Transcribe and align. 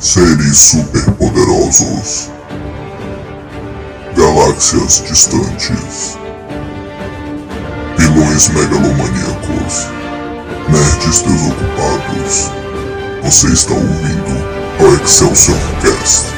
Seres 0.00 0.56
superpoderosos. 0.56 2.30
Galáxias 4.16 5.04
distantes. 5.06 6.16
Vilões 7.98 8.48
megalomaníacos. 8.48 9.88
Nerds 10.70 11.20
desocupados. 11.20 12.50
Você 13.22 13.48
está 13.48 13.74
ouvindo 13.74 14.32
o 14.80 15.04
Excelsior 15.04 15.58
Cast. 15.82 16.30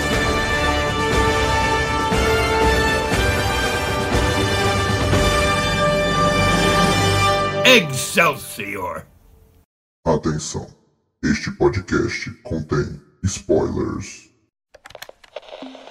Excelsior! 7.65 9.07
Atenção! 10.05 10.67
Este 11.23 11.53
podcast 11.53 12.29
contém 12.43 13.01
spoilers. 13.25 14.31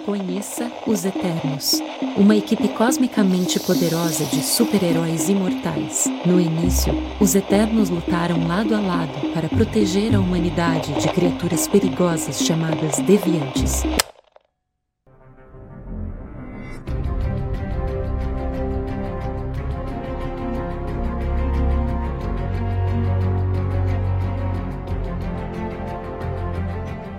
Conheça 0.05 0.69
os 0.87 1.05
Eternos, 1.05 1.79
uma 2.17 2.35
equipe 2.35 2.67
cosmicamente 2.69 3.59
poderosa 3.59 4.25
de 4.25 4.43
super-heróis 4.43 5.29
imortais. 5.29 6.05
No 6.25 6.41
início, 6.41 6.91
os 7.19 7.35
Eternos 7.35 7.89
lutaram 7.89 8.47
lado 8.47 8.75
a 8.75 8.79
lado 8.79 9.33
para 9.33 9.47
proteger 9.47 10.15
a 10.15 10.19
humanidade 10.19 10.91
de 10.99 11.07
criaturas 11.09 11.67
perigosas 11.67 12.41
chamadas 12.41 12.97
Deviantes. 12.97 13.83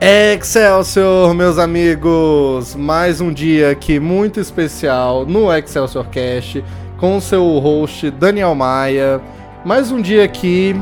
Excelsior, 0.05 1.32
meus 1.32 1.59
amigos! 1.59 2.74
Mais 2.74 3.21
um 3.21 3.32
dia 3.32 3.71
aqui 3.71 4.01
muito 4.01 4.40
especial 4.40 5.24
no 5.24 5.57
Excelsior 5.57 6.09
Cast 6.09 6.65
com 6.99 7.21
seu 7.21 7.45
host 7.60 8.10
Daniel 8.10 8.52
Maia. 8.52 9.21
Mais 9.65 9.93
um 9.93 10.02
dia 10.02 10.24
aqui 10.24 10.74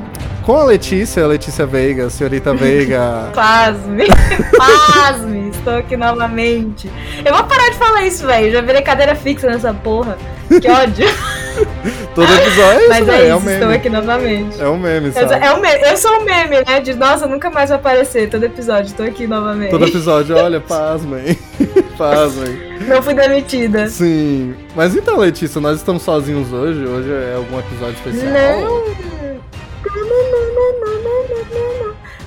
com 0.43 0.57
a 0.57 0.65
Letícia, 0.65 1.27
Letícia 1.27 1.67
Veiga, 1.67 2.09
senhorita 2.09 2.55
Veiga. 2.55 3.29
Pasme, 3.37 4.07
pasme, 4.57 5.51
estou 5.51 5.77
aqui 5.77 5.99
novamente. 5.99 6.91
Eu 7.23 7.35
vou 7.35 7.45
parar 7.45 7.69
de 7.69 7.77
falar 7.77 8.07
isso, 8.07 8.27
velho. 8.27 8.51
Já 8.51 8.63
virei 8.63 8.81
cadeira 8.81 9.15
fixa 9.15 9.47
nessa 9.47 9.75
porra. 9.75 10.17
Que 10.49 10.67
ódio. 10.67 11.07
Todo 12.15 12.33
episódio 12.33 12.81
é 12.85 12.89
Mas 12.89 13.01
isso, 13.03 13.11
é 13.11 13.17
véi, 13.17 13.23
isso, 13.23 13.31
é 13.31 13.37
um 13.37 13.41
meme. 13.41 13.55
estou 13.55 13.71
aqui 13.71 13.89
novamente. 13.91 14.61
É 14.63 14.69
um 14.69 14.79
meme, 14.79 15.13
sabe? 15.13 15.35
é 15.35 15.53
um 15.53 15.61
meme. 15.61 15.83
eu 15.83 15.97
sou 15.97 16.21
um 16.21 16.25
meme, 16.25 16.57
né? 16.67 16.81
De 16.81 16.95
nossa, 16.95 17.27
nunca 17.27 17.51
mais 17.51 17.71
vai 17.71 17.79
aparecer. 17.79 18.29
Todo 18.29 18.45
episódio, 18.45 18.91
estou 18.91 19.07
aqui 19.07 19.27
novamente. 19.27 19.71
Todo 19.71 19.87
episódio, 19.87 20.37
olha, 20.37 20.61
pasmem. 20.63 21.39
pasmem. 21.97 22.71
Não 22.87 23.03
fui 23.03 23.15
demitida. 23.15 23.89
Sim. 23.89 24.55
Mas 24.75 24.95
então, 24.95 25.19
Letícia, 25.19 25.61
nós 25.61 25.79
estamos 25.79 26.03
sozinhos 26.03 26.53
hoje? 26.53 26.85
Hoje 26.85 27.11
é 27.11 27.35
algum 27.37 27.59
episódio 27.59 27.95
especial? 27.95 28.33
Não, 28.33 29.30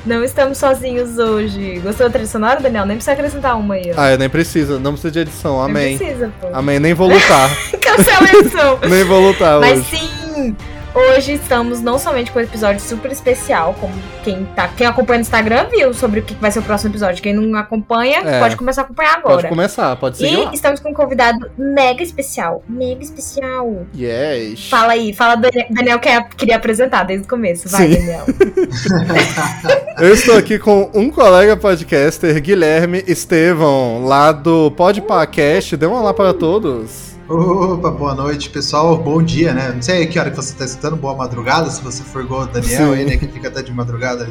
não, 0.06 0.16
não. 0.16 0.18
Não 0.20 0.24
estamos 0.24 0.58
sozinhos 0.58 1.18
hoje. 1.18 1.80
Gostou 1.84 2.08
da 2.08 2.14
trilha 2.14 2.28
sonora, 2.28 2.60
Daniel? 2.60 2.86
Nem 2.86 2.98
precisa 2.98 3.14
acrescentar 3.14 3.58
uma 3.58 3.76
aí, 3.76 3.92
ó. 3.96 4.00
Ah, 4.02 4.18
nem 4.18 4.30
precisa, 4.30 4.80
não 4.80 4.92
precisa 4.94 5.12
de 5.12 5.20
edição, 5.20 5.54
Não 5.58 5.64
amém. 5.64 5.98
precisa, 5.98 6.32
pô. 6.40 6.48
Amém, 6.54 6.80
nem 6.80 6.94
vou 6.94 7.08
lutar. 7.08 7.50
Cancela 7.82 8.28
a 8.28 8.34
edição. 8.40 8.80
nem 8.90 9.04
vou 9.04 9.20
lutar 9.28 9.60
Mas 9.60 9.80
hoje. 9.80 9.98
sim, 9.98 10.56
hoje 10.94 11.34
estamos 11.34 11.82
não 11.82 11.98
somente 11.98 12.32
com 12.32 12.40
um 12.40 12.42
episódio 12.44 12.80
super 12.80 13.12
especial, 13.12 13.76
como 13.80 13.94
quem, 14.24 14.46
tá, 14.56 14.68
quem 14.68 14.86
acompanha 14.88 15.20
no 15.20 15.22
Instagram 15.24 15.68
viu 15.70 15.94
sobre 15.94 16.20
o 16.20 16.24
que 16.24 16.34
vai 16.36 16.52
ser 16.52 16.60
o 16.60 16.64
próximo 16.64 16.92
episódio. 16.92 17.22
Quem 17.22 17.34
não 17.34 17.58
acompanha, 17.60 18.20
É. 18.20 18.40
pode 18.40 18.56
começar 18.56 18.82
a 18.82 18.86
acompanhar 18.86 19.22
Pode 19.22 19.34
agora. 19.34 19.48
começar, 19.50 19.96
pode 19.96 20.18
seguir 20.18 20.38
lá. 20.38 20.52
E 20.52 20.56
estamos 20.56 20.80
com 20.80 20.90
um 20.90 20.94
convidado 20.94 21.50
mega 21.58 22.04
especial. 22.04 22.64
Mega 22.68 23.04
especial. 23.04 23.86
Yes. 23.98 24.70
Fala 24.70 24.94
aí, 24.94 25.14
fala 25.14 25.36
Daniel, 25.36 25.68
Daniel 25.70 26.00
quer, 26.00 26.28
queria 26.30 26.56
apresentar 26.56 27.04
desde 27.04 27.26
o 27.26 27.30
começo. 27.30 27.68
Vai, 27.70 27.88
Sim. 27.88 27.94
Daniel. 27.96 28.26
Eu 30.00 30.14
estou 30.14 30.38
aqui 30.38 30.58
com 30.58 30.90
um 30.94 31.10
colega 31.10 31.56
podcaster, 31.56 32.42
Guilherme 32.42 33.04
Estevão, 33.08 34.06
lá 34.06 34.32
do 34.32 34.72
Podpacast. 34.72 35.78
Dê 35.78 35.86
um 35.86 35.94
olá 35.94 36.14
para 36.14 36.34
todos. 36.34 37.13
Opa, 37.28 37.90
boa 37.90 38.14
noite, 38.14 38.50
pessoal. 38.50 38.98
Bom 38.98 39.24
dia, 39.24 39.54
né? 39.54 39.72
Não 39.74 39.82
sei 39.82 40.06
que 40.08 40.20
hora 40.20 40.30
que 40.30 40.36
você 40.36 40.52
está 40.52 40.66
escutando, 40.66 40.98
boa 40.98 41.16
madrugada, 41.16 41.70
se 41.70 41.82
você 41.82 42.04
for 42.04 42.22
igual 42.24 42.42
o 42.42 42.46
Daniel 42.48 42.94
Sim. 42.94 43.00
aí, 43.00 43.06
né? 43.06 43.18
Que 43.18 43.28
fica 43.28 43.48
até 43.48 43.62
de 43.62 43.72
madrugada. 43.72 44.28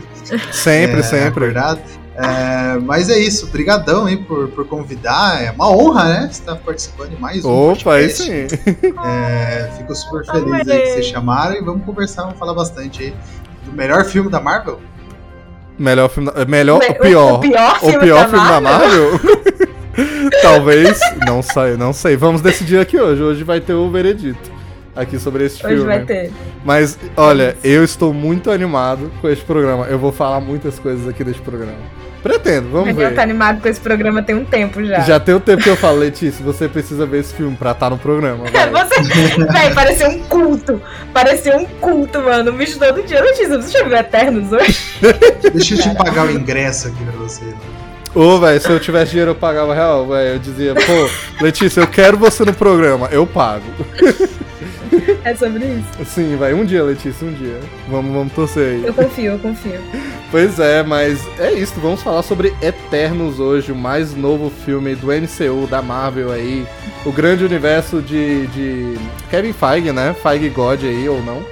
Sempre, 0.53 1.01
é, 1.01 1.03
sempre. 1.03 1.29
Acordado. 1.47 1.81
É, 2.15 2.79
mas 2.83 3.09
é 3.09 3.19
isso, 3.19 3.47
brigadão 3.47 4.05
aí 4.05 4.19
por, 4.19 4.49
por 4.49 4.67
convidar. 4.69 5.43
É 5.43 5.51
uma 5.51 5.71
honra, 5.71 6.05
né? 6.05 6.21
Você 6.31 6.41
estar 6.41 6.57
participando 6.57 7.11
de 7.11 7.21
mais 7.21 7.43
um 7.45 7.51
Opa, 7.73 7.95
aí 7.95 8.09
podcast. 8.09 8.23
sim. 8.25 8.95
É, 9.03 9.71
fico 9.79 9.95
super 9.95 10.27
feliz 10.27 10.69
aí 10.69 10.81
que 10.83 10.89
vocês 10.93 11.07
chamaram 11.07 11.57
e 11.57 11.63
vamos 11.65 11.87
conversar, 11.87 12.25
vamos 12.25 12.39
falar 12.39 12.53
bastante 12.53 13.05
aí 13.05 13.15
do 13.65 13.73
melhor 13.73 14.05
filme 14.05 14.31
da 14.31 14.39
Marvel. 14.41 14.79
Melhor 15.79 16.11
filme 16.11 16.31
da... 16.31 16.45
Melhor 16.45 16.79
O- 16.83 16.87
ou 16.87 16.95
pior? 16.99 17.33
O 17.37 17.41
pior 17.41 17.77
O 17.77 17.87
filme, 17.87 17.99
pior 18.01 18.21
da, 18.25 18.29
filme 18.29 18.49
da 18.49 18.61
Marvel? 18.61 19.13
Marvel? 19.13 19.63
Talvez. 20.43 20.99
Não 21.27 21.43
sei, 21.43 21.77
não 21.77 21.93
sei. 21.93 22.17
Vamos 22.17 22.41
decidir 22.41 22.79
aqui 22.79 22.99
hoje. 22.99 23.23
Hoje 23.23 23.45
vai 23.45 23.61
ter 23.61 23.75
o 23.75 23.91
veredito 23.91 24.51
aqui 24.95 25.19
sobre 25.19 25.45
esse 25.45 25.57
Hoje 25.65 25.75
filme. 25.77 25.85
vai 25.89 26.05
ter. 26.05 26.31
Mas, 26.65 26.99
olha, 27.17 27.57
eu 27.65 27.83
estou 27.85 28.13
muito 28.13 28.51
animado 28.51 29.11
com 29.21 29.29
este 29.29 29.45
programa. 29.45 29.87
Eu 29.87 29.99
vou 29.99 30.13
falar 30.13 30.41
muitas 30.41 30.79
coisas 30.79 31.09
aqui 31.09 31.25
desse 31.25 31.41
programa. 31.41 31.79
Pretendo, 32.23 32.69
vamos 32.69 32.87
Daniel 32.91 33.09
ver. 33.11 33.17
tá 33.17 33.23
animado 33.23 33.61
com 33.61 33.69
esse 33.69 33.81
programa 33.81 34.23
tem 34.23 34.37
um 34.37 34.45
tempo 34.45 34.85
já. 34.85 35.01
Já 35.01 35.19
tem 35.19 35.35
o 35.35 35.41
tempo 35.41 35.61
que 35.61 35.69
eu 35.69 35.75
falo, 35.75 35.99
Letícia, 35.99 36.45
você 36.45 36.69
precisa 36.69 37.05
ver 37.05 37.19
esse 37.19 37.35
filme 37.35 37.57
pra 37.57 37.73
estar 37.73 37.91
no 37.91 37.99
programa. 37.99 38.45
vai. 38.49 38.71
Você, 38.87 39.45
véi, 39.53 39.75
parecia 39.75 40.09
um 40.09 40.21
culto. 40.25 40.81
Parecia 41.13 41.57
um 41.57 41.65
culto, 41.65 42.21
mano. 42.23 42.53
Um 42.53 42.57
bicho 42.57 42.79
todo 42.79 43.03
dia. 43.03 43.21
Letícia, 43.21 43.61
você 43.61 43.77
já 43.77 43.85
viu 43.85 43.97
Eternos 43.97 44.53
hoje? 44.53 44.79
Deixa 45.53 45.75
eu 45.75 45.79
te 45.83 45.95
pagar 45.97 46.27
o 46.27 46.31
ingresso 46.31 46.89
aqui 46.89 47.05
pra 47.05 47.13
você. 47.19 47.45
Ô, 48.15 48.39
velho, 48.39 48.61
se 48.61 48.69
eu 48.69 48.79
tivesse 48.79 49.13
dinheiro 49.13 49.31
eu 49.31 49.35
pagava 49.35 49.75
real, 49.75 50.07
velho. 50.07 50.35
Eu 50.35 50.39
dizia, 50.39 50.75
pô, 50.75 51.43
Letícia, 51.45 51.81
eu 51.81 51.87
quero 51.87 52.19
você 52.19 52.45
no 52.45 52.53
programa, 52.53 53.09
eu 53.11 53.27
pago. 53.27 53.65
É 55.25 55.35
sobre 55.35 55.65
isso? 55.65 56.05
Sim, 56.05 56.37
vai, 56.37 56.53
um 56.53 56.65
dia, 56.65 56.83
Letícia, 56.83 57.27
um 57.27 57.33
dia. 57.33 57.59
Vamos, 57.89 58.13
vamos 58.13 58.33
torcer 58.35 58.75
aí. 58.75 58.85
Eu 58.85 58.93
confio, 58.93 59.33
eu 59.33 59.39
confio. 59.39 59.81
Pois 60.31 60.59
é, 60.59 60.83
mas 60.83 61.27
é 61.39 61.53
isso, 61.53 61.75
vamos 61.81 62.03
falar 62.03 62.23
sobre 62.23 62.55
Eternos 62.61 63.41
hoje, 63.41 63.73
o 63.73 63.77
mais 63.77 64.15
novo 64.15 64.51
filme 64.51 64.95
do 64.95 65.07
MCU, 65.07 65.67
da 65.67 65.81
Marvel 65.81 66.31
aí. 66.31 66.67
O 67.07 67.13
grande 67.13 67.45
universo 67.45 68.03
de, 68.03 68.47
de 68.49 68.99
Kevin 69.31 69.53
Feige, 69.53 69.93
né? 69.93 70.15
Feige 70.23 70.51
God 70.51 70.83
aí, 70.85 71.09
ou 71.09 71.23
não. 71.23 71.43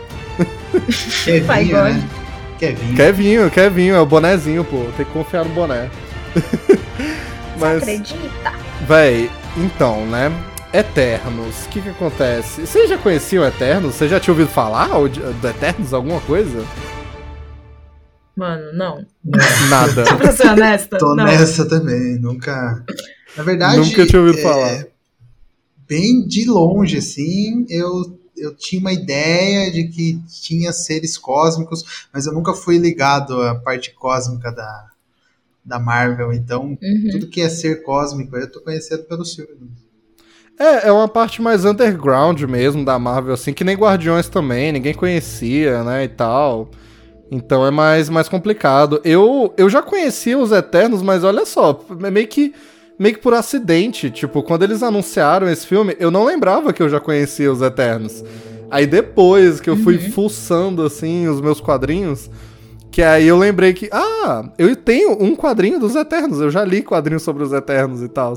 Kevinho, 1.24 1.82
né? 1.82 2.08
Kevinho. 2.58 2.96
Kevinho, 2.96 3.50
Kevinho, 3.50 3.94
é 3.94 4.00
o 4.00 4.06
bonezinho, 4.06 4.64
pô. 4.64 4.84
Tem 4.96 5.06
que 5.06 5.12
confiar 5.12 5.44
no 5.44 5.50
boné. 5.50 5.88
Mas, 7.58 7.82
Acredita? 7.82 8.52
véi, 8.86 9.30
então, 9.56 10.06
né? 10.06 10.30
Eternos, 10.72 11.64
o 11.64 11.68
que 11.68 11.82
que 11.82 11.88
acontece? 11.88 12.60
Vocês 12.64 12.88
já 12.88 12.96
conheciam 12.96 13.44
Eternos? 13.44 13.94
Você 13.94 14.08
já 14.08 14.20
tinha 14.20 14.32
ouvido 14.32 14.48
falar 14.48 14.88
do 14.88 15.48
Eternos, 15.48 15.92
alguma 15.92 16.20
coisa? 16.20 16.64
Mano, 18.36 18.72
não. 18.72 19.04
Nada. 19.68 20.04
Pra 20.16 20.32
ser 20.32 20.46
honesta, 20.46 20.96
Tô 20.96 21.14
não. 21.14 21.24
nessa 21.24 21.68
também, 21.68 22.18
nunca. 22.18 22.84
Na 23.36 23.42
verdade. 23.42 23.78
Nunca 23.78 24.06
tinha 24.06 24.22
ouvido 24.22 24.38
é, 24.38 24.42
falar. 24.42 24.86
Bem 25.88 26.26
de 26.26 26.48
longe, 26.48 26.98
assim, 26.98 27.66
eu, 27.68 28.18
eu 28.36 28.54
tinha 28.54 28.80
uma 28.80 28.92
ideia 28.92 29.70
de 29.72 29.88
que 29.88 30.20
tinha 30.40 30.72
seres 30.72 31.18
cósmicos, 31.18 32.06
mas 32.12 32.26
eu 32.26 32.32
nunca 32.32 32.54
fui 32.54 32.78
ligado 32.78 33.42
à 33.42 33.56
parte 33.56 33.92
cósmica 33.92 34.52
da, 34.52 34.86
da 35.64 35.78
Marvel. 35.78 36.32
Então, 36.32 36.76
Uhum. 36.82 37.08
tudo 37.12 37.26
que 37.28 37.40
é 37.40 37.48
ser 37.48 37.82
cósmico 37.82 38.36
eu 38.36 38.50
tô 38.50 38.60
conhecendo 38.60 39.04
pelo 39.04 39.24
filme. 39.24 39.70
É, 40.58 40.88
é 40.88 40.92
uma 40.92 41.08
parte 41.08 41.40
mais 41.40 41.64
underground 41.64 42.42
mesmo 42.42 42.84
da 42.84 42.98
Marvel, 42.98 43.32
assim, 43.32 43.52
que 43.52 43.64
nem 43.64 43.76
Guardiões 43.76 44.28
também, 44.28 44.72
ninguém 44.72 44.92
conhecia, 44.92 45.82
né, 45.82 46.04
e 46.04 46.08
tal. 46.08 46.70
Então 47.30 47.64
é 47.64 47.70
mais, 47.70 48.10
mais 48.10 48.28
complicado. 48.28 49.00
Eu, 49.04 49.54
eu 49.56 49.70
já 49.70 49.80
conhecia 49.80 50.36
os 50.38 50.52
Eternos, 50.52 51.00
mas 51.00 51.24
olha 51.24 51.46
só, 51.46 51.82
é 52.02 52.10
meio 52.10 52.26
que, 52.26 52.52
meio 52.98 53.14
que 53.14 53.20
por 53.22 53.32
acidente. 53.32 54.10
Tipo, 54.10 54.42
quando 54.42 54.62
eles 54.64 54.82
anunciaram 54.82 55.48
esse 55.48 55.66
filme, 55.66 55.96
eu 55.98 56.10
não 56.10 56.24
lembrava 56.24 56.72
que 56.72 56.82
eu 56.82 56.88
já 56.88 57.00
conhecia 57.00 57.50
os 57.50 57.62
Eternos. 57.62 58.22
Aí 58.70 58.86
depois 58.86 59.60
que 59.60 59.70
eu 59.70 59.76
fui 59.76 59.98
fuçando, 60.10 60.82
assim, 60.82 61.26
os 61.28 61.40
meus 61.40 61.60
quadrinhos, 61.60 62.28
que 62.90 63.02
aí 63.02 63.26
eu 63.28 63.38
lembrei 63.38 63.72
que, 63.72 63.88
ah, 63.92 64.44
eu 64.58 64.74
tenho 64.76 65.12
um 65.22 65.34
quadrinho 65.36 65.78
dos 65.78 65.94
Eternos, 65.94 66.40
eu 66.40 66.50
já 66.50 66.64
li 66.64 66.82
quadrinhos 66.82 67.22
sobre 67.22 67.42
os 67.42 67.52
Eternos 67.52 68.02
e 68.02 68.08
tal. 68.08 68.34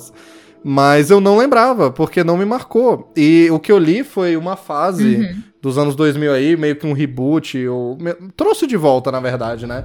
Mas 0.63 1.09
eu 1.09 1.19
não 1.19 1.37
lembrava, 1.37 1.91
porque 1.91 2.23
não 2.23 2.37
me 2.37 2.45
marcou. 2.45 3.11
E 3.17 3.49
o 3.51 3.59
que 3.59 3.71
eu 3.71 3.77
li 3.77 4.03
foi 4.03 4.37
uma 4.37 4.55
fase 4.55 5.15
Uhum. 5.17 5.41
dos 5.61 5.77
anos 5.77 5.93
2000 5.95 6.31
aí, 6.31 6.55
meio 6.55 6.75
que 6.77 6.87
um 6.87 6.93
reboot, 6.93 7.67
ou... 7.67 7.97
me- 7.99 8.15
trouxe 8.37 8.65
de 8.65 8.77
volta, 8.77 9.11
na 9.11 9.19
verdade, 9.19 9.65
né? 9.67 9.83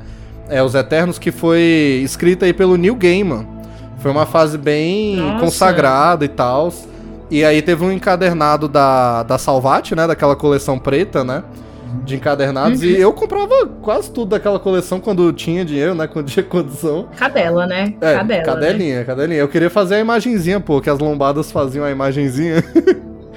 É, 0.49 0.63
Os 0.63 0.75
Eternos, 0.75 1.19
que 1.19 1.33
foi 1.33 2.01
escrita 2.05 2.47
aí 2.47 2.53
pelo 2.53 2.77
Neil 2.77 2.95
Gaiman. 2.95 3.47
Foi 3.99 4.11
uma 4.11 4.25
fase 4.25 4.57
bem 4.57 5.17
Nossa. 5.17 5.41
consagrada 5.45 6.25
e 6.25 6.29
tal. 6.29 6.73
E 7.31 7.45
aí 7.45 7.61
teve 7.61 7.85
um 7.85 7.91
encadernado 7.91 8.69
da, 8.69 9.25
da 9.25 9.37
Salvati, 9.37 9.95
né? 9.97 10.07
Daquela 10.07 10.37
coleção 10.37 10.79
preta, 10.79 11.25
né? 11.25 11.43
De 12.05 12.17
encadernados. 12.17 12.83
E 12.83 12.99
eu 12.99 13.13
comprava 13.13 13.67
quase 13.83 14.11
tudo 14.11 14.31
daquela 14.31 14.59
coleção 14.59 15.01
quando 15.01 15.33
tinha 15.33 15.65
dinheiro, 15.65 15.95
né? 15.95 16.07
Quando 16.07 16.27
tinha 16.27 16.43
condição. 16.45 17.09
Cadela, 17.17 17.67
né? 17.67 17.95
É, 18.01 18.15
Cadela. 18.15 18.41
né? 18.41 18.43
cadelinha, 18.43 19.05
cadelinha. 19.05 19.41
Eu 19.41 19.49
queria 19.49 19.71
fazer 19.71 19.97
a 19.97 20.01
imagenzinha, 20.01 20.61
pô, 20.61 20.81
que 20.81 20.91
as 20.91 20.99
lombadas 20.99 21.51
faziam 21.51 21.85
a 21.85 21.91
imagenzinha. 21.91 22.63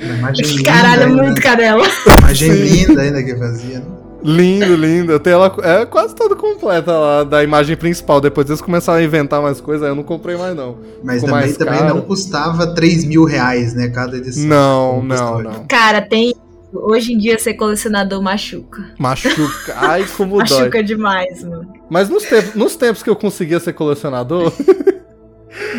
Imagem 0.02 0.46
linda 0.46 0.72
Caralho, 0.72 1.04
ainda, 1.04 1.24
muito 1.24 1.42
cadela. 1.42 1.84
Imagem 2.20 2.52
linda 2.52 3.02
ainda 3.02 3.24
que 3.24 3.36
fazia. 3.36 3.80
né? 3.80 3.86
lindo, 4.24 4.76
lindo. 4.76 5.12
Eu 5.12 5.20
tenho 5.20 5.36
ela 5.36 5.56
é 5.64 5.86
quase 5.86 6.16
toda 6.16 6.36
completa 6.36 6.92
lá 6.92 7.24
da 7.24 7.44
imagem 7.44 7.76
principal. 7.76 8.22
Depois 8.22 8.48
eles 8.48 8.62
começaram 8.62 9.00
a 9.00 9.04
inventar 9.04 9.42
mais 9.42 9.60
coisas, 9.60 9.84
aí 9.84 9.90
eu 9.90 9.96
não 9.96 10.04
comprei 10.04 10.38
mais 10.38 10.56
não. 10.56 10.78
Mas 11.04 11.22
também, 11.22 11.36
mais 11.36 11.58
também 11.58 11.84
não 11.84 12.02
custava 12.02 12.68
3 12.74 13.06
mil 13.06 13.24
reais, 13.26 13.74
né? 13.74 13.90
Cada 13.90 14.18
edição. 14.18 14.46
Não, 14.46 15.04
não, 15.04 15.36
hoje. 15.36 15.44
não. 15.44 15.66
Cara, 15.68 16.02
tem. 16.02 16.34
Hoje 16.74 17.14
em 17.14 17.18
dia 17.18 17.38
ser 17.38 17.56
colecionador 17.56 18.22
machuca. 18.22 18.92
Machuca. 18.98 19.74
Ai, 19.76 20.06
como 20.16 20.38
dói. 20.44 20.60
Machuca 20.60 20.84
demais, 20.84 21.44
mano. 21.44 21.72
Mas 21.90 22.10
nos 22.10 22.24
tempos, 22.24 22.56
nos 22.56 22.76
tempos 22.76 23.04
que 23.04 23.10
eu 23.10 23.16
conseguia 23.16 23.60
ser 23.60 23.74
colecionador, 23.74 24.54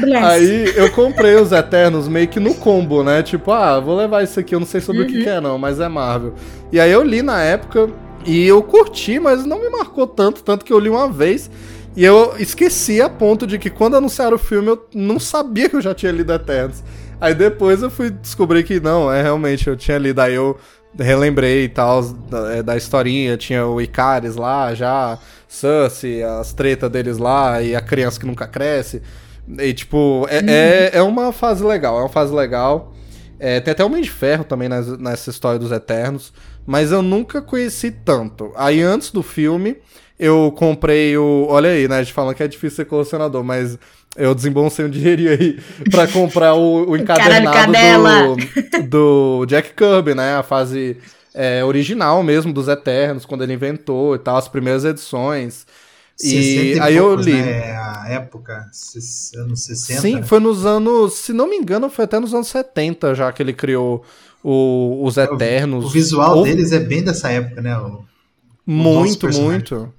Bless. 0.00 0.25
aí 0.25 0.73
eu 0.77 0.91
comprei 0.93 1.35
os 1.37 1.50
Eternos 1.53 2.09
meio 2.09 2.29
que 2.29 2.39
no 2.39 2.55
combo, 2.55 3.03
né? 3.03 3.23
Tipo, 3.23 3.53
ah, 3.53 3.81
vou 3.81 3.97
levar 3.97 4.23
isso 4.23 4.39
aqui, 4.39 4.55
eu 4.55 4.61
não 4.61 4.67
sei 4.67 4.81
sobre 4.81 5.03
o 5.03 5.05
Uhum. 5.05 5.11
que, 5.11 5.23
que 5.23 5.29
é 5.29 5.41
não, 5.41 5.56
mas 5.59 5.81
é 5.81 5.89
Marvel. 5.89 6.35
E 6.71 6.79
aí 6.79 6.91
eu 6.93 7.03
li 7.03 7.23
na 7.23 7.41
época 7.43 7.89
e 8.27 8.47
eu 8.47 8.62
curti, 8.62 9.19
mas 9.19 9.44
não 9.47 9.61
me 9.61 9.71
marcou 9.71 10.06
tanto, 10.06 10.43
tanto 10.43 10.65
que 10.65 10.73
eu 10.73 10.79
li 10.79 10.89
uma 10.91 11.11
vez. 11.11 11.50
E 11.97 12.05
eu 12.05 12.35
esqueci 12.39 13.03
a 13.03 13.09
ponto 13.09 13.47
de 13.47 13.59
que 13.59 13.69
quando 13.69 13.97
anunciaram 13.97 14.37
o 14.37 14.39
filme 14.39 14.69
eu 14.69 14.87
não 14.94 15.19
sabia 15.19 15.69
que 15.69 15.77
eu 15.77 15.81
já 15.81 15.94
tinha 15.94 16.11
lido 16.12 16.33
Eternos. 16.33 16.83
Aí 17.21 17.35
depois 17.35 17.83
eu 17.83 17.91
fui 17.91 18.11
descobrir 18.11 18.62
que 18.65 18.81
não, 18.81 19.12
é 19.12 19.23
realmente, 19.23 19.69
eu 19.69 19.77
tinha 19.77 19.99
lido. 19.99 20.19
Aí 20.21 20.35
eu 20.35 20.56
relembrei 20.99 21.65
e 21.65 21.69
tal 21.69 22.03
da, 22.03 22.55
é, 22.56 22.62
da 22.62 22.77
historinha, 22.77 23.37
tinha 23.37 23.67
o 23.67 23.81
Icaris 23.81 24.37
lá 24.37 24.75
já, 24.75 25.19
Sussy, 25.49 26.23
as 26.23 26.53
tretas 26.53 26.91
deles 26.91 27.19
lá 27.19 27.62
e 27.62 27.75
a 27.77 27.81
criança 27.81 28.19
que 28.21 28.27
nunca 28.27 28.47
cresce. 28.47 29.03
E 29.59 29.73
tipo, 29.73 30.27
é, 30.29 30.39
é, 30.47 30.91
é 30.99 31.03
uma 31.03 31.33
fase 31.33 31.65
legal, 31.65 31.99
é 31.99 32.03
uma 32.03 32.09
fase 32.09 32.35
legal. 32.35 32.93
É, 33.39 33.59
tem 33.61 33.73
até 33.73 33.83
o 33.83 33.87
Homem 33.87 34.03
de 34.03 34.11
Ferro 34.11 34.44
também 34.44 34.69
nas- 34.69 34.97
nessa 34.99 35.31
história 35.31 35.59
dos 35.59 35.73
Eternos, 35.73 36.33
mas 36.65 36.93
eu 36.93 37.03
nunca 37.03 37.43
conheci 37.43 37.91
tanto. 37.91 38.53
Aí 38.55 38.81
antes 38.81 39.11
do 39.11 39.23
filme, 39.23 39.79
eu 40.19 40.53
comprei 40.56 41.17
o. 41.17 41.47
Olha 41.49 41.71
aí, 41.71 41.89
né? 41.89 41.97
A 41.97 42.03
gente 42.05 42.12
falando 42.12 42.37
que 42.37 42.43
é 42.43 42.47
difícil 42.49 42.77
ser 42.77 42.85
colecionador, 42.85 43.43
mas 43.43 43.77
eu 44.17 44.35
desembolsei 44.35 44.85
um 44.85 44.91
dinheirinho 44.91 45.31
aí 45.31 45.59
pra 45.91 46.06
comprar 46.06 46.55
o, 46.55 46.91
o 46.91 46.97
encadernado 46.97 48.37
do, 48.81 48.82
do 49.41 49.47
Jack 49.47 49.73
Kirby, 49.75 50.14
né? 50.14 50.37
A 50.37 50.43
fase 50.43 50.97
é, 51.35 51.64
original 51.64 52.23
mesmo 52.23 52.53
dos 52.53 52.69
Eternos, 52.69 53.25
quando 53.25 53.43
ele 53.43 53.55
inventou 53.55 54.14
e 54.14 54.19
tal, 54.19 54.37
as 54.37 54.49
primeiras 54.49 54.85
edições. 54.85 55.67
60 56.17 56.76
E 56.76 56.81
aí 56.81 56.94
eu 56.97 57.06
poucos, 57.06 57.26
li. 57.26 57.32
Né? 57.32 57.73
A 57.75 58.06
época, 58.11 58.67
anos 59.37 59.64
60. 59.64 60.00
Sim, 60.00 60.23
foi 60.23 60.38
nos 60.41 60.65
anos. 60.67 61.15
Se 61.15 61.32
não 61.32 61.49
me 61.49 61.56
engano, 61.56 61.88
foi 61.88 62.05
até 62.05 62.20
nos 62.20 62.35
anos 62.35 62.49
70 62.49 63.15
já 63.15 63.32
que 63.32 63.43
ele 63.43 63.53
criou 63.55 64.05
o- 64.44 65.00
os 65.05 65.17
Eternos. 65.17 65.87
O 65.87 65.88
visual 65.88 66.38
Ou- 66.38 66.44
deles 66.44 66.70
é 66.70 66.79
bem 66.79 67.03
dessa 67.03 67.31
época, 67.31 67.61
né? 67.62 67.76
O- 67.79 68.05
Muito, 68.65 69.26
muito. 69.31 69.93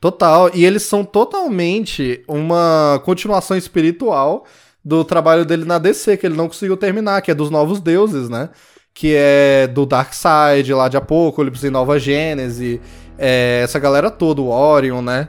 Total. 0.00 0.50
E 0.54 0.64
eles 0.64 0.82
são 0.82 1.04
totalmente 1.04 2.22
uma 2.28 3.00
continuação 3.04 3.56
espiritual 3.56 4.44
do 4.84 5.04
trabalho 5.04 5.44
dele 5.44 5.64
na 5.64 5.78
DC, 5.78 6.16
que 6.16 6.26
ele 6.26 6.36
não 6.36 6.48
conseguiu 6.48 6.76
terminar, 6.76 7.20
que 7.20 7.30
é 7.30 7.34
dos 7.34 7.50
Novos 7.50 7.80
Deuses, 7.80 8.28
né? 8.28 8.48
Que 8.94 9.14
é 9.16 9.66
do 9.66 9.84
Darkseid, 9.84 10.72
lá 10.72 10.88
de 10.88 10.96
Apocalipse 10.96 11.66
e 11.66 11.70
Nova 11.70 11.98
Gênese, 11.98 12.80
é, 13.18 13.60
essa 13.64 13.78
galera 13.78 14.10
toda, 14.10 14.40
o 14.40 14.48
Orion, 14.48 15.02
né? 15.02 15.28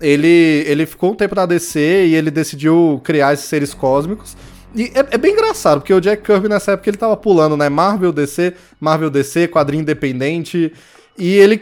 Ele, 0.00 0.64
ele 0.66 0.86
ficou 0.86 1.12
um 1.12 1.14
tempo 1.14 1.34
na 1.34 1.46
DC 1.46 2.06
e 2.06 2.14
ele 2.14 2.30
decidiu 2.30 3.00
criar 3.04 3.32
esses 3.32 3.46
seres 3.46 3.72
cósmicos. 3.72 4.36
E 4.74 4.84
é, 4.94 5.14
é 5.14 5.18
bem 5.18 5.32
engraçado, 5.32 5.80
porque 5.80 5.94
o 5.94 6.00
Jack 6.00 6.22
Kirby 6.22 6.48
nessa 6.48 6.72
época 6.72 6.90
ele 6.90 6.96
tava 6.96 7.16
pulando, 7.16 7.56
né? 7.56 7.68
Marvel 7.68 8.12
DC, 8.12 8.54
Marvel 8.80 9.10
DC, 9.10 9.48
quadrinho 9.48 9.82
independente. 9.82 10.72
E 11.20 11.34
ele 11.34 11.58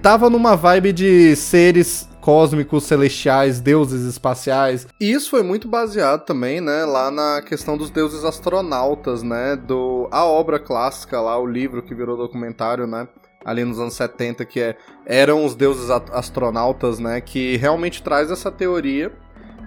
tava 0.00 0.30
numa 0.30 0.54
vibe 0.54 0.92
de 0.92 1.34
seres 1.34 2.08
cósmicos, 2.20 2.84
celestiais, 2.84 3.60
deuses 3.60 4.06
espaciais. 4.06 4.86
E 5.00 5.10
isso 5.10 5.30
foi 5.30 5.42
muito 5.42 5.66
baseado 5.66 6.24
também, 6.24 6.60
né, 6.60 6.84
lá 6.84 7.10
na 7.10 7.42
questão 7.42 7.76
dos 7.76 7.90
deuses 7.90 8.24
astronautas, 8.24 9.22
né, 9.24 9.56
do 9.56 10.06
a 10.12 10.24
obra 10.24 10.60
clássica 10.60 11.20
lá, 11.20 11.36
o 11.36 11.46
livro 11.46 11.82
que 11.82 11.94
virou 11.94 12.16
documentário, 12.16 12.86
né, 12.86 13.08
ali 13.44 13.64
nos 13.64 13.80
anos 13.80 13.94
70, 13.94 14.44
que 14.44 14.60
é 14.60 14.76
eram 15.04 15.44
os 15.44 15.56
deuses 15.56 15.90
astronautas, 15.90 17.00
né, 17.00 17.20
que 17.20 17.56
realmente 17.56 18.04
traz 18.04 18.30
essa 18.30 18.50
teoria 18.50 19.10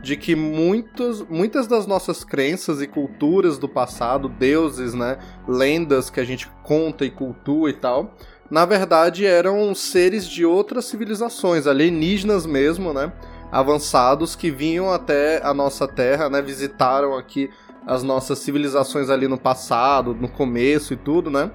de 0.04 0.18
que 0.18 0.36
muitos, 0.36 1.26
muitas 1.30 1.66
das 1.66 1.88
nossas 1.88 2.26
crenças 2.26 2.82
e 2.82 2.88
culturas 2.88 3.58
do 3.58 3.70
passado, 3.70 4.28
deuses, 4.28 4.94
né, 4.94 5.18
lendas 5.48 6.10
que 6.10 6.20
a 6.20 6.26
gente 6.26 6.50
conta 6.62 7.06
e 7.06 7.10
cultua 7.10 7.70
e 7.70 7.74
tal, 7.74 8.14
na 8.50 8.66
verdade 8.66 9.26
eram 9.26 9.74
seres 9.74 10.28
de 10.28 10.46
outras 10.46 10.86
civilizações, 10.86 11.68
alienígenas 11.68 12.46
mesmo, 12.46 12.94
né, 12.94 13.12
avançados 13.52 14.36
que 14.36 14.50
vinham 14.50 14.92
até 14.92 15.42
a 15.44 15.54
nossa 15.54 15.88
Terra, 15.88 16.30
né, 16.30 16.42
visitaram 16.42 17.18
aqui 17.18 17.50
as 17.86 18.04
nossas 18.04 18.40
civilizações 18.40 19.10
ali 19.10 19.28
no 19.28 19.38
passado, 19.38 20.14
no 20.14 20.28
começo 20.28 20.94
e 20.94 20.96
tudo, 20.96 21.30
né? 21.30 21.52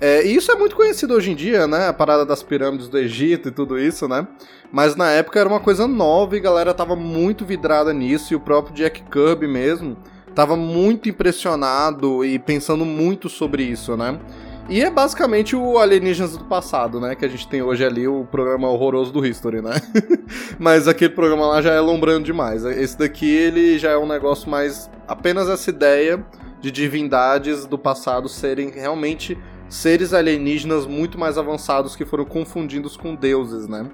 É, 0.00 0.24
e 0.24 0.36
isso 0.36 0.52
é 0.52 0.54
muito 0.54 0.76
conhecido 0.76 1.14
hoje 1.14 1.32
em 1.32 1.34
dia, 1.34 1.66
né? 1.66 1.88
A 1.88 1.92
parada 1.92 2.24
das 2.24 2.40
pirâmides 2.40 2.88
do 2.88 2.96
Egito 2.96 3.48
e 3.48 3.50
tudo 3.50 3.76
isso, 3.76 4.06
né? 4.06 4.26
Mas 4.70 4.94
na 4.94 5.10
época 5.10 5.40
era 5.40 5.48
uma 5.48 5.58
coisa 5.58 5.88
nova 5.88 6.36
e 6.36 6.38
a 6.38 6.42
galera 6.42 6.72
tava 6.72 6.94
muito 6.94 7.44
vidrada 7.44 7.92
nisso, 7.92 8.32
e 8.32 8.36
o 8.36 8.40
próprio 8.40 8.74
Jack 8.74 9.02
Kirby 9.10 9.48
mesmo 9.48 9.96
tava 10.34 10.54
muito 10.54 11.08
impressionado 11.08 12.24
e 12.24 12.38
pensando 12.38 12.84
muito 12.84 13.28
sobre 13.28 13.64
isso, 13.64 13.96
né? 13.96 14.20
E 14.68 14.82
é 14.82 14.90
basicamente 14.90 15.56
o 15.56 15.78
Alienígenas 15.78 16.36
do 16.36 16.44
passado, 16.44 17.00
né? 17.00 17.14
Que 17.14 17.24
a 17.24 17.28
gente 17.28 17.48
tem 17.48 17.62
hoje 17.62 17.82
ali, 17.82 18.06
o 18.06 18.26
programa 18.30 18.68
horroroso 18.68 19.10
do 19.10 19.24
History, 19.24 19.62
né? 19.62 19.80
Mas 20.60 20.86
aquele 20.86 21.14
programa 21.14 21.46
lá 21.46 21.62
já 21.62 21.72
é 21.72 21.80
lombrando 21.80 22.24
demais. 22.24 22.64
Esse 22.64 22.98
daqui, 22.98 23.26
ele 23.26 23.78
já 23.78 23.92
é 23.92 23.96
um 23.96 24.06
negócio 24.06 24.50
mais... 24.50 24.90
Apenas 25.06 25.48
essa 25.48 25.70
ideia 25.70 26.22
de 26.60 26.70
divindades 26.70 27.64
do 27.64 27.78
passado 27.78 28.28
serem 28.28 28.70
realmente 28.70 29.38
seres 29.70 30.12
alienígenas 30.12 30.86
muito 30.86 31.18
mais 31.18 31.38
avançados 31.38 31.96
que 31.96 32.04
foram 32.04 32.26
confundidos 32.26 32.94
com 32.94 33.14
deuses, 33.14 33.66
né? 33.68 33.86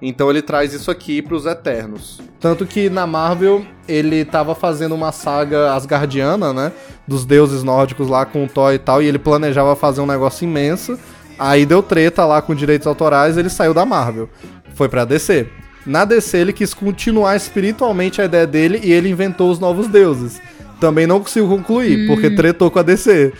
Então 0.00 0.28
ele 0.30 0.42
traz 0.42 0.72
isso 0.72 0.90
aqui 0.90 1.22
pros 1.22 1.46
Eternos. 1.46 2.20
Tanto 2.38 2.66
que 2.66 2.90
na 2.90 3.06
Marvel 3.06 3.64
ele 3.88 4.24
tava 4.24 4.54
fazendo 4.54 4.94
uma 4.94 5.10
saga 5.10 5.72
asgardiana, 5.72 6.52
né? 6.52 6.72
Dos 7.06 7.24
deuses 7.24 7.62
nórdicos 7.62 8.08
lá 8.08 8.26
com 8.26 8.44
o 8.44 8.48
Thor 8.48 8.72
e 8.72 8.78
tal, 8.78 9.02
e 9.02 9.06
ele 9.06 9.18
planejava 9.18 9.74
fazer 9.74 10.00
um 10.00 10.06
negócio 10.06 10.44
imenso. 10.44 10.98
Aí 11.38 11.64
deu 11.64 11.82
treta 11.82 12.24
lá 12.24 12.40
com 12.42 12.54
direitos 12.54 12.86
autorais, 12.86 13.36
ele 13.36 13.48
saiu 13.48 13.72
da 13.72 13.84
Marvel. 13.86 14.28
Foi 14.74 14.88
pra 14.88 15.04
DC. 15.04 15.46
Na 15.86 16.04
DC 16.04 16.36
ele 16.36 16.52
quis 16.52 16.74
continuar 16.74 17.36
espiritualmente 17.36 18.20
a 18.20 18.24
ideia 18.24 18.46
dele 18.46 18.80
e 18.82 18.92
ele 18.92 19.08
inventou 19.08 19.50
os 19.50 19.58
novos 19.58 19.86
deuses. 19.86 20.40
Também 20.80 21.06
não 21.06 21.20
conseguiu 21.20 21.48
concluir, 21.48 22.06
porque 22.06 22.30
tretou 22.30 22.70
com 22.70 22.78
a 22.78 22.82
DC. 22.82 23.32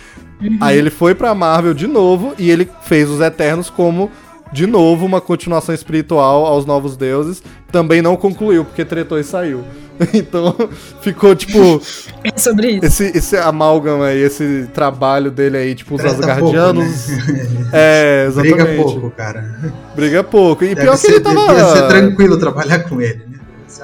Aí 0.61 0.77
ele 0.77 0.89
foi 0.89 1.13
pra 1.13 1.35
Marvel 1.35 1.73
de 1.73 1.87
novo 1.87 2.33
e 2.37 2.49
ele 2.49 2.69
fez 2.83 3.09
os 3.09 3.19
Eternos 3.19 3.69
como, 3.69 4.09
de 4.51 4.65
novo, 4.67 5.05
uma 5.05 5.19
continuação 5.21 5.73
espiritual 5.75 6.45
aos 6.45 6.65
novos 6.65 6.95
deuses. 6.97 7.41
Também 7.71 8.01
não 8.01 8.15
concluiu, 8.15 8.63
porque 8.65 8.83
tretou 8.85 9.19
e 9.19 9.23
saiu. 9.23 9.63
Então 10.13 10.55
ficou 11.01 11.35
tipo 11.35 11.81
É 12.23 12.37
sobre 12.37 12.73
isso. 12.73 12.85
esse, 12.85 13.17
esse 13.17 13.35
amálgama 13.35 14.05
aí, 14.05 14.19
esse 14.21 14.67
trabalho 14.71 15.31
dele 15.31 15.57
aí, 15.57 15.73
tipo, 15.73 15.95
os 15.95 16.05
Asgardianos. 16.05 17.07
pouco, 17.07 17.31
né? 17.33 17.67
É, 17.73 18.25
exatamente. 18.27 18.55
Briga 18.63 18.83
pouco, 18.83 19.09
cara. 19.09 19.55
Briga 19.95 20.23
pouco. 20.23 20.63
E 20.63 20.67
Deve 20.75 20.81
pior 20.81 20.91
que 20.91 20.97
ser, 20.99 21.11
ele 21.13 21.19
tava. 21.21 21.47
devia 21.47 21.65
ser 21.65 21.87
tranquilo 21.87 22.37
trabalhar 22.37 22.79
com 22.87 23.01
ele, 23.01 23.23
né? 23.27 23.39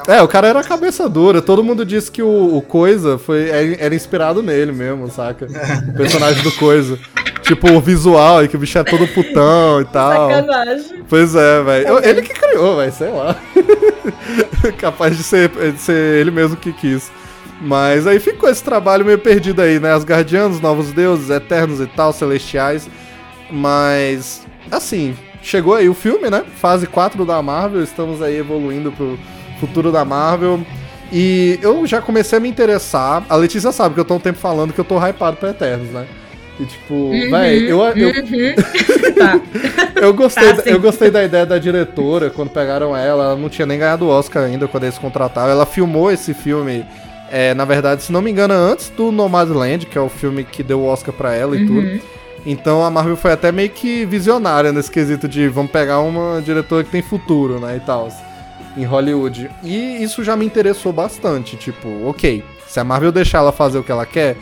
É, 0.08 0.22
o 0.22 0.28
cara 0.28 0.48
era 0.48 0.64
cabeça 0.64 1.10
dura. 1.10 1.42
Todo 1.42 1.64
mundo 1.64 1.84
disse 1.84 2.12
que 2.12 2.22
o, 2.22 2.58
o 2.58 2.62
Coisa 2.62 3.18
foi, 3.18 3.50
é- 3.50 3.78
era 3.84 3.96
inspirado 3.96 4.42
nele 4.44 4.72
mesmo, 4.72 5.10
saca? 5.10 5.48
O 5.90 5.94
personagem 5.98 6.44
do 6.44 6.52
Coisa. 6.54 6.98
Tipo, 7.44 7.72
o 7.74 7.82
visual, 7.82 8.40
aí 8.40 8.48
que 8.48 8.56
o 8.56 8.60
bicho 8.60 8.78
é 8.78 8.84
todo 8.84 9.08
putão 9.08 9.82
e 9.82 9.86
tal. 9.86 10.30
Sacanagem. 10.30 11.04
Pois 11.10 11.36
é, 11.36 11.62
velho. 11.62 12.00
Ele 12.04 12.22
que 12.22 12.34
criou, 12.34 12.78
velho, 12.78 12.92
sei 12.92 13.10
lá. 13.10 13.36
Capaz 14.80 15.18
de 15.18 15.24
ser, 15.24 15.50
de 15.50 15.80
ser 15.80 16.20
ele 16.20 16.32
mesmo 16.32 16.56
que 16.56 16.72
quis. 16.72 17.12
Mas 17.62 18.08
aí 18.08 18.20
ficou 18.20 18.50
esse 18.50 18.64
trabalho 18.64 19.06
meio 19.06 19.20
perdido 19.20 19.62
aí, 19.62 19.80
né? 19.80 19.94
As 19.94 20.04
guardianos, 20.04 20.60
novos 20.60 20.92
deuses, 20.92 21.30
eternos 21.30 21.80
e 21.80 21.88
tal, 21.88 22.12
celestiais. 22.14 22.90
Mas, 23.52 24.46
assim, 24.72 25.16
chegou 25.42 25.76
aí 25.76 25.88
o 25.88 25.94
filme, 25.94 26.30
né? 26.30 26.44
Fase 26.58 26.88
4 26.88 27.26
da 27.26 27.42
Marvel, 27.42 27.84
estamos 27.84 28.22
aí 28.22 28.38
evoluindo 28.38 28.92
pro 28.92 29.20
futuro 29.60 29.92
da 29.92 30.04
Marvel. 30.04 30.66
E 31.12 31.60
eu 31.62 31.86
já 31.86 32.02
comecei 32.02 32.38
a 32.38 32.42
me 32.42 32.50
interessar. 32.50 33.24
A 33.30 33.36
Letícia 33.36 33.72
sabe 33.72 33.94
que 33.94 34.02
eu 34.02 34.06
tô 34.06 34.16
um 34.16 34.20
tempo 34.20 34.40
falando 34.40 34.74
que 34.74 34.80
eu 34.80 34.86
tô 34.86 34.98
hypado 34.98 35.38
pra 35.38 35.52
Eternos, 35.52 35.90
né? 35.90 36.08
E 36.60 36.66
tipo, 36.66 36.94
Uhum, 36.94 37.32
véi, 37.32 37.64
eu, 37.64 37.82
eu, 37.82 38.10
uhum. 38.10 38.56
tá. 39.18 39.42
eu, 40.02 40.14
gostei, 40.14 40.54
Tá, 40.54 40.62
eu 40.66 40.80
gostei 40.80 41.10
da 41.10 41.24
ideia 41.24 41.46
da 41.46 41.58
diretora 41.58 42.30
quando 42.30 42.50
pegaram 42.50 42.96
ela. 42.96 43.24
Ela 43.24 43.36
não 43.36 43.50
tinha 43.50 43.66
nem 43.66 43.80
ganhado 43.80 44.06
o 44.06 44.10
Oscar 44.10 44.44
ainda 44.44 44.68
quando 44.68 44.84
eles 44.84 44.98
contrataram. 44.98 45.52
Ela 45.52 45.66
filmou 45.66 46.12
esse 46.12 46.34
filme, 46.34 46.86
é, 47.32 47.54
na 47.54 47.66
verdade, 47.66 48.04
se 48.04 48.12
não 48.12 48.22
me 48.22 48.30
engano, 48.30 48.54
antes 48.54 48.90
do 48.90 49.12
Nomadland, 49.12 49.88
que 49.88 49.98
é 49.98 50.02
o 50.02 50.10
filme 50.10 50.44
que 50.44 50.62
deu 50.62 50.82
o 50.82 50.86
Oscar 50.86 51.14
pra 51.14 51.34
ela 51.34 51.56
e 51.58 51.66
tudo. 51.66 51.88
Uhum. 51.88 52.00
Então 52.46 52.84
a 52.84 52.90
Marvel 52.90 53.16
foi 53.16 53.32
até 53.32 53.52
meio 53.52 53.70
que 53.70 54.06
visionária 54.06 54.72
nesse 54.72 54.92
quesito 54.92 55.28
de 55.28 55.48
vamos 55.48 55.72
pegar 55.72 56.00
uma 56.02 56.42
diretora 56.42 56.84
que 56.84 56.92
tem 56.92 57.02
futuro, 57.02 57.60
né, 57.60 57.78
e 57.78 57.80
tal, 57.80 58.10
em 58.76 58.84
Hollywood. 58.84 59.50
E 59.64 60.04
isso 60.04 60.24
já 60.24 60.36
me 60.36 60.46
interessou 60.46 60.92
bastante, 60.92 61.56
tipo, 61.56 61.88
ok, 62.06 62.44
se 62.68 62.80
a 62.80 62.84
Marvel 62.84 63.12
deixar 63.12 63.40
ela 63.40 63.52
fazer 63.52 63.78
o 63.78 63.84
que 63.84 63.92
ela 63.92 64.06
quer, 64.06 64.36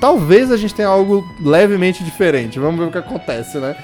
talvez 0.00 0.50
a 0.50 0.56
gente 0.56 0.74
tenha 0.74 0.88
algo 0.88 1.26
levemente 1.40 2.02
diferente, 2.04 2.58
vamos 2.58 2.78
ver 2.78 2.86
o 2.86 2.90
que 2.90 2.98
acontece, 2.98 3.58
né. 3.58 3.76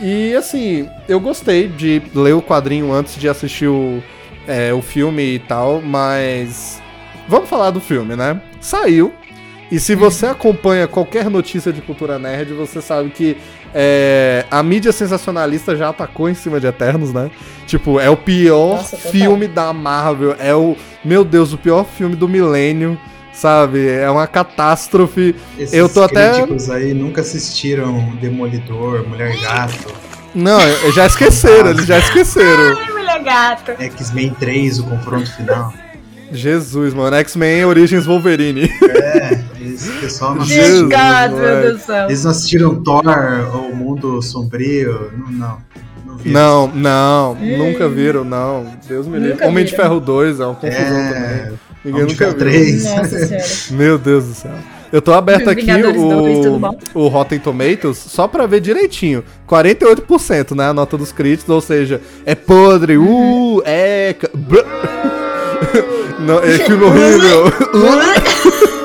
E 0.00 0.34
assim, 0.34 0.88
eu 1.08 1.20
gostei 1.20 1.68
de 1.68 2.02
ler 2.14 2.34
o 2.34 2.42
quadrinho 2.42 2.92
antes 2.92 3.16
de 3.16 3.28
assistir 3.28 3.68
o, 3.68 4.02
é, 4.46 4.72
o 4.72 4.82
filme 4.82 5.34
e 5.34 5.38
tal, 5.38 5.80
mas 5.80 6.82
vamos 7.28 7.48
falar 7.48 7.70
do 7.70 7.80
filme, 7.80 8.16
né? 8.16 8.40
Saiu, 8.60 9.12
e 9.70 9.80
se 9.80 9.94
você 9.94 10.26
acompanha 10.26 10.86
qualquer 10.86 11.28
notícia 11.28 11.72
de 11.72 11.80
cultura 11.80 12.18
nerd, 12.18 12.52
você 12.52 12.80
sabe 12.80 13.10
que 13.10 13.36
é, 13.74 14.44
a 14.50 14.62
mídia 14.62 14.92
sensacionalista 14.92 15.74
já 15.74 15.88
atacou 15.88 16.28
em 16.28 16.34
cima 16.34 16.60
de 16.60 16.66
Eternos, 16.66 17.12
né? 17.12 17.30
Tipo, 17.66 17.98
é 17.98 18.08
o 18.08 18.16
pior 18.16 18.76
Nossa, 18.76 18.96
filme 18.96 19.48
da 19.48 19.72
Marvel. 19.72 20.36
É 20.38 20.54
o. 20.54 20.76
Meu 21.04 21.24
Deus, 21.24 21.52
o 21.52 21.58
pior 21.58 21.84
filme 21.84 22.14
do 22.14 22.28
milênio, 22.28 22.98
sabe? 23.34 23.88
É 23.88 24.08
uma 24.10 24.26
catástrofe. 24.26 25.34
Esses 25.58 25.74
Eu 25.74 25.88
tô 25.88 26.02
até- 26.02 26.32
críticos 26.34 26.70
aí 26.70 26.94
nunca 26.94 27.20
assistiram 27.20 28.14
Demolidor, 28.20 29.06
Mulher 29.08 29.36
Gato, 29.40 29.92
Não, 30.34 30.58
já 30.92 31.06
esqueceram, 31.06 31.70
eles 31.70 31.86
já 31.86 31.98
esqueceram. 31.98 32.76
Ai, 32.78 32.92
mulher 32.92 33.22
gato. 33.22 33.72
X-Men 33.78 34.30
3, 34.38 34.78
o 34.80 34.84
confronto 34.84 35.30
final. 35.36 35.72
Jesus, 36.32 36.92
mano. 36.94 37.14
X-Men 37.16 37.64
Origins 37.66 38.06
Wolverine. 38.06 38.68
É, 38.82 39.38
esse 39.60 39.88
pessoal 40.00 40.34
não 40.34 40.42
assistiu. 40.42 40.64
Gente, 40.80 40.88
gato, 40.88 41.30
meu 41.36 41.40
moleque. 41.40 41.62
Deus 41.68 41.78
do 41.80 41.84
céu. 41.84 42.04
Eles 42.06 42.24
não 42.24 42.30
assistiram 42.32 42.82
Thor, 42.82 43.02
o 43.54 43.76
Mundo 43.76 44.20
Sombrio, 44.22 45.12
não, 45.16 45.30
não. 45.30 45.58
Não, 46.04 46.16
viram. 46.16 46.32
Não, 46.32 46.66
não, 46.74 47.34
nunca 47.36 47.88
viram, 47.88 48.24
não. 48.24 48.66
Deus 48.88 49.06
me 49.06 49.18
livre. 49.18 49.44
Homem 49.46 49.64
de 49.64 49.70
viram. 49.70 49.84
Ferro 49.84 50.00
2 50.00 50.40
é 50.40 50.46
uma 50.46 50.54
confusão 50.56 51.08
também. 51.12 51.52
Ninguém 51.84 52.02
Homem 52.02 52.14
de 52.14 52.20
nunca 52.20 52.30
viu. 52.30 52.38
3. 52.38 52.84
Nossa 52.84 53.26
senhora. 53.26 53.44
Meu 53.72 53.98
Deus 53.98 54.24
do 54.24 54.34
céu. 54.34 54.54
Eu 54.94 55.02
tô 55.02 55.12
aberto 55.12 55.50
aqui 55.50 55.62
Vingadores 55.62 56.00
dois, 56.00 56.46
o, 56.94 57.00
o 57.00 57.08
Rotten 57.08 57.40
Tomatoes 57.40 57.98
só 57.98 58.28
pra 58.28 58.46
ver 58.46 58.60
direitinho. 58.60 59.24
48%, 59.48 60.54
né? 60.54 60.68
A 60.68 60.72
nota 60.72 60.96
dos 60.96 61.10
críticos, 61.10 61.52
ou 61.52 61.60
seja, 61.60 62.00
é 62.24 62.36
podre, 62.36 62.96
uh, 62.96 63.60
é. 63.64 64.14
Não, 66.20 66.38
é 66.38 66.58
filme 66.58 66.84
horrível. 66.84 67.52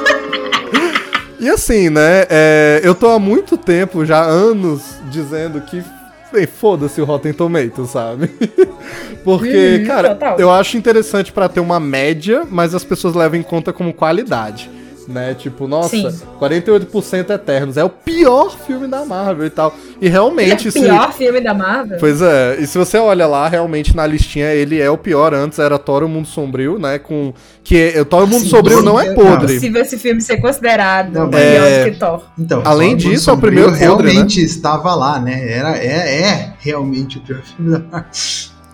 e 1.39 1.47
assim, 1.47 1.89
né? 1.89 2.25
é, 2.27 2.81
eu 2.83 2.95
tô 2.95 3.09
há 3.09 3.19
muito 3.19 3.55
tempo, 3.55 4.03
já 4.03 4.23
anos, 4.23 4.81
dizendo 5.11 5.61
que. 5.61 5.83
Bem, 6.31 6.45
Foda-se 6.45 7.01
o 7.01 7.05
Rotten 7.05 7.33
Tomatoes, 7.33 7.89
sabe? 7.89 8.29
Porque, 9.23 9.79
Uhum, 9.81 9.85
cara, 9.85 10.35
eu 10.37 10.49
acho 10.49 10.77
interessante 10.77 11.31
pra 11.31 11.49
ter 11.49 11.59
uma 11.59 11.79
média, 11.79 12.45
mas 12.49 12.73
as 12.73 12.83
pessoas 12.83 13.15
levam 13.15 13.39
em 13.39 13.43
conta 13.43 13.71
como 13.73 13.93
qualidade. 13.93 14.69
Né? 15.09 15.33
Tipo, 15.33 15.67
nossa, 15.67 15.89
Sim. 15.89 16.15
48% 16.39 17.31
Eternos. 17.31 17.77
É 17.77 17.83
o 17.83 17.89
pior 17.89 18.55
filme 18.55 18.87
da 18.87 19.03
Marvel 19.03 19.47
e 19.47 19.49
tal. 19.49 19.75
E 19.99 20.07
realmente, 20.07 20.67
Ele 20.67 20.67
é 20.67 20.71
se- 20.71 20.79
o 20.79 20.83
pior 20.83 21.13
filme 21.13 21.41
da 21.41 21.51
Marvel? 21.53 21.97
Pois 21.99 22.21
é, 22.21 22.57
e 22.59 22.67
se 22.67 22.77
você 22.77 22.99
olha 22.99 23.25
lá, 23.25 23.47
realmente 23.47 23.95
na 23.95 24.05
listinha 24.05 24.53
ele 24.53 24.79
é 24.79 24.87
o 24.89 24.97
pior. 24.99 25.33
Antes 25.33 25.57
era 25.57 25.79
Thor 25.79 26.03
o 26.03 26.07
Mundo 26.07 26.27
Sombrio, 26.27 26.77
né? 26.77 26.99
Com. 26.99 27.33
Que 27.63 27.93
o 27.99 28.05
Thor 28.05 28.23
o 28.23 28.27
Mundo 28.27 28.43
Sim, 28.43 28.49
Sombrio 28.49 28.81
não 28.83 28.99
é 28.99 29.13
podre. 29.15 29.55
possível 29.55 29.81
esse 29.81 29.97
filme 29.97 30.21
ser 30.21 30.37
considerado 30.37 31.11
Não, 31.11 31.27
melhor 31.27 31.65
é- 31.67 31.83
do 31.85 31.91
que 31.91 31.97
Thor. 31.99 32.21
Então, 32.37 32.61
Além 32.63 32.95
Thor, 32.95 33.11
disso, 33.11 33.29
é 33.31 33.33
o 33.33 33.37
primeiro 33.37 33.69
podre, 33.71 33.85
né? 33.85 34.11
realmente 34.13 34.43
estava 34.43 34.93
lá, 34.93 35.19
né? 35.19 35.51
Era, 35.51 35.75
é, 35.77 36.21
é 36.21 36.53
realmente 36.59 37.17
o 37.17 37.21
pior 37.21 37.41
filme 37.41 37.71
da 37.71 37.79
Marvel. 37.79 38.09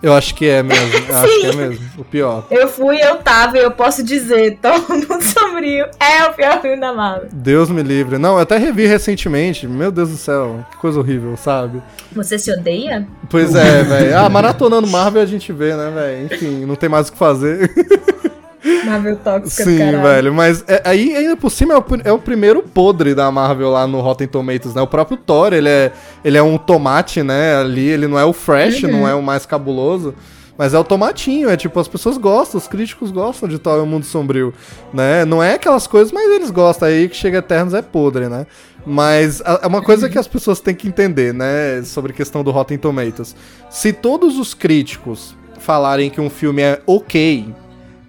Eu 0.02 0.12
acho 0.12 0.34
que 0.34 0.46
é 0.46 0.62
mesmo. 0.62 0.98
Eu 1.08 1.16
acho 1.16 1.40
que 1.40 1.46
é 1.46 1.52
mesmo. 1.52 1.86
O 1.98 2.04
pior. 2.04 2.46
Eu 2.50 2.68
fui, 2.68 2.98
eu 3.02 3.16
tava, 3.16 3.58
e 3.58 3.62
eu 3.62 3.70
posso 3.70 4.02
dizer, 4.02 4.58
Thor 4.62 4.88
Mundo 4.88 5.22
Sombrio 5.22 5.86
é 5.98 6.24
o 6.26 6.34
pior 6.34 6.60
filme 6.60 6.78
da 6.78 6.92
Marvel. 6.92 7.28
Deus 7.32 7.70
me 7.70 7.82
livre. 7.82 8.18
Não, 8.18 8.34
eu 8.34 8.40
até 8.40 8.56
revi 8.56 8.86
recentemente. 8.86 9.66
Meu 9.66 9.90
Deus 9.90 10.10
do 10.10 10.16
céu, 10.16 10.64
que 10.70 10.76
coisa 10.76 10.98
horrível, 10.98 11.36
sabe? 11.36 11.82
Você 12.12 12.38
se 12.38 12.52
odeia? 12.52 13.06
Pois 13.30 13.54
é, 13.54 13.82
velho. 13.82 14.18
Ah, 14.18 14.28
maratonando 14.28 14.86
Marvel 14.86 15.22
a 15.22 15.26
gente 15.26 15.52
vê, 15.52 15.74
né, 15.74 15.90
velho? 15.90 16.26
Enfim, 16.26 16.64
não 16.66 16.76
tem 16.76 16.88
mais 16.88 17.08
o 17.08 17.12
que 17.12 17.18
fazer. 17.18 17.70
Marvel 18.84 19.16
tóxica 19.16 19.64
Sim, 19.64 19.78
velho, 20.00 20.32
mas 20.34 20.64
é- 20.66 20.82
aí 20.84 21.14
ainda 21.16 21.36
por 21.36 21.50
cima 21.50 21.74
é 21.74 21.78
o, 21.78 21.84
é 22.04 22.12
o 22.12 22.18
primeiro 22.18 22.62
podre 22.62 23.14
da 23.14 23.30
Marvel 23.30 23.70
lá 23.70 23.86
no 23.86 24.00
Rotten 24.00 24.26
Tomatoes, 24.26 24.74
né? 24.74 24.82
O 24.82 24.86
próprio 24.86 25.16
Thor, 25.16 25.52
ele 25.52 25.68
é, 25.68 25.92
ele 26.24 26.36
é 26.36 26.42
um 26.42 26.56
tomate, 26.58 27.22
né? 27.22 27.56
Ali, 27.56 27.88
ele 27.88 28.06
não 28.06 28.18
é 28.18 28.24
o 28.24 28.32
fresh, 28.32 28.82
Uhum. 28.84 28.90
não 28.92 29.08
é 29.08 29.14
o 29.14 29.22
mais 29.22 29.44
cabuloso, 29.46 30.14
mas 30.58 30.72
é 30.74 30.78
o 30.78 30.84
tomatinho, 30.84 31.50
é 31.50 31.56
tipo, 31.56 31.78
as 31.78 31.86
pessoas 31.88 32.16
gostam, 32.16 32.58
os 32.58 32.66
críticos 32.66 33.10
gostam 33.10 33.48
de 33.48 33.58
Thor 33.58 33.78
e 33.78 33.82
o 33.82 33.86
Mundo 33.86 34.04
Sombrio, 34.06 34.54
né? 34.92 35.24
Não 35.24 35.42
é 35.42 35.54
aquelas 35.54 35.86
coisas, 35.86 36.10
mas 36.12 36.30
eles 36.30 36.50
gostam, 36.50 36.88
aí 36.88 37.08
que 37.08 37.16
chega 37.16 37.38
Eternos 37.38 37.74
é 37.74 37.82
podre, 37.82 38.28
né? 38.28 38.46
Mas 38.88 39.42
é 39.44 39.66
uma 39.66 39.82
coisa 39.82 40.08
que 40.08 40.16
as 40.18 40.28
pessoas 40.28 40.60
têm 40.60 40.74
que 40.74 40.86
entender, 40.86 41.34
né? 41.34 41.82
Sobre 41.84 42.12
a 42.12 42.14
questão 42.14 42.44
do 42.44 42.50
Rotten 42.52 42.78
Tomatoes. 42.78 43.34
Se 43.68 43.92
todos 43.92 44.38
os 44.38 44.54
críticos 44.54 45.34
falarem 45.58 46.08
que 46.08 46.20
um 46.20 46.30
filme 46.30 46.62
é 46.62 46.80
ok, 46.86 47.52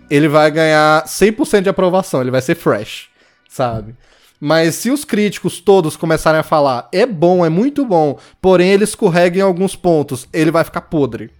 ele 0.10 0.28
vai 0.28 0.50
ganhar 0.52 1.06
100% 1.06 1.62
de 1.62 1.70
aprovação, 1.70 2.22
ele 2.22 2.32
vai 2.32 2.42
ser 2.42 2.56
fresh, 2.56 3.10
sabe? 3.50 3.96
Mas 4.40 4.76
se 4.76 4.92
os 4.92 5.04
críticos 5.04 5.60
todos 5.60 5.98
começarem 5.98 6.40
a 6.40 6.44
falar, 6.44 6.88
é 6.92 7.06
bom, 7.06 7.46
é 7.46 7.50
muito 7.50 7.86
bom, 7.86 8.20
porém 8.42 8.70
ele 8.70 8.84
escorrega 8.84 9.40
em 9.40 9.42
alguns 9.42 9.76
pontos, 9.76 10.28
ele 10.32 10.52
vai 10.52 10.64
ficar 10.64 10.82
podre. 10.82 11.32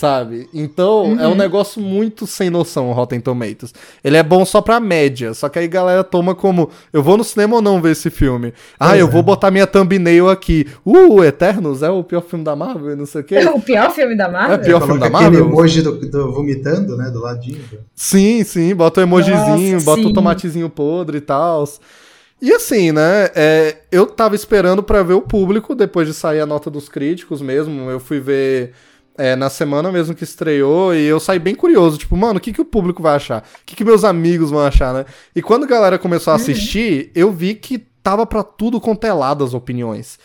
Sabe? 0.00 0.48
Então 0.54 1.20
é 1.20 1.28
um 1.28 1.34
negócio 1.34 1.78
muito 1.78 2.26
sem 2.26 2.48
noção 2.48 2.88
o 2.88 2.92
Rotten 2.94 3.20
Tomatoes. 3.20 3.74
Ele 4.02 4.16
é 4.16 4.22
bom 4.22 4.46
só 4.46 4.62
pra 4.62 4.80
média, 4.80 5.34
só 5.34 5.46
que 5.50 5.58
aí 5.58 5.66
a 5.66 5.68
galera 5.68 6.02
toma 6.02 6.34
como: 6.34 6.70
eu 6.90 7.02
vou 7.02 7.18
no 7.18 7.22
cinema 7.22 7.56
ou 7.56 7.60
não 7.60 7.82
ver 7.82 7.92
esse 7.92 8.08
filme? 8.08 8.54
Ah, 8.78 8.88
Pois 8.88 9.00
eu 9.00 9.06
é. 9.06 9.10
vou 9.10 9.22
botar 9.22 9.50
minha 9.50 9.66
thumbnail 9.66 10.30
aqui. 10.30 10.66
Uh, 10.86 11.22
Eternos 11.22 11.82
é 11.82 11.90
o 11.90 12.02
pior 12.02 12.22
filme 12.22 12.42
da 12.42 12.56
Marvel, 12.56 12.92
e 12.92 12.96
não 12.96 13.04
sei 13.04 13.20
o 13.20 13.24
quê. 13.24 13.34
É 13.34 13.50
o 13.52 13.60
pior 13.60 13.90
filme 13.90 14.16
da 14.16 14.26
Marvel? 14.26 14.54
É 14.54 14.58
pior 14.58 14.80
filme 14.80 14.98
da 14.98 15.06
aquele 15.08 15.22
Marvel? 15.22 15.46
emoji 15.48 15.82
do, 15.82 15.92
do 16.00 16.32
vomitando, 16.32 16.96
né? 16.96 17.10
Do 17.10 17.20
ladinho. 17.20 17.60
Sim, 17.94 18.42
sim, 18.42 18.74
bota 18.74 19.00
o 19.00 19.02
emojizinho, 19.02 19.74
Nossa, 19.74 19.84
bota 19.84 20.00
o 20.00 20.04
sim. 20.04 20.12
tomatezinho 20.14 20.70
podre 20.70 21.18
e 21.18 21.20
tal. 21.20 21.62
E 22.40 22.50
assim, 22.54 22.90
né? 22.90 23.28
é, 23.34 23.76
eu 23.92 24.06
tava 24.06 24.34
esperando 24.34 24.82
pra 24.82 25.02
ver 25.02 25.12
o 25.12 25.20
público 25.20 25.74
depois 25.74 26.08
de 26.08 26.14
sair 26.14 26.40
a 26.40 26.46
nota 26.46 26.70
dos 26.70 26.88
críticos 26.88 27.42
mesmo. 27.42 27.90
Eu 27.90 28.00
fui 28.00 28.18
ver 28.18 28.72
é, 29.16 29.36
na 29.36 29.50
semana 29.50 29.90
mesmo 29.92 30.14
que 30.14 30.24
estreou 30.24 30.94
e 30.94 31.04
eu 31.04 31.20
saí 31.20 31.38
bem 31.38 31.54
curioso. 31.54 31.98
Tipo, 31.98 32.16
mano, 32.16 32.38
o 32.38 32.40
que, 32.40 32.52
que 32.52 32.60
o 32.60 32.64
público 32.64 33.02
vai 33.02 33.16
achar? 33.16 33.42
O 33.42 33.64
que, 33.66 33.76
que 33.76 33.84
meus 33.84 34.04
amigos 34.04 34.50
vão 34.50 34.60
achar, 34.60 34.94
né? 34.94 35.04
E 35.34 35.42
quando 35.42 35.64
a 35.64 35.68
galera 35.68 35.98
começou 35.98 36.32
a 36.32 36.36
assistir, 36.36 37.10
eu 37.14 37.30
vi 37.30 37.54
que 37.54 37.78
tava 38.02 38.26
pra 38.26 38.42
tudo 38.42 38.80
contelado 38.80 39.44
as 39.44 39.54
opiniões. 39.54 40.18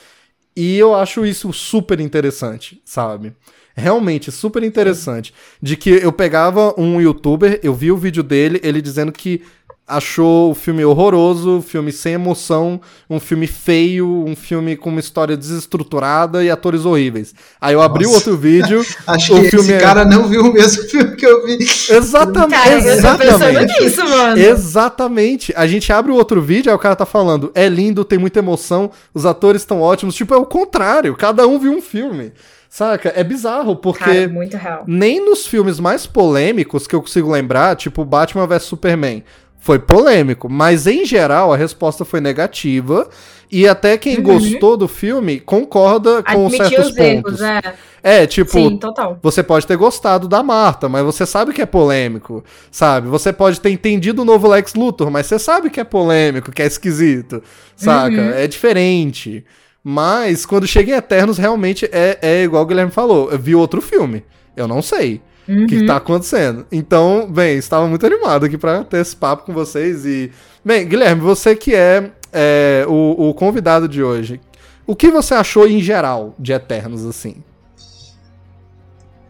E 0.56 0.78
eu 0.78 0.96
acho 0.96 1.26
isso 1.26 1.52
super 1.52 2.00
interessante, 2.00 2.82
sabe? 2.86 3.34
Realmente, 3.76 4.32
super 4.32 4.64
interessante. 4.64 5.34
De 5.62 5.76
que 5.76 5.90
eu 5.90 6.14
pegava 6.14 6.74
um 6.80 7.02
youtuber, 7.02 7.60
eu 7.62 7.74
vi 7.74 7.92
o 7.92 7.98
vídeo 7.98 8.24
dele, 8.24 8.62
ele 8.64 8.82
dizendo 8.82 9.12
que 9.12 9.44
achou 9.88 10.50
o 10.52 10.56
filme 10.56 10.84
horroroso, 10.84 11.62
filme 11.62 11.92
sem 11.92 12.14
emoção, 12.14 12.82
um 13.10 13.20
filme 13.20 13.46
feio, 13.46 14.08
um 14.26 14.36
filme 14.36 14.76
com 14.76 14.90
uma 14.90 15.00
história 15.00 15.38
desestruturada 15.38 16.44
e 16.44 16.50
atores 16.50 16.86
horríveis. 16.86 17.36
Aí 17.62 17.74
eu 17.76 17.82
abri 17.82 18.06
o 18.06 18.12
outro 18.12 18.36
vídeo. 18.36 18.84
Acho 19.06 19.36
O 19.36 19.42
que 19.42 19.50
filme 19.52 19.66
esse 19.66 19.74
é- 19.74 19.80
cara 19.80 20.04
não 20.04 20.28
viu 20.28 20.42
o 20.46 20.54
mesmo 20.54 20.84
filme 20.90 21.16
que 21.16 21.26
eu 21.26 21.46
vi. 21.46 21.58
Exatamente. 21.90 22.52
Cara, 22.60 22.74
eu 22.74 22.82
tô 22.84 22.90
exatamente. 22.90 23.38
pensando 23.44 23.84
nisso, 23.84 24.04
mano. 24.10 24.38
Exatamente. 24.40 25.54
A 25.56 25.68
gente 25.68 25.92
abre 25.94 26.12
o 26.12 26.16
outro 26.16 26.42
vídeo, 26.42 26.72
aí 26.72 26.76
o 26.76 26.80
cara 26.80 26.96
tá 26.96 27.06
falando, 27.06 27.52
é 27.54 27.68
lindo, 27.70 28.04
tem 28.04 28.18
muita 28.18 28.40
emoção, 28.40 28.90
os 29.14 29.26
atores 29.26 29.62
estão 29.62 29.82
ótimos. 29.82 30.16
Tipo, 30.16 30.34
é 30.34 30.38
o 30.38 30.46
contrário, 30.46 31.16
cada 31.16 31.48
um 31.48 31.60
viu 31.60 31.72
um 31.72 31.82
filme. 31.82 32.34
Saca? 32.68 33.14
É 33.16 33.24
bizarro, 33.24 33.76
porque 33.78 34.04
Cara, 34.04 34.28
muito 34.28 34.58
real. 34.58 34.84
nem 34.86 35.24
nos 35.24 35.48
filmes 35.48 35.80
mais 35.80 36.06
polêmicos 36.06 36.86
que 36.86 36.94
eu 36.94 37.02
consigo 37.02 37.32
lembrar, 37.32 37.74
tipo 37.78 38.04
Batman 38.04 38.46
vs 38.48 38.64
Superman, 38.64 39.24
foi 39.66 39.80
polêmico. 39.80 40.48
Mas 40.48 40.86
em 40.86 41.04
geral 41.04 41.52
a 41.52 41.58
resposta 41.58 42.06
foi 42.06 42.22
negativa. 42.22 43.10
E 43.52 43.68
até 43.68 43.98
quem 43.98 44.18
Uhum. 44.18 44.24
gostou 44.24 44.78
do 44.78 44.88
filme 44.88 45.40
concorda 45.40 46.22
com 46.22 46.48
certos 46.52 46.90
os 46.90 46.98
erros, 46.98 47.24
pontos. 47.24 47.42
é. 47.42 47.62
É, 48.04 48.28
tipo, 48.28 48.52
Sim, 48.52 48.78
total. 48.78 49.18
você 49.24 49.42
pode 49.42 49.66
ter 49.66 49.76
gostado 49.76 50.28
da 50.28 50.44
Marta, 50.44 50.88
mas 50.88 51.04
você 51.04 51.26
sabe 51.26 51.52
que 51.54 51.62
é 51.62 51.66
polêmico, 51.66 52.44
sabe? 52.70 53.08
Você 53.08 53.34
pode 53.34 53.60
ter 53.60 53.72
entendido 53.72 54.22
o 54.22 54.26
novo 54.26 54.48
Lex 54.48 54.76
Luthor, 54.76 55.10
mas 55.10 55.26
você 55.26 55.40
sabe 55.40 55.72
que 55.72 55.80
é 55.80 55.84
polêmico, 55.84 56.52
que 56.52 56.62
é 56.62 56.68
esquisito, 56.68 57.42
saca? 57.76 58.16
Uhum. 58.16 58.30
É 58.32 58.46
diferente. 58.46 59.44
Mas 59.84 60.46
quando 60.46 60.68
chega 60.68 60.92
em 60.92 60.96
Eternos, 60.96 61.40
realmente 61.40 61.90
é, 61.92 62.20
é 62.22 62.44
igual 62.44 62.62
o 62.62 62.66
Guilherme 62.68 62.92
falou. 62.92 63.32
Eu 63.32 63.40
vi 63.40 63.56
outro 63.56 63.82
filme. 63.82 64.24
Eu 64.56 64.68
não 64.68 64.82
sei 64.84 65.22
o 65.48 65.66
que, 65.66 65.66
que 65.68 65.78
Uhum. 65.82 65.86
tá 65.88 65.98
acontecendo. 65.98 66.66
Então, 66.72 67.28
bem, 67.32 67.58
estava 67.58 67.88
muito 67.88 68.06
animado 68.06 68.46
aqui 68.46 68.58
pra 68.58 68.84
ter 68.84 68.98
esse 68.98 69.16
papo 69.16 69.46
com 69.46 69.54
vocês. 69.54 70.06
E. 70.06 70.32
Bem, 70.64 70.88
Guilherme, 70.88 71.22
você 71.22 71.56
que 71.56 71.74
é, 71.76 72.12
é, 72.34 72.86
o, 72.88 73.30
o 73.30 73.34
convidado 73.34 73.88
de 73.88 74.02
hoje. 74.04 74.42
O 74.88 74.96
que 74.96 75.10
você 75.12 75.34
achou 75.34 75.68
em 75.68 75.80
geral 75.80 76.34
de 76.40 76.54
Eternos, 76.54 77.06
assim? 77.06 77.44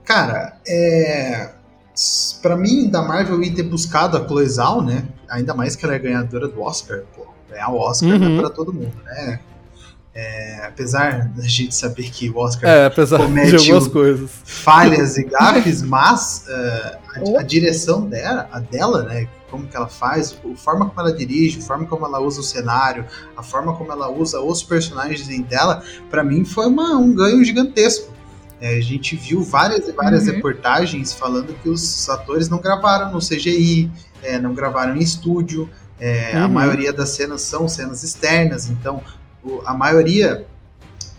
Cara, 0.03 0.57
é. 0.67 1.49
Pra 2.41 2.57
mim, 2.57 2.89
da 2.89 3.01
Marvel 3.01 3.41
ir 3.41 3.51
ter 3.53 3.63
buscado 3.63 4.17
a 4.17 4.27
Chloe 4.27 4.45
Zhao, 4.47 4.81
né? 4.81 5.05
Ainda 5.29 5.53
mais 5.53 5.75
que 5.75 5.85
ela 5.85 5.95
é 5.95 5.99
ganhadora 5.99 6.47
do 6.47 6.61
Oscar, 6.61 7.03
pô. 7.15 7.25
Ganhar 7.49 7.69
o 7.69 7.77
Oscar 7.79 8.19
não 8.19 8.27
Uhum. 8.27 8.37
é 8.37 8.41
pra 8.41 8.49
todo 8.49 8.73
mundo, 8.73 8.91
né? 9.05 9.39
É, 10.17 10.65
apesar 10.65 11.27
da 11.27 11.43
gente 11.43 11.75
saber 11.75 12.09
que 12.09 12.29
o 12.29 12.37
Oscar 12.37 12.69
É, 12.69 12.85
apesar 12.85 13.17
Comete 13.17 13.49
de 13.49 13.55
algumas 13.57 13.85
o- 13.87 13.91
coisas. 13.91 14.31
falhas 14.45 15.17
e 15.17 15.25
gafes, 15.25 15.81
mas 15.83 16.45
eh, 16.47 16.97
a, 17.35 17.39
a 17.41 17.43
direção 17.43 18.07
dela, 18.07 18.47
a 18.49 18.59
dela, 18.61 19.03
né? 19.03 19.27
Como 19.51 19.67
que 19.67 19.75
ela 19.75 19.89
faz, 19.89 20.31
a 20.53 20.55
forma 20.57 20.85
como 20.87 21.01
ela 21.01 21.13
dirige, 21.13 21.59
a 21.59 21.61
forma 21.61 21.85
como 21.85 22.05
ela 22.05 22.21
usa 22.21 22.39
o 22.39 22.43
cenário, 22.43 23.05
a 23.35 23.43
forma 23.43 23.75
como 23.75 23.91
ela 23.91 24.09
usa 24.09 24.39
os 24.39 24.63
personagens 24.63 25.29
em 25.29 25.41
dela, 25.41 25.83
pra 26.09 26.23
mim 26.23 26.45
foi 26.45 26.65
uma- 26.67 26.95
um 26.95 27.13
ganho 27.13 27.43
gigantesco. 27.43 28.09
Eh, 28.61 28.77
a 28.77 28.81
gente 28.81 29.17
viu 29.17 29.43
várias 29.43 29.85
e 29.85 29.91
várias 29.91 30.27
Uhum. 30.27 30.35
reportagens 30.35 31.11
falando 31.13 31.53
que 31.61 31.67
os 31.67 32.07
atores 32.09 32.47
não 32.47 32.59
gravaram 32.59 33.11
no 33.11 33.19
CGI, 33.19 33.91
eh, 34.23 34.39
não 34.39 34.53
gravaram 34.53 34.95
em 34.95 34.99
estúdio, 35.01 35.69
a 36.33 36.45
Uhum. 36.45 36.53
maioria 36.53 36.93
das 36.93 37.09
cenas 37.09 37.41
são 37.41 37.67
cenas 37.67 38.01
externas, 38.03 38.69
então 38.69 39.01
a 39.65 39.73
maioria 39.73 40.45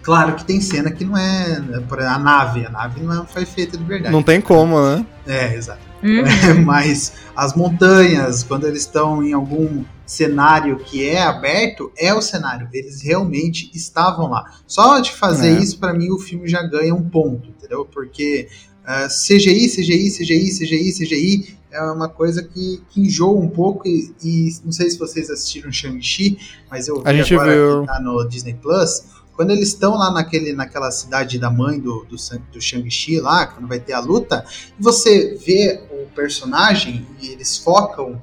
Claro 0.03 0.37
que 0.37 0.45
tem 0.45 0.61
cena 0.61 0.89
que 0.93 1.05
não 1.05 1.19
é. 1.19 1.51
exemplo, 1.51 2.01
A 2.01 2.17
nave. 2.17 2.65
A 2.65 2.71
nave 2.71 3.01
não 3.03 3.25
é- 3.25 3.27
foi 3.27 3.45
feita 3.45 3.77
de 3.77 3.83
verdade. 3.83 4.13
Não 4.13 4.23
tem 4.23 4.41
como, 4.41 4.81
né? 4.81 5.05
É, 5.27 5.53
exato. 5.57 5.81
Uhum. 6.01 6.23
Mas 6.65 7.15
as 7.35 7.55
montanhas, 7.57 8.45
quando 8.45 8.69
eles 8.69 8.83
estão 8.83 9.21
em 9.21 9.33
algum 9.33 9.85
cenário 10.07 10.77
que 10.79 11.05
é 11.05 11.21
aberto, 11.21 11.91
é 11.99 12.15
o 12.15 12.23
cenário. 12.23 12.69
Eles 12.73 13.03
realmente 13.03 13.69
estavam 13.75 14.31
lá. 14.31 14.45
Só 14.65 15.01
de 15.01 15.11
fazer 15.11 15.49
É. 15.49 15.59
isso, 15.61 15.77
pra 15.81 15.93
mim, 15.93 16.09
o 16.13 16.19
filme 16.21 16.47
já 16.47 16.63
ganha 16.63 16.95
um 16.95 17.03
ponto, 17.03 17.49
entendeu? 17.49 17.85
Porque 17.85 18.47
ah, 18.87 19.09
CGI, 19.09 19.69
CGI, 19.69 20.11
CGI, 20.13 20.51
CGI, 20.57 20.93
CGI 20.93 21.57
é 21.77 21.93
uma 21.93 22.09
coisa 22.09 22.43
que, 22.43 22.83
que 22.91 23.01
enjoa 23.01 23.39
um 23.39 23.49
pouco. 23.49 23.87
E, 23.87 24.15
e 24.23 24.57
não 24.65 24.73
sei 24.73 24.91
se 24.91 24.99
vocês 24.99 25.31
assistiram 25.31 25.71
Shang-Chi, 25.71 26.39
mas 26.71 26.89
eu 26.89 26.97
vi 26.97 27.03
A 27.05 27.13
gente 27.13 27.35
agora 27.35 27.53
viu. 27.53 27.81
que 27.83 27.87
tá 27.87 28.01
no 28.01 28.29
Disney 28.29 28.55
Plus. 28.55 29.05
Quando 29.35 29.51
eles 29.51 29.69
estão 29.69 29.97
lá 29.97 30.11
naquele, 30.11 30.55
naquela 30.55 30.91
cidade 30.91 31.39
da 31.39 31.51
mãe 31.51 31.79
do, 31.79 32.07
do, 32.07 32.17
do 32.53 32.61
Shang-Chi 32.61 33.21
lá, 33.21 33.47
quando 33.47 33.69
vai 33.69 33.79
ter 33.79 33.93
a 33.93 34.01
luta, 34.01 34.45
você 34.81 35.39
vê 35.45 35.83
o 35.91 36.07
personagem 36.15 37.07
e 37.21 37.29
eles 37.29 37.59
focam, 37.59 38.21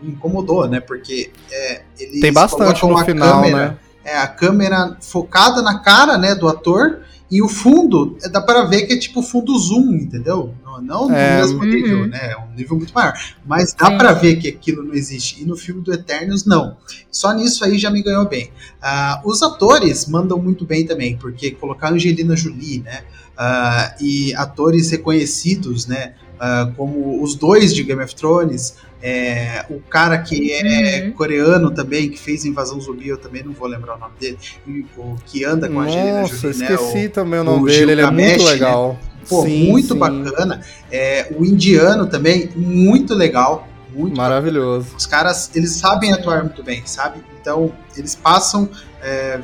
me 0.00 0.12
incomodou, 0.12 0.66
né? 0.66 0.80
Porque 0.80 1.30
é, 1.52 1.82
eles 1.98 2.20
Tem 2.20 2.32
bastante 2.32 2.86
no 2.86 2.98
final, 3.04 3.42
câmera, 3.42 3.68
né? 3.68 3.78
É, 4.02 4.16
a 4.16 4.26
câmera 4.26 4.96
focada 5.02 5.60
na 5.60 5.80
cara, 5.80 6.16
né, 6.16 6.34
do 6.34 6.48
ator, 6.48 7.00
e 7.30 7.42
o 7.42 7.48
fundo, 7.48 8.16
é, 8.22 8.28
dá 8.28 8.40
para 8.40 8.64
ver 8.64 8.86
que 8.86 8.92
é 8.92 8.98
tipo 8.98 9.20
fundo 9.22 9.56
zoom, 9.58 9.94
entendeu? 9.94 10.54
Não, 10.64 10.80
não 10.80 11.10
É. 11.14 11.30
no 11.32 11.42
mesmo 11.42 11.58
Uhum. 11.60 11.64
nível, 11.66 12.06
né? 12.06 12.32
É 12.32 12.36
um 12.38 12.54
nível 12.54 12.76
muito 12.76 12.92
maior. 12.94 13.12
Mas 13.44 13.74
dá 13.74 13.90
para 13.96 14.12
ver 14.12 14.36
que 14.36 14.48
aquilo 14.48 14.82
não 14.84 14.94
existe. 14.94 15.42
E 15.42 15.44
no 15.44 15.56
filme 15.56 15.80
do 15.82 15.92
Eternos, 15.92 16.44
não. 16.44 16.76
Só 17.10 17.32
nisso 17.32 17.64
aí 17.64 17.78
já 17.78 17.90
me 17.90 18.02
ganhou 18.02 18.28
bem. 18.28 18.50
Ah, 18.80 19.20
os 19.24 19.42
atores 19.42 20.06
mandam 20.06 20.38
muito 20.38 20.64
bem 20.64 20.86
também, 20.86 21.16
porque 21.16 21.50
colocar 21.50 21.88
a 21.88 21.92
Angelina 21.92 22.36
Jolie, 22.36 22.80
né? 22.82 23.02
ah, 23.38 23.94
e 24.00 24.34
atores 24.34 24.90
reconhecidos, 24.90 25.86
né? 25.86 26.14
Ah, 26.38 26.70
como 26.76 27.22
os 27.22 27.34
dois 27.34 27.74
de 27.74 27.82
Game 27.82 28.02
of 28.02 28.14
Thrones, 28.14 28.76
é, 29.02 29.64
o 29.70 29.80
cara 29.80 30.18
que 30.18 30.52
é 30.52 31.04
Uhum. 31.04 31.12
coreano 31.12 31.70
também, 31.70 32.08
que 32.10 32.18
fez 32.18 32.44
Invasão 32.44 32.80
Zumbi, 32.80 33.08
eu 33.08 33.18
também 33.18 33.42
não 33.42 33.52
vou 33.52 33.68
lembrar 33.68 33.96
o 33.96 33.98
nome 33.98 34.14
dele, 34.18 34.38
e 34.66 34.84
o 34.96 35.16
que 35.26 35.44
anda 35.44 35.68
com 35.68 35.80
a 35.80 35.84
Angelina 35.84 36.20
Nossa, 36.22 36.36
Jolie, 36.52 36.58
né? 36.58 36.74
esqueci 36.74 37.06
O- 37.06 37.10
também 37.10 37.38
o 37.40 37.42
o 37.42 37.44
nome 37.44 37.66
dele, 37.70 37.92
ele 37.92 38.00
é 38.02 38.10
muito 38.10 38.44
né? 38.44 38.50
legal. 38.50 38.98
Pô, 39.28 39.42
Sim, 39.42 39.70
muito 39.70 39.92
sim. 39.94 39.98
bacana. 39.98 40.60
É, 40.90 41.32
o 41.36 41.44
indiano 41.44 42.06
também, 42.06 42.48
muito 42.54 43.12
legal. 43.14 43.66
Muito 43.92 44.16
Maravilhoso. 44.16 44.94
os 44.96 45.04
caras, 45.06 45.50
eles 45.54 45.72
sabem 45.72 46.12
atuar 46.12 46.44
muito 46.44 46.62
bem, 46.62 46.82
sabe? 46.86 47.20
Então, 47.40 47.72
eles 47.96 48.14
passam 48.14 48.68
é, 49.02 49.40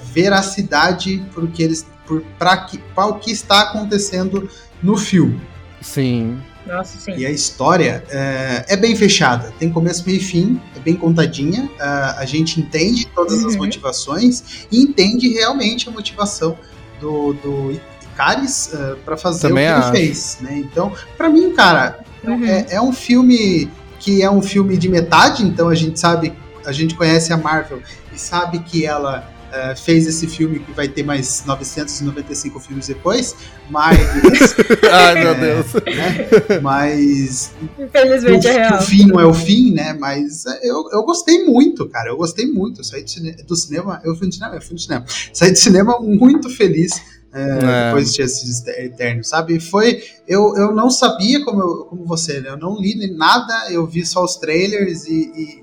veracidade 0.46 1.24
por 1.34 1.48
que 1.48 1.62
eles, 1.62 1.86
por, 2.06 2.22
pra 2.38 2.56
que, 2.58 2.78
pra 2.94 3.06
o 3.06 3.14
que 3.18 3.30
está 3.32 3.62
acontecendo 3.62 4.48
no 4.82 4.96
filme. 4.96 5.40
Sim. 5.80 6.38
Nossa, 6.66 6.98
sim. 6.98 7.12
E 7.16 7.26
a 7.26 7.30
história 7.30 8.04
é, 8.08 8.64
é 8.68 8.76
bem 8.76 8.94
fechada, 8.94 9.52
tem 9.58 9.70
começo, 9.70 10.04
meio 10.06 10.18
e 10.18 10.20
fim, 10.22 10.60
é 10.76 10.80
bem 10.80 10.94
contadinha. 10.94 11.68
ah, 11.80 12.16
a 12.18 12.24
gente 12.24 12.60
entende 12.60 13.06
todas 13.14 13.44
as 13.44 13.54
Uhum. 13.54 13.58
motivações 13.60 14.66
e 14.70 14.80
entende 14.82 15.28
realmente 15.28 15.88
a 15.88 15.92
motivação 15.92 16.56
do, 17.00 17.32
do 17.34 17.80
Icaris 18.12 18.70
para 19.04 19.16
fazer 19.16 19.48
Também 19.48 19.64
o 19.68 19.74
que 19.74 19.80
acho. 19.80 19.88
ele 19.96 20.06
fez. 20.06 20.38
Né? 20.40 20.58
Então, 20.58 20.92
para 21.16 21.28
mim, 21.28 21.52
cara, 21.52 21.98
Uhum. 22.24 22.44
é, 22.44 22.66
é 22.70 22.80
um 22.80 22.92
filme 22.92 23.68
que 23.98 24.22
é 24.22 24.30
um 24.30 24.40
filme 24.42 24.76
de 24.76 24.88
metade, 24.88 25.42
então 25.44 25.68
a 25.68 25.74
gente 25.74 25.98
sabe, 25.98 26.32
a 26.64 26.70
gente 26.72 26.94
conhece 26.94 27.32
a 27.32 27.36
Marvel 27.36 27.80
e 28.14 28.18
sabe 28.18 28.60
que 28.60 28.86
ela 28.86 29.28
eh, 29.52 29.74
fez 29.76 30.06
esse 30.06 30.26
filme 30.26 30.58
que 30.60 30.72
vai 30.72 30.88
ter 30.88 31.02
mais 31.02 31.44
995 31.44 32.58
filmes 32.60 32.86
depois, 32.88 33.36
mas, 33.70 33.98
Ai, 34.90 35.14
meu 35.24 35.34
Deus. 35.34 35.66
né, 35.74 36.60
mas 36.60 37.52
que 37.76 37.82
o, 37.82 37.86
Infelizmente 37.86 38.48
é 38.48 38.52
que 38.54 38.58
o 38.58 38.70
real. 38.70 38.82
fim 38.82 39.06
não 39.06 39.20
é 39.20 39.26
o 39.26 39.34
fim, 39.34 39.72
né? 39.72 39.92
Mas 39.98 40.44
eh, 40.46 40.60
eu, 40.64 40.88
eu 40.92 41.02
gostei 41.04 41.44
muito, 41.44 41.88
cara. 41.88 42.08
Eu 42.10 42.16
gostei 42.16 42.46
muito. 42.46 42.80
Eu 42.80 42.84
saí 42.84 43.02
do, 43.04 43.10
cine- 43.10 43.36
do 43.46 43.56
cinema. 43.56 44.00
Eu 44.04 44.16
fui 44.16 44.26
no 44.26 44.32
cinema, 44.32 44.54
eu 44.56 44.62
fui 44.62 44.72
no 44.72 44.78
cinema. 44.78 45.04
Saí 45.32 45.52
do 45.52 45.58
cinema 45.58 45.98
muito 46.00 46.48
feliz. 46.50 46.92
eh, 47.34 47.58
É. 47.62 47.86
Depois 47.86 48.12
de 48.12 48.22
assistir 48.22 48.70
Eterno, 48.84 49.24
sabe? 49.24 49.58
Foi. 49.60 50.02
Eu, 50.28 50.54
eu 50.56 50.74
não 50.74 50.90
sabia 50.90 51.42
como, 51.44 51.60
eu- 51.60 51.84
como 51.86 52.04
você, 52.04 52.40
né? 52.40 52.50
Eu 52.50 52.56
não 52.58 52.78
li 52.80 52.94
nem 52.94 53.16
nada, 53.16 53.70
eu 53.70 53.86
vi 53.86 54.04
só 54.04 54.22
os 54.24 54.36
trailers 54.36 55.06
e- 55.06 55.30
e 55.34 55.62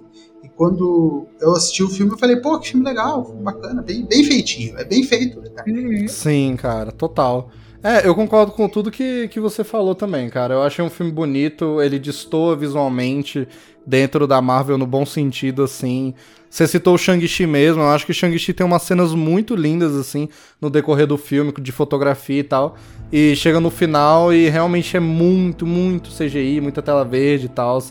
quando 0.59 1.25
eu 1.39 1.53
assisti 1.53 1.81
o 1.81 1.87
filme, 1.87 2.11
eu 2.11 2.17
falei, 2.17 2.35
pô, 2.35 2.59
que 2.59 2.67
filme 2.67 2.85
legal, 2.85 3.23
bacana, 3.41 3.81
bem, 3.81 4.05
bem 4.05 4.25
feitinho, 4.25 4.77
é 4.77 4.83
bem 4.83 5.05
feito. 5.05 5.39
Eterno. 5.39 5.73
Uhum. 5.73 6.07
Sim, 6.09 6.57
cara, 6.57 6.91
total. 6.91 7.49
É, 7.81 8.05
eu 8.05 8.13
concordo 8.13 8.51
com 8.51 8.67
tudo 8.67 8.91
que, 8.91 9.29
que 9.29 9.39
você 9.39 9.63
falou 9.63 9.95
também, 9.95 10.29
cara. 10.29 10.55
Eu 10.55 10.61
achei 10.61 10.83
um 10.83 10.89
filme 10.89 11.13
bonito, 11.13 11.81
ele 11.81 11.97
destoa 11.97 12.57
visualmente 12.57 13.47
dentro 13.87 14.27
da 14.27 14.41
Marvel 14.41 14.77
no 14.77 14.85
bom 14.85 15.05
sentido, 15.05 15.63
assim. 15.63 16.13
Você 16.49 16.67
citou 16.67 16.95
o 16.95 16.97
Shang-Chi 16.97 17.47
mesmo, 17.47 17.81
eu 17.81 17.87
acho 17.87 18.05
que 18.05 18.11
o 18.11 18.15
Shang-Chi 18.15 18.51
tem 18.51 18.65
umas 18.65 18.81
cenas 18.81 19.13
muito 19.13 19.55
lindas, 19.55 19.95
assim, 19.95 20.27
no 20.59 20.69
decorrer 20.69 21.07
do 21.07 21.17
filme, 21.17 21.53
de 21.53 21.71
fotografia 21.71 22.39
e 22.41 22.43
tal. 22.43 22.75
E 23.09 23.33
chega 23.33 23.61
no 23.61 23.69
final 23.69 24.33
e 24.33 24.49
realmente 24.49 24.97
é 24.97 24.99
muito, 24.99 25.65
muito 25.65 26.09
CGI, 26.09 26.59
muita 26.59 26.81
tela 26.81 27.05
verde 27.05 27.45
e 27.45 27.49
tal. 27.49 27.81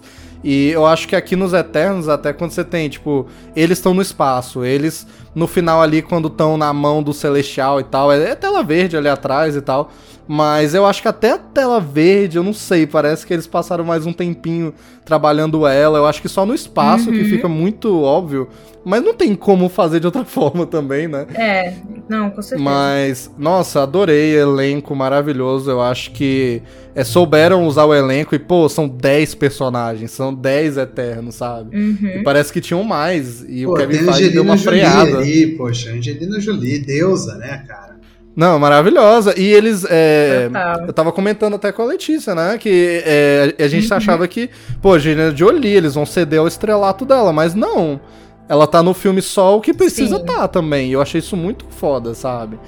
E 0.43 0.71
eu 0.71 0.87
acho 0.87 1.09
que 1.09 1.17
aqui 1.17 1.35
nos 1.35 1.53
Eternos, 1.53 2.09
até 2.09 2.33
quando 2.33 2.53
você 2.53 2.65
tem, 2.65 2.89
tipo, 2.89 3.27
eles 3.57 3.79
estão 3.79 3.93
no 3.93 4.03
espaço, 4.03 4.65
eles 4.65 5.07
no 5.35 5.47
final 5.47 5.81
ali, 5.83 6.03
quando 6.03 6.29
estão 6.29 6.57
na 6.57 6.73
mão 6.73 7.03
do 7.03 7.13
Celestial 7.13 7.81
e 7.81 7.85
tal, 7.85 8.11
é, 8.13 8.31
é 8.31 8.35
tela 8.35 8.63
verde 8.63 8.97
ali 8.97 9.09
atrás 9.09 9.55
e 9.57 9.61
tal. 9.61 9.91
Mas 10.31 10.75
eu 10.75 10.85
acho 10.85 11.01
que 11.01 11.09
até 11.09 11.31
a 11.33 11.39
tela 11.39 11.81
verde, 11.81 12.37
eu 12.37 12.43
não 12.43 12.53
sei, 12.53 12.87
parece 12.87 13.27
que 13.27 13.33
eles 13.33 13.47
passaram 13.47 13.83
mais 13.83 14.05
um 14.05 14.13
tempinho 14.13 14.75
trabalhando 15.03 15.67
ela. 15.67 15.97
Eu 15.99 16.07
acho 16.07 16.21
que 16.21 16.29
só 16.29 16.45
no 16.45 16.55
espaço 16.55 17.11
que 17.11 17.21
Uhum. 17.21 17.25
fica 17.25 17.49
muito 17.49 18.03
óbvio. 18.03 18.47
Mas 18.85 19.03
não 19.03 19.13
tem 19.15 19.35
como 19.35 19.69
fazer 19.71 20.01
de 20.01 20.07
outra 20.07 20.25
forma 20.27 20.67
também, 20.67 21.09
né? 21.09 21.27
É, 21.35 21.75
não, 22.09 22.29
com 22.31 22.43
certeza. 22.43 22.63
Mas, 22.63 23.31
nossa, 23.39 23.83
adorei 23.83 24.35
elenco 24.37 24.95
maravilhoso. 24.95 25.71
Eu 25.71 25.81
acho 25.81 26.11
que 26.13 26.63
é, 26.95 27.05
souberam 27.05 27.67
usar 27.67 27.85
o 27.87 27.95
elenco 27.95 28.35
e, 28.35 28.39
pô, 28.39 28.69
são 28.69 28.87
10 28.87 29.35
personagens, 29.35 30.11
são 30.11 30.33
10 30.35 30.77
eternos, 30.77 31.37
sabe? 31.37 31.75
E 31.75 31.79
Uhum. 32.19 32.23
parece 32.23 32.53
que 32.53 32.61
tinham 32.61 32.83
mais. 32.85 33.43
E 33.49 33.65
Pô, 33.65 33.73
o 33.73 33.77
Kevin 33.77 33.99
Feige 34.05 34.29
deu 34.31 34.43
uma 34.43 34.57
freada. 34.59 35.18
Ali, 35.19 35.57
poxa, 35.57 35.91
Angelina 35.91 36.41
Jolie, 36.41 36.79
deusa, 36.79 37.35
né, 37.37 37.65
cara? 37.67 37.97
Não, 38.37 38.57
maravilhosa. 38.59 39.35
E 39.39 39.45
eles. 39.53 39.85
é, 39.91 40.49
eu 40.87 40.93
tava 40.93 41.11
comentando 41.11 41.55
até 41.55 41.73
com 41.73 41.83
a 41.83 41.87
Letícia, 41.87 42.35
né? 42.37 42.57
Que 42.57 43.03
é, 43.05 43.55
a 43.59 43.67
gente 43.67 43.91
Uhum. 43.91 43.97
achava 43.97 44.29
que, 44.29 44.49
pô, 44.81 44.93
Angelina 44.95 45.35
Jolie, 45.35 45.75
eles 45.75 45.95
vão 45.95 46.07
ceder 46.07 46.39
ao 46.39 46.47
estrelato 46.47 47.05
dela, 47.05 47.33
mas 47.33 47.55
não. 47.55 48.01
Ela 48.49 48.67
tá 48.67 48.83
no 48.83 48.95
filme 48.95 49.21
só 49.21 49.57
o 49.57 49.61
que 49.61 49.75
precisa 49.75 50.19
Sim. 50.19 50.25
tá 50.25 50.47
também. 50.47 50.89
E 50.91 50.93
eu 50.93 51.03
achei 51.03 51.19
isso 51.19 51.37
muito 51.37 51.67
foda, 51.69 52.15
sabe? 52.15 52.59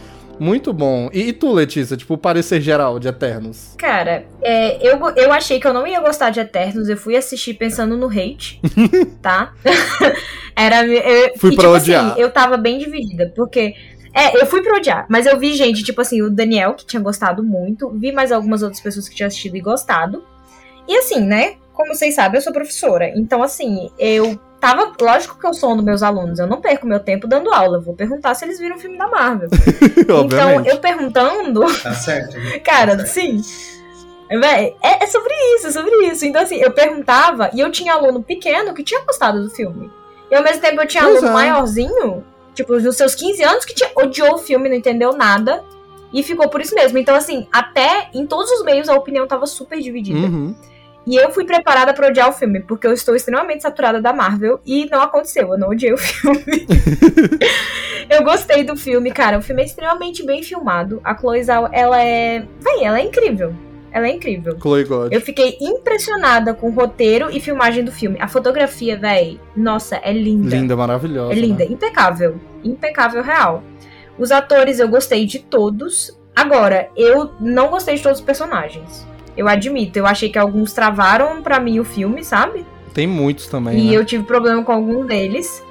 Muito 0.40 0.72
bom. 0.72 1.11
E, 1.12 1.29
e 1.29 1.33
tu, 1.35 1.53
Letícia, 1.53 1.96
tipo, 1.98 2.14
o 2.14 2.18
parecer 2.18 2.62
geral 2.62 2.98
de 2.98 3.07
Eternos? 3.09 3.74
Cara, 3.76 4.24
é, 4.40 4.79
eu, 4.85 4.98
eu 5.11 5.31
achei 5.31 5.61
que 5.61 5.66
eu 5.66 5.74
não 5.74 5.87
ia 5.87 6.00
gostar 6.00 6.31
de 6.31 6.40
Eternos, 6.40 6.88
eu 6.88 6.96
fui 6.96 7.14
assistir 7.14 7.55
pensando 7.55 7.94
no 7.94 8.07
hate, 8.09 8.59
tá? 9.20 9.53
Era. 10.57 10.87
Eu, 10.87 11.35
Fui 11.38 11.53
e, 11.53 11.57
pra 11.57 11.64
tipo 11.64 11.76
odiar. 11.76 12.12
assim, 12.12 12.20
eu 12.20 12.31
tava 12.31 12.57
bem 12.57 12.79
dividida, 12.79 13.31
porque. 13.37 13.74
É, 14.12 14.40
eu 14.40 14.46
fui 14.46 14.61
pra 14.61 14.76
odiar, 14.76 15.07
mas 15.09 15.24
eu 15.24 15.38
vi 15.38 15.55
gente, 15.55 15.85
tipo 15.85 16.00
assim, 16.00 16.20
o 16.20 16.29
Daniel, 16.31 16.74
que 16.74 16.85
tinha 16.85 17.00
gostado 17.00 17.44
muito, 17.44 17.90
vi 17.90 18.11
mais 18.11 18.33
algumas 18.33 18.61
outras 18.61 18.81
pessoas 18.81 19.09
que 19.09 19.14
tinham 19.14 19.29
assistido 19.29 19.57
e 19.57 19.61
gostado. 19.61 20.24
E 20.88 20.96
assim, 20.96 21.20
né? 21.20 21.55
Como 21.72 21.94
vocês 21.94 22.14
sabem, 22.16 22.38
eu 22.38 22.42
sou 22.42 22.53
professora. 22.53 23.12
Então, 23.14 23.40
assim, 23.42 23.88
eu 23.98 24.40
tava. 24.60 24.92
Lógico 25.00 25.38
que 25.38 25.46
eu 25.46 25.54
sou 25.54 25.72
um 25.72 25.76
dos 25.76 25.84
meus 25.84 26.02
alunos, 26.02 26.38
eu 26.38 26.46
não 26.46 26.60
perco 26.60 26.86
meu 26.86 27.00
tempo 27.00 27.26
dando 27.26 27.52
aula. 27.52 27.78
Eu 27.78 27.82
vou 27.82 27.94
perguntar 27.94 28.34
se 28.34 28.44
eles 28.44 28.58
viram 28.58 28.76
o 28.76 28.78
filme 28.78 28.96
da 28.98 29.08
Marvel. 29.08 29.48
então, 30.24 30.64
eu 30.64 30.78
perguntando. 30.78 31.60
Tá 31.82 31.92
certo. 31.94 32.36
Cara, 32.62 32.96
Tá 32.96 33.06
certo. 33.06 33.42
sim. 33.42 33.42
Véi, 34.28 34.76
é, 34.80 35.02
é 35.02 35.06
sobre 35.08 35.32
isso, 35.56 35.66
é 35.66 35.70
sobre 35.72 35.90
isso. 36.06 36.24
Então, 36.24 36.40
assim, 36.42 36.56
eu 36.56 36.70
perguntava 36.70 37.50
e 37.52 37.58
eu 37.58 37.70
tinha 37.72 37.94
aluno 37.94 38.22
pequeno 38.22 38.72
que 38.72 38.84
tinha 38.84 39.04
gostado 39.04 39.42
do 39.42 39.50
filme. 39.50 39.90
E 40.30 40.34
ao 40.36 40.42
mesmo 40.44 40.60
tempo 40.62 40.80
eu 40.80 40.86
tinha 40.86 41.02
Pois 41.02 41.16
aluno 41.16 41.30
é. 41.30 41.32
maiorzinho, 41.32 42.24
tipo, 42.54 42.78
nos 42.78 42.96
seus 42.96 43.16
15 43.16 43.42
anos, 43.42 43.64
que 43.64 43.74
tinha, 43.74 43.90
odiou 43.96 44.34
o 44.34 44.38
filme, 44.38 44.68
não 44.68 44.76
entendeu 44.76 45.12
nada. 45.14 45.64
E 46.12 46.22
ficou 46.22 46.48
por 46.48 46.60
isso 46.60 46.74
mesmo. 46.74 46.98
Então, 46.98 47.14
assim, 47.14 47.48
até 47.52 48.08
em 48.14 48.24
todos 48.26 48.50
os 48.52 48.64
meios 48.64 48.88
a 48.88 48.94
opinião 48.94 49.26
tava 49.26 49.46
super 49.46 49.80
dividida. 49.80 50.18
Uhum. 50.18 50.54
E 51.06 51.16
eu 51.16 51.30
fui 51.30 51.44
preparada 51.44 51.94
pra 51.94 52.08
odiar 52.08 52.28
o 52.28 52.32
filme, 52.32 52.60
porque 52.60 52.86
eu 52.86 52.92
estou 52.92 53.16
extremamente 53.16 53.62
saturada 53.62 54.00
da 54.00 54.12
Marvel 54.12 54.60
e 54.66 54.86
não 54.90 55.00
aconteceu, 55.00 55.48
eu 55.52 55.58
não 55.58 55.70
odiei 55.70 55.92
o 55.92 55.96
filme. 55.98 56.66
eu 58.08 58.22
gostei 58.22 58.64
do 58.64 58.76
filme, 58.76 59.10
cara. 59.10 59.38
O 59.38 59.42
filme 59.42 59.62
é 59.62 59.64
extremamente 59.64 60.24
bem 60.24 60.42
filmado. 60.42 61.00
A 61.02 61.16
Chloe 61.16 61.42
Zhao, 61.42 61.68
ela 61.72 62.02
é. 62.02 62.40
Véi, 62.60 62.84
ela 62.84 63.00
é 63.00 63.04
incrível. 63.04 63.54
Ela 63.92 64.06
é 64.06 64.12
incrível. 64.12 64.56
Chloe 64.60 64.84
God. 64.84 65.12
Eu 65.12 65.20
fiquei 65.20 65.56
impressionada 65.60 66.54
com 66.54 66.68
o 66.68 66.72
roteiro 66.72 67.28
e 67.30 67.40
filmagem 67.40 67.84
do 67.84 67.90
filme. 67.90 68.18
A 68.20 68.28
fotografia, 68.28 68.96
véi, 68.96 69.40
nossa, 69.56 69.96
é 69.96 70.12
linda. 70.12 70.54
Linda, 70.54 70.76
maravilhosa. 70.76 71.32
É 71.32 71.34
linda, 71.34 71.64
né? 71.64 71.72
impecável. 71.72 72.40
Impecável 72.62 73.22
real. 73.22 73.64
Os 74.16 74.30
atores 74.30 74.78
eu 74.78 74.88
gostei 74.88 75.26
de 75.26 75.40
todos. 75.40 76.16
Agora, 76.36 76.88
eu 76.96 77.32
não 77.40 77.68
gostei 77.68 77.96
de 77.96 78.02
todos 78.02 78.20
os 78.20 78.24
personagens. 78.24 79.09
Eu 79.36 79.48
admito, 79.48 79.98
eu 79.98 80.06
achei 80.06 80.28
que 80.28 80.38
alguns 80.38 80.72
travaram 80.72 81.42
pra 81.42 81.58
mim 81.60 81.78
o 81.78 81.84
filme, 81.84 82.24
sabe? 82.24 82.64
Tem 82.92 83.06
muitos 83.06 83.46
também. 83.46 83.78
E 83.78 83.90
né? 83.90 83.96
eu 83.96 84.04
tive 84.04 84.24
problema 84.24 84.62
com 84.64 84.72
algum 84.72 85.04
deles. 85.06 85.62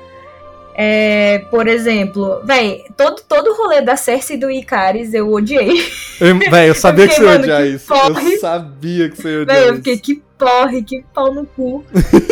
É, 0.81 1.39
por 1.51 1.67
exemplo, 1.67 2.39
véi, 2.45 2.85
todo, 2.95 3.21
todo 3.27 3.49
o 3.51 3.57
rolê 3.57 3.81
da 3.81 3.97
Cersei 3.97 4.37
e 4.37 4.39
do 4.39 4.49
Icaris 4.49 5.13
eu 5.13 5.29
odiei. 5.29 5.85
Eu, 6.21 6.37
véi, 6.49 6.69
eu 6.69 6.75
sabia 6.75 7.05
que 7.05 7.15
fiquei, 7.15 7.27
você 7.27 7.33
ia 7.35 7.39
odiar 7.41 7.61
que 7.63 7.67
isso. 7.69 7.87
porre. 7.87 8.33
Eu 8.33 8.39
sabia 8.39 9.09
que 9.09 9.17
você 9.21 9.29
ia 9.29 9.41
odiar 9.41 9.57
Véi, 9.57 9.65
eu 9.67 9.73
isso. 9.73 9.83
fiquei, 9.83 9.97
que 9.97 10.23
porre, 10.37 10.81
que 10.83 11.03
pau 11.13 11.33
no 11.33 11.45
cu. 11.45 11.83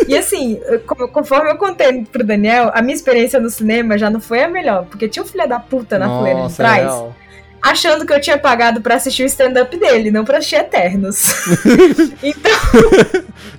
e 0.07 0.17
assim, 0.17 0.57
eu- 0.65 0.79
conforme 1.09 1.51
eu 1.51 1.57
contei 1.57 2.05
pro 2.05 2.23
Daniel, 2.23 2.71
a 2.73 2.81
minha 2.81 2.95
experiência 2.95 3.37
no 3.37 3.49
cinema 3.49 3.97
já 3.97 4.09
não 4.09 4.21
foi 4.21 4.41
a 4.41 4.47
melhor. 4.47 4.85
Porque 4.85 5.09
tinha 5.09 5.23
um 5.23 5.27
filho 5.27 5.45
da 5.49 5.59
puta 5.59 5.99
na 5.99 6.07
fileira 6.17 6.47
de 6.47 6.53
é 6.53 6.55
trás, 6.55 6.83
real. 6.83 7.15
Achando 7.61 8.05
que 8.05 8.13
eu 8.13 8.21
tinha 8.21 8.37
pagado 8.37 8.81
pra 8.81 8.95
assistir 8.95 9.23
o 9.23 9.25
stand-up 9.27 9.75
dele, 9.77 10.11
não 10.11 10.23
pra 10.25 10.37
assistir 10.37 10.55
Eternos. 10.57 11.45
então, 12.23 12.51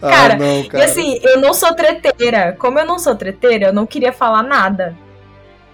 Ah, 0.02 0.08
Cara, 0.10 0.36
não, 0.36 0.60
E 0.60 0.68
cara. 0.68 0.84
assim, 0.84 1.18
eu 1.22 1.40
não 1.40 1.52
sou 1.52 1.74
treteira. 1.74 2.56
Como 2.58 2.78
eu 2.78 2.86
não 2.86 2.98
sou 2.98 3.14
treteira, 3.14 3.66
eu 3.66 3.72
não 3.72 3.86
queria 3.86 4.12
falar 4.12 4.42
nada. 4.42 4.96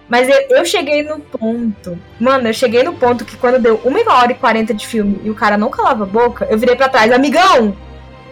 Mas 0.07 0.29
eu, 0.29 0.57
eu 0.57 0.65
cheguei 0.65 1.01
no 1.03 1.19
ponto. 1.19 1.97
Mano, 2.19 2.47
eu 2.47 2.53
cheguei 2.53 2.83
no 2.83 2.93
ponto 2.93 3.25
que 3.25 3.35
quando 3.37 3.59
deu 3.59 3.81
1 3.83 4.11
hora 4.11 4.31
e 4.31 4.35
40 4.35 4.73
de 4.73 4.85
filme 4.85 5.19
e 5.23 5.29
o 5.31 5.35
cara 5.35 5.57
não 5.57 5.69
calava 5.69 6.03
a 6.03 6.07
boca, 6.07 6.45
eu 6.49 6.57
virei 6.59 6.75
pra 6.75 6.89
trás, 6.89 7.11
amigão, 7.11 7.75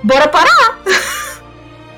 bora 0.03 0.27
parar! 0.27 0.79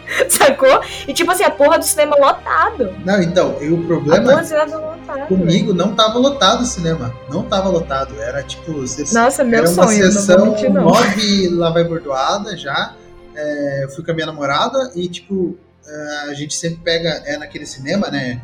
Sacou? 0.29 0.81
E 1.07 1.13
tipo 1.13 1.31
assim, 1.31 1.43
a 1.43 1.51
porra 1.51 1.77
do 1.79 1.85
cinema 1.85 2.15
lotado. 2.17 2.95
Não, 3.05 3.21
então, 3.21 3.57
e 3.61 3.69
o 3.69 3.75
A 3.75 3.77
porra 3.77 3.87
problema 3.87 4.35
do 4.41 4.45
cinema 4.47 4.77
lotado. 4.77 5.27
comigo 5.27 5.73
não 5.73 5.95
tava 5.95 6.19
lotado 6.19 6.61
o 6.61 6.65
cinema. 6.65 7.13
Não 7.29 7.43
tava 7.43 7.69
lotado. 7.69 8.19
Era 8.21 8.43
tipo. 8.43 8.71
Nossa, 9.13 9.43
meu 9.43 9.59
era 9.59 9.69
uma 9.69 9.83
sonho, 9.87 10.03
não 10.05 10.11
sessão 10.11 10.37
vou 10.37 10.45
mentir, 10.47 10.69
não. 10.71 10.83
nove 10.83 11.49
lá 11.49 11.69
vai 11.71 11.83
bordoada 11.83 12.55
já. 12.57 12.93
É, 13.35 13.83
eu 13.83 13.89
fui 13.89 14.03
com 14.03 14.11
a 14.11 14.13
minha 14.13 14.27
namorada 14.27 14.91
e, 14.95 15.07
tipo, 15.09 15.57
é, 15.85 16.29
a 16.29 16.33
gente 16.33 16.53
sempre 16.55 16.79
pega. 16.83 17.09
É 17.25 17.37
naquele 17.37 17.65
cinema, 17.65 18.09
né? 18.09 18.41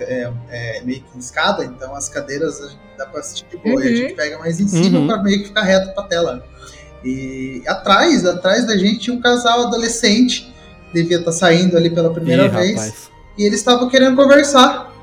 É, 0.00 0.30
é 0.50 0.82
meio 0.84 1.00
que 1.02 1.16
em 1.16 1.18
escada, 1.18 1.64
então 1.64 1.94
as 1.96 2.08
cadeiras 2.08 2.76
dá 2.96 3.06
pra 3.06 3.20
assistir 3.20 3.44
de 3.50 3.56
boa. 3.56 3.84
E 3.84 3.86
a 3.86 3.90
Uhum. 3.90 3.96
gente 3.96 4.14
pega 4.14 4.38
mais 4.38 4.60
em 4.60 4.68
cima 4.68 5.00
Uhum. 5.00 5.06
pra 5.08 5.20
meio 5.22 5.40
que 5.40 5.48
ficar 5.48 5.62
reto 5.62 5.92
pra 5.94 6.04
tela. 6.04 6.44
E 7.04 7.62
atrás, 7.66 8.24
atrás 8.24 8.66
da 8.66 8.76
gente 8.76 9.00
tinha 9.00 9.16
um 9.16 9.20
casal 9.20 9.66
adolescente. 9.66 10.53
Devia 10.94 11.18
estar 11.18 11.32
saindo 11.32 11.76
ali 11.76 11.90
pela 11.90 12.08
primeira 12.10 12.44
Ih, 12.44 12.48
vez. 12.48 12.74
rapaz. 12.76 13.10
E 13.36 13.42
eles 13.44 13.58
estavam 13.58 13.88
querendo 13.90 14.14
conversar. 14.16 14.94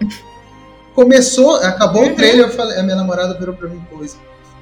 Começou, 0.96 1.56
acabou 1.58 2.04
Uhum. 2.04 2.14
o 2.14 2.16
trailer, 2.16 2.48
eu 2.48 2.52
falei, 2.52 2.78
a 2.78 2.84
minha 2.84 2.96
namorada 2.96 3.38
virou 3.38 3.54
pra 3.56 3.68
mim, 3.70 3.82
pô, 3.90 3.98
os 3.98 4.18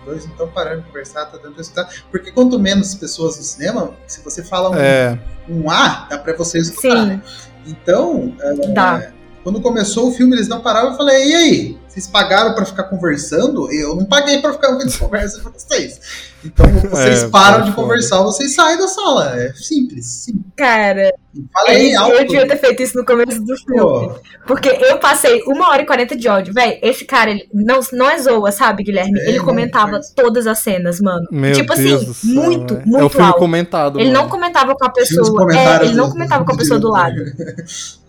dois 0.05 0.25
não 0.25 0.31
estão 0.31 0.47
parando 0.47 0.81
de 0.81 0.87
conversar, 0.87 1.25
tá 1.25 1.37
dando 1.41 1.53
pra 1.53 1.61
escutar. 1.61 1.89
Porque 2.11 2.31
quanto 2.31 2.59
menos 2.59 2.93
pessoas 2.95 3.37
no 3.37 3.43
cinema, 3.43 3.93
se 4.07 4.21
você 4.23 4.43
fala 4.43 4.69
um, 4.71 4.75
É, 4.75 5.19
um 5.47 5.69
A, 5.69 6.07
dá 6.09 6.17
pra 6.17 6.35
você 6.35 6.59
escutar, 6.59 7.01
Sim. 7.01 7.05
né? 7.07 7.21
Então, 7.67 8.33
é, 8.41 8.53
Dá. 8.73 9.11
quando 9.43 9.59
começou 9.61 10.09
o 10.09 10.11
filme, 10.11 10.35
eles 10.35 10.47
não 10.47 10.61
paravam, 10.61 10.91
eu 10.91 10.97
falei, 10.97 11.29
e 11.29 11.35
aí? 11.35 11.78
Vocês 11.89 12.06
pagaram 12.08 12.54
pra 12.54 12.65
ficar 12.65 12.84
conversando? 12.84 13.69
Eu 13.73 13.95
não 13.95 14.06
paguei 14.06 14.39
pra 14.41 14.54
ficar 14.54 14.69
ouvindo 14.69 14.95
conversa 14.97 15.38
de 15.39 15.43
vocês. 15.43 15.99
Então, 16.45 16.65
vocês 16.89 17.23
É, 17.23 17.28
param 17.30 17.58
é 17.58 17.62
de 17.63 17.71
foda. 17.71 17.82
conversar, 17.82 18.21
vocês 18.21 18.54
saem 18.56 18.78
da 18.78 18.88
sala. 18.88 19.36
É 19.36 19.52
simples, 19.54 20.06
sim. 20.06 20.41
Cara, 20.56 21.12
Falei 21.52 21.93
eu, 21.95 21.99
alto. 22.02 22.13
eu 22.15 22.28
devia 22.28 22.47
ter 22.47 22.58
feito 22.58 22.82
isso 22.84 22.95
no 22.97 23.04
começo 23.04 23.43
do 23.43 23.58
filme. 23.58 23.80
Pô, 23.82 24.15
Porque 24.47 24.69
eu 24.69 24.99
passei 24.99 25.41
uma 25.47 25.67
hora 25.69 25.82
e 25.82 25.86
40 25.86 26.15
de 26.15 26.30
ódio. 26.30 26.54
Véi, 26.54 26.80
esse 26.82 27.04
cara, 27.06 27.32
ele 27.32 27.49
não, 27.54 27.80
não 27.91 28.10
é 28.10 28.17
zoa, 28.19 28.52
sabe, 28.52 28.84
Guilherme? 28.84 29.19
É, 29.19 29.30
ele 29.30 29.39
comentava 29.41 29.99
todas 30.15 30.47
as 30.47 30.60
cenas, 30.60 31.02
mano. 31.02 31.28
meu 31.32 31.52
tipo 31.54 31.73
Deus 31.75 32.02
assim, 32.04 32.06
do 32.06 32.13
céu, 32.13 32.34
muito, 32.43 32.73
é. 32.75 32.86
muito 32.86 32.97
É 32.99 33.04
o 33.04 33.10
filme 33.10 33.28
alto. 33.28 33.39
comentado, 33.39 33.99
Ele 33.99 34.12
mano. 34.12 34.21
não 34.23 34.30
comentava 34.30 34.75
com 34.75 34.86
a 34.86 34.89
pessoa. 34.91 35.54
É, 35.54 35.84
ele 35.86 35.95
não 35.95 36.06
do- 36.06 36.12
comentava 36.13 36.45
com 36.45 36.54
a 36.54 36.56
pessoa 36.58 36.80
do 36.80 36.89
lado. 36.89 37.15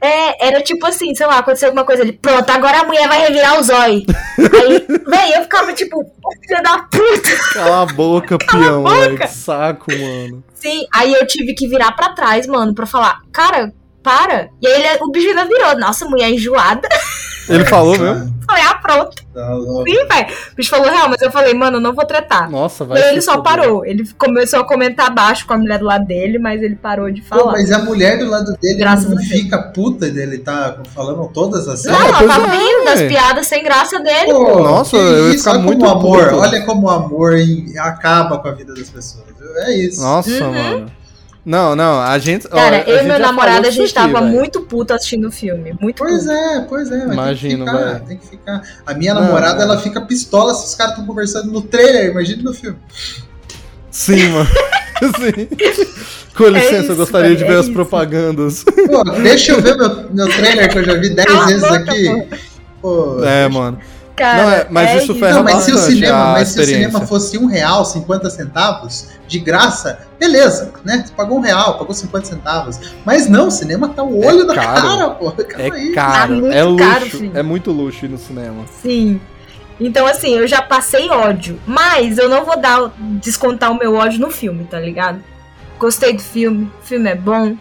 É, 0.00 0.48
era 0.48 0.62
tipo 0.62 0.86
assim, 0.86 1.14
sei 1.14 1.26
lá, 1.26 1.38
aconteceu 1.38 1.68
alguma 1.68 1.84
coisa 1.84 2.02
ali. 2.02 2.12
Pronto, 2.12 2.48
agora 2.50 2.80
a 2.80 2.84
mulher 2.84 3.08
vai 3.08 3.18
revirar 3.20 3.58
o 3.58 3.62
zóio. 3.62 4.02
Aí, 4.38 4.86
véi, 5.06 5.36
eu 5.36 5.42
ficava 5.42 5.72
tipo, 5.72 5.98
"Ô, 6.00 6.30
filha 6.46 6.62
da 6.62 6.78
puta. 6.78 7.36
Cala 7.52 7.82
a 7.82 7.86
boca, 7.86 8.38
peão, 8.38 8.84
velho. 8.84 9.18
Que 9.18 9.26
saco, 9.26 9.86
mano. 9.90 10.44
Sim, 10.54 10.86
aí 10.94 11.12
eu 11.12 11.26
tive 11.26 11.54
que 11.54 11.66
virar 11.68 11.92
pra 11.92 12.10
trás, 12.10 12.46
mano, 12.46 12.74
pra 12.74 12.86
falar, 12.86 13.20
cara, 13.32 13.72
para. 14.02 14.50
E 14.62 14.66
aí 14.68 14.82
ele, 14.84 14.98
o 15.02 15.10
bicho 15.10 15.28
ainda 15.28 15.44
virou, 15.44 15.78
nossa, 15.78 16.04
mulher 16.06 16.30
enjoada. 16.30 16.88
Ele 17.48 17.64
falou 17.64 17.96
tá, 17.96 18.02
mesmo? 18.02 18.38
Falei, 18.46 18.62
ah, 18.62 18.74
pronto. 18.74 19.16
tá 19.34 19.48
louco. 19.54 19.88
Sim, 19.90 20.06
velho. 20.06 20.26
O 20.52 20.56
bicho 20.56 20.70
falou 20.70 20.88
real, 20.90 21.08
mas 21.08 21.20
eu 21.20 21.30
falei, 21.30 21.52
mano, 21.54 21.76
eu 21.76 21.80
não 21.80 21.92
vou 21.92 22.04
tretar. 22.06 22.50
Nossa, 22.50 22.84
vai. 22.84 23.10
ele 23.10 23.20
só 23.20 23.32
fuder. 23.34 23.44
parou. 23.44 23.84
Ele 23.84 24.08
começou 24.16 24.60
a 24.60 24.66
comentar 24.66 25.12
baixo 25.14 25.46
com 25.46 25.52
a 25.54 25.58
mulher 25.58 25.78
do 25.78 25.84
lado 25.84 26.06
dele, 26.06 26.38
mas 26.38 26.62
ele 26.62 26.76
parou 26.76 27.10
de 27.10 27.20
Pô, 27.22 27.36
falar. 27.36 27.52
mas 27.52 27.70
a 27.70 27.80
mulher 27.80 28.18
do 28.18 28.26
lado 28.28 28.56
dele 28.60 28.78
Graças 28.78 29.10
não 29.10 29.18
fica 29.18 29.58
puta 29.58 30.08
dele 30.10 30.38
tá 30.38 30.78
falando 30.94 31.28
todas 31.32 31.68
as 31.68 31.84
Não, 31.84 31.94
ela 31.94 32.54
é, 32.54 32.56
rindo 32.56 32.84
das 32.84 33.02
piadas 33.02 33.46
sem 33.46 33.62
graça 33.62 34.00
dele. 34.00 34.32
Pô, 34.32 34.44
pô. 34.46 34.60
Nossa, 34.62 34.96
eu 34.96 35.28
ia 35.28 35.34
isso, 35.34 35.38
ficar 35.44 35.50
olha 35.52 35.60
muito 35.60 35.84
como 35.84 35.90
o 35.94 35.98
amor, 35.98 36.24
puto. 36.24 36.36
olha 36.40 36.64
como 36.64 36.86
o 36.86 36.90
amor 36.90 37.34
acaba 37.78 38.38
com 38.38 38.48
a 38.48 38.52
vida 38.52 38.74
das 38.74 38.88
pessoas. 38.88 39.24
viu? 39.38 39.56
É 39.58 39.74
isso. 39.76 40.00
Nossa, 40.00 40.30
Uhum. 40.30 40.52
mano. 40.52 40.97
Não, 41.48 41.74
não, 41.74 41.98
a 41.98 42.18
gente. 42.18 42.46
ó, 42.46 42.50
Cara, 42.54 42.76
a 42.76 42.80
eu 42.90 42.98
e 43.02 43.06
meu 43.08 43.18
namorado, 43.18 43.66
a 43.66 43.70
gente 43.70 43.94
tava 43.94 44.20
muito 44.20 44.60
puto 44.60 44.92
assistindo 44.92 45.28
o 45.28 45.32
filme. 45.32 45.74
Muito 45.80 45.96
Pois 45.96 46.24
puto. 46.24 46.30
é, 46.30 46.66
pois 46.68 46.92
é, 46.92 47.04
Imagino, 47.06 47.64
tem 47.64 47.72
que 47.74 47.78
ficar, 47.78 47.88
velho. 47.94 48.04
tem 48.06 48.16
que 48.18 48.26
ficar. 48.28 48.62
A 48.86 48.92
minha 48.92 49.14
Não, 49.14 49.22
namorada, 49.22 49.62
ela 49.62 49.78
fica 49.80 49.98
pistola 50.02 50.52
se 50.52 50.66
os 50.66 50.74
caras 50.74 50.92
estão 50.92 51.06
conversando 51.06 51.50
no 51.50 51.62
trailer, 51.62 52.10
imagina 52.10 52.42
no 52.42 52.52
filme. 52.52 52.76
Sim, 53.90 54.28
mano. 54.28 54.50
Sim. 55.16 55.48
Com 56.36 56.48
licença, 56.48 56.74
eu 56.76 56.82
isso, 56.82 56.96
gostaria 56.96 57.34
de 57.34 57.44
ver 57.44 57.52
é 57.54 57.56
as 57.56 57.64
isso. 57.64 57.72
propagandas. 57.72 58.64
Pô, 58.64 59.02
deixa 59.22 59.52
eu 59.52 59.62
ver 59.62 59.74
meu, 59.78 60.10
meu 60.12 60.28
trailer 60.28 60.70
que 60.70 60.78
eu 60.78 60.84
já 60.84 60.94
vi 60.94 61.10
10 61.14 61.26
Cala 61.26 61.44
a 61.44 61.46
vezes 61.46 61.62
boca, 61.62 61.76
aqui. 61.78 62.28
Pô, 62.82 63.24
É, 63.24 63.48
mano. 63.48 63.78
Cara, 64.18 64.42
Não, 64.42 64.50
é- 64.50 64.66
mas 64.70 65.02
isso 65.02 65.14
ferra 65.14 65.42
mas 65.42 65.62
se 65.62 65.72
o 65.72 65.78
cinema, 65.78 66.32
mas 66.32 66.48
se 66.48 66.60
o 66.60 66.64
cinema 66.64 67.00
fosse 67.06 67.38
um 67.38 67.46
real, 67.46 67.84
50 67.84 68.28
centavos, 68.28 69.08
de 69.28 69.38
graça, 69.38 70.00
beleza, 70.18 70.72
né? 70.84 71.04
Você 71.06 71.12
pagou 71.14 71.38
um 71.38 71.40
real, 71.40 71.78
pagou 71.78 71.94
50 71.94 72.26
centavos. 72.26 72.78
Mas 73.04 73.28
não, 73.28 73.48
o 73.48 73.50
cinema 73.50 73.88
tá 73.90 74.02
o 74.02 74.24
olho 74.24 74.42
É 74.42 74.46
da 74.46 74.54
caro. 74.54 74.82
cara, 74.88 75.10
pô. 75.10 75.30
Calma 75.32 75.64
É 75.64 75.70
aí. 75.80 75.92
caro, 75.92 76.18
Tá 76.18 76.26
muito 76.40 76.52
é 76.56 76.62
luxo. 76.64 76.88
caro, 76.88 77.06
filho. 77.10 77.32
é 77.34 77.42
muito 77.42 77.70
luxo 77.70 78.04
ir 78.04 78.08
no 78.08 78.18
cinema. 78.18 78.64
Sim. 78.82 79.20
Então, 79.80 80.06
assim, 80.06 80.34
eu 80.34 80.46
já 80.48 80.60
passei 80.60 81.08
ódio. 81.08 81.60
Mas 81.66 82.18
eu 82.18 82.28
não 82.28 82.44
vou 82.44 82.58
dar 82.60 82.90
descontar 82.98 83.70
o 83.70 83.78
meu 83.78 83.94
ódio 83.94 84.18
no 84.18 84.30
filme, 84.30 84.64
tá 84.64 84.80
ligado? 84.80 85.22
Gostei 85.78 86.12
do 86.14 86.22
filme, 86.22 86.68
o 86.82 86.84
filme 86.84 87.08
é 87.08 87.14
bom. 87.14 87.54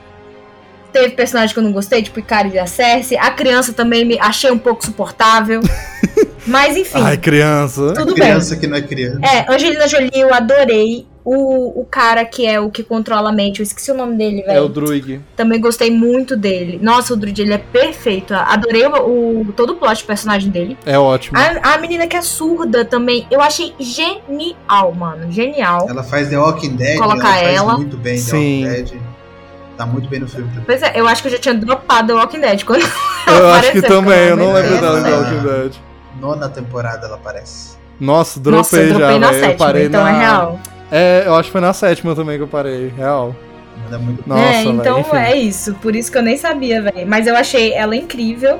Teve 0.91 1.09
personagem 1.09 1.53
que 1.53 1.59
eu 1.59 1.63
não 1.63 1.71
gostei, 1.71 2.01
tipo 2.01 2.17
Icari 2.19 2.51
e 2.53 2.57
a 2.57 2.65
Cersei. 2.65 3.17
A 3.19 3.29
criança 3.29 3.71
também 3.73 4.03
me 4.05 4.17
achei 4.19 4.49
um 4.49 4.57
pouco 4.57 4.83
suportável. 4.83 5.59
Mas 6.47 6.75
enfim. 6.77 6.99
Ai, 7.01 7.17
criança. 7.17 7.93
Tudo 7.93 8.13
criança 8.15 8.51
bem. 8.51 8.59
que 8.61 8.67
não 8.67 8.77
é 8.77 8.81
criança. 8.81 9.19
É, 9.23 9.51
Angelina 9.53 9.87
Jolie, 9.87 10.09
eu 10.13 10.33
adorei. 10.33 11.05
O, 11.29 11.81
o 11.81 11.83
cara 11.83 12.23
que 12.23 12.45
é 12.47 12.57
o 12.57 12.69
que 12.71 12.81
controla 12.81 13.31
a 13.31 13.33
mente, 13.33 13.59
eu 13.59 13.63
esqueci 13.63 13.91
o 13.91 13.93
nome 13.93 14.15
dele, 14.15 14.43
velho. 14.43 14.57
É 14.59 14.61
o 14.61 14.69
Druig. 14.69 15.19
Também 15.35 15.59
gostei 15.59 15.91
muito 15.91 16.37
dele. 16.37 16.79
Nossa, 16.81 17.13
o 17.13 17.17
Druid, 17.17 17.41
ele 17.41 17.51
é 17.53 17.57
perfeito. 17.57 18.33
Adorei 18.33 18.85
o, 18.87 19.41
o- 19.41 19.53
todo 19.53 19.71
o 19.71 19.75
plot 19.75 20.03
do 20.03 20.07
personagem 20.07 20.49
dele. 20.49 20.77
É 20.85 20.97
ótimo. 20.97 21.37
A, 21.37 21.73
a 21.73 21.77
menina 21.79 22.07
que 22.07 22.15
é 22.15 22.21
surda 22.21 22.85
também, 22.85 23.27
eu 23.29 23.41
achei 23.41 23.73
genial, 23.77 24.93
mano. 24.93 25.29
Genial. 25.29 25.85
Ela 25.89 26.01
faz 26.01 26.29
The 26.29 26.37
Walking 26.37 26.77
Dead, 26.77 26.97
Colocar 26.97 27.27
ela 27.39 27.43
faz 27.43 27.55
ela. 27.57 27.75
muito 27.77 27.97
bem 27.97 28.17
Sim. 28.17 28.31
The 28.63 28.69
Walking 28.69 28.83
Dead. 28.93 29.01
Tá 29.75 29.85
muito 29.85 30.07
bem 30.07 30.19
no 30.21 30.29
filme 30.29 30.47
também. 30.47 30.63
Pois 30.65 30.81
é, 30.81 30.93
eu 30.95 31.05
acho 31.09 31.21
que 31.21 31.27
eu 31.27 31.31
já 31.33 31.39
tinha 31.39 31.53
dropado 31.55 32.07
The 32.07 32.13
Walking 32.13 32.39
Dead 32.39 32.63
quando 32.63 32.83
Eu 33.27 33.49
acho 33.49 33.71
que 33.73 33.81
também, 33.81 34.29
eu 34.29 34.37
porque 34.37 34.45
não 34.49 34.53
lembro 34.53 34.79
dela 34.79 35.01
de 35.01 35.09
é. 35.09 35.13
Walking 35.17 35.47
Dead. 35.47 35.73
Nona 36.19 36.49
temporada 36.49 37.07
ela 37.07 37.15
aparece. 37.15 37.77
Nossa, 37.99 38.39
Nossa, 38.39 38.77
dropei 38.77 38.83
eu 38.83 38.97
dropei 38.99 39.13
já, 39.13 39.19
na. 39.19 39.27
Eu 39.27 39.33
sétima, 39.39 39.65
parei 39.65 39.85
então 39.85 40.03
na... 40.03 40.09
é 40.09 40.19
real. 40.19 40.59
É, 40.91 41.23
eu 41.25 41.35
acho 41.35 41.47
que 41.49 41.51
foi 41.51 41.61
na 41.61 41.73
sétima 41.73 42.15
também 42.15 42.37
que 42.37 42.43
eu 42.43 42.47
parei, 42.47 42.89
real. 42.89 43.35
Ela 43.87 43.95
é 43.95 43.99
muito 43.99 44.27
Nossa, 44.27 44.41
é, 44.41 44.63
então 44.63 44.99
enfim. 44.99 45.17
é 45.17 45.37
isso. 45.37 45.73
Por 45.75 45.95
isso 45.95 46.11
que 46.11 46.17
eu 46.17 46.21
nem 46.21 46.37
sabia, 46.37 46.81
velho. 46.81 47.07
Mas 47.07 47.27
eu 47.27 47.35
achei 47.35 47.73
ela 47.73 47.95
incrível. 47.95 48.59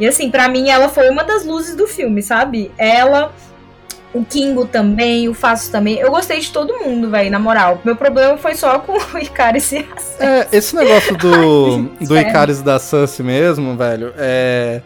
E 0.00 0.06
assim, 0.06 0.30
pra 0.30 0.48
mim, 0.48 0.68
ela 0.68 0.88
foi 0.88 1.10
uma 1.10 1.24
das 1.24 1.44
luzes 1.44 1.74
do 1.74 1.86
filme, 1.86 2.22
sabe? 2.22 2.70
Ela, 2.78 3.32
o 4.14 4.24
Kingo 4.24 4.64
também, 4.66 5.28
o 5.28 5.34
Faço 5.34 5.70
também. 5.72 5.98
Eu 5.98 6.10
gostei 6.10 6.38
de 6.40 6.50
todo 6.52 6.78
mundo, 6.78 7.10
velho, 7.10 7.30
na 7.30 7.38
moral. 7.38 7.80
Meu 7.84 7.96
problema 7.96 8.36
foi 8.36 8.54
só 8.54 8.78
com 8.78 8.92
o 8.92 9.18
Icaro 9.18 9.56
e 9.56 9.60
se 9.60 9.86
É, 10.20 10.46
esse 10.52 10.74
negócio 10.76 11.16
do, 11.16 11.82
do 11.82 12.06
sério. 12.06 12.28
Icaris 12.28 12.60
e 12.60 12.62
da 12.62 12.78
Cersei 12.78 13.24
mesmo, 13.24 13.76
velho, 13.76 14.12
é... 14.16 14.80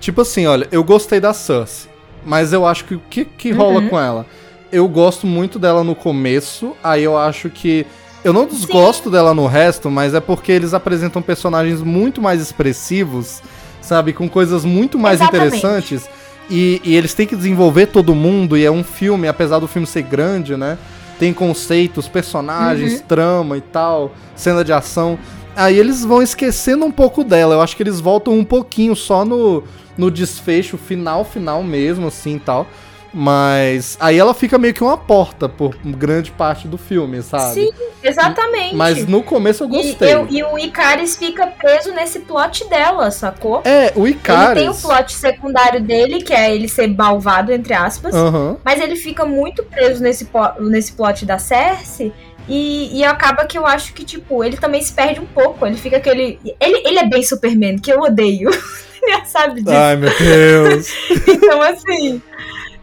Tipo 0.00 0.20
assim, 0.22 0.46
olha, 0.46 0.68
eu 0.70 0.82
gostei 0.84 1.20
da 1.20 1.32
Cersei, 1.32 1.90
mas 2.24 2.52
eu 2.52 2.66
acho 2.66 2.84
que 2.84 2.94
o 2.94 3.02
que, 3.10 3.24
que 3.24 3.50
rola 3.50 3.80
Uhum. 3.80 3.88
com 3.88 3.98
ela? 4.00 4.26
Eu 4.70 4.86
gosto 4.88 5.26
muito 5.26 5.58
dela 5.58 5.82
no 5.82 5.94
começo, 5.94 6.76
aí 6.82 7.02
eu 7.04 7.16
acho 7.16 7.48
que... 7.50 7.86
Eu 8.24 8.32
não 8.32 8.46
desgosto 8.46 9.10
dela 9.10 9.32
no 9.32 9.46
resto, 9.46 9.90
mas 9.90 10.12
é 10.12 10.20
porque 10.20 10.50
eles 10.52 10.74
apresentam 10.74 11.22
personagens 11.22 11.80
muito 11.80 12.20
mais 12.20 12.40
expressivos, 12.40 13.40
sabe? 13.80 14.12
Com 14.12 14.28
coisas 14.28 14.64
muito 14.64 14.98
mais 14.98 15.20
Exatamente. 15.20 15.56
interessantes. 15.56 16.08
E, 16.50 16.80
e 16.84 16.96
eles 16.96 17.14
têm 17.14 17.26
que 17.26 17.36
desenvolver 17.36 17.86
todo 17.86 18.14
mundo, 18.14 18.56
e 18.56 18.64
é 18.64 18.70
um 18.70 18.82
filme, 18.84 19.28
apesar 19.28 19.58
do 19.60 19.68
filme 19.68 19.86
ser 19.86 20.02
grande, 20.02 20.56
né? 20.56 20.76
Tem 21.18 21.32
conceitos, 21.32 22.08
personagens, 22.08 22.94
Uhum. 22.94 23.06
trama 23.06 23.56
e 23.56 23.60
tal, 23.60 24.12
cena 24.34 24.64
de 24.64 24.72
ação. 24.72 25.18
Aí 25.56 25.78
eles 25.78 26.04
vão 26.04 26.20
esquecendo 26.22 26.84
um 26.84 26.92
pouco 26.92 27.22
dela. 27.24 27.54
Eu 27.54 27.60
acho 27.60 27.76
que 27.76 27.82
eles 27.82 28.00
voltam 28.00 28.34
um 28.34 28.44
pouquinho 28.44 28.94
só 28.96 29.24
no, 29.24 29.62
no 29.98 30.10
desfecho 30.10 30.78
final, 30.78 31.24
final 31.24 31.62
mesmo, 31.62 32.06
assim 32.06 32.36
e 32.36 32.40
tal. 32.40 32.66
Mas 33.12 33.96
aí 33.98 34.18
ela 34.18 34.34
fica 34.34 34.58
meio 34.58 34.74
que 34.74 34.84
uma 34.84 34.96
porta 34.96 35.48
por 35.48 35.74
grande 35.82 36.30
parte 36.30 36.68
do 36.68 36.76
filme, 36.76 37.22
sabe? 37.22 37.54
Sim, 37.54 37.70
exatamente. 38.02 38.76
Mas 38.76 39.06
no 39.06 39.22
começo 39.22 39.64
eu 39.64 39.68
E, 39.68 39.70
gostei. 39.72 40.14
eu- 40.14 40.26
e 40.28 40.42
o 40.44 40.58
Icaris 40.58 41.16
fica 41.16 41.46
preso 41.46 41.90
nesse 41.94 42.20
plot 42.20 42.68
dela, 42.68 43.10
sacou? 43.10 43.62
É, 43.64 43.90
o 43.96 44.06
Ele 44.06 44.10
Icaris... 44.14 44.60
tem 44.62 44.68
o 44.68 44.74
plot 44.74 45.12
secundário 45.14 45.82
dele, 45.82 46.22
que 46.22 46.34
é 46.34 46.54
ele 46.54 46.68
ser 46.68 46.86
malvado, 46.88 47.50
entre 47.50 47.72
aspas. 47.72 48.14
Aham. 48.14 48.58
Mas 48.62 48.78
ele 48.80 48.94
fica 48.94 49.24
muito 49.24 49.62
preso 49.64 50.02
nesse, 50.02 50.28
nesse 50.60 50.92
plot 50.92 51.24
da 51.24 51.38
Cersei. 51.38 52.12
E, 52.48 52.98
e 52.98 53.04
acaba 53.04 53.44
que 53.44 53.58
eu 53.58 53.66
acho 53.66 53.92
que, 53.92 54.04
tipo, 54.04 54.42
ele 54.42 54.56
também 54.56 54.80
se 54.80 54.92
perde 54.92 55.20
um 55.20 55.26
pouco. 55.26 55.66
Ele 55.66 55.76
fica 55.76 55.98
aquele. 55.98 56.40
Ele, 56.58 56.82
ele 56.88 56.98
é 56.98 57.06
bem 57.06 57.22
Superman, 57.22 57.78
que 57.78 57.92
eu 57.92 58.00
odeio. 58.00 58.50
Já 59.08 59.24
sabe 59.24 59.62
disso. 59.62 59.76
Ai, 59.76 59.96
meu 59.96 60.10
Deus. 60.18 60.88
Então, 61.28 61.62
assim. 61.62 62.22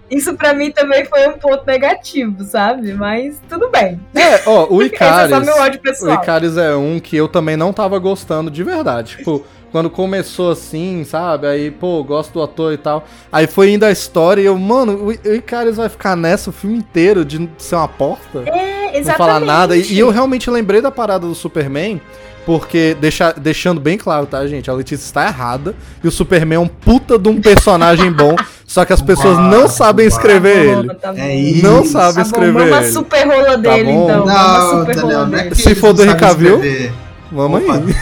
Isso 0.10 0.36
pra 0.36 0.54
mim 0.54 0.72
também 0.72 1.04
foi 1.06 1.28
um 1.28 1.34
ponto 1.34 1.66
negativo, 1.66 2.44
sabe? 2.44 2.94
Mas 2.94 3.42
tudo 3.50 3.70
bem. 3.70 4.00
É, 4.14 4.42
ó, 4.46 4.68
o 4.70 4.82
Esse 4.84 4.94
é 4.94 4.96
Icaris... 4.96 5.30
só 5.32 5.40
meu 5.40 5.56
ódio 5.56 5.80
O 5.80 5.84
pessoal. 5.84 6.14
Icaris 6.14 6.58
é 6.58 6.76
um 6.76 7.00
que 7.00 7.18
eu 7.18 7.28
também 7.28 7.58
não 7.58 7.74
tava 7.74 7.98
gostando 7.98 8.52
de 8.52 8.64
verdade. 8.64 9.18
Tipo, 9.18 9.44
quando 9.72 9.90
começou 9.90 10.52
assim, 10.52 11.04
sabe? 11.04 11.48
Aí, 11.48 11.72
pô, 11.72 12.04
gosto 12.04 12.34
do 12.34 12.44
ator 12.44 12.72
e 12.72 12.78
tal. 12.78 13.04
Aí 13.32 13.48
foi 13.48 13.72
indo 13.72 13.84
a 13.84 13.92
história 13.92 14.42
e 14.42 14.46
eu, 14.46 14.58
mano, 14.58 14.94
o 14.94 15.08
o 15.08 15.34
Icaris 15.34 15.78
vai 15.78 15.90
ficar 15.90 16.16
nessa 16.16 16.52
o 16.52 16.54
filme 16.54 16.78
inteiro 16.78 17.26
de 17.26 17.50
ser 17.58 17.76
uma 17.76 17.88
porta? 17.88 18.44
É, 18.46 18.75
não 18.96 19.02
exatamente. 19.02 19.18
falar 19.18 19.40
nada. 19.40 19.76
E, 19.78 19.94
e 19.94 20.00
eu 20.00 20.10
realmente 20.10 20.50
lembrei 20.50 20.82
da 20.82 20.92
parada 20.92 21.28
do 21.28 21.36
Superman, 21.36 22.02
porque, 22.46 22.96
deixa, 23.00 23.32
deixando 23.34 23.82
bem 23.82 23.98
claro, 23.98 24.26
tá, 24.28 24.46
gente? 24.48 24.70
A 24.70 24.74
Letícia 24.74 25.04
está 25.06 25.26
errada. 25.28 25.76
E 26.04 26.08
o 26.08 26.12
Superman 26.12 26.58
é 26.58 26.60
um 26.60 26.68
puta 26.68 27.18
de 27.18 27.28
um 27.28 27.42
personagem 27.42 28.12
bom, 28.12 28.36
só 28.68 28.86
que 28.86 28.94
as 28.94 29.02
pessoas 29.02 29.38
não 29.38 29.60
Uau, 29.62 29.68
sabem 29.68 30.08
uau. 30.08 30.16
escrever 30.18 30.68
Tá 30.68 30.74
bom, 30.76 30.80
ele. 30.82 30.94
tá 30.96 31.14
bom. 31.14 31.20
É 31.20 31.36
isso. 31.36 31.64
Não 31.64 31.84
sabe 31.86 32.14
Tá 32.16 32.22
bom, 32.22 32.28
escrever 32.28 32.52
mama 32.54 32.78
ele. 32.84 32.92
super 32.92 33.28
rola 33.28 33.58
dele, 33.58 33.84
bom? 33.92 34.04
então. 34.04 34.26
Não, 34.26 34.80
super 34.80 34.96
Daniel, 34.96 35.06
rola 35.18 35.26
não 35.28 35.38
é 35.38 35.44
dele. 35.44 35.56
que 35.56 35.62
Se 35.62 35.76
for 35.76 35.88
não 35.88 35.94
do 35.94 36.06
sabem 36.06 36.28
escrever. 36.30 36.94
Vamos 37.32 37.64
Opa, 37.64 37.74
aí. 37.74 37.96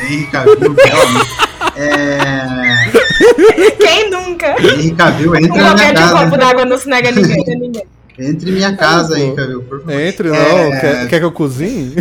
É... 1.75 2.91
Quem 3.79 4.09
nunca? 4.11 4.55
Henry 4.61 4.91
Cavill, 4.91 5.31
Um 5.31 5.35
entra 5.37 5.61
na 5.63 5.73
de 5.73 5.83
um 6.03 6.09
copo 6.09 6.23
casa. 6.25 6.37
d'água 6.37 6.65
não 6.65 6.77
se 6.77 6.87
nega 6.89 7.09
a 7.09 7.11
ninguém. 7.11 7.41
a 7.41 7.59
ninguém. 7.59 7.83
Entre 8.17 8.49
em 8.51 8.53
minha 8.53 8.75
casa. 8.75 9.19
Henry 9.19 9.35
Cavill, 9.35 9.63
por 9.63 9.79
favor. 9.81 9.99
Entre, 9.99 10.29
não. 10.29 10.35
É. 10.37 10.79
Quer, 10.79 11.07
quer 11.09 11.19
que 11.19 11.25
eu 11.25 11.31
cozinhe? 11.31 11.95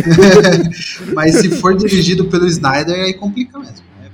Mas 1.13 1.35
se 1.37 1.49
for 1.49 1.75
dirigido 1.75 2.25
pelo 2.25 2.45
Snyder, 2.47 2.95
aí 3.03 3.13
complica 3.13 3.57
mesmo. 3.57 3.75
né? 3.99 4.09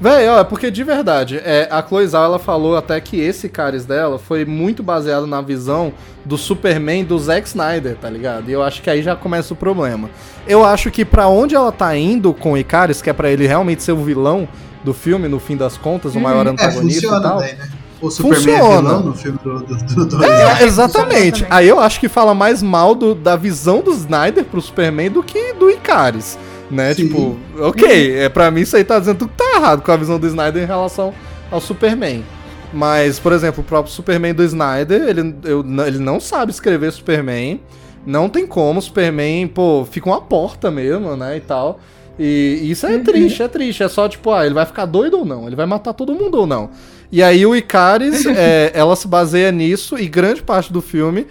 Véi, 0.00 0.28
ó, 0.28 0.40
é 0.40 0.44
porque 0.44 0.70
de 0.70 0.82
verdade, 0.82 1.36
é, 1.44 1.68
a 1.70 1.80
Chloe 1.82 2.06
Zhao, 2.06 2.24
ela 2.24 2.38
falou 2.38 2.76
até 2.76 3.00
que 3.00 3.20
esse 3.20 3.48
Caris 3.48 3.84
dela 3.84 4.18
foi 4.18 4.44
muito 4.44 4.82
baseado 4.82 5.26
na 5.26 5.40
visão 5.40 5.92
do 6.24 6.36
Superman 6.36 7.04
do 7.04 7.18
Zack 7.18 7.46
Snyder, 7.46 7.96
tá 7.96 8.10
ligado? 8.10 8.48
E 8.50 8.52
eu 8.52 8.62
acho 8.62 8.82
que 8.82 8.90
aí 8.90 9.02
já 9.02 9.14
começa 9.14 9.54
o 9.54 9.56
problema. 9.56 10.10
Eu 10.48 10.64
acho 10.64 10.90
que 10.90 11.04
pra 11.04 11.28
onde 11.28 11.54
ela 11.54 11.70
tá 11.70 11.96
indo 11.96 12.34
com 12.34 12.52
o 12.52 12.58
Icaris, 12.58 13.00
que 13.00 13.08
é 13.08 13.12
pra 13.12 13.30
ele 13.30 13.46
realmente 13.46 13.82
ser 13.82 13.92
o 13.92 14.02
vilão 14.02 14.48
do 14.82 14.92
filme, 14.92 15.28
no 15.28 15.38
fim 15.38 15.56
das 15.56 15.76
contas, 15.78 16.14
o 16.14 16.20
maior 16.20 16.46
É, 16.46 16.50
antagonista 16.50 16.98
e 16.98 17.02
funciona 17.08 17.20
tal. 17.20 17.38
daí, 17.38 17.54
né? 17.54 17.68
O 18.00 18.10
Superman 18.10 18.40
Funciona. 18.58 18.74
é 18.74 18.80
vilão 18.82 19.02
no 19.02 19.14
filme 19.14 19.38
do, 19.42 19.58
do, 19.60 19.76
do, 19.76 20.06
do 20.06 20.24
É, 20.24 20.60
É, 20.60 20.64
exatamente. 20.64 21.46
Aí 21.48 21.68
eu 21.68 21.80
acho 21.80 21.98
que 22.00 22.08
fala 22.08 22.34
mais 22.34 22.62
mal 22.62 22.94
do- 22.94 23.14
da 23.14 23.36
visão 23.36 23.80
do 23.80 23.92
Snyder 23.92 24.44
pro 24.44 24.60
Superman 24.60 25.10
do 25.10 25.22
que 25.22 25.52
do 25.54 25.70
Icaris. 25.70 26.38
Né? 26.70 26.92
Sim. 26.94 27.06
Tipo, 27.08 27.36
ok, 27.60 28.16
é, 28.18 28.28
pra 28.28 28.50
mim 28.50 28.62
isso 28.62 28.76
aí 28.76 28.84
tá 28.84 28.98
dizendo 28.98 29.18
tudo 29.18 29.30
que 29.30 29.36
tá 29.36 29.56
errado 29.56 29.82
com 29.82 29.92
a 29.92 29.96
visão 29.96 30.18
do 30.18 30.26
Snyder 30.26 30.62
em 30.62 30.66
relação 30.66 31.12
ao 31.50 31.60
Superman. 31.60 32.24
Mas, 32.72 33.18
por 33.20 33.32
exemplo, 33.32 33.60
o 33.62 33.64
próprio 33.64 33.94
Superman 33.94 34.34
do 34.34 34.42
Snyder, 34.42 35.02
ele, 35.08 35.34
eu- 35.44 35.64
ele 35.86 35.98
não 35.98 36.18
sabe 36.18 36.50
escrever 36.50 36.90
Superman. 36.92 37.60
Não 38.04 38.28
tem 38.28 38.46
como, 38.46 38.82
Superman, 38.82 39.46
pô, 39.46 39.86
fica 39.90 40.08
uma 40.08 40.20
porta 40.20 40.70
mesmo, 40.70 41.16
né? 41.16 41.36
E 41.36 41.40
tal. 41.40 41.78
E 42.18 42.60
isso 42.70 42.86
é 42.86 42.98
triste, 42.98 43.42
é 43.42 43.48
triste. 43.48 43.82
É 43.82 43.88
só 43.88 44.08
tipo, 44.08 44.30
ah, 44.30 44.44
ele 44.44 44.54
vai 44.54 44.66
ficar 44.66 44.86
doido 44.86 45.18
ou 45.18 45.24
não? 45.24 45.46
Ele 45.46 45.56
vai 45.56 45.66
matar 45.66 45.92
todo 45.92 46.14
mundo 46.14 46.38
ou 46.38 46.46
não? 46.46 46.70
E 47.10 47.22
aí 47.22 47.44
o 47.44 47.54
Icaris, 47.54 48.24
é, 48.26 48.70
ela 48.74 48.94
se 48.96 49.08
baseia 49.08 49.50
nisso 49.50 49.98
e 49.98 50.08
grande 50.08 50.42
parte 50.42 50.72
do 50.72 50.80
filme 50.80 51.26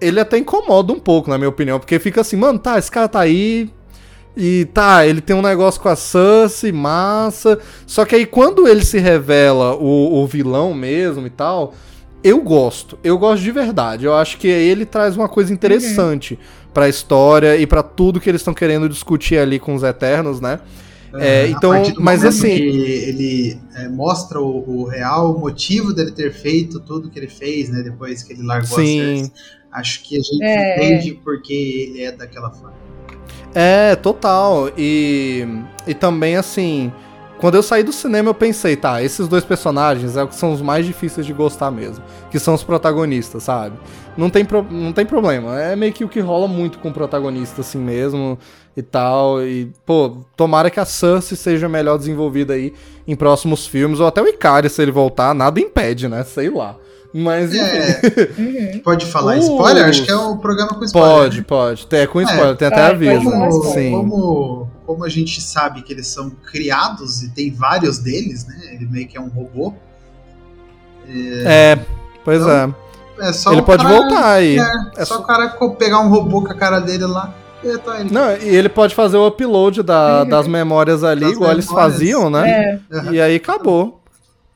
ele 0.00 0.20
até 0.20 0.36
incomoda 0.38 0.92
um 0.92 0.98
pouco, 0.98 1.30
na 1.30 1.38
minha 1.38 1.48
opinião, 1.48 1.78
porque 1.78 1.98
fica 1.98 2.20
assim, 2.20 2.36
mano, 2.36 2.58
tá, 2.58 2.78
esse 2.78 2.90
cara 2.90 3.08
tá 3.08 3.20
aí 3.20 3.70
e 4.36 4.66
tá, 4.66 5.06
ele 5.06 5.20
tem 5.20 5.34
um 5.34 5.42
negócio 5.42 5.80
com 5.80 5.88
a 5.88 5.96
Cersei, 5.96 6.72
massa. 6.72 7.58
Só 7.86 8.04
que 8.04 8.14
aí 8.14 8.26
quando 8.26 8.68
ele 8.68 8.84
se 8.84 8.98
revela 8.98 9.74
o, 9.74 10.22
o 10.22 10.26
vilão 10.26 10.74
mesmo 10.74 11.26
e 11.26 11.30
tal, 11.30 11.72
eu 12.24 12.40
gosto. 12.40 12.98
Eu 13.04 13.18
gosto 13.18 13.42
de 13.42 13.52
verdade. 13.52 14.06
Eu 14.06 14.14
acho 14.14 14.38
que 14.38 14.48
ele 14.48 14.84
traz 14.86 15.16
uma 15.16 15.28
coisa 15.28 15.52
interessante 15.52 16.38
pra 16.72 16.88
história 16.88 17.56
e 17.56 17.66
pra 17.66 17.82
tudo 17.82 18.18
que 18.18 18.28
eles 18.28 18.40
estão 18.40 18.54
querendo 18.54 18.88
discutir 18.88 19.38
ali 19.38 19.58
com 19.60 19.74
os 19.74 19.82
Eternos, 19.82 20.40
né? 20.40 20.58
É, 21.16 21.42
A 21.42 21.48
então, 21.48 21.70
mas 22.00 22.24
assim- 22.24 22.56
que 22.56 22.62
ele 22.62 23.58
é, 23.76 23.88
mostra 23.88 24.40
o, 24.40 24.80
o 24.80 24.84
real 24.88 25.38
motivo 25.38 25.92
dele 25.92 26.10
ter 26.10 26.32
feito 26.32 26.80
tudo 26.80 27.08
que 27.08 27.16
ele 27.16 27.28
fez, 27.28 27.68
né? 27.70 27.82
Depois 27.82 28.24
que 28.24 28.32
ele 28.32 28.42
largou 28.42 28.76
Sim. 28.78 29.00
a 29.00 29.04
Cersei. 29.16 29.32
Acho 29.70 30.02
que 30.02 30.16
a 30.16 30.20
gente 30.20 30.42
É, 30.44 30.76
entende 30.76 31.20
porque 31.22 31.52
ele 31.52 32.02
é 32.02 32.10
daquela 32.10 32.50
forma. 32.50 32.74
É, 33.54 33.94
total. 33.94 34.70
E, 34.76 35.46
e 35.86 35.94
também, 35.94 36.36
assim, 36.36 36.92
quando 37.38 37.56
eu 37.56 37.62
saí 37.62 37.82
do 37.82 37.92
cinema, 37.92 38.30
eu 38.30 38.34
pensei, 38.34 38.76
tá, 38.76 39.02
esses 39.02 39.28
dois 39.28 39.44
personagens 39.44 40.16
é 40.16 40.22
o 40.22 40.28
que 40.28 40.34
são 40.36 40.52
os 40.52 40.62
mais 40.62 40.86
difíceis 40.86 41.26
de 41.26 41.32
gostar 41.32 41.70
mesmo. 41.70 42.02
Que 42.30 42.38
são 42.38 42.54
os 42.54 42.62
protagonistas, 42.62 43.42
sabe? 43.42 43.76
Não 44.16 44.30
tem, 44.30 44.44
pro- 44.44 44.66
não 44.70 44.92
tem 44.92 45.04
problema. 45.04 45.60
É 45.60 45.74
meio 45.76 45.92
que 45.92 46.04
o 46.04 46.08
que 46.08 46.20
rola 46.20 46.46
muito 46.48 46.78
com 46.78 46.88
o 46.88 46.92
protagonista, 46.92 47.60
assim 47.62 47.78
mesmo, 47.78 48.38
e 48.76 48.82
tal. 48.82 49.42
E, 49.42 49.70
pô, 49.84 50.18
tomara 50.36 50.70
que 50.70 50.78
a 50.80 50.84
Cersei 50.84 51.36
seja 51.36 51.68
melhor 51.68 51.98
desenvolvida 51.98 52.54
aí 52.54 52.72
em 53.06 53.14
próximos 53.16 53.66
filmes, 53.66 54.00
ou 54.00 54.06
até 54.06 54.22
o 54.22 54.26
Ikari, 54.28 54.70
se 54.70 54.80
ele 54.80 54.92
voltar, 54.92 55.34
nada 55.34 55.60
impede, 55.60 56.08
né? 56.08 56.22
Sei 56.24 56.48
lá. 56.48 56.76
Mas 57.16 57.54
enfim. 57.54 57.62
É, 57.64 58.30
Uhum. 58.74 58.80
pode 58.80 59.06
falar 59.06 59.36
Os- 59.38 59.44
spoiler? 59.44 59.84
Acho 59.84 60.02
que 60.04 60.10
é 60.10 60.16
o 60.16 60.36
programa 60.38 60.74
com 60.74 60.84
spoiler. 60.84 61.12
Pode, 61.16 61.36
né? 61.38 61.44
pode. 61.46 61.86
Tem, 61.86 62.06
com 62.08 62.20
É, 62.20 62.24
spoiler, 62.24 62.56
tem 62.56 62.66
até 62.68 62.80
é, 62.80 62.86
aviso. 62.86 63.22
como- 63.30 63.62
Sim. 63.72 63.90
Como, 63.92 64.68
como 64.86 65.04
a 65.04 65.08
gente 65.08 65.40
sabe 65.40 65.82
que 65.82 65.92
eles 65.92 66.06
são 66.06 66.30
criados 66.30 67.22
e 67.22 67.30
tem 67.30 67.50
vários 67.50 67.98
deles, 67.98 68.46
né? 68.46 68.56
Ele 68.72 68.86
meio 68.86 69.06
que 69.08 69.16
é 69.16 69.20
um 69.20 69.28
robô. 69.28 69.74
É, 71.08 71.78
pois 72.24 72.40
Então, 72.40 72.74
é. 72.80 72.84
É 73.28 73.32
só 73.32 73.52
Ele 73.52 73.62
pode 73.62 73.84
cara- 73.84 73.94
voltar 73.96 74.26
aí. 74.32 74.58
É, 74.58 74.62
É 74.96 75.04
só 75.04 75.14
só- 75.16 75.20
o 75.20 75.24
cara 75.24 75.48
pegar 75.78 76.00
um 76.00 76.08
robô 76.08 76.42
com 76.42 76.50
a 76.50 76.54
cara 76.54 76.80
dele 76.80 77.04
lá 77.06 77.32
e 77.62 77.78
tá 77.78 78.00
ele. 78.00 78.10
Não, 78.12 78.36
e 78.36 78.48
ele 78.56 78.68
pode 78.68 78.92
fazer 78.94 79.16
o 79.16 79.26
upload 79.28 79.84
da- 79.84 80.22
Uhum. 80.22 80.28
das 80.28 80.48
memórias 80.48 81.04
ali, 81.04 81.20
Das 81.20 81.32
igual 81.32 81.52
eles 81.52 81.66
memórias. 81.68 81.92
faziam, 81.92 82.28
né? 82.28 82.80
É. 82.90 83.12
E 83.12 83.20
aí 83.20 83.36
acabou. 83.36 84.00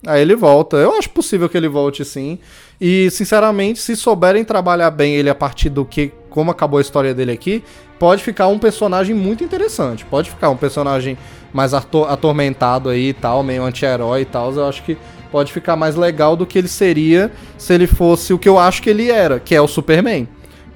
Aí 0.07 0.21
ele 0.23 0.35
volta. 0.35 0.77
Eu 0.77 0.97
acho 0.99 1.09
possível 1.11 1.49
que 1.49 1.57
ele 1.57 1.69
volte 1.69 2.05
sim. 2.05 2.38
E, 2.81 3.11
sinceramente, 3.11 3.81
se 3.81 3.95
souberem 3.97 4.45
trabalhar 4.45 4.91
bem 4.91 5.14
ele 5.14 5.29
a 5.31 5.35
partir 5.35 5.69
do 5.69 5.85
que. 5.85 6.12
Como 6.38 6.53
acabou 6.53 6.79
a 6.79 6.81
história 6.81 7.12
dele 7.12 7.33
aqui, 7.33 7.64
pode 7.98 8.22
ficar 8.22 8.46
um 8.46 8.61
personagem 8.61 9.12
muito 9.12 9.42
interessante. 9.42 10.05
Pode 10.05 10.31
ficar 10.31 10.51
um 10.51 10.57
personagem 10.57 11.18
mais 11.53 11.74
ato- 11.74 12.05
atormentado 12.05 12.90
aí 12.90 13.09
e 13.09 13.12
tal, 13.12 13.42
meio 13.42 13.64
anti-herói 13.64 14.20
e 14.20 14.24
tal. 14.24 14.55
Eu 14.55 14.68
acho 14.68 14.85
que 14.85 14.96
pode 15.33 15.53
ficar 15.53 15.74
mais 15.74 15.96
legal 15.96 16.37
do 16.37 16.46
que 16.46 16.57
ele 16.57 16.68
seria 16.68 17.33
se 17.57 17.74
ele 17.74 17.88
fosse 17.88 18.33
o 18.33 18.38
que 18.38 18.48
eu 18.48 18.57
acho 18.57 18.81
que 18.81 18.88
ele 18.88 19.11
era, 19.11 19.40
que 19.40 19.53
é 19.53 19.61
o 19.61 19.66
Superman. 19.66 20.29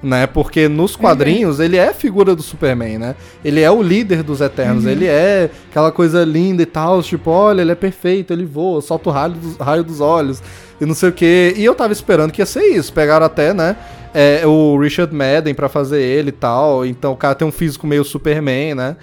Né? 0.03 0.27
Porque 0.27 0.67
nos 0.67 0.97
quadrinhos 0.97 1.61
ele 1.61 1.77
é 1.77 1.87
a 1.87 1.93
figura 1.93 2.35
do 2.35 2.43
Superman, 2.43 2.97
né? 2.97 3.15
Ele 3.41 3.61
é 3.61 3.71
o 3.71 3.81
líder 3.81 4.21
dos 4.21 4.41
Eternos, 4.41 4.85
ele 4.85 5.05
é 5.05 5.49
aquela 5.69 5.93
coisa 5.93 6.25
linda 6.25 6.61
e 6.61 6.65
tal, 6.65 7.01
tipo, 7.01 7.31
olha, 7.31 7.61
ele 7.61 7.71
é 7.71 7.75
perfeito, 7.75 8.33
ele 8.33 8.43
voa, 8.43 8.81
solta 8.81 9.09
o 9.09 9.13
raio 9.13 9.33
dos, 9.33 9.55
raio 9.55 9.81
dos 9.81 10.01
olhos 10.01 10.43
e 10.81 10.85
não 10.85 10.93
sei 10.93 11.07
o 11.07 11.13
que. 11.13 11.53
E 11.55 11.63
eu 11.63 11.73
tava 11.73 11.93
esperando 11.93 12.33
que 12.33 12.41
ia 12.41 12.45
ser 12.45 12.65
isso. 12.65 12.91
Pegaram 12.91 13.25
até, 13.25 13.53
né, 13.53 13.77
é, 14.13 14.45
o 14.45 14.77
Richard 14.77 15.13
Madden 15.13 15.53
pra 15.53 15.67
fazer 15.67 16.01
ele 16.01 16.29
e 16.29 16.33
tal. 16.33 16.85
Então 16.85 17.13
o 17.13 17.17
cara 17.17 17.35
tem 17.35 17.47
um 17.47 17.51
físico 17.51 17.87
meio 17.87 18.03
Superman, 18.03 18.75
né? 18.75 18.95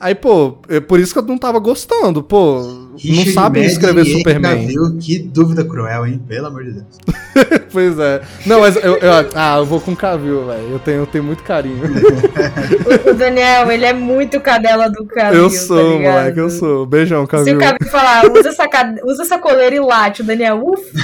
Aí, 0.00 0.14
pô, 0.14 0.56
é 0.66 0.80
por 0.80 0.98
isso 0.98 1.12
que 1.12 1.18
eu 1.18 1.22
não 1.24 1.36
tava 1.36 1.58
gostando, 1.58 2.22
pô. 2.22 2.62
não 2.62 2.96
Richard 2.96 3.32
sabem 3.32 3.62
Madden 3.62 3.66
escrever 3.66 4.06
e 4.06 4.08
Henry 4.08 4.18
Superman. 4.18 4.60
Cavill, 4.62 4.96
que 4.98 5.18
dúvida 5.18 5.62
cruel, 5.62 6.06
hein? 6.06 6.22
Pelo 6.26 6.46
amor 6.46 6.64
de 6.64 6.72
Deus. 6.72 6.86
pois 7.70 7.98
é. 7.98 8.22
Não, 8.46 8.60
mas 8.60 8.76
eu, 8.76 8.96
eu- 8.96 9.12
ah, 9.34 9.58
eu 9.58 9.66
vou 9.66 9.78
com 9.78 9.94
Cavill, 9.94 10.46
velho. 10.46 10.70
Eu 10.70 10.78
tenho, 10.78 10.96
eu 11.00 11.06
tenho 11.06 11.22
muito 11.22 11.42
carinho. 11.42 11.80
O 13.10 13.14
Daniel, 13.14 13.70
ele 13.70 13.84
é 13.84 13.92
muito 13.92 14.40
cadela 14.40 14.88
do 14.88 15.04
Cavill, 15.04 15.42
eu 15.42 15.50
tá 15.50 15.56
sou, 15.56 15.98
ligado? 15.98 16.12
moleque, 16.14 16.38
eu 16.40 16.50
sou. 16.50 16.86
Beijão, 16.86 17.24
Se 17.26 17.30
Cavill. 17.30 17.56
o 17.56 17.60
Cavill 17.60 17.88
falar, 17.90 18.24
usa 18.32 18.48
essa, 18.48 18.66
cade- 18.68 19.00
usa 19.04 19.22
essa 19.22 19.38
coleira 19.38 19.76
e 19.76 19.80
late, 19.80 20.22
o 20.22 20.24
Daniel, 20.24 20.60
uff, 20.64 20.82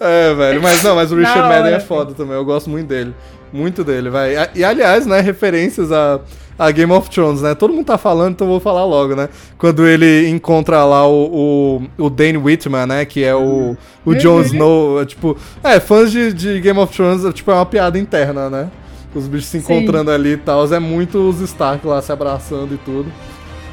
É, 0.00 0.34
velho. 0.34 0.62
Mas 0.62 0.82
não, 0.82 0.96
mas 0.96 1.12
o 1.12 1.16
Richard 1.16 1.48
Madden 1.48 1.74
é 1.74 1.80
foda 1.80 2.14
também. 2.14 2.34
Eu 2.34 2.44
gosto 2.44 2.68
muito 2.70 2.88
dele. 2.88 3.14
Muito 3.52 3.82
dele, 3.82 4.10
vai. 4.10 4.34
E 4.54 4.62
aliás, 4.62 5.06
né, 5.06 5.20
referências 5.20 5.90
a, 5.90 6.20
a 6.58 6.70
Game 6.70 6.92
of 6.92 7.10
Thrones, 7.10 7.42
né? 7.42 7.54
Todo 7.54 7.72
mundo 7.72 7.86
tá 7.86 7.98
falando, 7.98 8.32
então 8.32 8.46
eu 8.46 8.52
vou 8.52 8.60
falar 8.60 8.84
logo, 8.84 9.16
né? 9.16 9.28
Quando 9.58 9.86
ele 9.86 10.28
encontra 10.28 10.84
lá 10.84 11.06
o, 11.06 11.82
o, 11.98 12.04
o 12.04 12.10
Dane 12.10 12.38
Whitman, 12.38 12.86
né? 12.86 13.04
Que 13.04 13.24
é 13.24 13.34
o, 13.34 13.76
o 14.04 14.14
Jon 14.14 14.36
Uhum. 14.36 14.42
Snow. 14.42 15.00
é, 15.02 15.04
Tipo, 15.06 15.36
é, 15.64 15.80
fãs 15.80 16.12
de, 16.12 16.32
de 16.32 16.60
Game 16.60 16.78
of 16.78 16.94
Thrones, 16.94 17.24
é, 17.24 17.32
tipo, 17.32 17.50
é 17.50 17.54
uma 17.54 17.66
piada 17.66 17.98
interna, 17.98 18.48
né? 18.48 18.70
Os 19.12 19.26
bichos 19.26 19.46
se 19.46 19.60
Sim. 19.60 19.74
encontrando 19.74 20.10
ali 20.12 20.34
e 20.34 20.36
tal. 20.36 20.72
É 20.72 20.78
muito 20.78 21.18
os 21.28 21.40
Stark 21.40 21.84
lá 21.84 22.00
se 22.00 22.12
abraçando 22.12 22.74
e 22.74 22.78
tudo. 22.78 23.10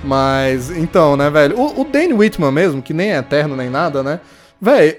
Mas, 0.04 0.72
então, 0.72 1.16
né, 1.16 1.30
velho? 1.30 1.60
O, 1.60 1.82
o 1.82 1.86
Dane 1.86 2.14
Whitman 2.14 2.52
mesmo, 2.52 2.82
que 2.82 2.94
nem 2.94 3.12
é 3.14 3.18
eterno 3.18 3.56
nem 3.56 3.70
nada, 3.70 4.02
né? 4.02 4.20
Velho, 4.60 4.96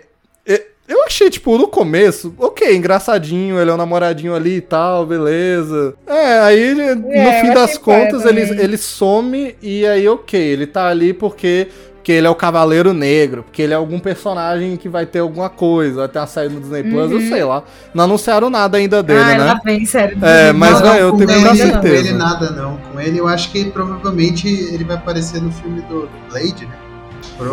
eu 0.89 1.05
achei, 1.05 1.29
tipo, 1.31 1.57
no 1.59 1.69
começo, 1.69 2.35
ok, 2.39 2.75
engraçadinho, 2.77 3.59
ele 3.61 3.71
é 3.71 3.75
um 3.75 3.77
namoradinho 3.77 4.35
ali 4.35 4.57
e 4.57 4.61
tal, 4.61 5.05
beleza. 5.07 5.95
É, 6.07 6.41
aí 6.41 6.59
ele, 6.59 6.95
no 6.95 7.13
É, 7.13 7.41
fim 7.43 7.49
eu 7.49 7.55
das 7.55 7.77
contas, 7.77 8.25
ele, 8.25 8.41
ele 8.61 8.77
some 8.79 9.55
e 9.63 9.87
aí, 9.87 10.09
ok, 10.09 10.41
ele 10.41 10.67
tá 10.67 10.89
ali 10.89 11.13
porque, 11.13 11.69
porque 11.97 12.13
ele 12.13 12.27
é 12.27 12.31
o 12.31 12.35
Cavaleiro 12.35 12.95
Negro, 12.95 13.43
porque 13.43 13.61
ele 13.61 13.75
é 13.75 13.77
algum 13.77 13.99
personagem 13.99 14.77
que 14.79 14.89
vai 14.89 15.05
ter 15.05 15.19
alguma 15.19 15.51
coisa, 15.51 15.97
vai 15.99 16.09
ter 16.09 16.19
uma 16.21 16.27
saída 16.27 16.55
no 16.55 16.61
Disney 16.61 16.83
Plus, 16.85 17.11
eu 17.13 17.19
Uhum. 17.19 17.29
sei 17.29 17.45
lá. 17.45 17.63
Não 17.93 18.05
anunciaram 18.05 18.49
nada 18.49 18.79
ainda 18.79 19.03
dele, 19.03 19.21
Ai, 19.21 19.37
né? 19.39 19.45
lá 19.45 19.61
vem, 19.63 19.85
sério. 19.85 20.17
É, 20.23 20.53
mas, 20.55 20.81
Não, 20.81 20.91
velho, 20.93 21.01
eu 21.05 21.13
tenho 21.13 21.31
ele, 21.31 21.41
pra 21.43 21.51
Com 21.51 21.57
certeza. 21.57 21.97
ele 22.09 22.13
nada, 22.15 22.51
não. 22.51 22.79
Com 22.91 22.99
ele 23.01 23.19
eu 23.19 23.29
acho 23.29 23.51
que 23.53 23.67
provavelmente 23.67 24.49
ele 24.49 24.85
vai 24.85 24.97
aparecer 24.97 25.43
no 25.43 25.53
filme 25.53 25.83
do 25.83 26.09
Blade, 26.31 26.65
né? 26.65 26.73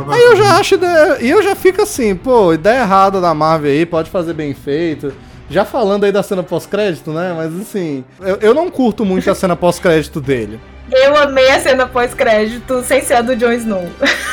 Aí 0.09 0.21
eu 0.21 0.35
já 0.35 0.57
acho 0.57 0.75
ideia, 0.75 1.17
e 1.21 1.29
eu 1.29 1.43
já 1.43 1.55
fico 1.55 1.81
assim, 1.81 2.15
pô, 2.15 2.53
ideia 2.53 2.81
errada 2.81 3.21
da 3.21 3.33
Marvel 3.33 3.71
aí, 3.71 3.85
pode 3.85 4.09
fazer 4.09 4.33
bem 4.33 4.53
feito. 4.53 5.13
Já 5.49 5.63
falando 5.63 6.05
aí 6.05 6.11
da 6.11 6.23
cena 6.23 6.41
pós-crédito, 6.41 7.11
né? 7.11 7.33
Mas 7.37 7.55
assim, 7.59 8.03
eu, 8.19 8.37
eu 8.41 8.53
não 8.53 8.71
curto 8.71 9.05
muito 9.05 9.29
a 9.29 9.35
cena 9.35 9.55
pós-crédito 9.57 10.19
dele. 10.19 10.59
Eu 10.91 11.15
amei 11.17 11.49
a 11.49 11.59
cena 11.59 11.87
pós-crédito 11.87 12.83
sem 12.83 13.01
ser 13.01 13.15
a 13.15 13.21
do 13.21 13.35
Jon 13.35 13.51
Snow. 13.53 13.87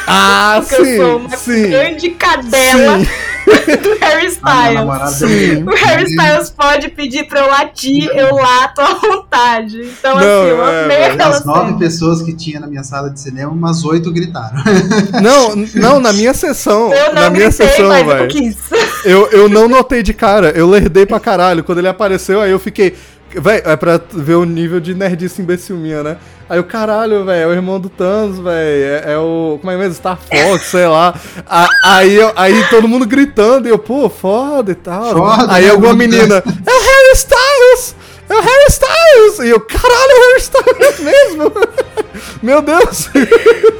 Ah, 0.07 0.61
Porque 0.67 0.83
eu 0.83 0.97
sou 0.97 1.17
uma 1.19 1.37
sim, 1.37 1.65
sim. 1.65 1.71
grande 1.71 2.11
cadela 2.11 2.99
Sim. 2.99 3.09
do 3.83 3.99
Harry 4.01 4.27
Styles. 4.27 5.19
dele. 5.21 5.63
O 5.65 5.75
Harry 5.75 6.05
Styles 6.05 6.51
pode 6.51 6.89
pedir 6.91 7.27
pra 7.29 7.41
eu 7.41 7.49
latir, 7.49 8.09
eu 8.15 8.35
lato 8.35 8.81
à 8.81 8.95
vontade. 8.95 9.81
Então, 9.83 10.17
Não, 10.17 10.41
assim, 10.41 10.51
eu 10.51 10.65
é, 10.67 10.85
amei 10.85 11.05
aquela 11.05 11.31
Das 11.31 11.45
nove 11.45 11.79
pessoas 11.79 12.23
que 12.23 12.33
tinha 12.35 12.61
na 12.61 12.67
minha 12.67 12.83
sala 12.85 13.11
de 13.11 13.21
cinema, 13.21 13.51
umas 13.53 13.85
oito 13.85 14.13
gritaram. 14.13 14.63
Não, 15.23 15.55
não, 15.75 16.01
na 16.01 16.13
minha 16.13 16.35
sessão. 16.35 16.93
Eu 16.93 17.15
na 17.15 17.23
não 17.23 17.31
minha 17.31 17.49
gritei, 17.49 17.69
sessão, 17.69 17.89
mas 17.89 18.01
eu 18.01 18.07
velho. 18.17 18.29
quis. 18.29 18.57
Eu, 19.05 19.29
eu 19.31 19.49
não 19.49 19.69
notei 19.69 20.03
de 20.03 20.13
cara, 20.15 20.51
eu 20.51 20.69
lerdei 20.69 21.07
pra 21.07 21.21
caralho. 21.21 21.63
Quando 21.65 21.79
ele 21.79 21.89
apareceu, 21.89 22.41
aí 22.41 22.51
eu 22.51 22.59
fiquei. 22.59 22.95
Véi, 23.41 23.63
é 23.65 23.77
pra 23.77 24.01
ver 24.13 24.35
o 24.35 24.45
nível 24.45 24.81
de 24.81 24.95
nerdice 24.95 25.41
imbecil 25.43 25.77
minha, 25.77 26.03
né? 26.03 26.17
Aí 26.49 26.59
o 26.59 26.65
caralho, 26.65 27.25
velho, 27.25 27.43
é 27.45 27.47
o 27.47 27.53
irmão 27.53 27.81
do 27.81 27.89
Thanos, 27.89 28.39
velho. 28.39 28.85
É, 29.07 29.13
é 29.15 29.19
o. 29.19 29.59
Como 29.61 29.71
é 29.71 29.77
mesmo? 29.77 29.95
Star 29.95 30.19
Fox, 30.19 30.67
sei 30.67 30.87
lá. 30.87 31.15
A- 31.49 31.69
aí, 31.85 32.15
eu- 32.15 32.33
aí 32.37 32.65
todo 32.69 32.87
mundo 32.87 33.07
gritando, 33.07 33.67
e 33.67 33.71
eu, 33.71 33.79
pô, 33.79 34.09
foda 34.11 34.73
e 34.73 34.75
tal. 34.75 35.17
Foda, 35.17 35.53
aí 35.53 35.65
né? 35.65 35.71
alguma 35.71 35.95
menina, 35.95 36.37
é 36.45 36.71
o 36.71 36.81
Harry 36.81 37.13
Styles! 37.15 37.97
É 38.29 38.35
o 38.35 38.41
Harry 38.41 38.67
Styles! 38.69 39.39
E 39.41 39.49
eu, 39.51 39.61
caralho, 39.61 40.11
é 40.11 40.15
o 40.15 40.29
Harry 40.29 40.41
Styles 40.41 41.01
mesmo! 41.01 41.53
Meu 42.43 42.63
Deus! 42.63 43.09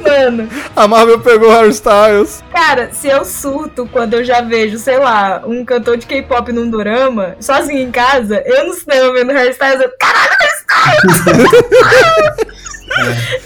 Mano, 0.01 0.49
A 0.75 0.87
Marvel 0.87 1.19
pegou 1.19 1.49
o 1.49 1.51
Harry 1.51 1.69
Styles. 1.69 2.43
cara, 2.51 2.89
se 2.93 3.07
eu 3.07 3.23
surto 3.25 3.87
quando 3.91 4.13
eu 4.15 4.23
já 4.23 4.41
vejo, 4.41 4.77
sei 4.77 4.97
lá, 4.97 5.41
um 5.45 5.63
cantor 5.65 5.97
de 5.97 6.05
K-pop 6.05 6.51
num 6.51 6.69
dorama, 6.69 7.35
sozinho 7.39 7.79
em 7.79 7.91
casa, 7.91 8.41
eu 8.45 8.67
no 8.67 8.73
cinema 8.73 9.13
vendo 9.13 9.31
Harry 9.33 9.51
Styles, 9.51 9.81
eu, 9.81 9.91
caralho, 9.99 10.31
Harry 10.39 10.53
Styles! 10.59 12.43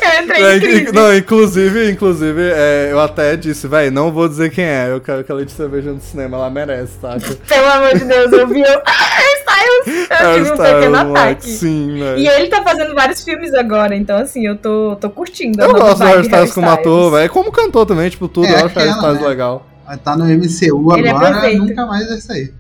Eu 0.02 0.24
entrei 0.24 0.44
É, 0.44 0.92
não, 0.92 1.16
inclusive, 1.16 1.90
inclusive, 1.92 2.52
é, 2.54 2.90
eu 2.92 3.00
até 3.00 3.36
disse, 3.38 3.68
véi, 3.68 3.90
não 3.90 4.12
vou 4.12 4.28
dizer 4.28 4.50
quem 4.52 4.66
é, 4.66 4.92
eu 4.92 5.00
quero 5.00 5.24
que 5.24 5.32
a 5.32 5.36
Letícia 5.36 5.68
veja 5.68 5.92
no 5.92 6.02
cinema, 6.02 6.38
ela 6.38 6.50
merece, 6.50 6.94
tá? 7.02 7.18
Pelo 7.48 7.66
amor 7.72 7.98
de 7.98 8.04
Deus, 8.06 8.32
eu 8.34 8.48
vi 8.48 8.62
eu, 8.62 8.66
Styles! 8.68 9.47
Eu 10.10 10.34
tive 10.44 10.52
um 10.52 10.58
pequeno 10.58 10.96
ataque. 10.98 11.50
sim, 11.50 11.98
velho. 12.00 12.18
E 12.20 12.28
ele 12.28 12.48
tá 12.48 12.64
fazendo 12.64 12.94
vários 12.96 13.24
filmes 13.24 13.54
agora, 13.54 13.96
então 13.96 14.18
assim, 14.18 14.46
eu 14.46 14.56
tô, 14.58 14.96
tô 15.00 15.10
curtindo. 15.10 15.62
Eu 15.62 15.72
gosto 15.74 15.98
do 16.00 16.04
Harry 16.06 16.22
Styles 16.22 16.52
como 16.54 16.70
ator, 16.70 17.12
velho, 17.12 17.30
como 17.30 17.52
cantor 17.52 17.86
também, 17.86 18.10
tipo, 18.10 18.28
tudo, 18.28 18.48
É, 18.48 18.62
eu 18.62 18.66
acho 18.66 18.76
o 18.76 18.80
Harry 18.80 18.92
Styles 18.92 19.22
né? 19.22 19.28
legal. 19.28 19.66
Tá 20.04 20.18
no 20.18 20.26
MCU 20.26 20.94
Ele 20.98 21.08
é 21.08 21.12
agora, 21.12 21.32
perfeito. 21.34 21.66
nunca 21.66 21.86
mais 21.86 22.08
vai 22.08 22.18
sair. 22.18 22.54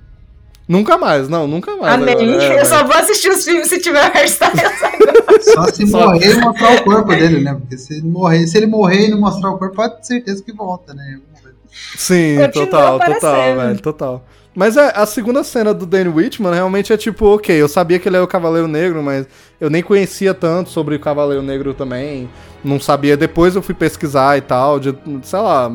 Nunca 0.67 0.97
mais, 0.97 1.29
não, 1.29 1.47
nunca 1.47 1.75
mais. 1.77 1.93
Amém. 1.93 2.13
agora, 2.13 2.43
é, 2.43 2.61
eu 2.61 2.65
só 2.65 2.83
vou 2.85 2.95
assistir 2.95 3.29
os 3.29 3.43
filmes 3.45 3.67
se 3.69 3.79
tiver 3.79 4.09
o 4.09 4.13
Harry 4.13 4.27
Styles 4.27 4.61
agora. 4.83 5.17
Só 5.41 5.63
se 5.67 5.85
Só- 5.87 5.99
morrer 6.07 6.31
e 6.31 6.39
mostrar 6.41 6.75
o 6.75 6.83
corpo 6.83 7.09
dele, 7.09 7.41
né? 7.41 7.53
Porque 7.53 7.77
se 7.77 7.93
ele 7.93 8.07
morrer, 8.07 8.47
se 8.47 8.57
ele 8.57 8.65
morrer 8.65 9.05
e 9.05 9.11
não 9.11 9.19
mostrar 9.19 9.51
o 9.51 9.57
corpo, 9.57 9.75
pode 9.75 9.97
ter 9.97 10.03
certeza 10.03 10.43
que 10.43 10.51
volta, 10.51 10.93
né? 10.93 11.19
Sim, 11.95 12.37
Continua 12.37 12.65
total, 12.67 12.99
total, 12.99 13.55
velho, 13.55 13.79
total. 13.79 14.25
Mas 14.59 14.75
é, 14.75 14.91
a 14.95 15.05
segunda 15.05 15.43
cena 15.43 15.71
do 15.71 15.85
Danny 15.85 16.09
Whitman 16.09 16.51
realmente 16.51 16.91
é 16.91 16.97
tipo, 16.97 17.27
ok, 17.27 17.55
eu 17.55 17.67
sabia 17.67 17.99
que 17.99 18.09
ele 18.09 18.17
é 18.17 18.21
o 18.21 18.25
Cavaleiro 18.27 18.67
Negro, 18.67 19.03
mas 19.03 19.27
eu 19.61 19.69
nem 19.69 19.83
conhecia 19.83 20.33
tanto 20.33 20.71
sobre 20.71 20.95
o 20.95 20.99
Cavaleiro 20.99 21.43
Negro 21.43 21.75
também. 21.75 22.27
Não 22.63 22.79
sabia, 22.79 23.15
depois 23.15 23.55
eu 23.55 23.61
fui 23.61 23.75
pesquisar 23.75 24.35
e 24.35 24.41
tal, 24.41 24.79
de, 24.79 24.97
sei 25.21 25.37
lá, 25.37 25.71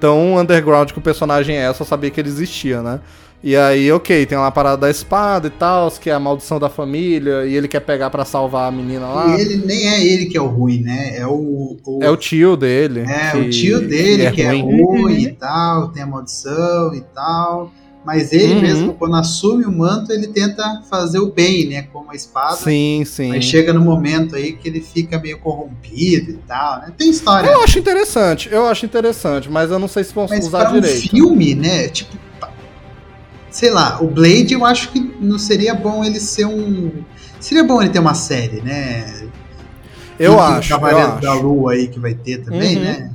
tão 0.00 0.36
underground 0.36 0.90
que 0.90 0.98
o 0.98 1.00
personagem 1.00 1.56
é, 1.56 1.68
eu 1.68 1.74
só 1.74 1.84
sabia 1.84 2.10
que 2.10 2.20
ele 2.20 2.28
existia, 2.28 2.82
né? 2.82 2.98
E 3.40 3.54
aí, 3.56 3.92
ok, 3.92 4.26
tem 4.26 4.36
lá 4.36 4.48
a 4.48 4.50
parada 4.50 4.78
da 4.78 4.90
espada 4.90 5.46
e 5.46 5.50
tal, 5.50 5.88
que 5.92 6.10
é 6.10 6.12
a 6.14 6.18
maldição 6.18 6.58
da 6.58 6.68
família, 6.68 7.44
e 7.46 7.54
ele 7.54 7.68
quer 7.68 7.80
pegar 7.80 8.10
pra 8.10 8.24
salvar 8.24 8.66
a 8.66 8.72
menina 8.72 9.06
lá. 9.06 9.36
E 9.36 9.40
ele 9.42 9.56
nem 9.64 9.86
é 9.86 10.04
ele 10.04 10.26
que 10.26 10.36
é 10.36 10.40
o 10.40 10.46
ruim, 10.46 10.80
né? 10.80 11.18
É 11.18 11.26
o. 11.26 11.76
o- 11.86 12.00
É 12.02 12.10
o 12.10 12.16
tio 12.16 12.56
dele. 12.56 13.00
é, 13.06 13.30
que- 13.30 13.36
o 13.38 13.50
tio 13.50 13.80
dele 13.86 14.28
que 14.32 14.42
é, 14.42 14.48
ruim. 14.48 14.62
ruim 14.82 15.02
Uhum. 15.02 15.18
e 15.20 15.32
tal, 15.32 15.88
tem 15.92 16.02
a 16.02 16.06
maldição 16.06 16.94
e 16.94 17.02
tal. 17.14 17.70
Mas 18.04 18.32
ele 18.32 18.54
Uhum. 18.56 18.60
mesmo, 18.60 18.94
quando 18.94 19.16
assume 19.16 19.64
o 19.64 19.72
manto, 19.72 20.12
ele 20.12 20.26
tenta 20.28 20.82
fazer 20.90 21.18
o 21.20 21.30
bem, 21.32 21.66
né? 21.68 21.82
Com 21.90 22.04
a 22.10 22.14
espada. 22.14 22.56
Sim, 22.56 23.02
sim. 23.06 23.32
Aí 23.32 23.40
chega 23.40 23.72
no 23.72 23.80
momento 23.80 24.36
aí 24.36 24.52
que 24.52 24.68
ele 24.68 24.82
fica 24.82 25.18
meio 25.18 25.38
corrompido 25.38 26.32
e 26.32 26.38
tal, 26.46 26.80
né? 26.80 26.92
Tem 26.98 27.08
história. 27.08 27.48
Eu 27.48 27.62
acho 27.62 27.78
interessante, 27.78 28.48
eu 28.52 28.66
acho 28.66 28.84
interessante, 28.84 29.50
mas 29.50 29.70
eu 29.70 29.78
não 29.78 29.88
sei 29.88 30.04
se 30.04 30.12
vão 30.12 30.26
Mas 30.28 30.46
usar 30.46 30.66
pra 30.66 30.76
um 30.76 30.80
direito. 30.80 31.08
filme, 31.08 31.54
né? 31.54 31.88
Tipo, 31.88 32.14
sei 33.50 33.70
lá, 33.70 34.02
o 34.02 34.06
Blade 34.08 34.52
eu 34.52 34.64
acho 34.66 34.90
que 34.90 35.00
não 35.20 35.38
seria 35.38 35.74
bom 35.74 36.04
ele 36.04 36.20
ser 36.20 36.44
um. 36.44 36.90
Seria 37.40 37.64
bom 37.64 37.80
ele 37.80 37.90
ter 37.90 38.00
uma 38.00 38.14
série, 38.14 38.60
né? 38.60 39.28
Eu 40.18 40.34
o 40.34 40.40
acho, 40.40 40.68
Cavaleiro 40.68 41.20
da. 41.20 41.32
Lua 41.34 41.72
aí 41.72 41.88
que 41.88 41.98
vai 41.98 42.14
ter 42.14 42.38
também, 42.44 42.76
Uhum. 42.76 42.82
né? 42.82 43.10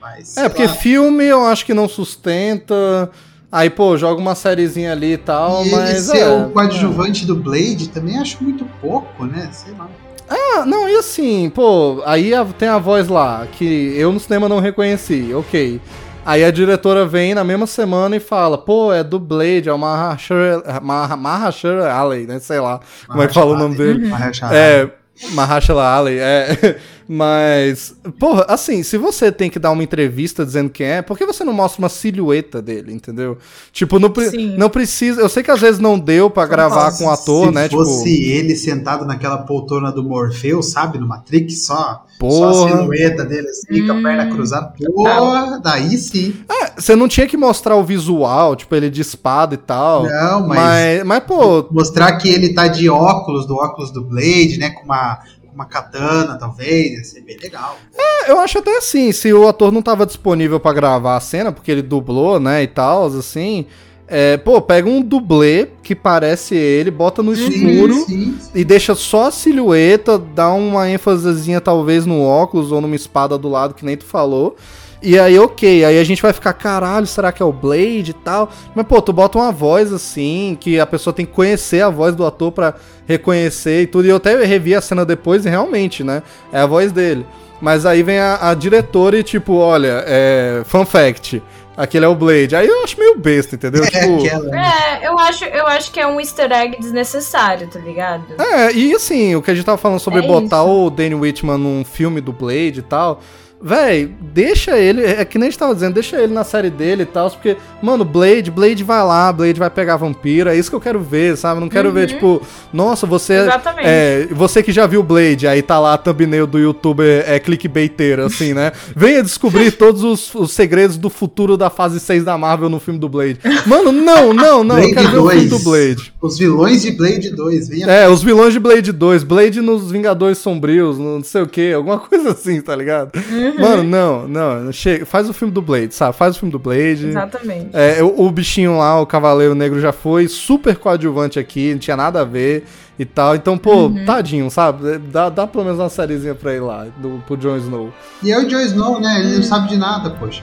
Mas, 0.00 0.36
É, 0.36 0.48
porque 0.48 0.66
lá. 0.66 0.74
filme 0.74 1.24
eu 1.24 1.44
acho 1.46 1.64
que 1.64 1.72
não 1.72 1.88
sustenta. 1.88 3.10
Aí, 3.56 3.70
pô, 3.70 3.96
joga 3.96 4.20
uma 4.20 4.34
sériezinha 4.34 4.90
ali 4.90 5.12
e 5.12 5.16
tal, 5.16 5.64
E 5.64 5.68
ele 5.68 5.76
mas. 5.76 6.02
ser 6.06 6.16
é, 6.18 6.28
o 6.28 6.50
coadjuvante 6.50 7.24
do 7.24 7.36
Blade 7.36 7.88
também 7.88 8.18
acho 8.18 8.42
muito 8.42 8.64
pouco, 8.80 9.24
né? 9.26 9.48
Sei 9.52 9.72
lá. 9.78 9.88
Ah, 10.28 10.64
não, 10.66 10.88
e 10.88 10.96
assim, 10.96 11.48
pô, 11.54 12.02
aí 12.04 12.32
tem 12.58 12.66
a 12.68 12.78
voz 12.78 13.06
lá, 13.06 13.46
que 13.52 13.94
eu 13.96 14.10
no 14.12 14.18
cinema 14.18 14.48
não 14.48 14.58
reconheci, 14.58 15.32
ok. 15.32 15.80
Aí 16.26 16.42
a 16.44 16.50
diretora 16.50 17.06
vem 17.06 17.32
na 17.32 17.44
mesma 17.44 17.66
semana 17.68 18.16
e 18.16 18.20
fala, 18.20 18.58
pô, 18.58 18.92
é 18.92 19.04
do 19.04 19.20
Blade, 19.20 19.68
é 19.68 19.72
o 19.72 19.78
Mahashara 19.78 20.80
Mah- 20.82 21.16
Mahashara 21.16 21.94
Ali, 21.96 22.26
né? 22.26 22.40
Sei 22.40 22.58
lá 22.58 22.80
como 23.06 23.22
é 23.22 23.28
que 23.28 23.34
fala 23.34 23.52
o 23.54 23.56
nome 23.58 23.76
dele. 23.76 24.08
Mahershala 24.08 24.52
É, 24.56 24.90
Mahashala 25.30 25.96
Ali, 25.96 26.18
é. 26.18 26.76
Mas, 27.06 27.94
porra, 28.18 28.46
assim, 28.48 28.82
se 28.82 28.96
você 28.96 29.30
tem 29.30 29.50
que 29.50 29.58
dar 29.58 29.70
uma 29.70 29.82
entrevista 29.82 30.44
dizendo 30.44 30.70
quem 30.70 30.86
é, 30.86 31.02
por 31.02 31.16
que 31.18 31.26
você 31.26 31.44
não 31.44 31.52
mostra 31.52 31.80
uma 31.82 31.88
silhueta 31.88 32.62
dele, 32.62 32.92
entendeu? 32.92 33.36
Tipo, 33.72 33.98
não, 33.98 34.10
pre- 34.10 34.30
não 34.56 34.70
precisa. 34.70 35.20
Eu 35.20 35.28
sei 35.28 35.42
que 35.42 35.50
às 35.50 35.60
vezes 35.60 35.78
não 35.80 35.98
deu 35.98 36.30
pra 36.30 36.46
gravar 36.46 36.96
com 36.96 37.04
o 37.04 37.10
ator, 37.10 37.48
Se 37.48 37.54
né? 37.54 37.68
fosse 37.68 38.04
Tipo, 38.04 38.26
ele 38.32 38.56
sentado 38.56 39.04
naquela 39.04 39.38
poltrona 39.38 39.92
do 39.92 40.02
Morpheus, 40.02 40.70
sabe? 40.70 40.98
No 40.98 41.06
Matrix, 41.06 41.66
só, 41.66 41.74
só 41.74 41.94
a 41.94 42.18
porra. 42.18 42.68
silhueta 42.78 43.24
dele 43.24 43.48
assim, 43.48 43.86
com 43.86 43.92
a 43.92 43.96
Hum. 43.96 44.02
perna 44.02 44.26
cruzada. 44.30 44.72
Porra, 44.94 45.60
daí 45.62 45.96
sim. 45.98 46.34
Você 46.76 46.96
não 46.96 47.06
tinha 47.06 47.26
que 47.26 47.36
mostrar 47.36 47.76
o 47.76 47.84
visual, 47.84 48.56
tipo, 48.56 48.74
ele 48.74 48.88
de 48.90 49.00
espada 49.02 49.54
e 49.54 49.58
tal. 49.58 50.04
Não, 50.04 50.48
mas, 50.48 50.58
mas, 50.58 51.04
mas, 51.04 51.20
pô, 51.24 51.68
mostrar 51.70 52.16
que 52.16 52.28
ele 52.28 52.54
tá 52.54 52.66
de 52.66 52.88
óculos, 52.88 53.46
do 53.46 53.54
óculos 53.54 53.92
do 53.92 54.02
Blade, 54.02 54.58
né? 54.58 54.70
Com 54.70 54.84
uma, 54.84 55.18
uma 55.54 55.64
katana, 55.66 56.36
talvez, 56.38 56.98
ia 56.98 57.04
ser 57.04 57.20
bem 57.20 57.36
legal. 57.40 57.78
eu 58.26 58.38
acho 58.40 58.58
até 58.58 58.76
assim, 58.76 59.12
se 59.12 59.32
o 59.32 59.46
ator 59.46 59.70
não 59.70 59.80
tava 59.80 60.04
disponível 60.04 60.58
pra 60.58 60.72
gravar 60.72 61.16
a 61.16 61.20
cena, 61.20 61.52
porque 61.52 61.70
ele 61.70 61.82
dublou, 61.82 62.40
né, 62.40 62.62
e 62.62 62.66
tal, 62.66 63.06
assim. 63.06 63.66
É, 64.06 64.36
pô, 64.36 64.60
pega 64.60 64.86
um 64.86 65.00
dublê 65.00 65.68
que 65.82 65.94
parece 65.94 66.54
ele, 66.54 66.90
bota 66.90 67.22
no 67.22 67.32
escuro 67.32 67.94
Sim, 68.04 68.36
sim. 68.38 68.50
e 68.54 68.62
deixa 68.62 68.94
só 68.94 69.28
a 69.28 69.30
silhueta, 69.30 70.18
dá 70.18 70.52
uma 70.52 70.90
ênfasezinha 70.90 71.58
talvez 71.58 72.04
no 72.04 72.22
óculos 72.22 72.70
ou 72.70 72.82
numa 72.82 72.94
espada 72.94 73.38
do 73.38 73.48
lado, 73.48 73.72
que 73.72 73.84
nem 73.84 73.96
tu 73.96 74.04
falou. 74.04 74.56
E 75.04 75.18
aí, 75.18 75.38
ok, 75.38 75.84
aí 75.84 75.98
a 75.98 76.04
gente 76.04 76.22
vai 76.22 76.32
ficar, 76.32 76.54
caralho, 76.54 77.06
será 77.06 77.30
que 77.30 77.42
é 77.42 77.44
o 77.44 77.52
Blade 77.52 78.10
e 78.10 78.14
tal? 78.14 78.50
Mas, 78.74 78.86
pô, 78.86 79.02
tu 79.02 79.12
bota 79.12 79.36
uma 79.36 79.52
voz 79.52 79.92
assim, 79.92 80.56
que 80.58 80.80
a 80.80 80.86
pessoa 80.86 81.12
tem 81.12 81.26
que 81.26 81.32
conhecer 81.32 81.82
a 81.82 81.90
voz 81.90 82.14
do 82.16 82.24
ator 82.24 82.50
pra 82.50 82.74
reconhecer 83.06 83.82
e 83.82 83.86
tudo. 83.86 84.06
E 84.06 84.08
eu 84.08 84.16
até 84.16 84.42
revi 84.44 84.74
a 84.74 84.80
cena 84.80 85.04
depois 85.04 85.44
e 85.44 85.50
realmente, 85.50 86.02
né? 86.02 86.22
É 86.50 86.60
a 86.60 86.66
voz 86.66 86.90
dele. 86.90 87.26
Mas 87.60 87.84
aí 87.84 88.02
vem 88.02 88.18
a, 88.18 88.50
a 88.50 88.54
diretora 88.54 89.18
e, 89.18 89.22
tipo, 89.22 89.54
olha, 89.54 90.02
é. 90.06 90.62
Fun 90.64 90.86
fact. 90.86 91.42
Aquele 91.76 92.04
é 92.04 92.08
o 92.08 92.14
Blade. 92.14 92.54
Aí 92.54 92.66
eu 92.66 92.84
acho 92.84 92.98
meio 92.98 93.18
besta, 93.18 93.56
entendeu? 93.56 93.82
É 93.84 93.86
tipo. 93.86 94.24
aquela. 94.24 94.58
É, 94.58 95.08
eu 95.08 95.18
acho, 95.18 95.44
eu 95.44 95.66
acho 95.66 95.90
que 95.90 95.98
é 95.98 96.06
um 96.06 96.20
easter 96.20 96.50
egg 96.52 96.78
desnecessário, 96.78 97.66
tá 97.66 97.80
ligado? 97.80 98.40
É, 98.40 98.72
e 98.72 98.94
assim, 98.94 99.34
o 99.34 99.42
que 99.42 99.50
a 99.50 99.54
gente 99.54 99.64
tava 99.64 99.76
falando 99.76 99.98
sobre 99.98 100.20
É 100.20 100.26
botar 100.26 100.62
isso. 100.62 100.68
o 100.68 100.88
Danny 100.88 101.14
Whitman 101.14 101.58
num 101.58 101.84
filme 101.84 102.20
do 102.20 102.32
Blade 102.32 102.78
e 102.78 102.82
tal. 102.82 103.20
Véi, 103.66 104.10
deixa 104.20 104.76
ele, 104.78 105.02
é 105.02 105.24
que 105.24 105.38
nem 105.38 105.48
a 105.48 105.50
gente 105.50 105.58
tava 105.58 105.74
dizendo, 105.74 105.94
deixa 105.94 106.20
ele 106.20 106.34
na 106.34 106.44
série 106.44 106.68
dele 106.68 107.04
e 107.04 107.06
tal, 107.06 107.30
porque, 107.30 107.56
mano, 107.82 108.04
Blade, 108.04 108.50
Blade 108.50 108.84
vai 108.84 109.02
lá, 109.02 109.32
Blade 109.32 109.58
vai 109.58 109.70
pegar 109.70 109.96
vampiro, 109.96 110.50
é 110.50 110.56
isso 110.56 110.68
que 110.68 110.76
eu 110.76 110.80
quero 110.80 111.00
ver, 111.00 111.34
sabe? 111.38 111.60
Não 111.62 111.68
quero 111.70 111.90
ver, 111.90 112.02
Uhum. 112.02 112.06
tipo, 112.14 112.42
nossa, 112.74 113.06
você. 113.06 113.32
Exatamente. 113.38 113.86
É, 113.88 114.28
você 114.32 114.62
que 114.62 114.70
já 114.70 114.86
viu 114.86 115.02
Blade, 115.02 115.46
aí 115.48 115.62
tá 115.62 115.78
lá 115.80 115.94
a 115.94 115.98
thumbnail 115.98 116.46
do 116.46 116.58
youtuber 116.58 117.24
é 117.26 117.38
clickbaiteiro, 117.38 118.26
assim, 118.26 118.52
né? 118.52 118.70
Venha 118.94 119.22
descobrir 119.22 119.70
todos 119.78 120.04
os, 120.04 120.34
os 120.34 120.52
segredos 120.52 120.98
do 120.98 121.08
futuro 121.08 121.56
da 121.56 121.70
fase 121.70 121.98
6 122.00 122.22
da 122.22 122.36
Marvel 122.36 122.68
no 122.68 122.78
filme 122.78 123.00
do 123.00 123.08
Blade. 123.08 123.38
Mano, 123.64 123.90
não, 123.92 124.34
não, 124.34 124.62
não, 124.62 124.78
eu 124.78 124.92
Blade 124.92 124.94
quero 124.94 125.10
ver 125.10 125.18
o 125.18 125.30
filme 125.30 125.48
2. 125.48 125.50
do 125.50 125.58
Blade. 125.70 126.12
Os 126.20 126.36
vilões 126.38 126.82
de 126.82 126.90
Blade 126.92 127.30
2, 127.30 127.68
venha. 127.68 127.86
É, 127.86 128.08
os 128.10 128.22
vilões 128.22 128.52
de 128.52 128.60
Blade 128.60 128.92
2, 128.92 129.24
Blade 129.24 129.62
nos 129.62 129.90
Vingadores 129.90 130.36
Sombrios, 130.36 130.98
não 130.98 131.22
sei 131.24 131.40
o 131.40 131.46
que, 131.46 131.72
alguma 131.72 131.96
coisa 132.06 132.32
assim, 132.32 132.60
tá 132.60 132.76
ligado? 132.76 133.10
Uhum. 133.16 133.53
Mano, 133.60 133.82
não, 133.84 134.28
não, 134.28 134.72
chega, 134.72 135.04
faz 135.06 135.28
o 135.28 135.32
filme 135.32 135.52
do 135.52 135.62
Blade, 135.62 135.94
sabe? 135.94 136.16
Faz 136.16 136.36
o 136.36 136.38
filme 136.40 136.52
do 136.52 136.58
Blade. 136.58 137.06
Exatamente. 137.08 137.70
É, 137.72 138.02
o, 138.02 138.22
o 138.22 138.30
bichinho 138.30 138.76
lá, 138.78 139.00
o 139.00 139.06
Cavaleiro 139.06 139.54
Negro, 139.54 139.80
já 139.80 139.92
foi 139.92 140.28
super 140.28 140.76
coadjuvante 140.76 141.38
aqui, 141.38 141.72
não 141.72 141.78
tinha 141.78 141.96
nada 141.96 142.20
a 142.20 142.24
ver 142.24 142.64
e 142.98 143.04
tal. 143.04 143.34
Então, 143.34 143.56
pô, 143.58 143.86
Uhum. 143.86 144.04
tadinho, 144.04 144.50
sabe? 144.50 144.98
Dá, 144.98 145.28
dá 145.28 145.46
pelo 145.46 145.64
menos 145.64 145.78
uma 145.80 145.88
sériezinha 145.88 146.34
pra 146.34 146.52
ele 146.52 146.60
lá, 146.64 146.86
do, 146.98 147.22
pro 147.26 147.36
Jon 147.36 147.56
Snow. 147.56 147.90
E 148.22 148.30
é 148.32 148.38
o 148.38 148.48
Joe 148.48 148.64
Snow, 148.64 149.00
né? 149.00 149.20
Ele 149.20 149.36
não 149.36 149.42
sabe 149.42 149.68
de 149.68 149.76
nada, 149.76 150.10
poxa. 150.10 150.42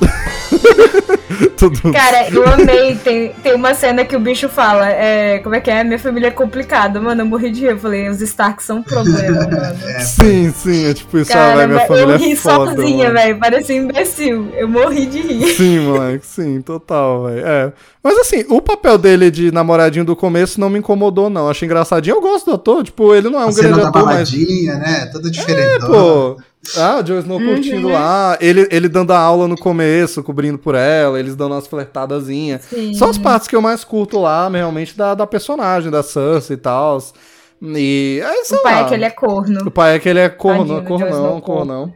Tudo. 1.56 1.92
Cara, 1.92 2.28
eu 2.30 2.46
amei. 2.46 2.94
Tem, 2.96 3.32
tem 3.42 3.54
uma 3.54 3.74
cena 3.74 4.04
que 4.04 4.14
o 4.16 4.20
bicho 4.20 4.48
fala: 4.48 4.88
é, 4.88 5.38
Como 5.40 5.54
é 5.54 5.60
que 5.60 5.70
é? 5.70 5.82
Minha 5.84 5.98
família 5.98 6.28
é 6.28 6.30
complicada. 6.30 7.00
Mano, 7.00 7.22
eu 7.22 7.26
morri 7.26 7.50
de 7.50 7.62
rir. 7.62 7.70
Eu 7.70 7.78
falei: 7.78 8.08
Os 8.08 8.20
Starks 8.20 8.66
são 8.66 8.78
um 8.78 8.82
problema, 8.82 9.42
mano. 9.50 9.76
Sim, 10.00 10.52
sim, 10.52 10.86
é 10.86 10.94
tipo 10.94 11.18
isso, 11.18 11.32
ah, 11.32 11.34
Cara, 11.34 11.56
velho, 11.56 11.68
minha 11.70 11.82
eu 11.82 11.86
família 11.86 12.16
ri 12.16 12.32
é 12.32 12.36
foda. 12.36 12.74
sozinha, 12.74 13.10
velho. 13.12 13.38
Parecia 13.38 13.80
um 13.80 13.84
imbecil. 13.84 14.48
Eu 14.54 14.68
morri 14.68 15.06
de 15.06 15.20
rir. 15.20 15.54
Sim, 15.54 15.78
moleque, 15.80 16.26
sim, 16.26 16.60
total, 16.60 17.24
velho. 17.24 17.46
É. 17.46 17.72
Mas 18.02 18.18
assim, 18.18 18.44
o 18.48 18.60
papel 18.60 18.96
dele 18.98 19.30
de 19.30 19.50
namoradinho 19.50 20.04
do 20.04 20.14
começo 20.14 20.60
não 20.60 20.70
me 20.70 20.78
incomodou, 20.78 21.28
não. 21.28 21.48
Achei 21.48 21.66
engraçadinho. 21.66 22.16
Eu 22.16 22.20
gosto 22.20 22.46
do 22.46 22.54
ator, 22.54 22.84
tipo, 22.84 23.14
ele 23.14 23.28
não 23.28 23.40
é 23.40 23.46
um 23.46 23.48
a 23.48 23.52
cena 23.52 23.68
grande 23.68 23.82
da 23.82 23.88
ator, 23.88 24.04
mas. 24.04 24.32
né? 24.32 25.10
Toda 25.12 25.30
diferente. 25.30 25.86
Pô. 25.86 26.36
Ah, 26.76 26.98
o 26.98 27.02
Jon 27.02 27.18
Snow 27.18 27.38
Uhum. 27.38 27.46
curtindo 27.54 27.88
lá, 27.88 28.36
ele, 28.40 28.66
ele 28.70 28.88
dando 28.88 29.12
a 29.12 29.18
aula 29.18 29.46
no 29.48 29.56
começo, 29.56 30.22
cobrindo 30.22 30.58
por 30.58 30.74
ela, 30.74 31.18
eles 31.18 31.36
dando 31.36 31.52
umas 31.52 31.66
flertadazinhas. 31.66 32.62
Sim. 32.64 32.94
São 32.94 33.08
as 33.10 33.18
partes 33.18 33.46
que 33.48 33.54
eu 33.56 33.60
mais 33.62 33.84
curto 33.84 34.18
lá, 34.20 34.48
realmente, 34.48 34.96
da, 34.96 35.14
da 35.14 35.26
personagem, 35.26 35.90
da 35.90 36.02
Cersei 36.02 36.54
e 36.54 36.58
tal. 36.58 36.98
E. 37.62 38.20
É, 38.22 38.54
O 38.54 38.62
pai 38.62 38.74
lá. 38.74 38.80
é 38.80 38.84
que 38.84 38.94
ele 38.94 39.04
é 39.04 39.10
corno. 39.10 39.60
O 39.66 39.70
pai 39.70 39.96
é 39.96 39.98
que 39.98 40.08
ele 40.08 40.18
é 40.18 40.28
corno, 40.28 40.66
Tadinho 40.82 40.84
cornão, 40.84 41.08
Snow, 41.10 41.40
cornão. 41.40 41.94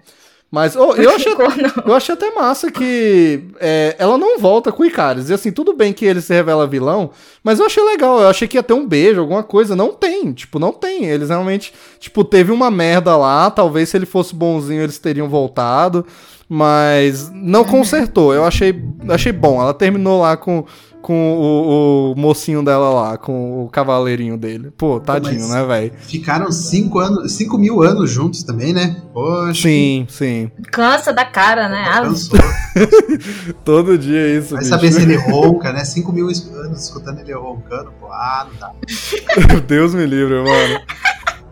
Mas 0.50 0.74
ô, 0.74 0.94
eu 0.96 1.10
achei 1.10 1.34
Corno. 1.36 1.72
eu 1.86 1.94
achei 1.94 2.12
até 2.12 2.34
massa 2.34 2.72
que 2.72 3.44
é, 3.60 3.94
ela 3.98 4.18
não 4.18 4.38
volta 4.38 4.72
com 4.72 4.82
o 4.82 4.86
Icaris. 4.86 5.30
E 5.30 5.34
assim, 5.34 5.52
tudo 5.52 5.72
bem 5.72 5.92
que 5.92 6.04
ele 6.04 6.20
se 6.20 6.34
revela 6.34 6.66
vilão, 6.66 7.10
mas 7.44 7.60
eu 7.60 7.66
achei 7.66 7.82
legal. 7.84 8.20
Eu 8.20 8.28
achei 8.28 8.48
que 8.48 8.56
ia 8.56 8.62
ter 8.62 8.72
um 8.72 8.86
beijo, 8.86 9.20
alguma 9.20 9.44
coisa. 9.44 9.76
Não 9.76 9.92
tem, 9.92 10.32
tipo, 10.32 10.58
não 10.58 10.72
tem. 10.72 11.04
Eles 11.04 11.28
realmente, 11.28 11.72
tipo, 12.00 12.24
teve 12.24 12.50
uma 12.50 12.70
merda 12.70 13.16
lá. 13.16 13.48
Talvez 13.48 13.90
se 13.90 13.96
ele 13.96 14.06
fosse 14.06 14.34
bonzinho 14.34 14.82
eles 14.82 14.98
teriam 14.98 15.28
voltado, 15.28 16.04
mas 16.48 17.30
não 17.32 17.62
consertou. 17.64 18.34
Eu 18.34 18.44
achei, 18.44 18.74
achei 19.08 19.30
bom. 19.30 19.62
Ela 19.62 19.72
terminou 19.72 20.20
lá 20.20 20.36
com, 20.36 20.64
com 21.02 21.32
o, 21.38 22.12
o 22.12 22.14
mocinho 22.20 22.62
dela 22.64 22.90
lá, 22.90 23.16
com 23.18 23.64
o 23.64 23.68
cavaleirinho 23.70 24.36
dele. 24.36 24.70
Pô, 24.76 25.00
tadinho, 25.00 25.40
mas- 25.40 25.50
né, 25.50 25.64
velho? 25.66 25.92
Ficaram 26.00 26.52
5 26.52 26.98
anos, 26.98 27.32
cinco 27.32 27.56
mil 27.58 27.82
anos 27.82 28.10
juntos 28.10 28.42
também, 28.42 28.72
né? 28.72 28.96
Poxa. 29.12 29.62
Sim, 29.62 30.06
sim. 30.08 30.50
Cansa 30.70 31.12
da 31.12 31.24
cara, 31.24 31.68
né? 31.68 31.84
Cansou. 32.02 32.38
Todo 33.64 33.96
dia 33.98 34.18
é 34.20 34.36
isso, 34.38 34.50
Vai 34.50 34.58
bicho. 34.60 34.68
saber 34.70 34.92
se 34.92 35.02
ele 35.02 35.16
ronca, 35.30 35.72
né? 35.72 35.84
5 35.84 36.12
mil 36.12 36.26
anos 36.26 36.82
escutando 36.84 37.18
ele 37.20 37.32
roncando, 37.34 37.92
pô. 38.00 38.06
Ah, 38.12 38.46
não 38.50 38.58
dá. 38.60 38.72
Deus 39.66 39.94
me 39.94 40.06
livre, 40.06 40.34
mano. 40.42 40.80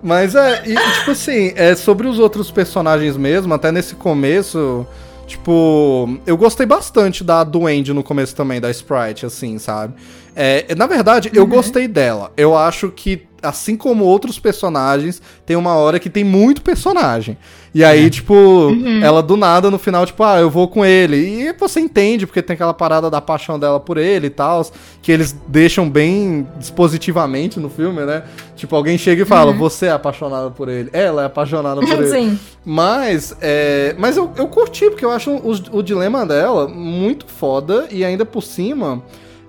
Mas 0.02 0.34
é, 0.34 0.62
e, 0.64 0.76
tipo 0.76 1.10
assim, 1.10 1.52
é 1.56 1.74
sobre 1.74 2.06
os 2.06 2.18
outros 2.18 2.50
personagens 2.50 3.16
mesmo, 3.16 3.52
até 3.52 3.72
nesse 3.72 3.94
começo, 3.96 4.86
tipo, 5.28 6.18
eu 6.26 6.36
gostei 6.36 6.66
bastante 6.66 7.22
da 7.22 7.44
Duende 7.44 7.92
no 7.92 8.02
começo 8.02 8.34
também, 8.34 8.60
da 8.60 8.70
Sprite, 8.70 9.26
assim, 9.26 9.58
sabe? 9.58 9.94
É, 10.34 10.74
na 10.74 10.86
verdade, 10.86 11.30
eu 11.34 11.46
gostei 11.46 11.86
dela. 11.86 12.32
Eu 12.36 12.56
acho 12.56 12.90
que, 12.90 13.27
assim 13.42 13.76
como 13.76 14.04
outros 14.04 14.38
personagens, 14.38 15.22
tem 15.46 15.56
uma 15.56 15.74
hora 15.74 15.98
que 15.98 16.10
tem 16.10 16.24
muito 16.24 16.62
personagem. 16.62 17.36
E 17.74 17.84
aí, 17.84 18.08
tipo, 18.10 18.72
ela 19.02 19.22
do 19.22 19.36
nada 19.36 19.70
no 19.70 19.78
final, 19.78 20.04
tipo, 20.06 20.22
ah, 20.24 20.40
eu 20.40 20.50
vou 20.50 20.68
com 20.68 20.84
ele. 20.84 21.16
E 21.16 21.52
você 21.52 21.80
entende, 21.80 22.26
porque 22.26 22.42
tem 22.42 22.54
aquela 22.54 22.74
parada 22.74 23.10
da 23.10 23.20
paixão 23.20 23.58
dela 23.58 23.78
por 23.78 23.98
ele 23.98 24.28
e 24.28 24.30
tal, 24.30 24.66
que 25.02 25.12
eles 25.12 25.36
deixam 25.46 25.88
bem 25.88 26.46
dispositivamente 26.58 27.60
no 27.60 27.68
filme, 27.68 28.04
né? 28.04 28.24
Tipo, 28.56 28.74
alguém 28.74 28.98
chega 28.98 29.22
e 29.22 29.26
fala, 29.26 29.52
você 29.52 29.86
é 29.86 29.92
apaixonada 29.92 30.50
por 30.50 30.68
ele. 30.68 30.90
Ela 30.92 31.22
é 31.22 31.26
apaixonada 31.26 31.80
por 31.80 31.90
ele. 31.90 32.08
Sim. 32.10 32.38
Mas, 32.64 33.36
é, 33.40 33.94
mas 33.98 34.16
eu, 34.16 34.32
eu 34.36 34.48
curti, 34.48 34.90
porque 34.90 35.04
eu 35.04 35.10
acho 35.10 35.30
o, 35.30 35.78
o 35.78 35.82
dilema 35.82 36.26
dela 36.26 36.66
muito 36.66 37.26
foda 37.26 37.86
e 37.90 38.04
ainda 38.04 38.24
por 38.24 38.42
cima. 38.42 39.02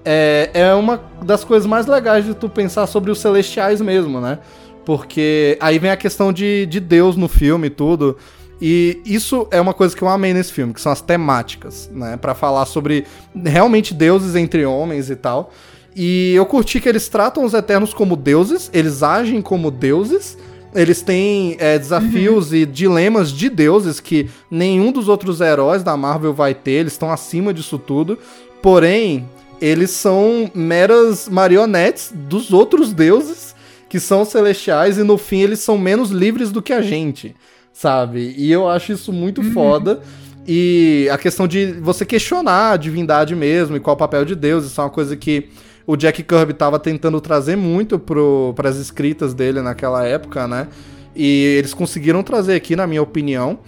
É, 0.05 0.49
é 0.53 0.73
uma 0.73 1.01
das 1.23 1.43
coisas 1.43 1.67
mais 1.67 1.85
legais 1.85 2.25
de 2.25 2.33
tu 2.33 2.49
pensar 2.49 2.87
sobre 2.87 3.11
os 3.11 3.19
celestiais 3.19 3.81
mesmo, 3.81 4.19
né? 4.19 4.39
Porque 4.85 5.57
aí 5.59 5.77
vem 5.77 5.91
a 5.91 5.97
questão 5.97 6.33
de, 6.33 6.65
de 6.65 6.79
Deus 6.79 7.15
no 7.15 7.27
filme 7.27 7.67
e 7.67 7.69
tudo. 7.69 8.17
E 8.61 9.01
isso 9.05 9.47
é 9.51 9.61
uma 9.61 9.73
coisa 9.73 9.95
que 9.95 10.01
eu 10.01 10.09
amei 10.09 10.33
nesse 10.33 10.51
filme, 10.51 10.73
que 10.73 10.81
são 10.81 10.91
as 10.91 11.01
temáticas, 11.01 11.89
né? 11.93 12.17
Para 12.17 12.33
falar 12.33 12.65
sobre 12.65 13.05
realmente 13.45 13.93
deuses 13.93 14.35
entre 14.35 14.65
homens 14.65 15.09
e 15.09 15.15
tal. 15.15 15.51
E 15.95 16.33
eu 16.35 16.45
curti 16.45 16.79
que 16.79 16.89
eles 16.89 17.07
tratam 17.07 17.43
os 17.43 17.53
Eternos 17.53 17.93
como 17.93 18.15
deuses, 18.15 18.69
eles 18.73 19.01
agem 19.01 19.41
como 19.41 19.71
deuses, 19.71 20.37
eles 20.73 21.01
têm 21.01 21.55
é, 21.59 21.79
desafios 21.79 22.51
uhum. 22.51 22.57
e 22.57 22.65
dilemas 22.65 23.31
de 23.31 23.49
deuses 23.49 23.99
que 23.99 24.29
nenhum 24.51 24.91
dos 24.91 25.07
outros 25.07 25.41
heróis 25.41 25.81
da 25.81 25.97
Marvel 25.97 26.33
vai 26.33 26.53
ter, 26.53 26.71
eles 26.71 26.93
estão 26.93 27.11
acima 27.11 27.53
disso 27.53 27.79
tudo. 27.79 28.17
Porém, 28.61 29.27
eles 29.61 29.91
são 29.91 30.49
meras 30.53 31.27
marionetes 31.27 32.11
dos 32.13 32.51
outros 32.53 32.93
deuses 32.93 33.55
que 33.87 33.99
são 33.99 34.23
celestiais 34.23 34.97
e 34.97 35.03
no 35.03 35.17
fim 35.17 35.41
eles 35.41 35.59
são 35.59 35.77
menos 35.77 36.11
livres 36.11 36.51
do 36.51 36.61
que 36.61 36.73
a 36.73 36.81
gente 36.81 37.35
sabe? 37.79 38.35
E 38.37 38.51
eu 38.51 38.67
acho 38.67 38.91
isso 38.91 39.13
muito 39.13 39.39
uhum. 39.41 39.53
foda. 39.53 40.01
E 40.45 41.07
a 41.11 41.17
questão 41.17 41.47
de 41.47 41.71
você 41.73 42.05
questionar 42.05 42.73
a 42.73 42.77
divindade 42.77 43.33
mesmo 43.35 43.77
e 43.77 43.79
qual 43.79 43.95
o 43.95 43.99
papel 43.99 44.25
de 44.25 44.35
Deus, 44.35 44.65
isso 44.65 44.81
é 44.81 44.83
uma 44.83 44.89
coisa 44.89 45.15
que 45.15 45.49
o 45.87 45.95
Jack 45.95 46.21
Kirby 46.23 46.51
estava 46.51 46.77
tentando 46.77 47.21
trazer 47.21 47.55
muito 47.55 47.97
para 47.97 48.69
as 48.69 48.75
escritas 48.75 49.33
dele 49.33 49.61
naquela 49.61 50.05
época, 50.05 50.45
né? 50.45 50.67
E 51.15 51.55
eles 51.57 51.73
conseguiram 51.73 52.21
trazer 52.21 52.55
aqui, 52.55 52.75
na 52.75 52.85
minha 52.85 53.01
opinião. 53.01 53.59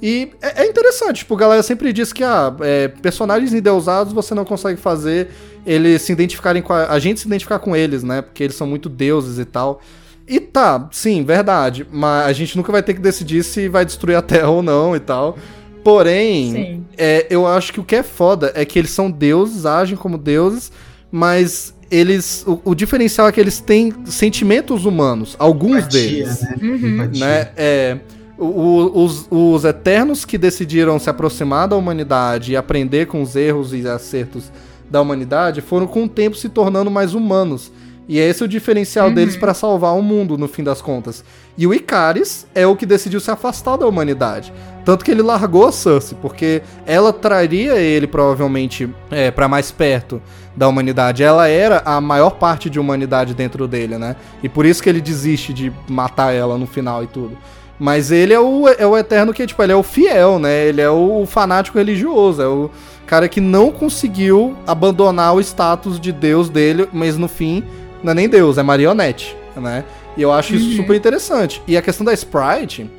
E 0.00 0.30
é, 0.40 0.62
é 0.62 0.66
interessante, 0.66 1.18
tipo, 1.18 1.34
a 1.34 1.38
galera 1.38 1.62
sempre 1.62 1.92
diz 1.92 2.12
que 2.12 2.22
ah, 2.22 2.54
é, 2.60 2.88
personagens 2.88 3.52
endeusados 3.52 4.12
você 4.12 4.34
não 4.34 4.44
consegue 4.44 4.80
fazer 4.80 5.28
eles 5.66 6.02
se 6.02 6.12
identificarem 6.12 6.62
com 6.62 6.72
a, 6.72 6.90
a 6.90 6.98
gente 6.98 7.20
se 7.20 7.26
identificar 7.26 7.58
com 7.58 7.74
eles, 7.74 8.02
né? 8.02 8.22
Porque 8.22 8.44
eles 8.44 8.56
são 8.56 8.66
muito 8.66 8.88
deuses 8.88 9.38
e 9.38 9.44
tal. 9.44 9.80
E 10.26 10.38
tá, 10.40 10.88
sim, 10.92 11.24
verdade. 11.24 11.86
Mas 11.90 12.26
a 12.26 12.32
gente 12.32 12.56
nunca 12.56 12.70
vai 12.70 12.82
ter 12.82 12.94
que 12.94 13.00
decidir 13.00 13.42
se 13.42 13.68
vai 13.68 13.84
destruir 13.84 14.14
a 14.14 14.22
Terra 14.22 14.50
ou 14.50 14.62
não 14.62 14.94
e 14.94 15.00
tal. 15.00 15.36
Porém, 15.82 16.84
é, 16.96 17.26
eu 17.30 17.46
acho 17.46 17.72
que 17.72 17.80
o 17.80 17.84
que 17.84 17.96
é 17.96 18.02
foda 18.02 18.52
é 18.54 18.64
que 18.64 18.78
eles 18.78 18.90
são 18.90 19.10
deuses, 19.10 19.64
agem 19.64 19.96
como 19.96 20.18
deuses, 20.18 20.70
mas 21.10 21.74
eles. 21.90 22.44
O, 22.46 22.60
o 22.64 22.74
diferencial 22.74 23.28
é 23.28 23.32
que 23.32 23.40
eles 23.40 23.60
têm 23.60 23.92
sentimentos 24.04 24.84
humanos. 24.84 25.34
Alguns 25.38 25.78
Empatia, 25.78 26.00
deles. 26.00 26.40
Né? 26.42 26.56
Uhum. 26.60 27.10
né? 27.18 27.50
É, 27.56 27.98
o, 28.38 29.04
os, 29.04 29.26
os 29.30 29.64
Eternos 29.64 30.24
que 30.24 30.38
decidiram 30.38 30.98
se 30.98 31.10
aproximar 31.10 31.68
da 31.68 31.76
humanidade 31.76 32.52
e 32.52 32.56
aprender 32.56 33.06
com 33.06 33.20
os 33.20 33.34
erros 33.34 33.72
e 33.72 33.86
acertos 33.86 34.50
da 34.88 35.00
humanidade 35.00 35.60
foram 35.60 35.86
com 35.86 36.04
o 36.04 36.08
tempo 36.08 36.36
se 36.36 36.48
tornando 36.48 36.90
mais 36.90 37.14
humanos. 37.14 37.70
E 38.08 38.18
é 38.18 38.26
esse 38.26 38.42
o 38.42 38.48
diferencial 38.48 39.08
uhum. 39.08 39.14
deles 39.14 39.36
para 39.36 39.52
salvar 39.52 39.94
o 39.94 40.02
mundo, 40.02 40.38
no 40.38 40.48
fim 40.48 40.64
das 40.64 40.80
contas. 40.80 41.22
E 41.58 41.66
o 41.66 41.74
Icaris 41.74 42.46
é 42.54 42.66
o 42.66 42.74
que 42.74 42.86
decidiu 42.86 43.20
se 43.20 43.30
afastar 43.30 43.76
da 43.76 43.86
humanidade. 43.86 44.50
Tanto 44.82 45.04
que 45.04 45.10
ele 45.10 45.20
largou 45.20 45.66
a 45.66 45.72
Cersei, 45.72 46.16
porque 46.22 46.62
ela 46.86 47.12
traria 47.12 47.74
ele 47.74 48.06
provavelmente 48.06 48.88
é, 49.10 49.30
para 49.30 49.46
mais 49.46 49.70
perto 49.70 50.22
da 50.56 50.66
humanidade. 50.66 51.22
Ela 51.22 51.48
era 51.48 51.82
a 51.84 52.00
maior 52.00 52.30
parte 52.30 52.70
de 52.70 52.80
humanidade 52.80 53.34
dentro 53.34 53.68
dele, 53.68 53.98
né? 53.98 54.16
E 54.42 54.48
por 54.48 54.64
isso 54.64 54.82
que 54.82 54.88
ele 54.88 55.02
desiste 55.02 55.52
de 55.52 55.70
matar 55.86 56.32
ela 56.32 56.56
no 56.56 56.66
final 56.66 57.04
e 57.04 57.06
tudo. 57.06 57.36
Mas 57.78 58.10
ele 58.10 58.32
é 58.32 58.40
o, 58.40 58.68
é 58.68 58.86
o 58.86 58.96
eterno 58.96 59.32
que, 59.32 59.46
tipo, 59.46 59.62
ele 59.62 59.72
é 59.72 59.76
o 59.76 59.82
fiel, 59.82 60.38
né? 60.38 60.66
Ele 60.66 60.80
é 60.80 60.90
o 60.90 61.24
fanático 61.26 61.78
religioso, 61.78 62.42
é 62.42 62.46
o 62.48 62.70
cara 63.06 63.28
que 63.28 63.40
não 63.40 63.70
conseguiu 63.70 64.56
abandonar 64.66 65.34
o 65.34 65.40
status 65.40 66.00
de 66.00 66.12
Deus 66.12 66.48
dele, 66.50 66.88
mas 66.92 67.16
no 67.16 67.28
fim 67.28 67.62
não 68.02 68.12
é 68.12 68.14
nem 68.14 68.28
Deus, 68.28 68.58
é 68.58 68.62
marionete, 68.62 69.36
né? 69.56 69.84
E 70.16 70.22
eu 70.22 70.32
acho 70.32 70.54
isso 70.54 70.70
uhum. 70.70 70.76
super 70.76 70.96
interessante. 70.96 71.62
E 71.66 71.76
a 71.76 71.82
questão 71.82 72.04
da 72.04 72.12
Sprite 72.12 72.90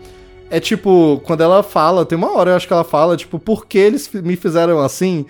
é 0.50 0.60
tipo, 0.60 1.22
quando 1.26 1.42
ela 1.42 1.62
fala, 1.62 2.06
tem 2.06 2.18
uma 2.18 2.32
hora 2.32 2.52
eu 2.52 2.56
acho 2.56 2.68
que 2.68 2.74
ela 2.74 2.84
fala, 2.84 3.18
tipo, 3.18 3.38
por 3.38 3.66
que 3.66 3.78
eles 3.78 4.10
me 4.12 4.36
fizeram 4.36 4.80
assim? 4.80 5.26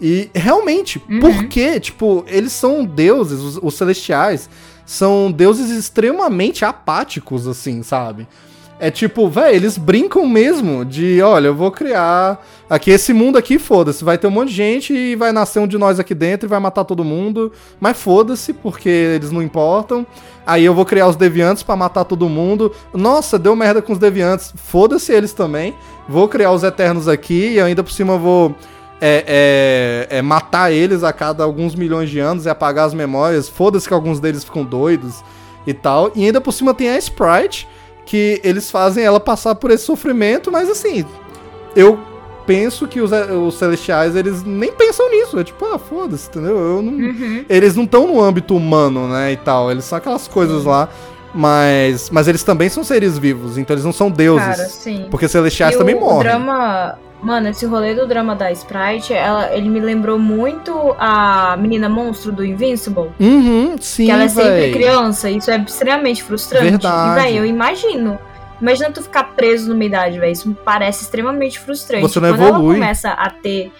E 0.00 0.30
realmente, 0.34 1.00
uhum. 1.08 1.20
por 1.20 1.44
que? 1.44 1.78
Tipo, 1.80 2.24
eles 2.26 2.52
são 2.52 2.84
deuses, 2.84 3.40
os, 3.40 3.58
os 3.62 3.74
celestiais, 3.74 4.48
são 4.84 5.30
deuses 5.30 5.70
extremamente 5.70 6.64
apáticos, 6.64 7.46
assim, 7.46 7.82
sabe? 7.82 8.26
É 8.78 8.90
tipo, 8.90 9.26
velho, 9.28 9.56
eles 9.56 9.78
brincam 9.78 10.26
mesmo 10.26 10.84
de, 10.84 11.22
olha, 11.22 11.46
eu 11.46 11.54
vou 11.54 11.70
criar 11.70 12.44
aqui 12.68 12.90
esse 12.90 13.14
mundo 13.14 13.38
aqui, 13.38 13.58
foda-se, 13.58 14.04
vai 14.04 14.18
ter 14.18 14.26
um 14.26 14.30
monte 14.30 14.50
de 14.50 14.54
gente 14.54 14.92
e 14.92 15.16
vai 15.16 15.32
nascer 15.32 15.60
um 15.60 15.66
de 15.66 15.78
nós 15.78 15.98
aqui 15.98 16.14
dentro 16.14 16.46
e 16.46 16.50
vai 16.50 16.60
matar 16.60 16.84
todo 16.84 17.02
mundo, 17.02 17.50
mas 17.80 17.96
foda-se, 17.96 18.52
porque 18.52 18.88
eles 18.88 19.30
não 19.30 19.40
importam. 19.40 20.06
Aí 20.46 20.62
eu 20.62 20.74
vou 20.74 20.84
criar 20.84 21.08
os 21.08 21.16
deviantes 21.16 21.62
para 21.62 21.74
matar 21.74 22.04
todo 22.04 22.28
mundo. 22.28 22.70
Nossa, 22.92 23.38
deu 23.38 23.56
merda 23.56 23.80
com 23.80 23.94
os 23.94 23.98
deviantes, 23.98 24.52
foda-se 24.54 25.10
eles 25.10 25.32
também. 25.32 25.74
Vou 26.06 26.28
criar 26.28 26.52
os 26.52 26.62
eternos 26.62 27.08
aqui 27.08 27.54
e 27.54 27.60
ainda 27.60 27.82
por 27.82 27.90
cima 27.90 28.18
vou 28.18 28.54
é, 29.00 30.06
é, 30.10 30.18
é 30.18 30.22
matar 30.22 30.70
eles 30.70 31.02
a 31.02 31.14
cada 31.14 31.42
alguns 31.42 31.74
milhões 31.74 32.10
de 32.10 32.18
anos 32.18 32.44
e 32.44 32.50
apagar 32.50 32.86
as 32.86 32.94
memórias. 32.94 33.48
Foda-se 33.48 33.88
que 33.88 33.94
alguns 33.94 34.20
deles 34.20 34.44
ficam 34.44 34.64
doidos 34.64 35.24
e 35.66 35.72
tal. 35.72 36.12
E 36.14 36.26
ainda 36.26 36.42
por 36.42 36.52
cima 36.52 36.74
tem 36.74 36.90
a 36.90 36.98
Sprite 36.98 37.66
que 38.06 38.40
eles 38.42 38.70
fazem 38.70 39.04
ela 39.04 39.20
passar 39.20 39.56
por 39.56 39.70
esse 39.70 39.84
sofrimento, 39.84 40.50
mas 40.50 40.70
assim, 40.70 41.04
eu 41.74 41.98
penso 42.46 42.86
que 42.86 43.00
os, 43.00 43.10
os 43.12 43.58
celestiais, 43.58 44.14
eles 44.14 44.44
nem 44.44 44.72
pensam 44.72 45.10
nisso. 45.10 45.38
É 45.38 45.44
tipo, 45.44 45.64
ah, 45.66 45.78
foda-se, 45.78 46.28
entendeu? 46.28 46.80
Não, 46.80 46.92
uhum. 46.92 47.44
Eles 47.48 47.74
não 47.74 47.82
estão 47.84 48.06
no 48.06 48.22
âmbito 48.22 48.56
humano, 48.56 49.08
né, 49.08 49.32
e 49.32 49.36
tal. 49.36 49.70
Eles 49.70 49.84
são 49.84 49.98
aquelas 49.98 50.28
coisas 50.28 50.64
lá. 50.64 50.88
Mas, 51.36 52.08
mas 52.08 52.26
eles 52.26 52.42
também 52.42 52.68
são 52.68 52.82
seres 52.82 53.18
vivos, 53.18 53.58
então 53.58 53.74
eles 53.74 53.84
não 53.84 53.92
são 53.92 54.10
deuses. 54.10 54.46
Cara, 54.46 54.68
sim. 54.68 55.06
Porque 55.10 55.28
celestiais 55.28 55.74
e 55.74 55.78
também 55.78 55.94
o, 55.94 56.00
morrem. 56.00 56.18
O 56.18 56.22
drama, 56.22 56.98
Mano, 57.22 57.48
esse 57.48 57.66
rolê 57.66 57.94
do 57.94 58.06
drama 58.06 58.34
da 58.34 58.50
Sprite, 58.52 59.12
ela, 59.12 59.52
ele 59.52 59.68
me 59.68 59.80
lembrou 59.80 60.18
muito 60.18 60.94
a 60.98 61.56
menina 61.58 61.88
monstro 61.88 62.30
do 62.30 62.44
Invincible. 62.44 63.10
Uhum, 63.18 63.76
sim. 63.80 64.06
Que 64.06 64.10
ela 64.10 64.24
é 64.24 64.28
sempre 64.28 64.50
véi. 64.50 64.72
criança. 64.72 65.30
Isso 65.30 65.50
é 65.50 65.58
extremamente 65.58 66.22
frustrante. 66.22 66.70
Verdade. 66.70 67.20
E, 67.20 67.22
véi, 67.22 67.38
eu 67.38 67.44
imagino. 67.44 68.18
Imagina 68.60 68.90
tu 68.90 69.02
ficar 69.02 69.24
preso 69.34 69.68
numa 69.68 69.84
idade, 69.84 70.18
velho. 70.18 70.32
Isso 70.32 70.48
me 70.48 70.54
parece 70.54 71.02
extremamente 71.02 71.58
frustrante. 71.58 72.02
Você 72.02 72.20
não 72.20 72.30
Quando 72.30 72.42
evolui. 72.42 72.76
ela 72.76 72.84
começa 72.84 73.10
a 73.10 73.28
ter 73.28 73.72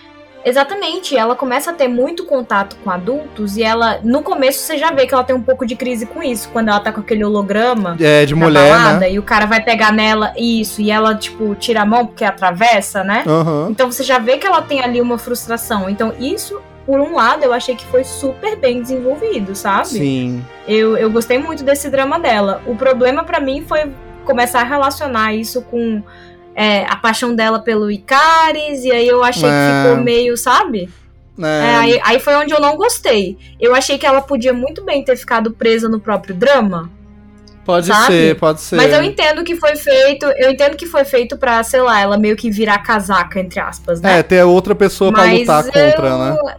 Exatamente, 0.46 1.16
ela 1.16 1.34
começa 1.34 1.72
a 1.72 1.74
ter 1.74 1.88
muito 1.88 2.24
contato 2.24 2.76
com 2.84 2.88
adultos 2.88 3.56
e 3.56 3.64
ela, 3.64 3.98
no 4.04 4.22
começo, 4.22 4.60
você 4.60 4.78
já 4.78 4.92
vê 4.92 5.04
que 5.04 5.12
ela 5.12 5.24
tem 5.24 5.34
um 5.34 5.42
pouco 5.42 5.66
de 5.66 5.74
crise 5.74 6.06
com 6.06 6.22
isso, 6.22 6.48
quando 6.52 6.68
ela 6.68 6.78
tá 6.78 6.92
com 6.92 7.00
aquele 7.00 7.24
holograma 7.24 7.96
é, 7.98 8.24
de 8.24 8.32
mulher, 8.32 8.70
balada, 8.70 9.00
né? 9.00 9.12
e 9.12 9.18
o 9.18 9.24
cara 9.24 9.44
vai 9.44 9.60
pegar 9.60 9.92
nela, 9.92 10.32
isso, 10.38 10.80
e 10.80 10.88
ela, 10.88 11.16
tipo, 11.16 11.56
tira 11.56 11.82
a 11.82 11.84
mão 11.84 12.06
porque 12.06 12.24
atravessa, 12.24 13.02
né? 13.02 13.24
Uhum. 13.26 13.70
Então 13.70 13.90
você 13.90 14.04
já 14.04 14.20
vê 14.20 14.38
que 14.38 14.46
ela 14.46 14.62
tem 14.62 14.84
ali 14.84 15.00
uma 15.00 15.18
frustração. 15.18 15.90
Então, 15.90 16.14
isso, 16.20 16.60
por 16.86 17.00
um 17.00 17.16
lado, 17.16 17.42
eu 17.42 17.52
achei 17.52 17.74
que 17.74 17.84
foi 17.86 18.04
super 18.04 18.54
bem 18.54 18.80
desenvolvido, 18.80 19.56
sabe? 19.56 19.88
Sim. 19.88 20.44
Eu, 20.68 20.96
eu 20.96 21.10
gostei 21.10 21.38
muito 21.38 21.64
desse 21.64 21.90
drama 21.90 22.20
dela. 22.20 22.62
O 22.66 22.76
problema 22.76 23.24
para 23.24 23.40
mim 23.40 23.64
foi 23.66 23.90
começar 24.24 24.60
a 24.60 24.64
relacionar 24.64 25.34
isso 25.34 25.60
com 25.62 26.00
é, 26.56 26.86
a 26.88 26.96
paixão 26.96 27.36
dela 27.36 27.58
pelo 27.58 27.90
Icaris, 27.90 28.82
e 28.82 28.90
aí 28.90 29.06
eu 29.06 29.22
achei 29.22 29.46
é. 29.46 29.52
que 29.52 29.88
ficou 29.90 30.02
meio, 30.02 30.38
sabe? 30.38 30.88
É. 31.38 31.44
é. 31.44 31.76
aí, 31.76 32.00
aí 32.02 32.18
foi 32.18 32.34
onde 32.34 32.54
eu 32.54 32.60
não 32.60 32.76
gostei. 32.76 33.36
Eu 33.60 33.74
achei 33.74 33.98
que 33.98 34.06
ela 34.06 34.22
podia 34.22 34.54
muito 34.54 34.82
bem 34.82 35.04
ter 35.04 35.16
ficado 35.16 35.50
presa 35.50 35.86
no 35.86 36.00
próprio 36.00 36.34
drama. 36.34 36.90
Pode 37.62 37.88
sabe? 37.88 38.06
ser, 38.06 38.36
pode 38.36 38.60
ser. 38.62 38.76
Mas 38.76 38.92
eu 38.92 39.02
entendo 39.02 39.44
que 39.44 39.56
foi 39.56 39.76
feito, 39.76 40.24
eu 40.24 40.50
entendo 40.50 40.76
que 40.76 40.86
foi 40.86 41.04
feito 41.04 41.36
pra, 41.36 41.62
sei 41.62 41.82
lá, 41.82 42.00
ela 42.00 42.16
meio 42.16 42.36
que 42.36 42.50
virar 42.50 42.78
casaca, 42.78 43.38
entre 43.38 43.60
aspas, 43.60 44.00
né? 44.00 44.20
É, 44.20 44.22
ter 44.22 44.42
outra 44.44 44.74
pessoa 44.74 45.10
Mas 45.10 45.44
pra 45.44 45.58
lutar 45.58 45.64
contra, 45.64 46.08
eu... 46.08 46.18
né? 46.18 46.56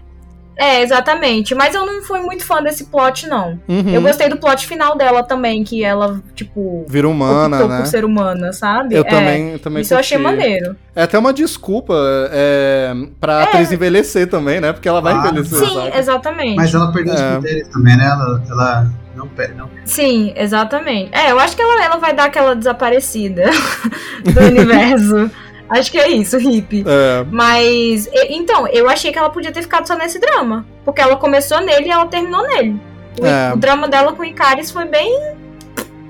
É, 0.57 0.81
exatamente. 0.81 1.53
Mas 1.53 1.75
eu 1.75 1.85
não 1.85 2.01
fui 2.01 2.19
muito 2.19 2.43
fã 2.43 2.61
desse 2.61 2.85
plot, 2.85 3.27
não. 3.27 3.59
Uhum. 3.67 3.93
Eu 3.93 4.01
gostei 4.01 4.27
do 4.27 4.37
plot 4.37 4.65
final 4.65 4.97
dela 4.97 5.21
também, 5.21 5.63
que 5.63 5.83
ela, 5.83 6.19
tipo. 6.33 6.83
Vira 6.89 7.07
humana, 7.07 7.67
né? 7.67 7.77
por 7.77 7.85
ser 7.85 8.03
humana, 8.03 8.51
sabe? 8.51 8.95
Eu 8.95 9.03
é, 9.03 9.09
também, 9.09 9.51
eu 9.51 9.59
também 9.59 9.81
Isso 9.81 9.93
curti. 9.93 9.93
eu 9.93 9.99
achei 9.99 10.17
maneiro. 10.17 10.75
É 10.95 11.03
até 11.03 11.19
uma 11.19 11.31
desculpa 11.31 11.93
é, 12.31 12.91
pra 13.19 13.41
é. 13.41 13.43
atriz 13.43 13.71
envelhecer 13.71 14.27
também, 14.27 14.59
né? 14.59 14.73
Porque 14.73 14.89
ela 14.89 14.99
vai 14.99 15.13
ah, 15.13 15.17
envelhecer. 15.17 15.59
Sim, 15.59 15.75
sabe? 15.75 15.97
exatamente. 15.97 16.55
Mas 16.55 16.73
ela 16.73 16.91
perdeu 16.91 17.13
é. 17.13 17.15
os 17.15 17.35
poderes 17.35 17.67
também, 17.67 17.95
né? 17.95 18.05
Ela, 18.05 18.43
ela 18.49 18.87
não 19.15 19.27
perde, 19.27 19.53
não. 19.55 19.69
Sim, 19.85 20.33
exatamente. 20.35 21.11
É, 21.13 21.31
eu 21.31 21.39
acho 21.39 21.55
que 21.55 21.61
ela, 21.61 21.83
ela 21.83 21.97
vai 21.97 22.13
dar 22.13 22.25
aquela 22.25 22.55
desaparecida 22.55 23.43
do 24.23 24.39
universo. 24.41 25.29
Acho 25.69 25.91
que 25.91 25.97
é 25.97 26.09
isso, 26.09 26.37
hippie. 26.37 26.83
É. 26.87 27.25
Mas, 27.29 28.09
então, 28.29 28.67
eu 28.67 28.89
achei 28.89 29.11
que 29.11 29.19
ela 29.19 29.29
podia 29.29 29.51
ter 29.51 29.61
ficado 29.61 29.87
só 29.87 29.97
nesse 29.97 30.19
drama. 30.19 30.65
Porque 30.85 31.01
ela 31.01 31.15
começou 31.17 31.59
nele 31.59 31.87
e 31.87 31.91
ela 31.91 32.05
terminou 32.07 32.45
nele. 32.47 32.79
O, 33.19 33.25
é. 33.25 33.53
o 33.53 33.57
drama 33.57 33.87
dela 33.87 34.13
com 34.13 34.21
o 34.21 34.25
Icaris 34.25 34.71
foi 34.71 34.85
bem. 34.85 35.35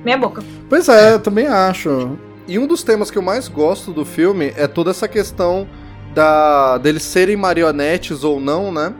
meia 0.03 0.17
boca. 0.17 0.43
Pois 0.69 0.87
é, 0.87 1.13
eu 1.13 1.19
também 1.19 1.47
acho. 1.47 2.17
E 2.47 2.59
um 2.59 2.67
dos 2.67 2.83
temas 2.83 3.09
que 3.09 3.17
eu 3.17 3.21
mais 3.21 3.47
gosto 3.47 3.91
do 3.91 4.05
filme 4.05 4.53
é 4.55 4.67
toda 4.67 4.91
essa 4.91 5.07
questão 5.07 5.67
da 6.13 6.77
deles 6.77 7.03
serem 7.03 7.35
marionetes 7.35 8.23
ou 8.23 8.39
não, 8.39 8.71
né? 8.71 8.93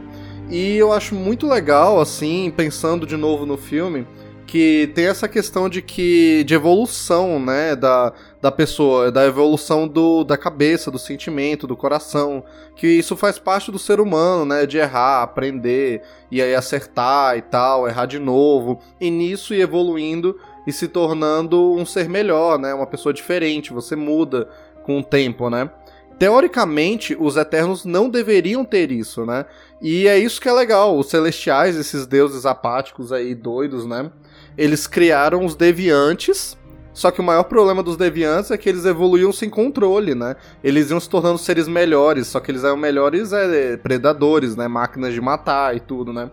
E 0.50 0.78
eu 0.78 0.94
acho 0.94 1.14
muito 1.14 1.48
legal, 1.48 2.00
assim, 2.00 2.52
pensando 2.56 3.06
de 3.06 3.18
novo 3.18 3.46
no 3.46 3.58
filme, 3.58 4.08
que 4.46 4.92
tem 4.96 5.08
essa 5.08 5.28
questão 5.28 5.68
de 5.68 5.82
que 5.82 6.44
de 6.46 6.54
evolução, 6.54 7.38
né, 7.40 7.76
da, 7.76 8.14
da 8.48 8.52
pessoa, 8.52 9.12
da 9.12 9.26
evolução 9.26 9.86
do, 9.86 10.24
da 10.24 10.38
cabeça, 10.38 10.90
do 10.90 10.98
sentimento, 10.98 11.68
do 11.68 11.76
coração, 11.76 12.46
que 12.78 12.88
isso 12.88 13.14
faz 13.18 13.38
parte 13.38 13.70
do 13.70 13.78
ser 13.78 14.00
humano, 14.00 14.46
né, 14.46 14.66
de 14.66 14.78
errar, 14.78 15.22
aprender 15.22 16.02
e 16.32 16.42
aí 16.42 16.56
acertar 16.56 17.38
e 17.38 17.42
tal, 17.42 17.90
errar 17.90 18.06
de 18.06 18.18
novo, 18.18 18.80
e 19.02 19.12
nisso 19.12 19.54
ir 19.54 19.60
evoluindo 19.60 20.40
e 20.66 20.72
se 20.72 20.88
tornando 20.88 21.74
um 21.74 21.86
ser 21.86 22.08
melhor, 22.08 22.58
né, 22.58 22.74
uma 22.74 22.88
pessoa 22.88 23.14
diferente, 23.14 23.74
você 23.74 23.98
muda 23.98 24.48
com 24.84 25.00
o 25.00 25.04
tempo, 25.04 25.50
né? 25.50 25.70
Teoricamente, 26.18 27.18
os 27.20 27.36
Eternos 27.36 27.84
não 27.84 28.10
deveriam 28.10 28.64
ter 28.64 28.92
isso, 28.92 29.26
né? 29.26 29.46
E 29.82 30.08
é 30.08 30.18
isso 30.18 30.42
que 30.42 30.50
é 30.50 30.52
legal. 30.52 30.98
Os 30.98 31.10
Celestiais, 31.10 31.76
esses 31.76 32.08
deuses 32.08 32.44
apáticos 32.44 33.12
aí, 33.12 33.36
doidos, 33.36 33.86
né? 33.86 34.10
Eles 34.58 34.88
criaram 34.88 35.46
os 35.46 35.54
Deviantes. 35.54 36.57
Só 36.98 37.12
que 37.12 37.22
o 37.22 37.24
maior 37.24 37.44
problema 37.44 37.84
dos 37.84 37.96
Deviantes 37.96 38.50
é 38.50 38.58
que 38.58 38.68
eles 38.68 38.84
evoluíam 38.84 39.32
sem 39.32 39.52
controle, 39.52 40.16
né? 40.16 40.36
Eles 40.64 40.90
iam 40.90 41.00
se 41.00 41.08
tornando 41.08 41.38
seres 41.38 41.68
melhores, 41.68 42.26
só 42.26 42.40
que 42.40 42.50
eles 42.50 42.64
eram 42.64 42.76
melhores 42.76 43.32
é, 43.32 43.78
predadores, 43.78 44.56
né? 44.56 44.68
Máquinas 44.68 45.14
de 45.14 45.22
matar 45.22 45.76
e 45.76 45.80
tudo, 45.80 46.12
né? 46.12 46.32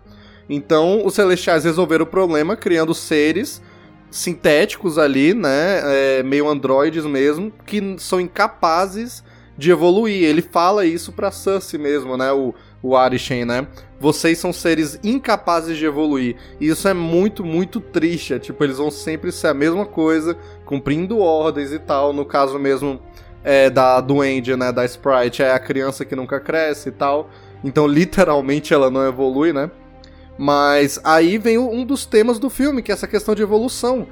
Então, 0.49 1.05
os 1.05 1.13
Celestiais 1.13 1.65
resolveram 1.65 2.05
o 2.05 2.09
problema 2.09 2.57
criando 2.57 2.95
seres 2.95 3.61
sintéticos 4.11 4.97
ali, 4.97 5.35
né? 5.35 5.83
É, 5.85 6.23
meio 6.23 6.49
androides 6.49 7.05
mesmo, 7.05 7.53
que 7.67 7.97
são 7.99 8.19
incapazes 8.19 9.23
de 9.59 9.71
evoluir. 9.71 10.25
Ele 10.25 10.41
fala 10.41 10.87
isso 10.87 11.13
pra 11.13 11.31
Cersei 11.31 11.79
mesmo, 11.79 12.17
né? 12.17 12.33
O, 12.33 12.55
o 12.83 12.97
Arishen, 12.97 13.45
né? 13.45 13.67
Vocês 13.99 14.39
são 14.39 14.53
seres 14.53 14.99
incapazes 15.03 15.79
de 15.79 15.87
evoluir. 15.87 16.37
E 16.61 16.69
isso 16.69 16.87
é 16.87 16.93
muito, 16.93 17.45
muito 17.45 17.81
triste. 17.81 18.35
É, 18.35 18.39
tipo, 18.39 18.63
eles 18.63 18.77
vão 18.77 18.91
sempre 18.91 19.33
ser 19.33 19.49
a 19.49 19.55
mesma 19.55 19.87
coisa, 19.87 20.37
cumprindo 20.65 21.19
ordens 21.19 21.73
e 21.73 21.79
tal. 21.79 22.13
No 22.13 22.25
caso 22.25 22.59
mesmo 22.59 23.01
é, 23.43 23.69
da 23.69 24.01
Duende, 24.01 24.57
né? 24.57 24.73
Da 24.73 24.85
Sprite, 24.85 25.43
é 25.43 25.53
a 25.53 25.59
criança 25.59 26.05
que 26.05 26.17
nunca 26.17 26.41
cresce 26.41 26.89
e 26.89 26.93
tal. 26.93 27.29
Então, 27.63 27.87
literalmente, 27.89 28.73
ela 28.73 28.91
não 28.91 29.07
evolui, 29.07 29.53
né? 29.53 29.71
Mas 30.37 30.99
aí 31.05 31.39
vem 31.39 31.59
um 31.59 31.85
dos 31.85 32.07
temas 32.07 32.39
do 32.39 32.51
filme, 32.51 32.83
que 32.83 32.91
é 32.91 32.95
essa 32.95 33.07
questão 33.07 33.35
de 33.35 33.43
evolução. 33.43 34.07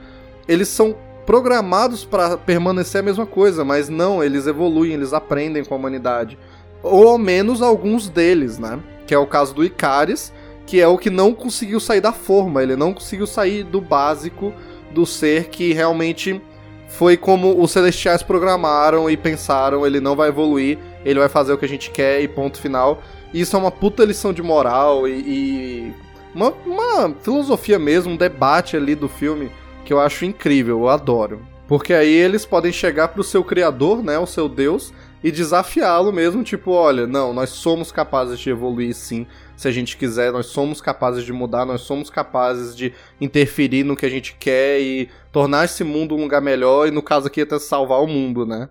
Eles 0.46 0.68
são 0.68 0.94
programados 1.26 2.04
para 2.04 2.36
permanecer 2.36 3.00
a 3.00 3.04
mesma 3.04 3.26
coisa, 3.26 3.64
mas 3.64 3.88
não, 3.88 4.22
eles 4.22 4.46
evoluem, 4.46 4.92
eles 4.92 5.12
aprendem 5.12 5.64
com 5.64 5.74
a 5.74 5.76
humanidade. 5.76 6.38
Ou 6.82 7.08
ao 7.08 7.18
menos 7.18 7.62
alguns 7.62 8.08
deles, 8.08 8.58
né? 8.58 8.78
Que 9.06 9.14
é 9.14 9.18
o 9.18 9.26
caso 9.26 9.54
do 9.54 9.64
Icaris, 9.64 10.32
que 10.66 10.80
é 10.80 10.86
o 10.86 10.98
que 10.98 11.10
não 11.10 11.34
conseguiu 11.34 11.80
sair 11.80 12.00
da 12.00 12.12
forma, 12.12 12.62
ele 12.62 12.76
não 12.76 12.94
conseguiu 12.94 13.26
sair 13.26 13.64
do 13.64 13.80
básico 13.80 14.52
do 14.92 15.04
ser 15.04 15.48
que 15.48 15.72
realmente 15.72 16.40
foi 16.88 17.16
como 17.16 17.60
os 17.60 17.70
celestiais 17.70 18.22
programaram 18.22 19.08
e 19.08 19.16
pensaram, 19.16 19.86
ele 19.86 19.98
não 19.98 20.14
vai 20.14 20.28
evoluir, 20.28 20.78
ele 21.04 21.18
vai 21.18 21.28
fazer 21.28 21.52
o 21.52 21.58
que 21.58 21.64
a 21.64 21.68
gente 21.68 21.90
quer 21.90 22.20
e 22.20 22.28
ponto 22.28 22.60
final. 22.60 23.02
Isso 23.32 23.56
é 23.56 23.58
uma 23.58 23.70
puta 23.70 24.04
lição 24.04 24.32
de 24.32 24.42
moral 24.42 25.08
e, 25.08 25.12
e 25.12 25.94
uma, 26.34 26.52
uma 26.66 27.14
filosofia 27.22 27.78
mesmo, 27.78 28.12
um 28.12 28.16
debate 28.16 28.76
ali 28.76 28.94
do 28.94 29.08
filme 29.08 29.50
que 29.84 29.92
eu 29.92 30.00
acho 30.00 30.24
incrível, 30.24 30.80
eu 30.80 30.88
adoro. 30.88 31.40
Porque 31.66 31.94
aí 31.94 32.12
eles 32.12 32.44
podem 32.44 32.70
chegar 32.70 33.08
pro 33.08 33.24
seu 33.24 33.42
criador, 33.42 34.02
né, 34.02 34.18
o 34.18 34.26
seu 34.26 34.48
Deus, 34.48 34.92
e 35.22 35.30
desafiá-lo 35.30 36.12
mesmo, 36.12 36.42
tipo, 36.42 36.72
olha, 36.72 37.06
não, 37.06 37.32
nós 37.32 37.50
somos 37.50 37.92
capazes 37.92 38.38
de 38.38 38.50
evoluir 38.50 38.94
sim, 38.94 39.26
se 39.56 39.68
a 39.68 39.70
gente 39.70 39.96
quiser, 39.96 40.32
nós 40.32 40.46
somos 40.46 40.80
capazes 40.80 41.24
de 41.24 41.32
mudar, 41.32 41.64
nós 41.64 41.82
somos 41.82 42.10
capazes 42.10 42.76
de 42.76 42.92
interferir 43.20 43.84
no 43.84 43.96
que 43.96 44.06
a 44.06 44.10
gente 44.10 44.36
quer 44.38 44.80
e 44.80 45.08
tornar 45.30 45.64
esse 45.64 45.84
mundo 45.84 46.16
um 46.16 46.22
lugar 46.22 46.40
melhor, 46.40 46.88
e 46.88 46.90
no 46.90 47.02
caso 47.02 47.28
aqui 47.28 47.42
até 47.42 47.58
salvar 47.58 48.02
o 48.02 48.06
mundo, 48.08 48.44
né? 48.44 48.68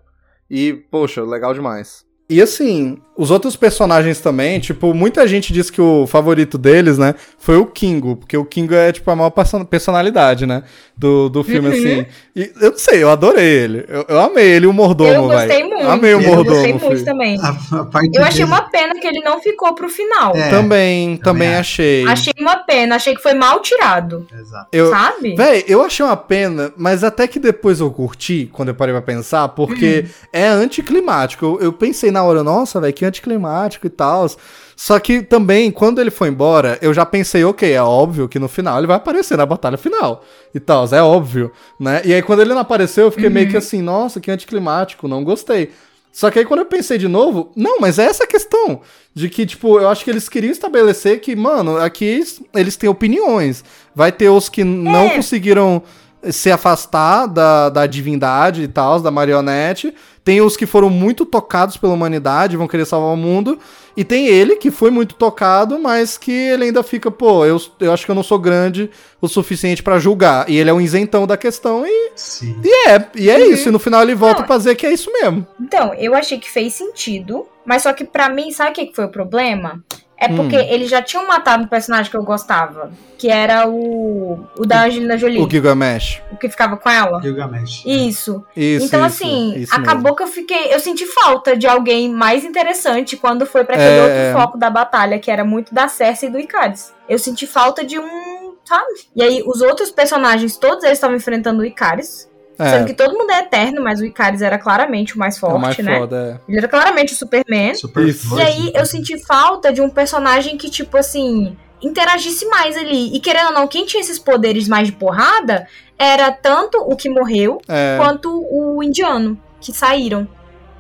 E, 0.50 0.74
poxa, 0.74 1.24
legal 1.24 1.54
demais. 1.54 2.06
E 2.30 2.42
assim, 2.42 3.02
os 3.22 3.30
outros 3.30 3.56
personagens 3.56 4.20
também, 4.20 4.60
tipo, 4.60 4.96
muita 4.96 5.28
gente 5.28 5.54
diz 5.54 5.70
que 5.70 5.80
o 5.80 6.08
favorito 6.08 6.58
deles, 6.58 6.98
né, 6.98 7.14
foi 7.38 7.56
o 7.56 7.68
Kingo, 7.68 8.16
porque 8.16 8.36
o 8.36 8.44
Kingo 8.44 8.74
é, 8.74 8.92
tipo, 8.92 9.12
a 9.12 9.16
maior 9.16 9.32
personalidade, 9.70 10.48
né, 10.48 10.64
do, 10.98 11.30
do 11.30 11.44
filme, 11.44 11.68
uhum. 11.68 11.74
assim. 11.74 12.06
E 12.36 12.52
eu 12.60 12.72
não 12.72 12.78
sei, 12.80 13.04
eu 13.04 13.12
adorei 13.12 13.46
ele. 13.46 13.86
Eu, 13.88 14.06
eu 14.08 14.20
amei 14.20 14.46
ele, 14.46 14.66
o 14.66 14.74
mordomo, 14.74 15.12
Eu 15.12 15.28
gostei 15.28 15.48
véio. 15.48 15.70
muito. 15.70 15.88
Amei 15.88 16.14
o 16.16 16.22
mordomo. 16.22 16.66
Eu 16.66 16.74
gostei 16.74 16.90
muito 16.90 17.06
também. 17.06 17.40
A, 17.40 17.50
a 17.50 18.02
eu 18.12 18.24
achei 18.24 18.44
uma 18.44 18.62
pena 18.64 18.94
que 19.00 19.06
ele 19.06 19.20
não 19.20 19.40
ficou 19.40 19.76
pro 19.76 19.88
final. 19.88 20.36
É, 20.36 20.50
também, 20.50 21.18
também, 21.18 21.18
também 21.18 21.56
achei. 21.56 22.08
Achei 22.08 22.34
uma 22.40 22.58
pena, 22.58 22.96
achei 22.96 23.16
que 23.16 23.22
foi 23.22 23.34
mal 23.36 23.60
tirado. 23.62 24.26
Exato. 24.34 24.68
Eu, 24.72 24.90
sabe? 24.90 25.36
Véi, 25.36 25.64
eu 25.68 25.84
achei 25.84 26.04
uma 26.04 26.18
pena, 26.18 26.74
mas 26.76 27.04
até 27.04 27.28
que 27.28 27.40
depois 27.40 27.80
eu 27.80 27.92
curti, 27.92 28.50
quando 28.52 28.70
eu 28.70 28.76
parei 28.76 28.94
pra 28.94 29.02
pensar, 29.02 29.48
porque 29.50 30.06
uhum. 30.06 30.28
é 30.34 30.48
anticlimático. 30.48 31.46
Eu, 31.46 31.60
eu 31.62 31.74
pensei 31.74 32.10
na 32.10 32.24
hora, 32.24 32.44
nossa, 32.44 32.80
velho, 32.80 32.94
que 32.94 33.11
anticlimático 33.12 33.86
e 33.86 33.90
tal. 33.90 34.28
Só 34.76 35.00
que 35.00 35.22
também, 35.22 35.70
quando 35.70 36.02
ele 36.02 36.10
foi 36.10 36.30
embora, 36.30 36.80
eu 36.82 36.94
já 36.94 37.06
pensei, 37.06 37.44
ok, 37.44 37.72
é 37.72 37.84
óbvio 37.84 38.28
que 38.28 38.40
no 38.40 38.48
final 38.48 38.80
ele 38.80 38.88
vai 38.88 38.96
aparecer 38.96 39.38
na 39.38 39.46
batalha 39.46 39.78
final 39.78 40.24
e 40.56 40.60
tal, 40.60 40.86
é 40.92 41.04
óbvio, 41.04 41.52
né? 41.80 42.02
E 42.04 42.14
aí 42.14 42.22
quando 42.22 42.42
ele 42.42 42.54
não 42.54 42.62
apareceu, 42.62 43.06
eu 43.06 43.12
fiquei 43.12 43.28
uhum. 43.28 43.34
meio 43.34 43.50
que 43.50 43.58
assim, 43.58 43.82
nossa, 43.82 44.20
que 44.20 44.32
anticlimático, 44.32 45.08
não 45.08 45.24
gostei. 45.24 45.70
Só 46.12 46.30
que 46.30 46.40
aí 46.40 46.46
quando 46.46 46.62
eu 46.62 46.66
pensei 46.66 46.98
de 46.98 47.08
novo, 47.08 47.52
não, 47.56 47.80
mas 47.80 47.98
é 47.98 48.04
essa 48.04 48.28
questão 48.28 48.82
de 49.14 49.30
que, 49.30 49.46
tipo, 49.46 49.80
eu 49.80 49.88
acho 49.88 50.04
que 50.04 50.10
eles 50.10 50.28
queriam 50.28 50.52
estabelecer 50.52 51.22
que, 51.22 51.36
mano, 51.36 51.78
aqui 51.78 52.24
eles 52.54 52.76
têm 52.76 52.90
opiniões. 52.90 53.64
Vai 53.96 54.12
ter 54.12 54.30
os 54.30 54.50
que 54.50 54.62
é. 54.62 54.66
não 54.66 55.10
conseguiram 55.10 55.84
se 56.30 56.52
afastar 56.52 57.28
da, 57.28 57.70
da 57.70 57.88
divindade 57.88 58.64
e 58.64 58.68
tal, 58.68 59.00
da 59.00 59.10
marionete. 59.10 59.94
Tem 60.24 60.40
os 60.40 60.56
que 60.56 60.68
foram 60.68 60.90
muito 60.90 61.26
tocados 61.26 61.78
pela 61.78 61.94
humanidade, 61.94 62.56
vão 62.56 62.68
querer 62.68 62.86
salvar 62.86 63.12
o 63.12 63.18
mundo. 63.18 63.58
E 63.98 64.04
tem 64.04 64.28
ele, 64.28 64.56
que 64.56 64.70
foi 64.70 64.92
muito 64.92 65.16
tocado, 65.16 65.80
mas 65.80 66.18
que 66.18 66.32
ele 66.32 66.66
ainda 66.66 66.84
fica, 66.84 67.10
pô, 67.10 67.44
eu, 67.44 67.60
eu 67.80 67.92
acho 67.92 68.06
que 68.06 68.12
eu 68.12 68.16
não 68.16 68.24
sou 68.24 68.38
grande 68.38 68.90
o 69.20 69.28
suficiente 69.28 69.82
para 69.82 70.00
julgar. 70.00 70.48
E 70.48 70.58
ele 70.58 70.70
é 70.70 70.74
um 70.74 70.80
isentão 70.80 71.26
da 71.26 71.36
questão 71.36 71.86
e. 71.86 72.12
Sim. 72.16 72.56
E 72.64 72.90
é, 72.90 73.08
e 73.16 73.30
é 73.30 73.38
uhum. 73.38 73.52
isso. 73.52 73.70
E 73.70 73.72
no 73.72 73.80
final 73.80 74.04
ele 74.04 74.14
volta 74.14 74.42
não, 74.42 74.48
pra 74.48 74.58
dizer 74.58 74.76
que 74.76 74.86
é 74.86 74.94
isso 74.94 75.12
mesmo. 75.12 75.46
Então, 75.60 75.94
eu 75.96 76.14
achei 76.14 76.38
que 76.38 76.50
fez 76.50 76.74
sentido. 76.74 77.48
Mas 77.66 77.84
só 77.84 77.94
que 77.94 78.04
para 78.04 78.30
mim, 78.30 78.52
sabe 78.52 78.72
o 78.72 78.74
que 78.74 78.96
foi 78.96 79.06
o 79.06 79.10
problema? 79.10 79.84
É 80.22 80.28
porque 80.28 80.56
hum. 80.56 80.68
eles 80.70 80.88
já 80.88 81.02
tinham 81.02 81.28
matado 81.28 81.64
um 81.64 81.68
personagem 81.68 82.12
que 82.12 82.16
eu 82.16 82.22
gostava, 82.22 82.92
que 83.18 83.28
era 83.28 83.68
o, 83.68 84.46
o 84.56 84.68
da 84.68 84.84
Angelina 84.84 85.18
Jolie. 85.18 85.42
O 85.42 85.50
Gilgamesh. 85.50 86.22
O 86.32 86.38
que 86.38 86.48
ficava 86.48 86.78
com 86.78 86.88
ela. 86.88 87.20
Gilgamesh. 87.20 87.84
Isso. 87.88 88.46
Isso. 88.56 88.86
Então, 88.86 89.04
isso, 89.04 89.24
assim, 89.24 89.56
isso 89.56 89.74
acabou 89.74 90.04
mesmo. 90.04 90.18
que 90.18 90.24
eu 90.24 90.28
fiquei. 90.28 90.72
Eu 90.72 90.80
senti 90.80 91.08
falta 91.08 91.58
de 91.58 91.66
alguém 91.66 92.08
mais 92.08 92.46
interessante 92.46 93.18
quando 93.18 93.48
foi 93.48 93.64
para 93.64 93.74
aquele 93.74 93.98
é... 93.98 94.02
outro 94.04 94.18
é. 94.18 94.34
foco 94.34 94.60
da 94.60 94.70
batalha, 94.70 95.18
que 95.18 95.32
era 95.32 95.44
muito 95.44 95.74
da 95.74 95.88
Cersei 95.88 96.30
e 96.30 96.32
do 96.32 96.40
Icaris. 96.40 96.94
Eu 97.10 97.18
senti 97.18 97.48
falta 97.48 97.84
de 97.84 97.98
um. 97.98 98.54
Sabe? 98.64 99.08
E 99.16 99.24
aí, 99.24 99.44
os 99.44 99.60
outros 99.62 99.90
personagens, 99.90 100.56
todos 100.56 100.84
eles 100.84 101.00
estavam 101.00 101.16
enfrentando 101.16 101.64
o 101.64 101.66
Icaris. 101.66 102.30
É. 102.60 102.70
Sendo 102.70 102.86
que 102.86 102.94
todo 102.94 103.18
mundo 103.18 103.32
é 103.32 103.40
eterno, 103.40 103.82
mas 103.82 104.00
o 104.00 104.06
Icaris 104.06 104.42
era 104.42 104.60
claramente 104.60 105.16
o 105.16 105.20
mais 105.20 105.38
forte, 105.38 105.54
é 105.54 105.58
o 105.58 105.62
mais 105.62 105.78
né? 105.78 106.00
Foda, 106.00 106.42
é. 106.48 106.52
Ele 106.52 106.58
era 106.60 106.68
claramente 106.68 107.14
o 107.14 107.16
Superman. 107.16 107.74
Super 107.76 108.08
e 108.08 108.42
aí 108.42 108.72
eu 108.76 108.86
senti 108.86 109.18
falta 109.26 109.74
de 109.74 109.82
um 109.82 109.90
personagem 109.90 110.58
que, 110.58 110.70
tipo 110.70 110.98
assim, 110.98 111.58
interagisse 111.82 112.46
mais 112.46 112.78
ali. 112.78 113.16
E 113.16 113.20
querendo 113.20 113.48
ou 113.48 113.54
não, 113.54 113.68
quem 113.68 113.86
tinha 113.86 114.02
esses 114.02 114.20
poderes 114.20 114.68
mais 114.68 114.88
de 114.88 114.94
porrada 114.94 115.68
era 115.98 116.32
tanto 116.32 116.78
o 116.78 116.96
que 116.96 117.10
morreu 117.10 117.60
é. 117.68 117.98
quanto 117.98 118.30
o 118.50 118.84
indiano 118.84 119.40
que 119.60 119.74
saíram. 119.74 120.28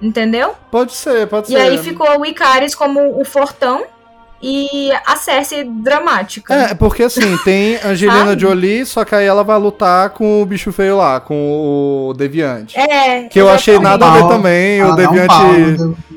Entendeu? 0.01 0.55
Pode 0.71 0.93
ser, 0.93 1.27
pode 1.27 1.47
e 1.47 1.51
ser. 1.51 1.57
E 1.57 1.61
aí 1.61 1.77
ficou 1.77 2.19
o 2.19 2.25
Icaris 2.25 2.73
como 2.73 3.19
o 3.19 3.23
fortão 3.23 3.85
e 4.41 4.91
a 5.05 5.15
Cersei 5.15 5.63
dramática. 5.63 6.53
É, 6.53 6.73
porque 6.73 7.03
assim, 7.03 7.37
tem 7.43 7.77
Angelina 7.83 8.37
Jolie, 8.37 8.85
só 8.85 9.05
que 9.05 9.13
aí 9.13 9.25
ela 9.25 9.43
vai 9.43 9.59
lutar 9.59 10.09
com 10.11 10.41
o 10.41 10.45
bicho 10.45 10.71
feio 10.71 10.97
lá, 10.97 11.19
com 11.19 12.09
o 12.09 12.13
Deviante. 12.13 12.77
É. 12.77 13.23
Que 13.23 13.39
eu 13.39 13.49
achei 13.49 13.77
nada 13.79 14.05
a 14.07 14.11
ver 14.11 14.27
também, 14.27 14.83
o 14.83 14.95
Deviante. 14.95 15.31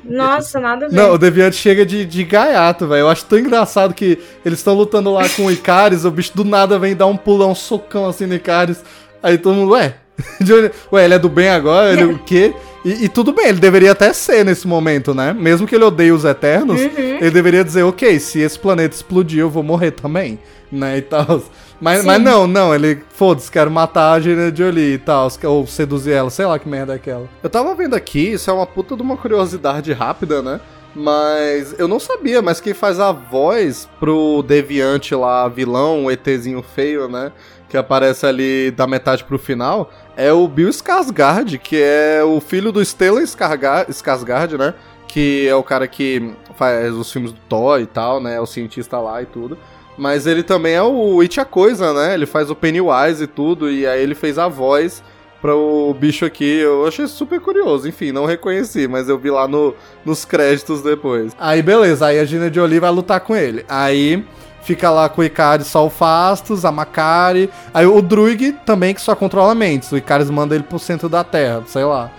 Nossa, 0.05 0.61
nada 0.61 0.87
a 0.87 0.89
ver. 0.89 0.95
Não, 0.95 1.12
o 1.12 1.18
Deviante 1.18 1.57
chega 1.57 1.85
de, 1.85 2.05
de 2.05 2.25
gaiato, 2.25 2.87
velho. 2.87 3.01
Eu 3.01 3.09
acho 3.09 3.25
tão 3.25 3.39
engraçado 3.39 3.95
que 3.95 4.18
eles 4.45 4.59
estão 4.59 4.75
lutando 4.75 5.12
lá 5.12 5.29
com 5.29 5.47
o 5.47 5.53
Icaris, 5.53 6.05
o 6.05 6.11
bicho 6.11 6.35
do 6.35 6.45
nada 6.45 6.79
vem 6.79 6.95
dar 6.95 7.07
um 7.07 7.16
pulão, 7.16 7.51
um 7.51 7.55
socão 7.55 8.07
assim 8.09 8.27
no 8.27 8.35
Icaris. 8.35 8.83
Aí 9.22 9.39
todo 9.39 9.55
mundo, 9.55 9.72
ué, 9.72 9.95
Ué, 10.93 11.05
ele 11.05 11.14
é 11.14 11.18
do 11.18 11.29
bem 11.29 11.49
agora? 11.49 11.93
Ele 11.93 12.05
o 12.05 12.18
quê? 12.18 12.55
E, 12.85 13.05
e, 13.05 13.09
tudo 13.09 13.32
bem, 13.32 13.47
ele 13.47 13.61
deveria 13.61 13.93
até 13.93 14.12
ser 14.12 14.45
nesse 14.45 14.66
momento, 14.66 15.14
né? 15.14 15.32
Mesmo 15.32 15.66
que 15.66 15.74
ele 15.74 15.85
odeie 15.85 16.12
os 16.12 16.24
Eternos, 16.24 16.80
uhum. 16.80 16.91
ele 16.97 17.30
deveria 17.30 17.64
dizer, 17.64 17.82
ok, 17.82 18.20
se 18.20 18.41
esse 18.41 18.59
planeta 18.59 18.95
explodir, 18.95 19.41
eu 19.41 19.49
vou 19.49 19.62
morrer 19.62 19.93
também, 19.93 20.39
né? 20.70 20.99
E 20.99 21.03
tal. 21.03 21.43
Mas, 21.80 22.05
mas 22.05 22.22
não, 22.22 22.47
não, 22.47 22.74
ele, 22.74 23.03
foda-se, 23.11 23.51
quero 23.51 23.70
matar 23.70 24.12
a 24.12 24.16
Angelina 24.16 24.55
Jolie 24.55 24.95
e 24.95 24.99
tal, 24.99 25.28
ou 25.45 25.66
seduzir 25.66 26.12
ela, 26.12 26.30
sei 26.30 26.47
lá 26.47 26.59
que 26.59 26.68
merda 26.68 26.93
é 26.93 26.97
aquela. 26.97 27.28
Eu 27.43 27.51
tava 27.51 27.74
vendo 27.74 27.95
aqui, 27.95 28.32
isso 28.32 28.51
é 28.51 28.53
uma 28.53 28.66
puta 28.66 28.97
de 28.97 29.03
uma 29.03 29.16
curiosidade 29.16 29.93
rápida, 29.93 30.41
né? 30.41 30.61
Mas 30.95 31.74
eu 31.78 31.89
não 31.89 31.99
sabia, 31.99 32.41
mas 32.41 32.61
quem 32.61 32.72
faz 32.72 33.01
a 33.01 33.11
voz 33.11 33.89
pro 33.99 34.45
Deviante 34.47 35.14
lá, 35.14 35.49
vilão, 35.49 36.05
o 36.05 36.11
ETzinho 36.11 36.62
feio, 36.62 37.09
né? 37.09 37.32
Que 37.69 37.77
aparece 37.77 38.27
ali 38.27 38.71
da 38.71 38.87
metade 38.87 39.25
pro 39.25 39.39
final, 39.39 39.91
é 40.17 40.33
o 40.33 40.47
Bill 40.47 40.69
Skarsgård, 40.69 41.59
que 41.59 41.77
é 41.81 42.23
o 42.23 42.41
filho 42.41 42.71
do 42.71 42.85
Stellan 42.85 43.23
Skarsgård, 43.23 44.59
né? 44.59 44.75
Que 45.09 45.49
é 45.49 45.55
o 45.55 45.62
cara 45.62 45.89
que 45.89 46.35
faz 46.57 46.93
os 46.95 47.11
filmes 47.11 47.33
do 47.33 47.41
Thor 47.49 47.81
e 47.81 47.87
tal, 47.87 48.21
né? 48.21 48.37
É 48.37 48.41
o 48.41 48.47
cientista 48.47 48.99
lá 48.99 49.23
e 49.23 49.27
tudo. 49.27 49.59
Mas 49.97 50.27
ele 50.27 50.43
também 50.43 50.75
é 50.75 50.83
o 50.83 51.21
It 51.21 51.41
a 51.41 51.45
Coisa, 51.45 51.93
né? 51.93 52.15
Ele 52.15 52.27
faz 52.27 52.51
o 52.51 52.55
Pennywise 52.55 53.25
e 53.25 53.27
tudo, 53.27 53.71
e 53.71 53.87
aí 53.87 54.03
ele 54.03 54.15
fez 54.15 54.39
a 54.39 54.49
voz 54.49 55.03
para 55.45 55.55
o 55.55 55.93
bicho 55.93 56.25
aqui. 56.25 56.59
Eu 56.61 56.87
achei 56.87 57.07
super 57.07 57.39
curioso. 57.39 57.87
Enfim, 57.87 58.12
não 58.12 58.25
reconheci, 58.25 58.89
mas 58.89 59.09
eu 59.09 59.19
vi 59.19 59.31
lá 59.31 59.47
no, 59.47 59.75
nos 60.05 60.25
créditos 60.25 60.81
depois. 60.83 61.33
Aí 61.39 61.61
beleza, 61.62 62.07
aí 62.07 62.19
a 62.19 62.25
Gina 62.25 62.51
Oli 62.62 62.81
vai 62.81 62.91
lutar 62.91 63.21
com 63.21 63.37
ele. 63.37 63.65
Aí 63.69 64.25
fica 64.65 64.91
lá 64.91 65.09
com 65.09 65.21
o 65.21 65.25
Ikari 65.25 65.62
só 65.62 65.87
o 65.87 65.91
Fastos, 65.91 66.65
a 66.65 66.73
Makari. 66.73 67.51
Aí 67.73 67.87
o 67.87 68.03
Druig 68.03 68.53
também 68.65 68.95
que 68.95 69.01
só 69.01 69.15
controla 69.15 69.55
mentes. 69.55 69.93
O 69.93 69.97
Ikari 69.97 70.25
manda 70.27 70.55
ele 70.55 70.65
pro 70.65 70.79
centro 70.79 71.09
da 71.09 71.23
Terra, 71.23 71.62
sei 71.67 71.85
lá. 71.85 72.11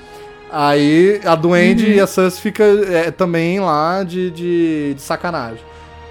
Aí 0.52 1.20
a 1.26 1.36
Duende 1.36 1.86
uhum. 1.86 1.92
e 1.92 2.00
a 2.00 2.08
Sans 2.08 2.40
fica 2.40 2.64
é, 2.64 3.12
também 3.12 3.60
lá 3.60 4.04
de, 4.04 4.32
de, 4.32 4.94
de 4.94 5.02
sacanagem. 5.02 5.60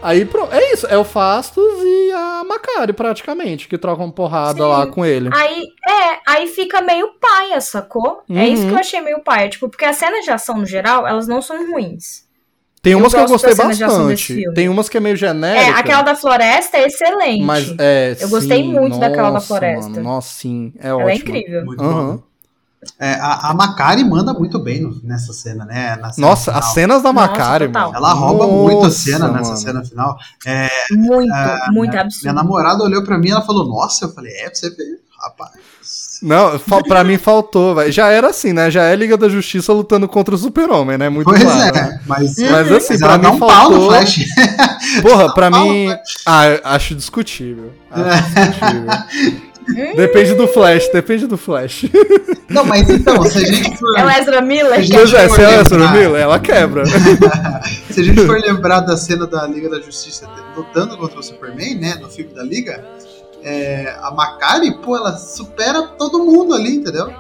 Aí 0.02 0.26
pronto, 0.26 0.52
é 0.52 0.74
isso, 0.74 0.86
é 0.86 0.98
o 0.98 1.04
Fastos 1.04 1.82
e 1.82 2.12
a 2.12 2.44
Macari, 2.44 2.92
praticamente, 2.92 3.66
que 3.66 3.78
trocam 3.78 4.10
porrada 4.10 4.62
Sim. 4.62 4.68
lá 4.68 4.86
com 4.86 5.02
ele. 5.02 5.30
Aí, 5.32 5.62
é, 5.88 6.18
aí 6.26 6.46
fica 6.46 6.82
meio 6.82 7.14
paia, 7.18 7.58
sacou? 7.62 8.22
Uhum. 8.28 8.36
É 8.36 8.46
isso 8.46 8.64
que 8.64 8.68
eu 8.68 8.74
uhum. 8.74 8.80
achei 8.80 9.00
meio 9.00 9.20
paia, 9.20 9.48
tipo, 9.48 9.66
porque 9.66 9.86
as 9.86 9.96
cenas 9.96 10.22
de 10.22 10.30
ação, 10.30 10.58
no 10.58 10.66
geral, 10.66 11.06
elas 11.06 11.26
não 11.26 11.40
são 11.40 11.70
ruins. 11.70 12.23
Tem 12.84 12.94
umas 12.94 13.14
eu 13.14 13.18
que 13.18 13.24
eu 13.24 13.28
gostei 13.28 13.54
bastante. 13.54 14.44
Tem 14.54 14.68
umas 14.68 14.90
que 14.90 14.98
é 14.98 15.00
meio 15.00 15.16
genérica. 15.16 15.64
É, 15.64 15.70
aquela 15.70 16.02
da 16.02 16.14
floresta 16.14 16.76
é 16.76 16.86
excelente. 16.86 17.42
Mas 17.42 17.74
é. 17.78 18.14
Eu 18.20 18.28
gostei 18.28 18.62
muito 18.62 18.90
nossa, 18.90 19.00
daquela 19.00 19.30
da 19.30 19.40
floresta. 19.40 19.88
Mano, 19.88 20.02
nossa, 20.02 20.34
sim. 20.34 20.74
É 20.78 20.88
Ela 20.88 20.98
ótimo. 20.98 21.10
é 21.10 21.14
incrível. 21.16 21.64
Muito 21.64 21.82
uhum. 21.82 22.22
É, 23.00 23.14
a, 23.14 23.48
a 23.48 23.54
Macari 23.54 24.04
manda 24.04 24.34
muito 24.34 24.58
bem 24.58 24.82
no, 24.82 25.00
nessa 25.02 25.32
cena, 25.32 25.64
né? 25.64 25.94
Cena 25.94 26.12
Nossa, 26.18 26.52
final. 26.52 26.58
as 26.58 26.74
cenas 26.74 27.02
da 27.02 27.12
Macari, 27.14 27.68
mano. 27.68 27.94
Ela 27.94 28.12
rouba 28.12 28.46
Nossa, 28.46 28.58
muito 28.58 28.86
a 28.86 28.90
cena 28.90 29.18
mano. 29.20 29.38
nessa 29.38 29.56
cena 29.56 29.82
final. 29.82 30.18
É, 30.46 30.68
muito, 30.90 31.32
é, 31.32 31.70
muito 31.70 31.90
minha, 31.90 32.02
absurdo. 32.02 32.22
Minha 32.24 32.34
namorada 32.34 32.84
olhou 32.84 33.02
pra 33.02 33.16
mim 33.16 33.28
e 33.28 33.30
ela 33.30 33.40
falou: 33.40 33.66
Nossa, 33.66 34.04
eu 34.04 34.12
falei: 34.12 34.34
É, 34.34 34.52
você 34.52 34.68
vê, 34.68 34.84
rapaz. 35.24 35.50
Não, 36.22 36.58
pra 36.88 37.04
mim 37.04 37.18
faltou, 37.18 37.74
velho. 37.74 37.92
Já 37.92 38.08
era 38.08 38.28
assim, 38.28 38.52
né? 38.52 38.70
Já 38.70 38.84
é 38.84 38.96
Liga 38.96 39.16
da 39.16 39.28
Justiça 39.28 39.72
lutando 39.72 40.08
contra 40.08 40.34
o 40.34 40.38
Super-Homem, 40.38 40.96
né? 40.96 41.08
Muito 41.08 41.28
pois 41.28 41.42
claro, 41.42 41.60
é, 41.60 41.72
né? 41.72 42.00
mas, 42.06 42.36
mas 42.38 42.72
assim, 42.72 42.92
mas 42.92 43.00
pra 43.00 43.18
mim 43.18 43.26
um 43.26 43.38
faltou. 43.38 43.88
Flash. 43.90 44.24
Porra, 45.02 45.34
pra 45.34 45.50
mim. 45.50 45.94
Ah, 46.24 46.74
acho 46.74 46.94
discutível. 46.94 47.72
Acho 47.90 48.50
discutível. 48.50 49.94
Depende 49.96 50.34
do 50.34 50.46
Flash, 50.46 50.88
depende 50.92 51.26
do 51.26 51.38
Flash. 51.38 51.86
Não, 52.50 52.64
mas 52.64 52.88
então, 52.88 53.22
se 53.24 53.38
a 53.38 53.46
gente 53.46 53.76
for. 53.78 53.98
É 53.98 54.04
o 54.04 54.10
Ezra 54.10 54.42
Miller? 54.42 54.86
Se, 54.86 54.94
é, 54.94 55.28
se 55.28 55.42
é 55.42 55.48
o 55.48 55.60
Ezra 55.60 55.88
Miller, 55.90 56.20
ela 56.20 56.38
quebra. 56.38 56.84
se 57.90 58.00
a 58.00 58.04
gente 58.04 58.26
for 58.26 58.38
lembrar 58.38 58.80
da 58.80 58.96
cena 58.96 59.26
da 59.26 59.46
Liga 59.46 59.70
da 59.70 59.80
Justiça 59.80 60.28
lutando 60.54 60.96
contra 60.98 61.18
o 61.18 61.22
Superman, 61.22 61.76
né? 61.76 61.94
No 62.00 62.10
filme 62.10 62.34
da 62.34 62.42
Liga, 62.42 62.84
é, 63.44 63.94
a 64.02 64.10
Macari, 64.10 64.72
pô, 64.78 64.96
ela 64.96 65.16
supera 65.16 65.82
todo 65.98 66.24
mundo 66.24 66.54
ali, 66.54 66.76
entendeu? 66.76 67.12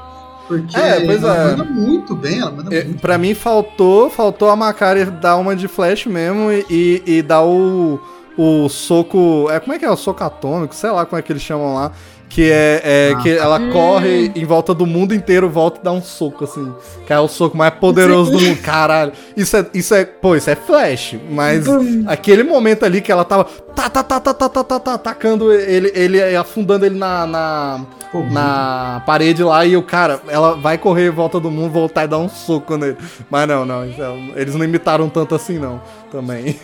Porque 0.48 0.76
é, 0.76 1.04
ela 1.04 1.36
é. 1.36 1.50
manda 1.50 1.64
muito 1.64 2.16
bem, 2.16 2.40
ela 2.40 2.50
manda 2.50 2.74
é, 2.74 2.84
muito. 2.84 3.00
Pra 3.00 3.18
mim 3.18 3.34
faltou, 3.34 4.08
faltou 4.10 4.48
a 4.48 4.56
Macari 4.56 5.04
dar 5.04 5.36
uma 5.36 5.54
de 5.54 5.68
flash 5.68 6.06
mesmo 6.06 6.50
e, 6.50 6.66
e, 6.70 7.02
e 7.18 7.22
dar 7.22 7.42
o, 7.44 8.00
o 8.36 8.68
soco. 8.68 9.48
É, 9.50 9.60
como 9.60 9.74
é 9.74 9.78
que 9.78 9.84
é? 9.84 9.90
O 9.90 9.96
soco 9.96 10.24
atômico, 10.24 10.74
sei 10.74 10.90
lá 10.90 11.04
como 11.04 11.18
é 11.18 11.22
que 11.22 11.30
eles 11.30 11.42
chamam 11.42 11.74
lá 11.74 11.92
que 12.34 12.50
é, 12.50 12.80
é 12.82 13.12
ah. 13.14 13.18
que 13.20 13.30
ela 13.30 13.60
hum. 13.60 13.70
corre 13.70 14.32
em 14.34 14.44
volta 14.44 14.74
do 14.74 14.84
mundo 14.84 15.14
inteiro, 15.14 15.48
volta 15.48 15.78
e 15.80 15.84
dá 15.84 15.92
um 15.92 16.02
soco, 16.02 16.42
assim. 16.42 16.74
Que 17.06 17.12
é 17.12 17.20
o 17.20 17.28
soco 17.28 17.56
mais 17.56 17.72
poderoso 17.74 18.32
do 18.32 18.40
mundo. 18.40 18.60
Caralho. 18.60 19.12
Isso 19.36 19.56
é, 19.56 19.64
isso 19.72 19.94
é. 19.94 20.04
Pô, 20.04 20.34
isso 20.34 20.50
é 20.50 20.56
flash. 20.56 21.14
Mas 21.30 21.64
aquele 22.08 22.42
momento 22.42 22.84
ali 22.84 23.00
que 23.00 23.12
ela 23.12 23.24
tava. 23.24 23.44
Tá, 23.44 23.88
tá, 23.88 24.02
tá, 24.02 24.18
tá, 24.18 24.34
tá, 24.34 24.48
tá, 24.48 24.64
tá, 24.64 24.80
tá, 24.80 24.94
atacando 24.94 25.52
ele, 25.52 25.92
ele 25.94 26.36
afundando 26.36 26.84
ele 26.84 26.98
na. 26.98 27.24
na 27.24 27.80
na 28.30 29.02
parede 29.04 29.42
lá 29.42 29.64
e 29.66 29.76
o 29.76 29.82
cara, 29.82 30.20
ela 30.28 30.54
vai 30.54 30.78
correr 30.78 31.08
em 31.08 31.10
volta 31.10 31.40
do 31.40 31.50
mundo, 31.50 31.72
voltar 31.72 32.04
e 32.04 32.06
dar 32.06 32.18
um 32.18 32.28
soco 32.28 32.76
nele. 32.76 32.96
Mas 33.28 33.48
não, 33.48 33.66
não, 33.66 33.84
eles 34.36 34.54
não 34.54 34.64
imitaram 34.64 35.08
tanto 35.08 35.34
assim, 35.34 35.58
não. 35.58 35.80
Também. 36.12 36.56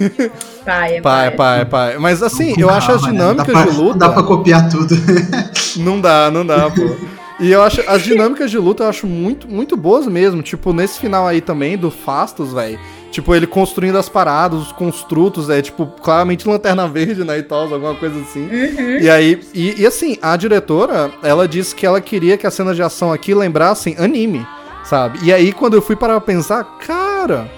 Pai, 0.65 1.01
pai, 1.01 1.31
pai, 1.33 1.65
pai. 1.65 1.99
Mas 1.99 2.23
assim, 2.23 2.55
eu 2.57 2.71
acho 2.71 2.93
as 2.93 3.03
dinâmicas 3.03 3.53
né? 3.53 3.65
de 3.65 3.71
luta. 3.71 3.91
Não 3.91 3.99
dá 3.99 4.09
pra 4.11 4.23
copiar 4.23 4.69
tudo. 4.69 4.95
não 5.77 6.01
dá, 6.01 6.31
não 6.31 6.45
dá, 6.45 6.71
pô. 6.71 6.97
E 7.41 7.51
eu 7.51 7.63
acho 7.63 7.83
as 7.87 8.03
dinâmicas 8.03 8.51
de 8.51 8.59
luta 8.59 8.85
eu 8.85 8.89
acho 8.89 9.07
muito, 9.07 9.49
muito 9.49 9.75
boas 9.75 10.07
mesmo. 10.07 10.43
Tipo, 10.43 10.75
nesse 10.75 11.01
final 11.01 11.27
aí 11.27 11.41
também 11.41 11.77
do 11.77 11.91
Fastos, 11.91 12.53
velho. 12.53 12.79
Tipo, 13.11 13.35
ele 13.35 13.47
construindo 13.47 13.97
as 13.99 14.09
paradas, 14.09 14.61
os 14.61 14.73
construtos, 14.73 15.51
é 15.51 15.61
tipo, 15.61 15.87
claramente 15.87 16.47
lanterna 16.47 16.87
verde, 16.87 17.25
né, 17.25 17.39
e 17.39 17.43
tal, 17.43 17.63
alguma 17.63 17.95
coisa 17.95 18.21
assim. 18.21 18.43
Uhum. 18.43 18.99
E 19.01 19.11
aí, 19.11 19.41
e, 19.53 19.83
e, 19.83 19.87
assim, 19.87 20.17
a 20.23 20.37
diretora, 20.37 21.11
ela 21.23 21.49
disse 21.49 21.75
que 21.75 21.85
ela 21.85 22.01
queria 22.01 22.37
que 22.37 22.47
as 22.47 22.55
cenas 22.55 22.77
de 22.77 22.83
ação 22.83 23.13
aqui 23.13 23.35
lembrassem 23.35 23.97
anime, 23.99 24.47
sabe? 24.85 25.19
E 25.25 25.33
aí, 25.33 25.53
quando 25.53 25.75
eu 25.75 25.83
fui 25.83 25.97
para 25.97 26.21
pensar, 26.21 26.63
cara, 26.87 27.51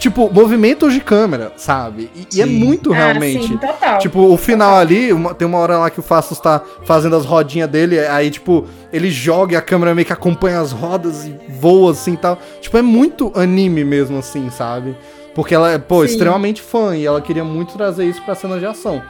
Tipo, 0.00 0.32
movimentos 0.32 0.94
de 0.94 1.00
câmera, 1.00 1.52
sabe? 1.58 2.10
E, 2.16 2.38
e 2.38 2.40
é 2.40 2.46
muito 2.46 2.90
ah, 2.90 2.96
realmente. 2.96 3.48
sim, 3.48 3.58
total. 3.58 3.98
Tipo, 3.98 4.32
o 4.32 4.36
final 4.38 4.70
total. 4.70 4.80
ali, 4.80 5.12
uma, 5.12 5.34
tem 5.34 5.46
uma 5.46 5.58
hora 5.58 5.76
lá 5.76 5.90
que 5.90 6.00
o 6.00 6.02
Fastos 6.02 6.40
tá 6.40 6.62
fazendo 6.86 7.14
as 7.16 7.26
rodinhas 7.26 7.68
dele, 7.68 7.98
aí, 7.98 8.30
tipo, 8.30 8.64
ele 8.90 9.10
joga 9.10 9.52
e 9.52 9.56
a 9.56 9.60
câmera 9.60 9.94
meio 9.94 10.06
que 10.06 10.12
acompanha 10.12 10.58
as 10.58 10.72
rodas 10.72 11.26
e 11.26 11.36
voa 11.50 11.90
assim 11.92 12.14
e 12.14 12.16
tal. 12.16 12.38
Tipo, 12.62 12.78
é 12.78 12.82
muito 12.82 13.30
anime 13.34 13.84
mesmo, 13.84 14.18
assim, 14.18 14.48
sabe? 14.48 14.96
Porque 15.34 15.54
ela 15.54 15.72
é, 15.72 15.78
pô, 15.78 16.00
sim. 16.00 16.12
extremamente 16.12 16.62
fã 16.62 16.96
e 16.96 17.04
ela 17.04 17.20
queria 17.20 17.44
muito 17.44 17.74
trazer 17.74 18.06
isso 18.06 18.22
pra 18.22 18.34
cena 18.34 18.58
de 18.58 18.64
ação. 18.64 19.02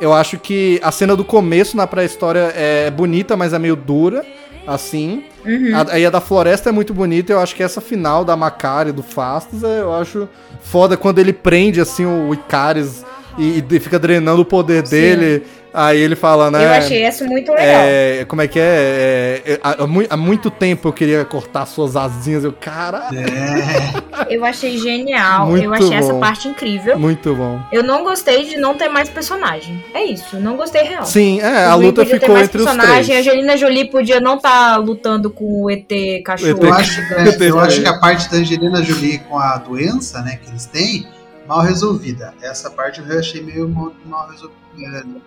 Eu 0.00 0.12
acho 0.12 0.38
que 0.38 0.78
a 0.80 0.92
cena 0.92 1.16
do 1.16 1.24
começo 1.24 1.76
na 1.76 1.88
pré-história 1.88 2.52
é 2.54 2.88
bonita, 2.88 3.36
mas 3.36 3.52
é 3.52 3.58
meio 3.58 3.74
dura 3.74 4.24
assim. 4.66 5.24
Uhum. 5.44 5.76
A, 5.76 5.92
aí 5.92 6.06
a 6.06 6.10
da 6.10 6.20
Floresta 6.20 6.68
é 6.68 6.72
muito 6.72 6.92
bonita. 6.92 7.32
Eu 7.32 7.40
acho 7.40 7.54
que 7.54 7.62
essa 7.62 7.80
final 7.80 8.24
da 8.24 8.36
Macari, 8.36 8.92
do 8.92 9.02
Fastos, 9.02 9.62
é, 9.62 9.80
eu 9.80 9.94
acho 9.94 10.28
foda 10.60 10.96
quando 10.96 11.18
ele 11.18 11.32
prende, 11.32 11.80
assim, 11.80 12.04
o 12.04 12.32
Icaris 12.34 13.04
e, 13.38 13.64
e 13.68 13.80
fica 13.80 13.98
drenando 13.98 14.42
o 14.42 14.44
poder 14.44 14.86
Sim. 14.86 14.90
dele. 14.90 15.42
Aí 15.76 16.00
ele 16.00 16.16
fala, 16.16 16.50
né? 16.50 16.64
Eu 16.64 16.70
achei 16.70 17.06
isso 17.06 17.26
muito 17.26 17.52
legal. 17.52 17.82
É, 17.84 18.24
como 18.26 18.40
é 18.40 18.48
que 18.48 18.58
é? 18.58 19.42
é, 19.44 19.52
é 19.52 19.60
há, 19.62 19.76
há, 20.08 20.16
muito 20.16 20.50
tempo 20.50 20.88
eu 20.88 20.92
queria 20.92 21.22
cortar 21.22 21.66
suas 21.66 21.96
asinhas. 21.96 22.44
Eu, 22.44 22.52
cara. 22.52 23.10
É. 23.12 24.06
Eu 24.34 24.44
achei 24.44 24.78
genial. 24.78 25.48
Muito 25.48 25.64
eu 25.64 25.74
achei 25.74 25.88
bom. 25.90 25.94
essa 25.94 26.14
parte 26.14 26.48
incrível. 26.48 26.98
Muito 26.98 27.34
bom. 27.34 27.60
Eu 27.70 27.82
não 27.82 28.02
gostei 28.02 28.44
de 28.44 28.56
não 28.56 28.74
ter 28.74 28.88
mais 28.88 29.08
personagem. 29.08 29.84
É 29.94 30.04
isso. 30.04 30.40
Não 30.40 30.56
gostei 30.56 30.82
real. 30.82 31.04
Sim, 31.04 31.40
é. 31.40 31.66
a 31.66 31.74
luta 31.74 32.04
ficou 32.04 32.36
entre 32.38 32.62
os 32.62 32.64
três. 32.64 33.10
A 33.10 33.18
Angelina 33.18 33.56
Jolie 33.56 33.90
podia 33.90 34.18
não 34.18 34.36
estar 34.36 34.70
tá 34.72 34.76
lutando 34.78 35.30
com 35.30 35.64
o 35.64 35.70
ET 35.70 35.86
cachorro. 36.24 36.64
Eu 36.64 36.72
acho, 36.72 37.00
é, 37.00 37.36
eu 37.40 37.60
acho 37.60 37.82
que 37.82 37.86
a 37.86 37.98
parte 38.00 38.30
da 38.30 38.38
Angelina 38.38 38.82
Jolie 38.82 39.18
com 39.18 39.38
a 39.38 39.58
doença, 39.58 40.22
né, 40.22 40.38
que 40.42 40.48
eles 40.50 40.64
têm, 40.64 41.06
mal 41.46 41.60
resolvida. 41.60 42.34
Essa 42.42 42.70
parte 42.70 43.00
eu 43.00 43.18
achei 43.18 43.42
meio 43.42 43.68
mal, 43.68 44.28
resolvida 44.28 44.66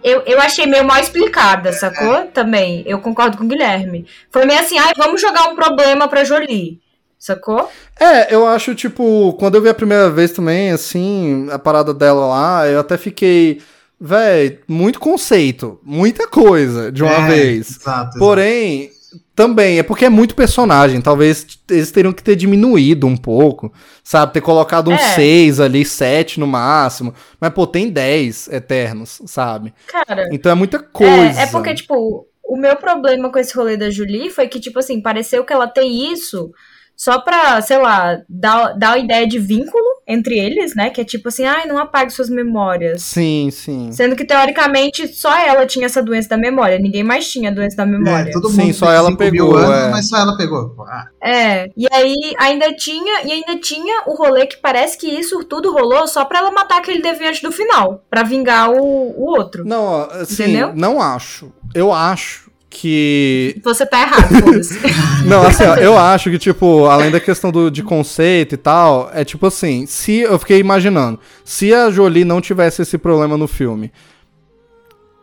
eu, 0.03 0.21
eu 0.25 0.39
achei 0.39 0.65
meio 0.65 0.85
mal 0.85 0.99
explicada, 0.99 1.73
sacou? 1.73 2.15
É. 2.15 2.25
Também. 2.25 2.83
Eu 2.85 2.99
concordo 2.99 3.37
com 3.37 3.43
o 3.43 3.47
Guilherme. 3.47 4.05
Foi 4.31 4.45
meio 4.45 4.59
assim, 4.59 4.77
ah, 4.77 4.93
vamos 4.97 5.19
jogar 5.19 5.49
um 5.49 5.55
problema 5.55 6.07
pra 6.07 6.23
Jolie. 6.23 6.79
Sacou? 7.17 7.69
É, 7.99 8.33
eu 8.33 8.47
acho, 8.47 8.73
tipo, 8.73 9.33
quando 9.33 9.55
eu 9.55 9.61
vi 9.61 9.67
a 9.67 9.73
primeira 9.73 10.09
vez 10.09 10.31
também, 10.31 10.71
assim, 10.71 11.49
a 11.51 11.59
parada 11.59 11.93
dela 11.93 12.25
lá, 12.27 12.67
eu 12.67 12.79
até 12.79 12.97
fiquei. 12.97 13.61
Véi, 14.01 14.59
muito 14.65 14.97
conceito, 14.97 15.77
muita 15.83 16.25
coisa 16.25 16.89
de 16.89 17.03
uma 17.03 17.11
é, 17.11 17.27
vez. 17.27 17.75
Exato, 17.81 18.17
Porém, 18.17 18.83
exato. 18.83 18.98
Também, 19.35 19.79
é 19.79 19.83
porque 19.83 20.05
é 20.05 20.09
muito 20.09 20.35
personagem. 20.35 21.01
Talvez 21.01 21.45
eles 21.69 21.91
teriam 21.91 22.13
que 22.13 22.23
ter 22.23 22.35
diminuído 22.35 23.07
um 23.07 23.17
pouco, 23.17 23.73
sabe? 24.03 24.33
Ter 24.33 24.41
colocado 24.41 24.91
uns 24.91 25.01
6 25.01 25.59
é. 25.59 25.63
ali, 25.63 25.85
7 25.85 26.39
no 26.39 26.47
máximo. 26.47 27.13
Mas, 27.39 27.53
pô, 27.53 27.65
tem 27.65 27.89
10 27.89 28.49
eternos, 28.49 29.21
sabe? 29.25 29.73
Cara. 29.87 30.29
Então 30.31 30.51
é 30.51 30.55
muita 30.55 30.79
coisa. 30.79 31.39
É, 31.39 31.43
é 31.43 31.47
porque, 31.47 31.73
tipo, 31.73 32.27
o 32.43 32.57
meu 32.57 32.75
problema 32.75 33.31
com 33.31 33.39
esse 33.39 33.55
rolê 33.55 33.77
da 33.77 33.89
Julie 33.89 34.29
foi 34.29 34.47
que, 34.47 34.59
tipo 34.59 34.79
assim, 34.79 35.01
pareceu 35.01 35.43
que 35.43 35.53
ela 35.53 35.67
tem 35.67 36.11
isso 36.11 36.51
só 36.95 37.21
pra, 37.21 37.61
sei 37.61 37.77
lá, 37.77 38.21
dar, 38.27 38.73
dar 38.73 38.93
a 38.93 38.97
ideia 38.97 39.25
de 39.25 39.39
vínculo 39.39 39.88
entre 40.09 40.37
eles, 40.39 40.75
né? 40.75 40.89
Que 40.89 41.01
é 41.01 41.03
tipo 41.05 41.27
assim, 41.29 41.45
ai, 41.45 41.67
não 41.67 41.77
apague 41.77 42.11
suas 42.11 42.29
memórias. 42.29 43.03
Sim, 43.03 43.49
sim. 43.51 43.91
Sendo 43.91 44.15
que, 44.15 44.25
teoricamente, 44.25 45.07
só 45.07 45.37
ela 45.37 45.65
tinha 45.67 45.85
essa 45.85 46.01
doença 46.01 46.29
da 46.29 46.37
memória. 46.37 46.79
Ninguém 46.79 47.03
mais 47.03 47.29
tinha 47.31 47.51
a 47.51 47.53
doença 47.53 47.77
da 47.77 47.85
memória. 47.85 48.29
É, 48.29 48.33
todo 48.33 48.49
Sim, 48.49 48.61
mundo 48.63 48.73
só 48.73 48.87
tem 48.87 48.95
ela 48.95 49.09
5 49.11 49.23
mil 49.23 49.31
pegou, 49.31 49.55
anos, 49.57 49.69
é. 49.87 49.89
mas 49.91 50.09
só 50.09 50.17
ela 50.17 50.35
pegou. 50.35 50.75
Ah, 50.87 51.05
É, 51.23 51.69
e 51.77 51.85
aí 51.93 52.15
ainda 52.39 52.73
tinha, 52.73 53.21
e 53.23 53.31
ainda 53.31 53.57
tinha 53.59 54.03
o 54.07 54.15
rolê 54.15 54.47
que 54.47 54.57
parece 54.57 54.97
que 54.97 55.07
isso 55.07 55.43
tudo 55.43 55.71
rolou 55.71 56.07
só 56.07 56.25
pra 56.25 56.39
ela 56.39 56.51
matar 56.51 56.79
aquele 56.79 57.01
deviante 57.01 57.41
do 57.43 57.51
final, 57.51 58.03
Pra 58.09 58.23
vingar 58.23 58.71
o, 58.71 58.81
o 58.81 59.25
outro. 59.37 59.63
Não, 59.63 59.83
ó, 59.83 60.03
assim, 60.11 60.43
Entendeu? 60.43 60.71
não 60.75 60.99
acho. 61.01 61.51
Eu 61.75 61.93
acho 61.93 62.48
que. 62.69 63.59
Você 63.63 63.85
tá 63.85 64.01
errado, 64.01 64.27
foda-se. 64.41 64.79
Não, 65.25 65.41
assim, 65.45 65.63
ó, 65.63 65.75
eu 65.75 65.97
acho 65.97 66.29
que, 66.29 66.37
tipo, 66.37 66.85
além 66.85 67.09
da 67.11 67.19
questão 67.19 67.51
do, 67.51 67.69
de 67.71 67.81
conceito 67.83 68.53
e 68.55 68.57
tal, 68.57 69.09
é 69.13 69.23
tipo 69.25 69.47
assim, 69.47 69.85
se. 69.85 70.19
Eu 70.19 70.37
fiquei 70.37 70.59
imaginando, 70.59 71.19
se 71.43 71.73
a 71.73 71.89
Jolie 71.89 72.23
não 72.25 72.39
tivesse 72.41 72.81
esse 72.81 72.97
problema 72.97 73.35
no 73.37 73.47
filme, 73.47 73.91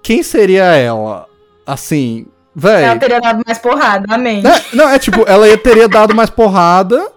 quem 0.03 0.23
seria 0.23 0.65
ela? 0.75 1.27
Assim, 1.67 2.27
Ela 2.63 2.89
velho. 2.89 3.01
teria 3.01 3.21
dado 3.21 3.43
mais 3.45 3.59
porrada, 3.59 4.15
amém. 4.15 4.43
não, 4.73 4.89
é 4.89 4.99
tipo, 4.99 5.25
ela 5.27 5.49
ia- 5.49 5.59
teria 5.59 5.89
dado 5.89 6.15
mais 6.15 6.31
porrada. 6.31 7.13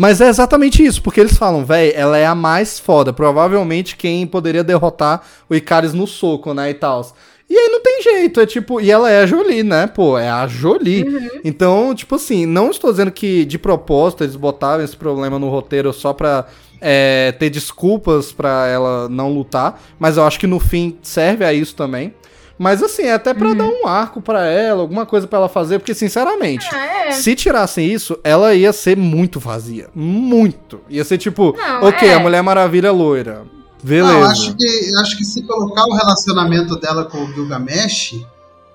Mas 0.00 0.20
é 0.20 0.28
exatamente 0.28 0.80
isso, 0.84 1.02
porque 1.02 1.18
eles 1.18 1.36
falam, 1.36 1.64
véi, 1.64 1.92
ela 1.92 2.16
é 2.16 2.24
a 2.24 2.32
mais 2.32 2.78
foda. 2.78 3.12
Provavelmente 3.12 3.96
quem 3.96 4.24
poderia 4.28 4.62
derrotar 4.62 5.22
o 5.50 5.54
Icaris 5.56 5.92
no 5.92 6.06
soco, 6.06 6.54
né, 6.54 6.70
e 6.70 6.74
tal. 6.74 7.04
E 7.50 7.56
aí 7.56 7.68
não 7.70 7.80
tem 7.82 8.02
jeito, 8.02 8.40
é 8.40 8.46
tipo, 8.46 8.78
e 8.80 8.90
ela 8.90 9.10
é 9.10 9.22
a 9.22 9.26
Jolie, 9.26 9.62
né, 9.62 9.86
pô, 9.86 10.18
é 10.18 10.28
a 10.28 10.46
Jolie. 10.46 11.30
Então, 11.42 11.94
tipo 11.94 12.14
assim, 12.16 12.44
não 12.44 12.70
estou 12.70 12.90
dizendo 12.90 13.10
que 13.10 13.44
de 13.46 13.58
propósito 13.58 14.22
eles 14.22 14.36
botaram 14.36 14.84
esse 14.84 14.94
problema 14.96 15.38
no 15.38 15.48
roteiro 15.48 15.90
só 15.92 16.12
pra 16.12 16.46
é, 16.78 17.32
ter 17.38 17.48
desculpas 17.48 18.32
pra 18.32 18.66
ela 18.66 19.08
não 19.08 19.32
lutar, 19.32 19.80
mas 19.98 20.18
eu 20.18 20.24
acho 20.26 20.38
que 20.38 20.46
no 20.46 20.60
fim 20.60 20.98
serve 21.02 21.42
a 21.44 21.52
isso 21.52 21.74
também. 21.74 22.12
Mas 22.58 22.82
assim, 22.82 23.04
é 23.04 23.12
até 23.12 23.32
pra 23.32 23.54
dar 23.54 23.66
um 23.66 23.86
arco 23.86 24.20
pra 24.20 24.44
ela, 24.44 24.80
alguma 24.82 25.06
coisa 25.06 25.28
pra 25.28 25.38
ela 25.38 25.48
fazer, 25.48 25.78
porque 25.78 25.94
sinceramente, 25.94 26.66
Ah, 26.72 27.06
é. 27.06 27.10
se 27.12 27.34
tirassem 27.36 27.86
isso, 27.86 28.18
ela 28.24 28.52
ia 28.52 28.72
ser 28.72 28.96
muito 28.96 29.38
vazia. 29.38 29.86
Muito. 29.94 30.80
Ia 30.90 31.04
ser 31.04 31.18
tipo, 31.18 31.54
Não, 31.56 31.84
ok, 31.84 32.08
é. 32.08 32.14
a 32.14 32.18
Mulher 32.18 32.42
Maravilha 32.42 32.90
loira. 32.90 33.42
Beleza. 33.88 34.12
Não, 34.12 34.22
acho 34.24 34.54
que, 34.54 34.90
acho 35.00 35.16
que 35.16 35.24
se 35.24 35.42
colocar 35.42 35.84
o 35.84 35.94
relacionamento 35.94 36.76
dela 36.76 37.04
com 37.04 37.24
o 37.24 37.32
Gilgamesh 37.32 38.12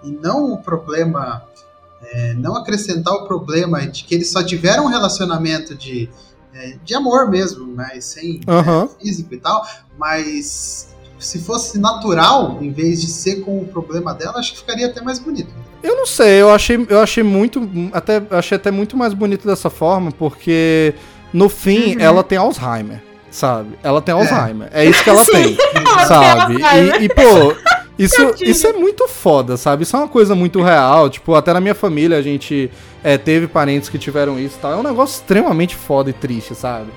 e 0.04 0.12
não 0.12 0.54
o 0.54 0.58
problema, 0.58 1.44
é, 2.02 2.34
não 2.34 2.56
acrescentar 2.56 3.14
o 3.14 3.28
problema 3.28 3.86
de 3.86 4.04
que 4.04 4.16
eles 4.16 4.30
só 4.30 4.44
tiveram 4.44 4.86
um 4.86 4.90
relacionamento 4.90 5.76
de, 5.76 6.10
é, 6.54 6.78
de 6.84 6.96
amor 6.96 7.30
mesmo, 7.30 7.66
mas 7.76 8.06
sem 8.06 8.42
é, 8.48 9.02
físico 9.02 9.34
e 9.34 9.38
tal, 9.38 9.66
mas 9.98 10.94
se 11.20 11.40
fosse 11.40 11.80
natural, 11.80 12.58
em 12.62 12.72
vez 12.72 13.02
de 13.02 13.08
ser 13.08 13.42
com 13.42 13.60
o 13.60 13.66
problema 13.66 14.14
dela, 14.14 14.40
acho 14.40 14.54
que 14.54 14.60
ficaria 14.60 14.88
até 14.88 15.02
mais 15.02 15.20
bonito. 15.20 15.54
Eu 15.82 15.96
não 15.96 16.06
sei, 16.06 16.42
eu 16.42 16.50
achei, 16.50 16.86
eu 16.90 17.00
achei 17.00 17.24
muito. 17.24 17.62
Até, 17.94 18.22
achei 18.30 18.56
até 18.58 18.72
muito 18.72 18.98
mais 18.98 19.14
bonito 19.14 19.48
dessa 19.48 19.70
forma, 19.70 20.12
porque 20.12 20.94
no 21.32 21.48
fim 21.50 21.96
Uhum. 21.96 22.02
ela 22.02 22.24
tem 22.24 22.38
Alzheimer, 22.38 23.02
sabe? 23.34 23.70
Ela 23.84 24.02
tem 24.02 24.14
Alzheimer. 24.14 24.70
É, 24.72 24.86
isso 24.86 25.04
que 25.04 25.10
ela 25.10 25.24
Sim, 25.26 25.32
tem, 25.32 25.58
ela 25.76 26.06
sabe? 26.06 26.56
tem. 26.58 27.02
E, 27.02 27.06
e, 27.06 27.10
pô. 27.10 27.56
Isso, 27.98 28.34
isso 28.42 28.66
é 28.68 28.74
muito 28.74 29.08
foda, 29.08 29.56
sabe? 29.56 29.84
Isso 29.84 29.96
é 29.96 30.00
uma 30.00 30.08
coisa 30.08 30.34
muito 30.34 30.62
real. 30.62 31.10
Tipo, 31.10 31.36
até 31.36 31.54
na 31.54 31.60
minha 31.62 31.76
família 31.76 32.18
a 32.18 32.22
gente 32.22 32.70
é, 33.04 33.18
teve 33.18 33.48
parentes 33.48 33.88
que 33.90 33.98
tiveram 34.00 34.40
isso 34.40 34.56
e 34.58 34.62
tal. 34.62 34.72
É 34.74 34.76
um 34.76 34.84
negócio 34.84 35.16
extremamente 35.16 35.76
foda 35.76 36.10
e 36.10 36.14
triste, 36.14 36.56
sabe? 36.56 36.88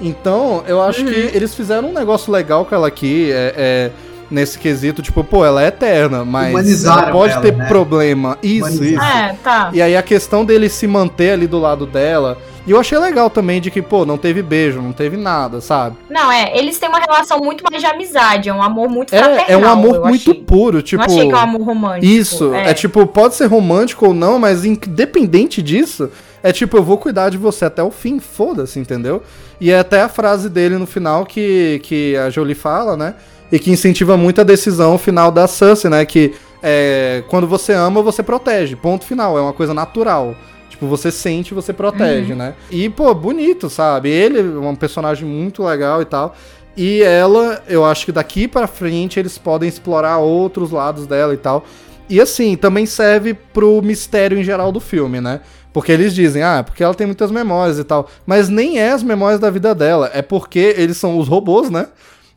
Então, 0.00 0.62
eu 0.66 0.80
acho 0.82 1.00
Uhum. 1.00 1.06
que 1.06 1.14
eles 1.36 1.54
fizeram 1.54 1.88
um 1.88 1.92
negócio 1.92 2.32
legal 2.32 2.64
com 2.64 2.74
ela 2.74 2.86
aqui, 2.86 3.30
é, 3.32 3.54
é, 3.56 3.90
nesse 4.30 4.58
quesito, 4.58 5.02
tipo, 5.02 5.22
pô, 5.24 5.44
ela 5.44 5.62
é 5.62 5.68
eterna, 5.68 6.24
mas 6.24 6.84
ela 6.84 7.10
pode 7.10 7.32
ela, 7.32 7.42
ter 7.42 7.56
né? 7.56 7.66
problema. 7.66 8.38
Isso, 8.42 8.66
Humanizaram. 8.68 8.92
isso. 9.08 9.16
É, 9.18 9.36
tá. 9.42 9.70
E 9.72 9.82
aí 9.82 9.96
a 9.96 10.02
questão 10.02 10.44
dele 10.44 10.68
se 10.68 10.86
manter 10.86 11.32
ali 11.32 11.46
do 11.48 11.58
lado 11.58 11.84
dela. 11.86 12.38
E 12.66 12.70
eu 12.70 12.80
achei 12.80 12.98
legal 12.98 13.28
também 13.28 13.60
de 13.60 13.70
que, 13.70 13.82
pô, 13.82 14.06
não 14.06 14.16
teve 14.16 14.40
beijo, 14.42 14.80
não 14.80 14.92
teve 14.92 15.16
nada, 15.16 15.60
sabe? 15.60 15.96
Não, 16.08 16.32
é, 16.32 16.56
eles 16.56 16.78
têm 16.78 16.88
uma 16.88 16.98
relação 16.98 17.38
muito 17.38 17.62
mais 17.70 17.82
de 17.82 17.86
amizade, 17.86 18.48
é 18.48 18.54
um 18.54 18.62
amor 18.62 18.88
muito 18.88 19.10
fraternal. 19.10 19.44
É, 19.46 19.52
é 19.52 19.56
um 19.56 19.68
amor 19.68 20.00
muito 20.08 20.30
achei. 20.30 20.42
puro, 20.42 20.80
tipo. 20.80 21.02
Não 21.02 21.14
achei 21.14 21.28
que 21.28 21.34
é 21.34 21.36
um 21.36 21.40
amor 21.40 21.62
romântico. 21.62 22.06
Isso, 22.06 22.54
é. 22.54 22.72
tipo, 22.72 23.06
pode 23.06 23.34
ser 23.34 23.46
romântico 23.46 24.06
ou 24.06 24.14
não, 24.14 24.38
mas 24.38 24.64
independente 24.64 25.60
disso, 25.60 26.10
é 26.42 26.52
tipo, 26.52 26.76
eu 26.76 26.82
vou 26.82 26.96
cuidar 26.96 27.28
de 27.28 27.36
você 27.36 27.66
até 27.66 27.82
o 27.82 27.90
fim, 27.90 28.18
foda-se, 28.18 28.78
entendeu? 28.78 29.22
E 29.60 29.70
é 29.70 29.78
até 29.78 30.00
a 30.00 30.08
frase 30.08 30.48
dele 30.48 30.78
no 30.78 30.86
final 30.86 31.26
que, 31.26 31.80
que 31.82 32.16
a 32.16 32.30
Jolie 32.30 32.54
fala, 32.54 32.96
né? 32.96 33.14
E 33.52 33.58
que 33.58 33.70
incentiva 33.70 34.16
muito 34.16 34.40
a 34.40 34.44
decisão 34.44 34.96
final 34.96 35.30
da 35.30 35.46
Cersei, 35.46 35.90
né? 35.90 36.04
Que 36.04 36.34
é, 36.62 37.22
quando 37.28 37.46
você 37.46 37.74
ama, 37.74 38.02
você 38.02 38.22
protege. 38.22 38.74
Ponto 38.74 39.04
final, 39.04 39.36
é 39.36 39.40
uma 39.40 39.52
coisa 39.52 39.74
natural. 39.74 40.34
Tipo, 40.74 40.88
você 40.88 41.12
sente, 41.12 41.54
você 41.54 41.72
protege, 41.72 42.34
né? 42.34 42.54
E, 42.68 42.88
pô, 42.88 43.14
bonito, 43.14 43.70
sabe? 43.70 44.10
Ele 44.10 44.40
é 44.40 44.42
um 44.42 44.74
personagem 44.74 45.26
muito 45.26 45.62
legal 45.62 46.02
e 46.02 46.04
tal. 46.04 46.34
E 46.76 47.00
ela, 47.00 47.62
eu 47.68 47.84
acho 47.84 48.04
que 48.04 48.10
daqui 48.10 48.48
pra 48.48 48.66
frente 48.66 49.20
eles 49.20 49.38
podem 49.38 49.68
explorar 49.68 50.18
outros 50.18 50.72
lados 50.72 51.06
dela 51.06 51.32
e 51.32 51.36
tal. 51.36 51.64
E 52.10 52.20
assim, 52.20 52.56
também 52.56 52.86
serve 52.86 53.34
pro 53.34 53.80
mistério 53.80 54.36
em 54.36 54.42
geral 54.42 54.72
do 54.72 54.80
filme, 54.80 55.20
né? 55.20 55.42
Porque 55.72 55.92
eles 55.92 56.12
dizem, 56.12 56.42
ah, 56.42 56.64
porque 56.64 56.82
ela 56.82 56.92
tem 56.92 57.06
muitas 57.06 57.30
memórias 57.30 57.78
e 57.78 57.84
tal. 57.84 58.10
Mas 58.26 58.48
nem 58.48 58.80
é 58.80 58.90
as 58.90 59.04
memórias 59.04 59.38
da 59.38 59.50
vida 59.50 59.72
dela, 59.76 60.10
é 60.12 60.22
porque 60.22 60.74
eles 60.76 60.96
são 60.96 61.16
os 61.16 61.28
robôs, 61.28 61.70
né? 61.70 61.86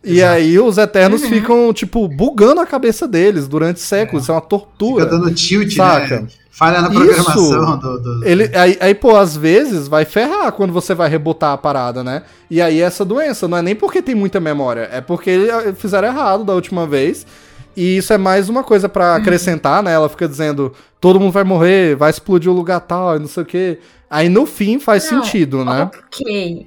E 0.03 0.19
Exato. 0.19 0.33
aí 0.33 0.59
os 0.59 0.77
Eternos 0.77 1.25
ficam, 1.25 1.73
tipo, 1.73 2.07
bugando 2.07 2.61
a 2.61 2.67
cabeça 2.67 3.07
deles 3.07 3.47
durante 3.47 3.79
séculos. 3.79 4.23
Isso 4.23 4.31
é 4.31 4.35
uma 4.35 4.41
tortura. 4.41 5.05
Fica 5.05 5.17
dando 5.17 5.33
tilt, 5.33 5.75
Saca? 5.75 6.21
né? 6.21 6.27
Falha 6.58 6.82
na 6.82 6.89
Isso. 6.89 6.97
programação 6.99 7.78
do, 7.80 7.99
do- 8.01 8.26
Ele, 8.28 8.49
aí, 8.55 8.78
aí, 8.80 8.95
pô, 8.95 9.16
às 9.16 9.38
vezes 9.38 9.88
vai 9.88 10.05
ferrar 10.05 10.51
quando 10.51 10.74
você 10.74 10.95
vai 10.95 11.08
rebotar 11.08 11.53
a 11.53 11.58
parada, 11.58 12.03
né? 12.03 12.24
E 12.49 12.60
aí 12.62 12.82
essa 12.82 13.05
doença 13.05 13.47
não 13.47 13.58
é 13.58 13.62
nem 13.62 13.76
porque 13.76 14.01
tem 14.01 14.16
muita 14.16 14.39
memória, 14.39 14.89
é 14.91 14.99
porque 14.99 15.30
eh, 15.30 15.74
fizeram 15.74 16.08
errado 16.08 16.43
da 16.43 16.53
última 16.53 16.88
vez. 16.88 17.28
E 17.76 17.97
isso 17.97 18.12
é 18.12 18.18
mais 18.18 18.49
uma 18.49 18.64
coisa 18.64 18.89
pra 18.89 19.16
acrescentar, 19.16 19.84
né? 19.84 19.91
Ela 19.93 20.10
fica 20.10 20.28
dizendo, 20.28 20.74
todo 20.99 21.20
mundo 21.20 21.32
vai 21.32 21.43
morrer, 21.43 21.95
vai 21.95 22.10
explodir 22.10 22.51
o 22.51 22.55
lugar 22.55 22.80
tal, 22.80 23.18
e 23.18 23.20
não 23.20 23.28
sei 23.28 23.43
o 23.43 23.45
quê. 23.45 23.78
Aí 24.10 24.28
no 24.28 24.47
fim 24.47 24.80
faz 24.80 25.12
Não, 25.12 25.22
sentido, 25.24 25.64
né? 25.64 25.91
Ok. 26.08 26.66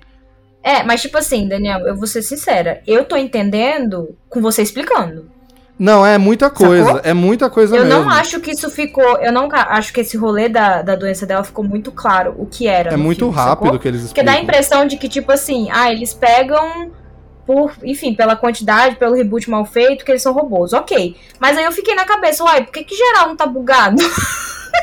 É, 0.62 0.84
mas 0.84 1.00
tipo 1.02 1.18
assim, 1.18 1.48
Daniel, 1.48 1.80
eu 1.80 1.96
vou 1.96 2.06
ser 2.06 2.22
sincera. 2.22 2.80
Eu 2.86 3.04
tô 3.04 3.16
entendendo 3.16 4.14
com 4.28 4.40
você 4.40 4.62
explicando. 4.62 5.24
Não, 5.80 6.04
é 6.04 6.18
muita 6.18 6.50
coisa, 6.50 6.84
Sacou? 6.84 7.00
é 7.02 7.14
muita 7.14 7.48
coisa 7.48 7.74
eu 7.74 7.86
mesmo. 7.86 8.02
não 8.02 8.10
acho 8.10 8.38
que 8.38 8.50
isso 8.50 8.68
ficou. 8.68 9.16
Eu 9.16 9.32
não 9.32 9.48
acho 9.50 9.94
que 9.94 10.02
esse 10.02 10.14
rolê 10.14 10.46
da, 10.46 10.82
da 10.82 10.94
doença 10.94 11.24
dela 11.24 11.42
ficou 11.42 11.64
muito 11.64 11.90
claro 11.90 12.34
o 12.36 12.44
que 12.44 12.66
era. 12.68 12.92
É 12.92 12.98
muito 12.98 13.20
filme, 13.20 13.34
rápido 13.34 13.64
sacou? 13.64 13.78
que 13.78 13.88
eles 13.88 14.02
Porque 14.08 14.22
dá 14.22 14.32
a 14.32 14.34
explicam. 14.34 14.56
impressão 14.56 14.86
de 14.86 14.98
que, 14.98 15.08
tipo 15.08 15.32
assim, 15.32 15.70
ah, 15.72 15.90
eles 15.90 16.12
pegam 16.12 16.90
por, 17.46 17.72
enfim, 17.82 18.14
pela 18.14 18.36
quantidade, 18.36 18.96
pelo 18.96 19.14
reboot 19.14 19.48
mal 19.48 19.64
feito, 19.64 20.04
que 20.04 20.12
eles 20.12 20.20
são 20.20 20.34
robôs. 20.34 20.74
Ok. 20.74 21.16
Mas 21.38 21.56
aí 21.56 21.64
eu 21.64 21.72
fiquei 21.72 21.94
na 21.94 22.04
cabeça, 22.04 22.44
uai, 22.44 22.62
por 22.62 22.72
que, 22.72 22.84
que 22.84 22.94
geral 22.94 23.28
não 23.28 23.36
tá 23.36 23.46
bugado? 23.46 24.02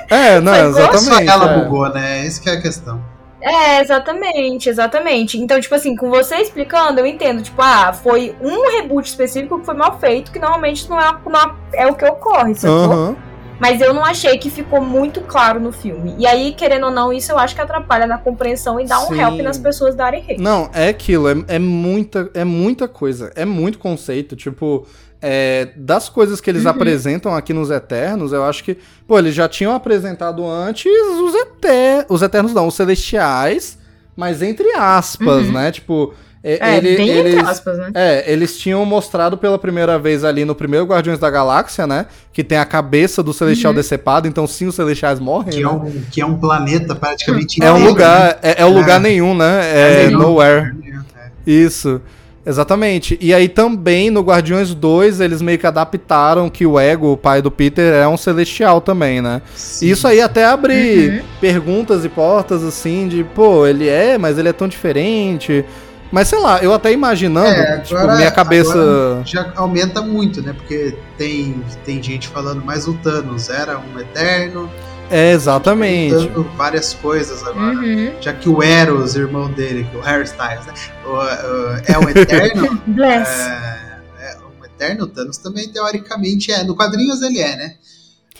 É, 0.10 0.40
não, 0.42 0.52
Sacou? 0.74 0.74
Só 0.74 1.12
exatamente. 1.12 1.30
ela 1.30 1.52
é. 1.52 1.60
bugou, 1.60 1.90
né? 1.94 2.26
Essa 2.26 2.42
que 2.42 2.50
é 2.50 2.54
a 2.54 2.62
questão. 2.62 3.00
É, 3.42 3.82
exatamente, 3.82 4.70
exatamente. 4.70 5.38
Então, 5.38 5.60
tipo 5.60 5.76
assim, 5.76 5.96
com 5.96 6.10
você 6.10 6.38
explicando, 6.38 7.00
eu 7.00 7.06
entendo, 7.06 7.42
tipo, 7.42 7.62
ah, 7.62 7.94
foi 7.94 8.36
um 8.42 8.70
reboot 8.72 9.08
específico 9.08 9.60
que 9.60 9.66
foi 9.66 9.76
mal 9.76 10.00
feito, 10.00 10.32
que 10.32 10.40
normalmente 10.40 10.90
não 10.90 11.00
é, 11.00 11.16
não 11.26 11.56
é 11.74 11.88
o 11.88 11.96
que 11.96 12.06
ocorre, 12.06 12.56
sacou? 12.56 12.92
Aham. 12.92 13.16
Mas 13.60 13.82
eu 13.82 13.94
não 13.94 14.06
achei 14.06 14.38
que 14.38 14.50
ficou 14.50 14.82
muito 14.82 15.22
claro 15.22 15.60
no 15.60 15.72
filme. 15.72 16.16
E 16.18 16.28
aí, 16.28 16.54
querendo 16.54 16.86
ou 16.86 16.92
não, 16.92 17.12
isso 17.12 17.32
eu 17.32 17.40
acho 17.40 17.56
que 17.56 17.62
atrapalha 17.62 18.06
na 18.06 18.18
compreensão 18.18 18.80
e 18.80 18.86
dá 18.86 19.00
um 19.00 19.08
Sim. 19.08 19.20
help 19.20 19.42
nas 19.42 19.58
pessoas 19.58 19.96
darem 19.96 20.22
hate. 20.22 20.40
Não, 20.40 20.70
é 20.74 20.90
aquilo, 20.90 21.28
é, 21.28 21.36
é 21.48 21.60
muita, 21.60 22.30
é 22.34 22.44
muita 22.44 22.88
coisa, 22.88 23.32
é 23.36 23.46
muito 23.46 23.80
conceito, 23.80 24.36
tipo, 24.36 24.86
é, 25.22 25.70
das 25.76 26.10
coisas 26.10 26.40
que 26.40 26.50
eles 26.50 26.64
Uhum. 26.66 26.72
apresentam 26.72 27.36
aqui 27.36 27.54
nos 27.54 27.70
Eternos, 27.72 28.32
eu 28.34 28.44
acho 28.44 28.64
que, 28.64 28.78
pô, 29.08 29.18
eles 29.18 29.34
já 29.34 29.48
tinham 29.50 29.74
apresentado 29.74 30.46
antes 30.48 30.86
os 31.22 31.34
Eternos, 31.36 32.06
os 32.10 32.22
Eternos 32.22 32.54
não, 32.54 32.68
os 32.68 32.76
Celestiais, 32.76 33.78
mas 34.16 34.42
entre 34.42 34.72
aspas, 34.74 35.48
Uhum. 35.48 35.54
né, 35.54 35.72
tipo, 35.72 36.14
é, 36.44 36.60
É, 36.76 36.78
ele- 36.78 36.96
bem 36.98 37.10
eles... 37.10 37.34
entre 37.36 37.50
aspas, 37.50 37.78
né? 37.78 37.92
É, 37.94 38.32
eles 38.32 38.58
tinham 38.58 38.86
mostrado 38.86 39.38
pela 39.38 39.58
primeira 39.58 39.98
vez 40.00 40.24
ali 40.24 40.46
no 40.46 40.54
primeiro 40.56 40.86
Guardiões 40.86 41.20
da 41.20 41.30
Galáxia, 41.30 41.86
né? 41.88 42.06
Que 42.32 42.44
tem 42.44 42.58
a 42.58 42.64
cabeça 42.64 43.22
do 43.24 43.34
Celestial 43.34 43.72
Uhum. 43.72 43.78
decepado, 43.78 44.28
então 44.28 44.46
sim, 44.48 44.68
os 44.68 44.76
Celestiais 44.76 45.20
morrem, 45.20 45.50
Que 45.50 45.60
é 45.60 45.64
né? 45.64 45.68
um, 45.70 46.02
que 46.12 46.22
é 46.22 46.26
um 46.26 46.38
planeta 46.38 46.96
praticamente 46.96 47.62
É 47.62 47.70
um 47.72 47.76
inteiro, 47.78 47.90
lugar, 47.92 48.40
é, 48.42 48.62
é 48.62 48.66
o 48.66 48.70
lugar 48.72 48.98
É. 48.98 49.00
nenhum, 49.00 49.36
né? 49.36 49.62
É 49.66 50.04
É 50.04 50.08
nenhum. 50.08 50.20
nowhere. 50.20 50.74
né? 50.74 51.02
Isso. 51.46 52.02
Exatamente. 52.48 53.18
E 53.20 53.34
aí 53.34 53.50
também 53.50 54.10
no 54.10 54.22
Guardiões 54.22 54.74
2 54.74 55.20
eles 55.20 55.42
meio 55.42 55.60
que 55.60 55.68
adaptaram 55.68 56.50
que 56.50 56.66
o 56.66 56.80
Ego, 56.80 57.12
o 57.12 57.18
pai 57.18 57.42
do 57.42 57.52
Peter, 57.52 57.94
é 57.94 58.08
um 58.08 58.16
celestial 58.16 58.80
também, 58.80 59.22
né? 59.22 59.42
Sim. 59.54 59.86
E 59.88 59.92
Isso 59.92 60.08
aí 60.08 60.22
até 60.22 60.46
abre 60.46 61.10
Uhum. 61.10 61.20
perguntas 61.42 62.06
e 62.06 62.10
portas 62.10 62.64
assim 62.64 63.08
de, 63.10 63.24
pô, 63.24 63.68
ele 63.68 63.90
é, 63.90 64.18
mas 64.18 64.38
ele 64.38 64.48
é 64.48 64.54
tão 64.54 64.68
diferente. 64.68 65.66
Mas 66.10 66.30
sei 66.30 66.40
lá, 66.40 66.60
eu 66.64 66.74
até 66.74 66.94
imaginando, 66.94 67.50
É, 67.50 67.80
tipo, 67.80 67.98
agora- 68.00 68.16
minha 68.16 68.32
cabeça. 68.32 69.22
já 69.26 69.52
aumenta 69.58 70.02
muito, 70.02 70.42
né? 70.42 70.54
Porque 70.54 70.96
tem, 71.18 71.62
tem 71.86 72.02
gente 72.02 72.30
falando, 72.30 72.64
mas 72.66 72.88
o 72.88 72.94
Thanos 72.94 73.50
era 73.50 73.78
um 73.78 74.00
eterno, 74.00 74.70
É, 75.10 75.32
exatamente. 75.32 76.30
várias 76.56 76.94
coisas 76.94 77.42
agora. 77.46 77.76
Uhum. 77.78 78.12
Já 78.20 78.34
que 78.34 78.50
o 78.50 78.62
Eros, 78.62 79.16
irmão 79.16 79.50
dele, 79.52 79.88
que 79.90 79.96
é 79.96 80.00
o 80.00 80.04
Harry 80.04 80.24
Styles, 80.26 80.66
né? 80.66 80.74
o- 81.06 81.10
o- 81.10 81.82
é 81.86 81.98
um 81.98 82.10
eterno, 82.10 82.82
Bless. 82.88 83.30
é, 83.30 83.98
é 84.22 84.38
um 84.62 84.66
eterno, 84.66 85.04
o 85.06 85.08
Thanos 85.08 85.38
também 85.38 85.70
teoricamente 85.70 86.52
é. 86.52 86.64
No 86.64 86.76
quadrinhos 86.76 87.22
ele 87.22 87.40
é, 87.40 87.56
né? 87.56 87.74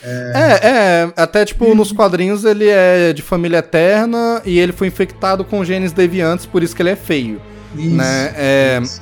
É, 0.00 0.60
é, 0.62 1.12
até 1.16 1.44
tipo, 1.44 1.74
nos 1.74 1.90
quadrinhos 1.90 2.44
ele 2.44 2.68
é 2.68 3.12
de 3.12 3.20
família 3.20 3.58
eterna 3.58 4.40
e 4.44 4.56
ele 4.58 4.72
foi 4.72 4.86
infectado 4.86 5.44
com 5.44 5.64
genes 5.64 5.90
deviantes, 5.92 6.46
por 6.46 6.62
isso 6.62 6.76
que 6.76 6.82
ele 6.82 6.90
é 6.90 6.96
feio. 6.96 7.40
Isso, 7.76 7.96
Né, 7.96 8.32
é, 8.36 8.80
isso. 8.82 9.00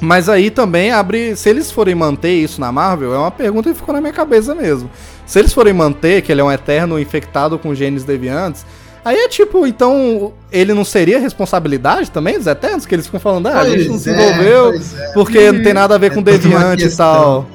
Mas 0.00 0.28
aí 0.30 0.48
também 0.50 0.92
abre. 0.92 1.34
Se 1.36 1.50
eles 1.50 1.70
forem 1.70 1.94
manter 1.94 2.32
isso 2.32 2.58
na 2.60 2.70
Marvel, 2.72 3.12
é 3.12 3.18
uma 3.18 3.30
pergunta 3.30 3.68
que 3.70 3.76
ficou 3.76 3.92
na 3.92 4.00
minha 4.00 4.12
cabeça 4.12 4.54
mesmo. 4.54 4.88
Se 5.30 5.38
eles 5.38 5.52
forem 5.52 5.72
manter 5.72 6.22
que 6.22 6.32
ele 6.32 6.40
é 6.40 6.44
um 6.44 6.50
eterno 6.50 6.98
infectado 6.98 7.56
com 7.56 7.72
genes 7.72 8.02
deviantes, 8.02 8.66
aí 9.04 9.16
é 9.16 9.28
tipo, 9.28 9.64
então 9.64 10.32
ele 10.50 10.74
não 10.74 10.84
seria 10.84 11.20
responsabilidade 11.20 12.10
também 12.10 12.36
dos 12.36 12.48
eternos? 12.48 12.84
Que 12.84 12.96
eles 12.96 13.06
ficam 13.06 13.20
falando, 13.20 13.46
ah, 13.46 13.60
a 13.60 13.70
gente 13.70 13.84
não 13.84 13.90
Pois 13.90 14.02
se 14.02 14.10
é, 14.10 14.12
envolveu 14.12 14.64
pois 14.72 14.98
é. 14.98 15.12
porque 15.12 15.52
não 15.52 15.62
tem 15.62 15.72
nada 15.72 15.94
a 15.94 15.98
ver 15.98 16.10
É 16.10 16.14
com 16.16 16.20
deviante 16.20 16.84
e 16.84 16.90
tal. 16.96 17.46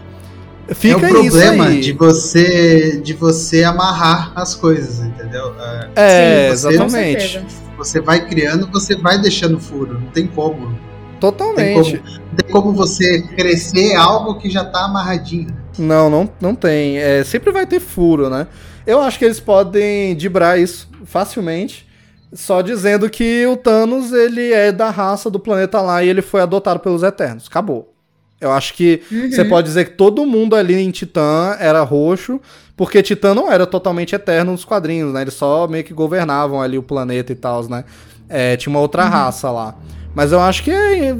Fica 0.69 0.93
é 1.05 1.11
o 1.11 1.13
problema 1.13 1.65
isso 1.65 1.73
aí. 1.75 1.81
de 1.81 1.91
você 1.91 3.01
de 3.03 3.13
você 3.13 3.65
amarrar 3.65 4.31
as 4.37 4.55
coisas, 4.55 4.99
entendeu? 5.05 5.53
É, 5.97 6.51
Sim, 6.51 6.55
você- 6.55 6.77
Com 6.77 6.83
exatamente. 6.85 7.45
Você 7.77 7.99
vai 7.99 8.25
criando, 8.25 8.69
você 8.71 8.95
vai 8.95 9.19
deixando 9.19 9.59
furo, 9.59 9.99
não 9.99 10.07
tem 10.11 10.27
como. 10.27 10.61
Não 10.61 10.69
tem 10.69 11.19
Totalmente. 11.19 11.97
como, 11.99 12.17
não 12.29 12.35
tem 12.37 12.49
como 12.53 12.71
você 12.71 13.21
crescer 13.35 13.95
algo 13.95 14.35
que 14.39 14.49
já 14.49 14.63
tá 14.63 14.85
amarradinho. 14.85 15.64
Não, 15.77 16.09
não, 16.09 16.29
não 16.39 16.55
tem. 16.55 16.97
É, 16.97 17.23
sempre 17.23 17.51
vai 17.51 17.65
ter 17.65 17.79
furo, 17.79 18.29
né? 18.29 18.47
Eu 18.85 19.01
acho 19.01 19.17
que 19.19 19.25
eles 19.25 19.39
podem 19.39 20.15
dibrar 20.15 20.59
isso 20.59 20.87
facilmente, 21.05 21.87
só 22.33 22.61
dizendo 22.61 23.09
que 23.09 23.45
o 23.47 23.57
Thanos 23.57 24.13
ele 24.13 24.51
é 24.53 24.71
da 24.71 24.89
raça 24.89 25.29
do 25.29 25.39
planeta 25.39 25.81
lá 25.81 26.03
e 26.03 26.07
ele 26.09 26.21
foi 26.21 26.41
adotado 26.41 26.79
pelos 26.79 27.03
Eternos. 27.03 27.47
Acabou. 27.47 27.91
Eu 28.39 28.51
acho 28.51 28.73
que 28.73 29.01
Uhum. 29.11 29.31
você 29.31 29.43
pode 29.45 29.67
dizer 29.67 29.85
que 29.85 29.91
todo 29.97 30.25
mundo 30.25 30.55
ali 30.55 30.75
em 30.75 30.91
Titã 30.91 31.55
era 31.59 31.81
roxo, 31.81 32.39
porque 32.75 33.01
Titã 33.01 33.33
não 33.33 33.51
era 33.51 33.65
totalmente 33.65 34.13
eterno 34.13 34.51
nos 34.51 34.65
quadrinhos, 34.65 35.13
né? 35.13 35.21
Eles 35.21 35.33
só 35.33 35.67
meio 35.67 35.83
que 35.83 35.93
governavam 35.93 36.61
ali 36.61 36.77
o 36.77 36.83
planeta 36.83 37.31
e 37.31 37.35
tal, 37.35 37.67
né? 37.67 37.85
É, 38.29 38.55
tinha 38.57 38.69
uma 38.71 38.79
outra 38.81 39.05
raça 39.05 39.49
lá. 39.49 39.75
Mas 40.15 40.31
eu 40.31 40.39
acho 40.39 40.63
que 40.63 40.71
é, 40.71 41.09
é, 41.09 41.13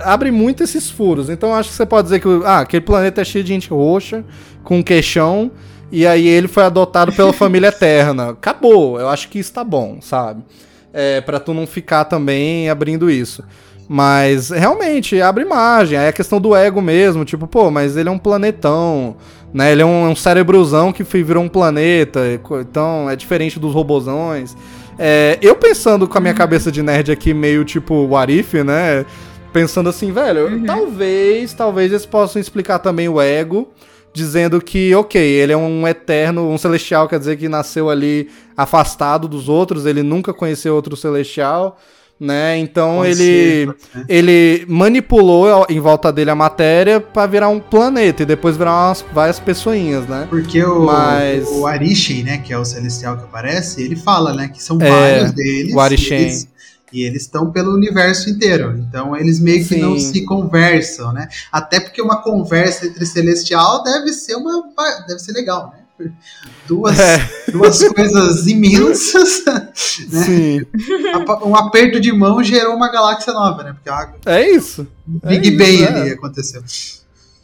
abre 0.00 0.30
muito 0.30 0.62
esses 0.62 0.90
furos. 0.90 1.28
Então 1.28 1.50
eu 1.50 1.54
acho 1.54 1.68
que 1.68 1.76
você 1.76 1.84
pode 1.84 2.04
dizer 2.04 2.20
que 2.20 2.28
ah, 2.44 2.60
aquele 2.60 2.80
planeta 2.80 3.20
é 3.20 3.24
cheio 3.24 3.44
de 3.44 3.52
gente 3.52 3.68
roxa, 3.68 4.24
com 4.64 4.82
queixão, 4.82 5.50
e 5.92 6.06
aí 6.06 6.26
ele 6.26 6.48
foi 6.48 6.62
adotado 6.62 7.12
pela 7.12 7.32
família 7.34 7.68
eterna. 7.68 8.30
Acabou. 8.30 8.98
Eu 8.98 9.08
acho 9.08 9.28
que 9.28 9.38
isso 9.38 9.52
tá 9.52 9.62
bom, 9.62 9.98
sabe? 10.00 10.42
É, 10.92 11.20
pra 11.20 11.38
tu 11.38 11.52
não 11.52 11.66
ficar 11.66 12.06
também 12.06 12.70
abrindo 12.70 13.10
isso. 13.10 13.44
Mas 13.86 14.50
realmente 14.50 15.20
abre 15.20 15.44
imagem. 15.44 15.98
Aí 15.98 16.06
é 16.06 16.08
a 16.08 16.12
questão 16.12 16.40
do 16.40 16.56
ego 16.56 16.80
mesmo, 16.80 17.24
tipo, 17.24 17.46
pô, 17.46 17.70
mas 17.70 17.96
ele 17.96 18.08
é 18.08 18.12
um 18.12 18.18
planetão, 18.18 19.16
né? 19.52 19.72
Ele 19.72 19.82
é 19.82 19.84
um, 19.86 20.10
um 20.10 20.16
cérebrozão 20.16 20.92
que 20.92 21.02
virou 21.02 21.42
um 21.42 21.48
planeta, 21.48 22.20
então 22.60 23.08
é 23.08 23.16
diferente 23.16 23.58
dos 23.58 23.72
robozões. 23.72 24.54
É, 24.98 25.38
eu 25.40 25.54
pensando 25.54 26.08
com 26.08 26.18
a 26.18 26.20
minha 26.20 26.34
cabeça 26.34 26.72
de 26.72 26.82
nerd 26.82 27.12
aqui, 27.12 27.32
meio 27.32 27.64
tipo 27.64 27.94
what 28.06 28.32
if, 28.36 28.54
né? 28.54 29.06
Pensando 29.52 29.88
assim, 29.88 30.12
velho, 30.12 30.64
talvez, 30.66 31.52
talvez 31.54 31.90
eles 31.92 32.04
possam 32.04 32.40
explicar 32.40 32.80
também 32.80 33.08
o 33.08 33.20
ego, 33.20 33.68
dizendo 34.12 34.60
que, 34.60 34.94
ok, 34.94 35.20
ele 35.20 35.52
é 35.52 35.56
um 35.56 35.86
eterno, 35.86 36.50
um 36.50 36.58
celestial, 36.58 37.08
quer 37.08 37.18
dizer 37.18 37.36
que 37.36 37.48
nasceu 37.48 37.88
ali 37.88 38.28
afastado 38.56 39.28
dos 39.28 39.48
outros, 39.48 39.86
ele 39.86 40.02
nunca 40.02 40.34
conheceu 40.34 40.74
outro 40.74 40.96
celestial, 40.96 41.78
né? 42.20 42.58
Então 42.58 42.96
Pode 42.96 43.10
ele 43.10 43.66
ser. 43.66 44.04
ele 44.08 44.64
manipulou 44.68 45.66
em 45.68 45.78
volta 45.80 46.12
dele 46.12 46.30
a 46.30 46.34
matéria 46.34 47.00
pra 47.00 47.26
virar 47.26 47.48
um 47.48 47.60
planeta 47.60 48.22
e 48.22 48.26
depois 48.26 48.56
virar 48.56 48.88
umas, 48.88 49.04
várias 49.12 49.38
pessoinhas, 49.38 50.06
né? 50.06 50.26
Porque 50.28 50.62
o, 50.64 50.84
Mas- 50.86 51.46
o 51.48 51.66
Arishem, 51.66 52.24
né, 52.24 52.38
que 52.38 52.52
é 52.52 52.58
o 52.58 52.64
celestial 52.64 53.16
que 53.16 53.24
aparece, 53.24 53.82
ele 53.82 53.96
fala, 53.96 54.32
né, 54.34 54.48
que 54.48 54.62
são 54.62 54.78
É, 54.80 54.88
vários 54.90 55.32
deles. 55.32 55.74
o. 55.74 56.14
E 56.14 56.24
eles, 56.24 56.48
e 56.92 57.02
eles 57.04 57.22
estão 57.22 57.50
pelo 57.50 57.74
universo 57.74 58.30
inteiro. 58.30 58.76
Então 58.88 59.14
eles 59.16 59.38
meio 59.40 59.58
que 59.58 59.74
Sim. 59.74 59.80
não 59.82 59.98
se 59.98 60.24
conversam, 60.24 61.12
né? 61.12 61.28
Até 61.52 61.78
porque 61.80 62.00
uma 62.00 62.22
conversa 62.22 62.86
entre 62.86 63.04
celestial 63.06 63.82
deve 63.82 64.12
ser 64.12 64.36
uma 64.36 64.64
deve 65.06 65.18
ser 65.20 65.32
legal, 65.32 65.72
né? 65.74 65.82
Duas, 66.66 66.98
É. 66.98 67.28
duas 67.50 67.82
coisas 67.88 68.46
imensas. 68.46 69.42
né? 69.46 69.68
Sim. 69.74 70.66
Um 71.44 71.56
aperto 71.56 72.00
de 72.00 72.12
mão 72.12 72.42
gerou 72.42 72.74
uma 72.74 72.90
galáxia 72.90 73.32
nova, 73.32 73.62
né? 73.62 73.72
Porque 73.74 73.90
a 73.90 74.32
É 74.34 74.50
isso. 74.50 74.86
Big 75.06 75.48
É 75.48 75.50
Bang 75.56 75.74
isso, 75.74 75.86
ali 75.88 76.10
é. 76.10 76.12
aconteceu. 76.12 76.62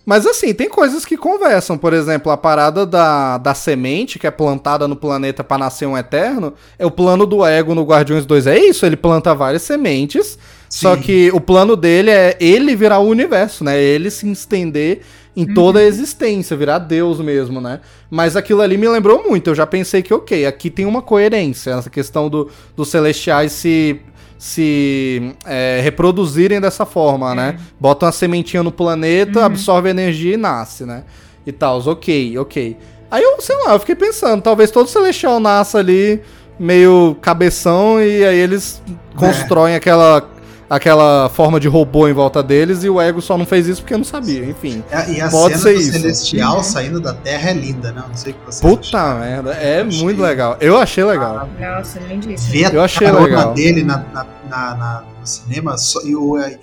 Mas 0.06 0.26
assim, 0.26 0.52
tem 0.52 0.68
coisas 0.68 1.04
que 1.04 1.16
conversam. 1.16 1.78
Por 1.78 1.94
exemplo, 1.94 2.30
a 2.30 2.36
parada 2.36 2.84
da, 2.84 3.38
da 3.38 3.54
semente 3.54 4.18
que 4.18 4.26
é 4.26 4.30
plantada 4.30 4.86
no 4.86 4.94
planeta 4.96 5.42
pra 5.42 5.56
nascer 5.56 5.86
um 5.86 5.96
eterno. 5.96 6.52
É 6.78 6.84
o 6.84 6.90
plano 6.90 7.24
do 7.24 7.44
ego 7.44 7.74
no 7.74 7.84
Guardiões 7.84 8.26
2. 8.26 8.46
É 8.46 8.58
isso, 8.58 8.84
ele 8.84 8.96
planta 8.96 9.34
várias 9.34 9.62
sementes. 9.62 10.38
Só 10.68 10.94
Sim. 10.96 11.02
que 11.02 11.30
o 11.32 11.40
plano 11.40 11.74
dele 11.76 12.10
é 12.10 12.36
ele 12.38 12.76
virar 12.76 12.98
o 12.98 13.08
universo, 13.08 13.64
né? 13.64 13.80
Ele 13.80 14.10
se 14.10 14.30
estender 14.30 15.00
em 15.36 15.52
toda 15.52 15.80
a 15.80 15.82
existência, 15.82 16.56
virar 16.56 16.78
Deus 16.78 17.18
mesmo, 17.20 17.60
né? 17.60 17.80
Mas 18.08 18.36
aquilo 18.36 18.60
ali 18.60 18.78
me 18.78 18.88
lembrou 18.88 19.22
muito. 19.22 19.50
Eu 19.50 19.54
já 19.54 19.66
pensei 19.66 20.02
que, 20.02 20.14
ok, 20.14 20.46
aqui 20.46 20.70
tem 20.70 20.86
uma 20.86 21.02
coerência. 21.02 21.72
Essa 21.72 21.90
questão 21.90 22.28
do, 22.28 22.48
dos 22.76 22.88
celestiais 22.88 23.50
se, 23.52 24.00
se 24.38 25.34
é, 25.44 25.80
reproduzirem 25.82 26.60
dessa 26.60 26.86
forma, 26.86 27.34
né? 27.34 27.58
Botam 27.80 28.08
a 28.08 28.12
sementinha 28.12 28.62
no 28.62 28.70
planeta, 28.70 29.44
absorve 29.44 29.88
energia 29.88 30.34
e 30.34 30.36
nasce, 30.36 30.84
né? 30.84 31.02
E 31.44 31.50
tal, 31.50 31.80
ok, 31.80 32.38
ok. 32.38 32.76
Aí 33.10 33.22
eu, 33.22 33.40
sei 33.40 33.56
lá, 33.56 33.74
eu 33.74 33.80
fiquei 33.80 33.94
pensando, 33.94 34.40
talvez 34.40 34.70
todo 34.70 34.88
celestial 34.88 35.38
nasça 35.40 35.78
ali 35.78 36.20
meio 36.58 37.16
cabeção 37.20 38.00
e 38.00 38.24
aí 38.24 38.38
eles 38.38 38.82
constroem 39.16 39.74
aquela 39.74 40.20
aquela 40.68 41.28
forma 41.28 41.60
de 41.60 41.68
robô 41.68 42.08
em 42.08 42.12
volta 42.12 42.42
deles 42.42 42.84
e 42.84 42.88
o 42.88 43.00
ego 43.00 43.20
só 43.20 43.36
não 43.38 43.44
fez 43.46 43.66
isso 43.66 43.82
porque 43.82 43.96
não 43.96 44.04
sabia, 44.04 44.44
enfim. 44.44 44.82
E 45.08 45.20
a 45.20 45.28
Pode 45.28 45.54
cena 45.58 45.62
ser 45.62 45.74
do 45.74 45.80
isso. 45.80 45.92
Celestial 45.92 46.56
Uhum. 46.56 46.62
saindo 46.62 47.00
da 47.00 47.12
Terra 47.14 47.50
é 47.50 47.52
linda, 47.54 47.92
né? 47.92 48.02
Não 48.08 48.16
sei 48.16 48.32
o 48.32 48.36
que 48.36 48.46
você 48.46 48.60
Puta 48.60 49.14
merda, 49.16 49.52
é 49.54 49.80
Eu 49.80 49.86
achei- 49.88 50.02
muito 50.02 50.22
legal. 50.22 50.56
Eu 50.60 50.78
achei 50.78 51.04
legal. 51.04 51.48
Nossa, 51.60 51.98
lindíssimo. 52.00 52.52
Ver 52.52 52.64
a 52.66 52.70
Eu 52.70 52.80
achei 52.82 53.06
carona 53.06 53.24
legal. 53.26 53.54
dele 53.54 53.82
na, 53.84 53.98
na, 53.98 54.26
na- 54.48 54.74
na- 54.76 55.04
no 55.20 55.26
cinema, 55.26 55.76
só- 55.78 56.02
e 56.02 56.14
o, 56.16 56.38
é, 56.38 56.58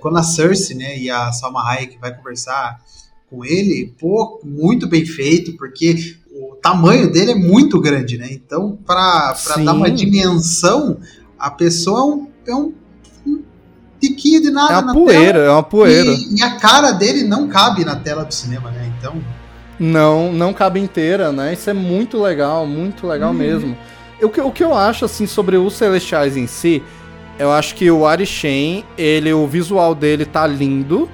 quando 0.00 0.18
a 0.18 0.22
Cersei 0.22 0.76
né, 0.76 0.98
e 0.98 1.10
a 1.10 1.30
Salma 1.32 1.62
Hayek 1.68 1.98
vai 2.00 2.14
conversar 2.14 2.78
com 3.30 3.44
ele, 3.44 3.94
pô, 4.00 4.40
muito 4.42 4.88
bem 4.88 5.04
feito, 5.04 5.56
porque 5.56 6.16
o 6.32 6.54
tamanho 6.56 7.10
dele 7.12 7.32
é 7.32 7.34
muito 7.34 7.80
grande, 7.80 8.16
né? 8.16 8.28
Então, 8.30 8.78
para 8.86 9.34
Sim. 9.34 9.64
dar 9.64 9.74
uma 9.74 9.90
dimensão, 9.90 10.98
a 11.38 11.50
pessoa 11.50 12.00
é 12.00 12.04
um, 12.04 12.28
é 12.48 12.54
um 12.54 12.72
tiquinho 14.00 14.40
de 14.42 14.50
nada 14.50 14.72
É 14.72 14.76
na 14.76 14.80
uma 14.82 14.94
poeira, 14.94 15.38
é 15.38 15.42
uma 15.50 15.62
tela. 15.62 15.62
poeira. 15.62 16.10
E, 16.36 16.42
a 16.42 16.56
cara 16.56 16.92
dele 16.92 17.24
não 17.24 17.48
cabe 17.48 17.84
na 17.84 17.96
tela 17.96 18.24
do 18.24 18.32
cinema, 18.32 18.70
né? 18.70 18.90
Então, 18.98 19.14
Não, 19.78 20.32
não 20.32 20.52
cabe 20.52 20.80
inteira, 20.80 21.30
né? 21.32 21.52
Isso 21.52 21.68
é 21.70 21.72
muito 21.72 22.20
legal, 22.20 22.66
muito 22.66 23.06
legal 23.06 23.32
mesmo. 23.32 23.76
O 24.20 24.28
que, 24.28 24.40
o 24.40 24.50
que 24.50 24.64
eu 24.64 24.74
acho, 24.74 25.04
assim, 25.04 25.26
sobre 25.26 25.56
os 25.56 25.74
Celestiais 25.74 26.36
em 26.36 26.46
si, 26.48 26.82
eu 27.38 27.52
acho 27.52 27.74
que 27.76 27.88
o 27.90 28.04
Arishem, 28.04 28.84
ele, 28.96 29.32
o 29.32 29.46
visual 29.46 29.94
dele 29.94 30.24
tá 30.24 30.44
lindo, 30.46 31.08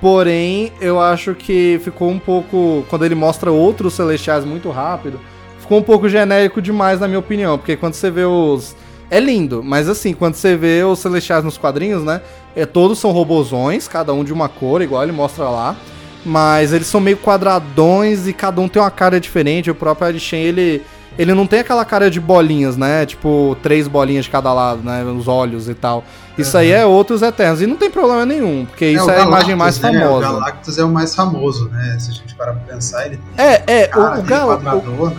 porém, 0.00 0.72
eu 0.80 1.00
acho 1.00 1.34
que 1.34 1.80
ficou 1.82 2.08
um 2.10 2.18
pouco, 2.18 2.84
quando 2.88 3.04
ele 3.04 3.14
mostra 3.16 3.50
outros 3.50 3.94
Celestiais 3.94 4.44
muito 4.44 4.70
rápido, 4.70 5.18
ficou 5.58 5.78
um 5.78 5.82
pouco 5.82 6.08
genérico 6.08 6.62
demais, 6.62 7.00
na 7.00 7.08
minha 7.08 7.18
opinião, 7.18 7.58
porque 7.58 7.76
quando 7.76 7.94
você 7.94 8.10
vê 8.10 8.24
os... 8.24 8.76
É 9.10 9.20
lindo, 9.20 9.62
mas 9.62 9.88
assim, 9.88 10.12
quando 10.14 10.34
você 10.34 10.56
vê 10.56 10.82
os 10.82 10.98
Celestiais 10.98 11.44
nos 11.44 11.56
quadrinhos, 11.58 12.02
né, 12.02 12.20
é, 12.56 12.64
todos 12.66 12.98
são 12.98 13.10
robozões, 13.12 13.86
cada 13.86 14.12
um 14.12 14.24
de 14.24 14.32
uma 14.32 14.48
cor, 14.48 14.80
igual 14.82 15.02
ele 15.02 15.12
mostra 15.12 15.44
lá, 15.48 15.76
mas 16.24 16.72
eles 16.72 16.86
são 16.86 17.00
meio 17.00 17.16
quadradões 17.18 18.26
e 18.26 18.32
cada 18.32 18.60
um 18.60 18.68
tem 18.68 18.80
uma 18.80 18.90
cara 18.90 19.20
diferente. 19.20 19.70
O 19.70 19.74
próprio 19.74 20.06
Arishem, 20.08 20.40
ele, 20.40 20.82
ele 21.18 21.34
não 21.34 21.46
tem 21.46 21.60
aquela 21.60 21.84
cara 21.84 22.10
de 22.10 22.18
bolinhas, 22.18 22.76
né? 22.78 23.04
Tipo, 23.04 23.54
três 23.62 23.86
bolinhas 23.86 24.24
de 24.24 24.30
cada 24.30 24.50
lado, 24.52 24.80
né? 24.82 25.04
Os 25.04 25.28
olhos 25.28 25.68
e 25.68 25.74
tal. 25.74 26.02
Isso 26.38 26.56
aí 26.56 26.70
é 26.72 26.84
outros 26.86 27.20
Eternos. 27.20 27.60
E 27.60 27.66
não 27.66 27.76
tem 27.76 27.90
problema 27.90 28.24
nenhum, 28.24 28.64
porque 28.64 28.86
isso 28.86 29.04
o 29.04 29.10
é 29.10 29.20
a 29.20 29.24
imagem 29.24 29.54
mais 29.54 29.78
né? 29.78 29.90
O 29.90 29.92
famosa. 30.02 30.26
Galactus 30.26 30.78
é 30.78 30.84
o 30.84 30.88
mais 30.88 31.14
famoso, 31.14 31.68
né? 31.68 31.96
Se 32.00 32.10
a 32.10 32.14
gente 32.14 32.34
parar 32.34 32.54
pra 32.54 32.74
pensar, 32.74 33.04
ele 33.06 33.18
tem 33.36 33.44
É, 33.46 33.62
é, 33.66 33.86
cara 33.88 34.16
o, 34.16 34.20
o, 34.20 34.22
Gal- 34.22 34.48
o, 34.48 34.56
quadradona. 34.56 35.16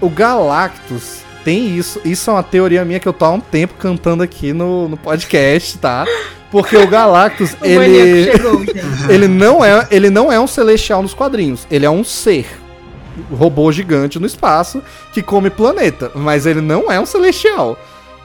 o 0.00 0.08
Galactus 0.08 1.18
tem 1.44 1.76
isso. 1.76 2.00
Isso 2.04 2.30
é 2.30 2.32
uma 2.32 2.42
teoria 2.42 2.84
minha 2.84 3.00
que 3.00 3.08
eu 3.08 3.12
tô 3.12 3.24
há 3.24 3.30
um 3.30 3.40
tempo 3.40 3.74
cantando 3.78 4.22
aqui 4.22 4.52
no, 4.52 4.88
no 4.88 4.96
podcast, 4.96 5.78
tá? 5.78 6.06
Porque 6.50 6.76
o 6.76 6.86
Galactus, 6.86 7.54
O 7.60 7.64
ele. 7.64 8.32
chegou, 8.32 8.62
ele 9.08 9.28
não 9.28 9.64
é 9.64 9.86
ele 9.90 10.10
não 10.10 10.32
é 10.32 10.40
um 10.40 10.46
celestial 10.46 11.02
nos 11.02 11.14
quadrinhos. 11.14 11.66
Ele 11.70 11.84
é 11.84 11.90
um 11.90 12.04
ser 12.04 12.46
robô 13.32 13.70
gigante 13.72 14.18
no 14.18 14.26
espaço 14.26 14.82
que 15.12 15.22
come 15.22 15.50
planeta, 15.50 16.10
mas 16.14 16.46
ele 16.46 16.60
não 16.60 16.90
é 16.90 17.00
um 17.00 17.06
celestial. 17.06 17.78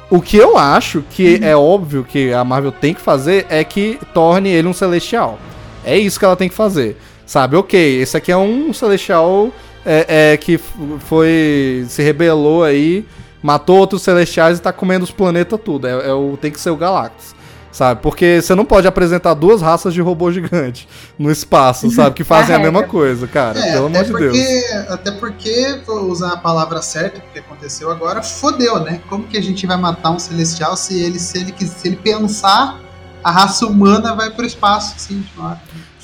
O 0.10 0.22
que 0.22 0.38
eu 0.38 0.58
acho 0.58 1.04
que 1.10 1.40
é 1.42 1.56
óbvio 1.56 2.04
que 2.04 2.32
a 2.32 2.44
Marvel 2.44 2.72
tem 2.72 2.94
que 2.94 3.02
fazer 3.02 3.48
é 3.50 3.64
que 3.64 4.00
torne 4.14 4.50
ele 4.50 4.68
um 4.68 4.74
celestial. 4.74 5.40
É 5.84 5.98
isso 5.98 6.20
que 6.20 6.26
ela 6.26 6.36
tem 6.36 6.50
que 6.50 6.56
fazer. 6.56 6.98
Sabe, 7.26 7.56
ok, 7.56 8.02
esse 8.02 8.16
aqui 8.16 8.32
é 8.32 8.38
um 8.38 8.72
celestial 8.74 9.50
é, 9.86 10.34
é, 10.34 10.38
que 10.38 10.58
foi. 11.00 11.86
se 11.88 12.02
rebelou 12.02 12.64
aí, 12.64 13.06
matou 13.42 13.78
outros 13.78 14.02
celestiais 14.02 14.58
e 14.58 14.62
tá 14.62 14.72
comendo 14.72 15.04
os 15.04 15.12
planetas 15.12 15.60
tudo. 15.64 15.88
É, 15.88 16.10
é 16.10 16.14
o, 16.14 16.38
tem 16.38 16.52
que 16.52 16.60
ser 16.60 16.70
o 16.70 16.78
Galactus. 16.78 17.34
Sabe? 17.72 18.02
Porque 18.04 18.40
você 18.40 18.54
não 18.54 18.66
pode 18.66 18.86
apresentar 18.86 19.34
duas 19.34 19.60
raças 19.60 19.96
de 19.96 20.00
robô 20.00 20.32
gigante 20.32 20.88
no 21.18 21.32
espaço, 21.32 21.90
sabe? 21.92 22.16
Que 22.16 22.24
fazem 22.24 22.56
a 22.56 22.60
Carrega. 22.60 22.72
mesma 22.72 22.88
coisa, 22.88 23.26
cara. 23.26 23.60
É, 23.60 23.74
pelo 23.74 23.88
amor 23.88 24.04
de 24.04 24.12
porque, 24.12 24.30
Deus. 24.30 24.90
Até 24.92 25.12
porque, 25.12 25.82
vou 25.84 26.04
usar 26.04 26.34
a 26.34 26.38
palavra 26.38 26.84
certa, 26.84 27.20
porque 27.20 27.40
aconteceu 27.40 27.90
agora, 27.90 28.22
fodeu, 28.22 28.80
né? 28.80 29.02
Como 29.10 29.24
que 29.24 29.36
a 29.36 29.42
gente 29.42 29.66
vai 29.66 29.76
matar 29.76 30.12
um 30.12 30.20
celestial 30.20 30.78
se 30.78 31.02
ele, 31.02 31.18
se 31.18 31.40
ele, 31.40 31.56
se 31.66 31.88
ele 31.88 31.96
pensar, 31.96 32.80
a 33.24 33.32
raça 33.32 33.66
humana 33.66 34.16
vai 34.16 34.30
pro 34.30 34.46
espaço, 34.46 34.94
assim, 34.96 35.22
de 35.22 35.32
uma 35.36 35.50
hora. 35.50 35.62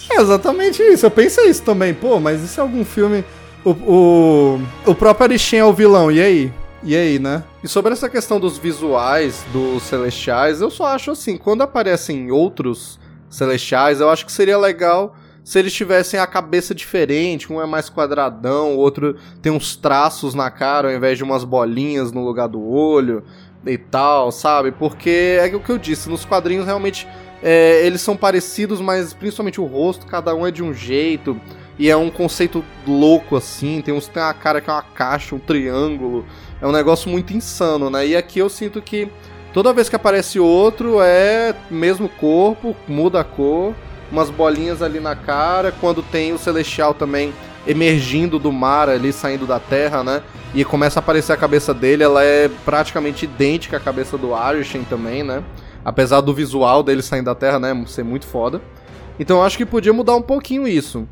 É 0.09 0.21
exatamente 0.21 0.82
isso. 0.82 1.05
Eu 1.05 1.11
pensei 1.11 1.49
isso 1.49 1.61
também. 1.61 1.93
Pô, 1.93 2.19
mas 2.19 2.41
e 2.41 2.47
se 2.47 2.59
algum 2.59 2.84
filme. 2.84 3.23
O, 3.64 3.72
o, 3.72 4.62
o 4.86 4.95
próprio 4.95 5.26
Arishin 5.26 5.57
é 5.57 5.66
o 5.66 5.74
vilão, 5.74 6.12
e 6.12 6.22
aí? 6.22 6.53
E 6.82 6.95
aí, 6.95 7.20
né? 7.20 7.43
E 7.64 7.68
sobre 7.68 7.91
essa 7.91 8.10
questão 8.10 8.39
dos 8.39 8.57
visuais 8.57 9.45
dos 9.51 9.84
celestiais, 9.84 10.62
eu 10.62 10.70
só 10.70 10.88
acho 10.88 11.12
assim, 11.12 11.36
quando 11.38 11.62
aparecem 11.62 12.32
outros 12.32 12.97
celestiais, 13.30 13.99
eu 13.99 14.10
acho 14.10 14.26
que 14.26 14.32
seria 14.32 14.57
legal 14.57 15.16
se 15.43 15.57
eles 15.57 15.74
tivessem 15.74 16.20
a 16.20 16.28
cabeça 16.28 16.76
diferente, 16.76 17.51
um 17.51 17.60
é 17.60 17.66
mais 17.66 17.89
quadradão, 17.89 18.76
o 18.76 18.78
outro 18.78 19.16
tem 19.41 19.51
uns 19.51 19.76
traços 19.76 20.36
na 20.36 20.51
cara 20.51 20.89
ao 20.89 20.95
invés 20.95 21.18
de 21.18 21.24
umas 21.24 21.43
bolinhas 21.43 22.12
no 22.12 22.24
lugar 22.24 22.47
do 22.47 22.64
olho 22.64 23.24
e 23.66 23.78
tal, 23.78 24.32
sabe? 24.32 24.72
Porque 24.72 25.39
é 25.41 25.47
o 25.55 25.60
que 25.60 25.72
eu 25.72 25.78
disse, 25.78 26.07
nos 26.07 26.24
quadrinhos 26.24 26.66
realmente 26.66 27.07
é, 27.41 27.86
eles 27.86 28.01
são 28.01 28.16
parecidos, 28.16 28.80
mas 28.80 29.14
principalmente 29.14 29.60
o 29.60 29.66
rosto, 29.66 30.05
cada 30.05 30.36
um 30.36 30.45
é 30.45 30.51
de 30.51 30.62
um 30.62 30.74
jeito. 30.74 31.39
E 31.80 31.89
é 31.89 31.95
um 31.95 32.09
conceito 32.09 32.63
louco, 32.86 33.38
assim. 33.38 33.82
Tem 33.82 33.93
uns 33.93 34.09
tem 34.09 34.21
uma 34.21 34.34
cara 34.34 34.59
que 34.59 34.69
é 34.69 34.73
uma 34.73 34.82
caixa, 34.82 35.34
um 35.34 35.39
triângulo. 35.39 36.25
É 36.61 36.67
um 36.67 36.73
negócio 36.73 37.09
muito 37.09 37.34
insano, 37.34 37.89
né? 37.89 38.05
E 38.05 38.17
aqui 38.17 38.38
eu 38.38 38.49
sinto 38.49 38.82
que 38.82 39.07
toda 39.53 39.71
vez 39.71 39.88
que 39.88 39.95
aparece 39.95 40.41
outro 40.41 41.01
é 41.01 41.55
mesmo 41.71 42.09
corpo, 42.09 42.75
muda 42.86 43.21
a 43.21 43.23
cor, 43.23 43.73
umas 44.11 44.30
bolinhas 44.30 44.82
ali 44.82 44.99
na 44.99 45.15
cara. 45.15 45.71
Quando 45.71 46.03
tem 46.03 46.34
o 46.34 46.38
Celestial 46.38 46.93
também 46.93 47.34
emergindo 47.65 48.38
do 48.38 48.51
mar 48.51 48.89
ali, 48.89 49.13
saindo 49.13 49.47
da 49.47 49.59
terra, 49.59 50.03
né? 50.03 50.21
E 50.53 50.65
começa 50.65 50.99
a 50.99 51.01
aparecer 51.01 51.32
a 51.32 51.38
cabeça 51.38 51.73
dele, 51.73 52.03
ela 52.03 52.21
é 52.21 52.49
praticamente 52.65 53.23
idêntica 53.23 53.77
à 53.77 53.80
cabeça 53.80 54.17
do 54.17 54.36
Arishin 54.36 54.84
também, 54.84 55.23
né? 55.23 55.41
Apesar 55.86 56.19
do 56.19 56.34
visual 56.34 56.84
dele 56.84 57.01
saindo 57.01 57.25
da 57.25 57.36
terra, 57.36 57.57
né? 57.57 57.86
Ser 57.88 58.03
muito 58.03 58.27
foda. 58.27 58.61
Então 59.17 59.38
eu 59.38 59.43
acho 59.43 59.57
que 59.57 59.65
podia 59.65 59.93
mudar 59.93 60.15
um 60.15 60.21
pouquinho 60.21 60.67
isso. 60.67 61.07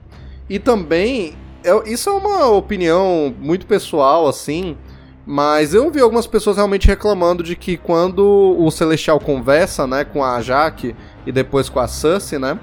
E 0.49 0.59
também, 0.59 1.35
é- 1.63 1.89
isso 1.91 2.09
é 2.09 2.13
uma 2.13 2.47
opinião 2.47 3.33
muito 3.39 3.65
pessoal, 3.65 4.27
assim, 4.27 4.77
mas 5.25 5.73
eu 5.73 5.89
vi 5.91 5.99
algumas 5.99 6.25
pessoas 6.25 6.55
realmente 6.55 6.87
reclamando 6.87 7.43
de 7.43 7.55
que 7.55 7.75
quando 7.75 8.55
o 8.57 8.71
Celestial 8.71 9.19
conversa, 9.19 9.85
né, 9.85 10.05
com 10.05 10.23
a 10.23 10.41
Jaque 10.41 10.95
e 11.25 11.31
depois 11.31 11.67
com 11.67 11.79
a 11.79 11.87
Cersei, 11.87 12.39
né, 12.39 12.57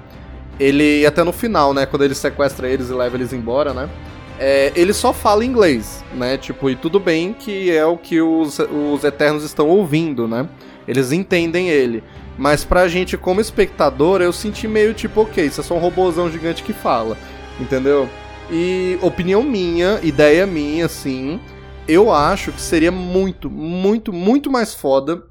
ele, 0.59 1.05
até 1.05 1.23
no 1.23 1.31
final, 1.31 1.73
né, 1.73 1.85
quando 1.85 2.03
ele 2.03 2.15
sequestra 2.15 2.67
eles 2.67 2.89
e 2.89 2.93
leva 2.93 3.15
eles 3.17 3.31
embora, 3.33 3.73
né, 3.73 3.87
é, 4.39 4.73
ele 4.75 4.93
só 4.93 5.13
fala 5.13 5.45
inglês, 5.45 6.03
né, 6.13 6.37
tipo, 6.37 6.69
e 6.69 6.75
tudo 6.75 6.99
bem 6.99 7.33
que 7.33 7.69
é 7.69 7.85
o 7.85 7.97
que 7.97 8.19
os, 8.19 8.57
os 8.59 9.03
Eternos 9.03 9.43
estão 9.43 9.67
ouvindo, 9.69 10.27
né, 10.27 10.49
eles 10.87 11.11
entendem 11.11 11.69
ele. 11.69 12.03
Mas 12.37 12.65
pra 12.65 12.87
gente, 12.87 13.15
como 13.15 13.39
espectador, 13.39 14.21
eu 14.21 14.33
senti 14.33 14.67
meio 14.67 14.93
tipo, 14.93 15.21
ok, 15.21 15.45
isso 15.45 15.61
é 15.61 15.63
só 15.63 15.75
um 15.75 15.79
robôzão 15.79 16.29
gigante 16.29 16.63
que 16.63 16.73
fala, 16.73 17.15
entendeu? 17.59 18.09
E 18.49 18.97
opinião 19.01 19.43
minha, 19.43 19.99
ideia 20.03 20.45
minha, 20.45 20.85
assim, 20.85 21.39
eu 21.87 22.11
acho 22.11 22.51
que 22.51 22.61
seria 22.61 22.91
muito, 22.91 23.49
muito, 23.49 24.13
muito 24.13 24.51
mais 24.51 24.73
foda 24.73 25.23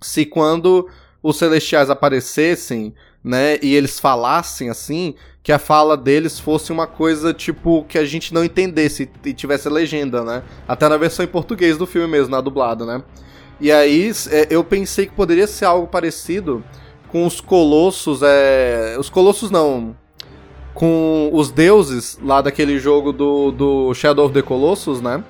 se 0.00 0.24
quando 0.24 0.88
os 1.22 1.36
celestiais 1.36 1.90
aparecessem, 1.90 2.94
né, 3.22 3.58
e 3.62 3.74
eles 3.74 3.98
falassem 3.98 4.68
assim, 4.68 5.14
que 5.42 5.50
a 5.50 5.58
fala 5.58 5.96
deles 5.96 6.38
fosse 6.38 6.70
uma 6.70 6.86
coisa 6.86 7.32
tipo 7.32 7.84
que 7.84 7.96
a 7.96 8.04
gente 8.04 8.32
não 8.34 8.44
entendesse 8.44 9.10
e 9.24 9.32
tivesse 9.32 9.68
legenda, 9.68 10.22
né? 10.22 10.42
Até 10.68 10.88
na 10.88 10.96
versão 10.96 11.24
em 11.24 11.28
português 11.28 11.76
do 11.78 11.86
filme 11.86 12.08
mesmo, 12.08 12.30
na 12.30 12.40
dublada, 12.40 12.84
né? 12.84 13.02
E 13.60 13.70
aí 13.70 14.10
é, 14.30 14.46
eu 14.50 14.64
pensei 14.64 15.06
que 15.06 15.14
poderia 15.14 15.46
ser 15.46 15.64
algo 15.64 15.86
parecido 15.86 16.62
com 17.08 17.26
os 17.26 17.40
colossos, 17.40 18.20
é, 18.22 18.96
os 18.98 19.08
colossos 19.08 19.50
não, 19.50 19.96
com 20.74 21.30
os 21.32 21.50
deuses 21.50 22.18
lá 22.22 22.42
daquele 22.42 22.78
jogo 22.78 23.12
do, 23.12 23.52
do 23.52 23.94
Shadow 23.94 24.26
of 24.26 24.34
the 24.34 24.42
Colossus, 24.42 25.00
né? 25.00 25.22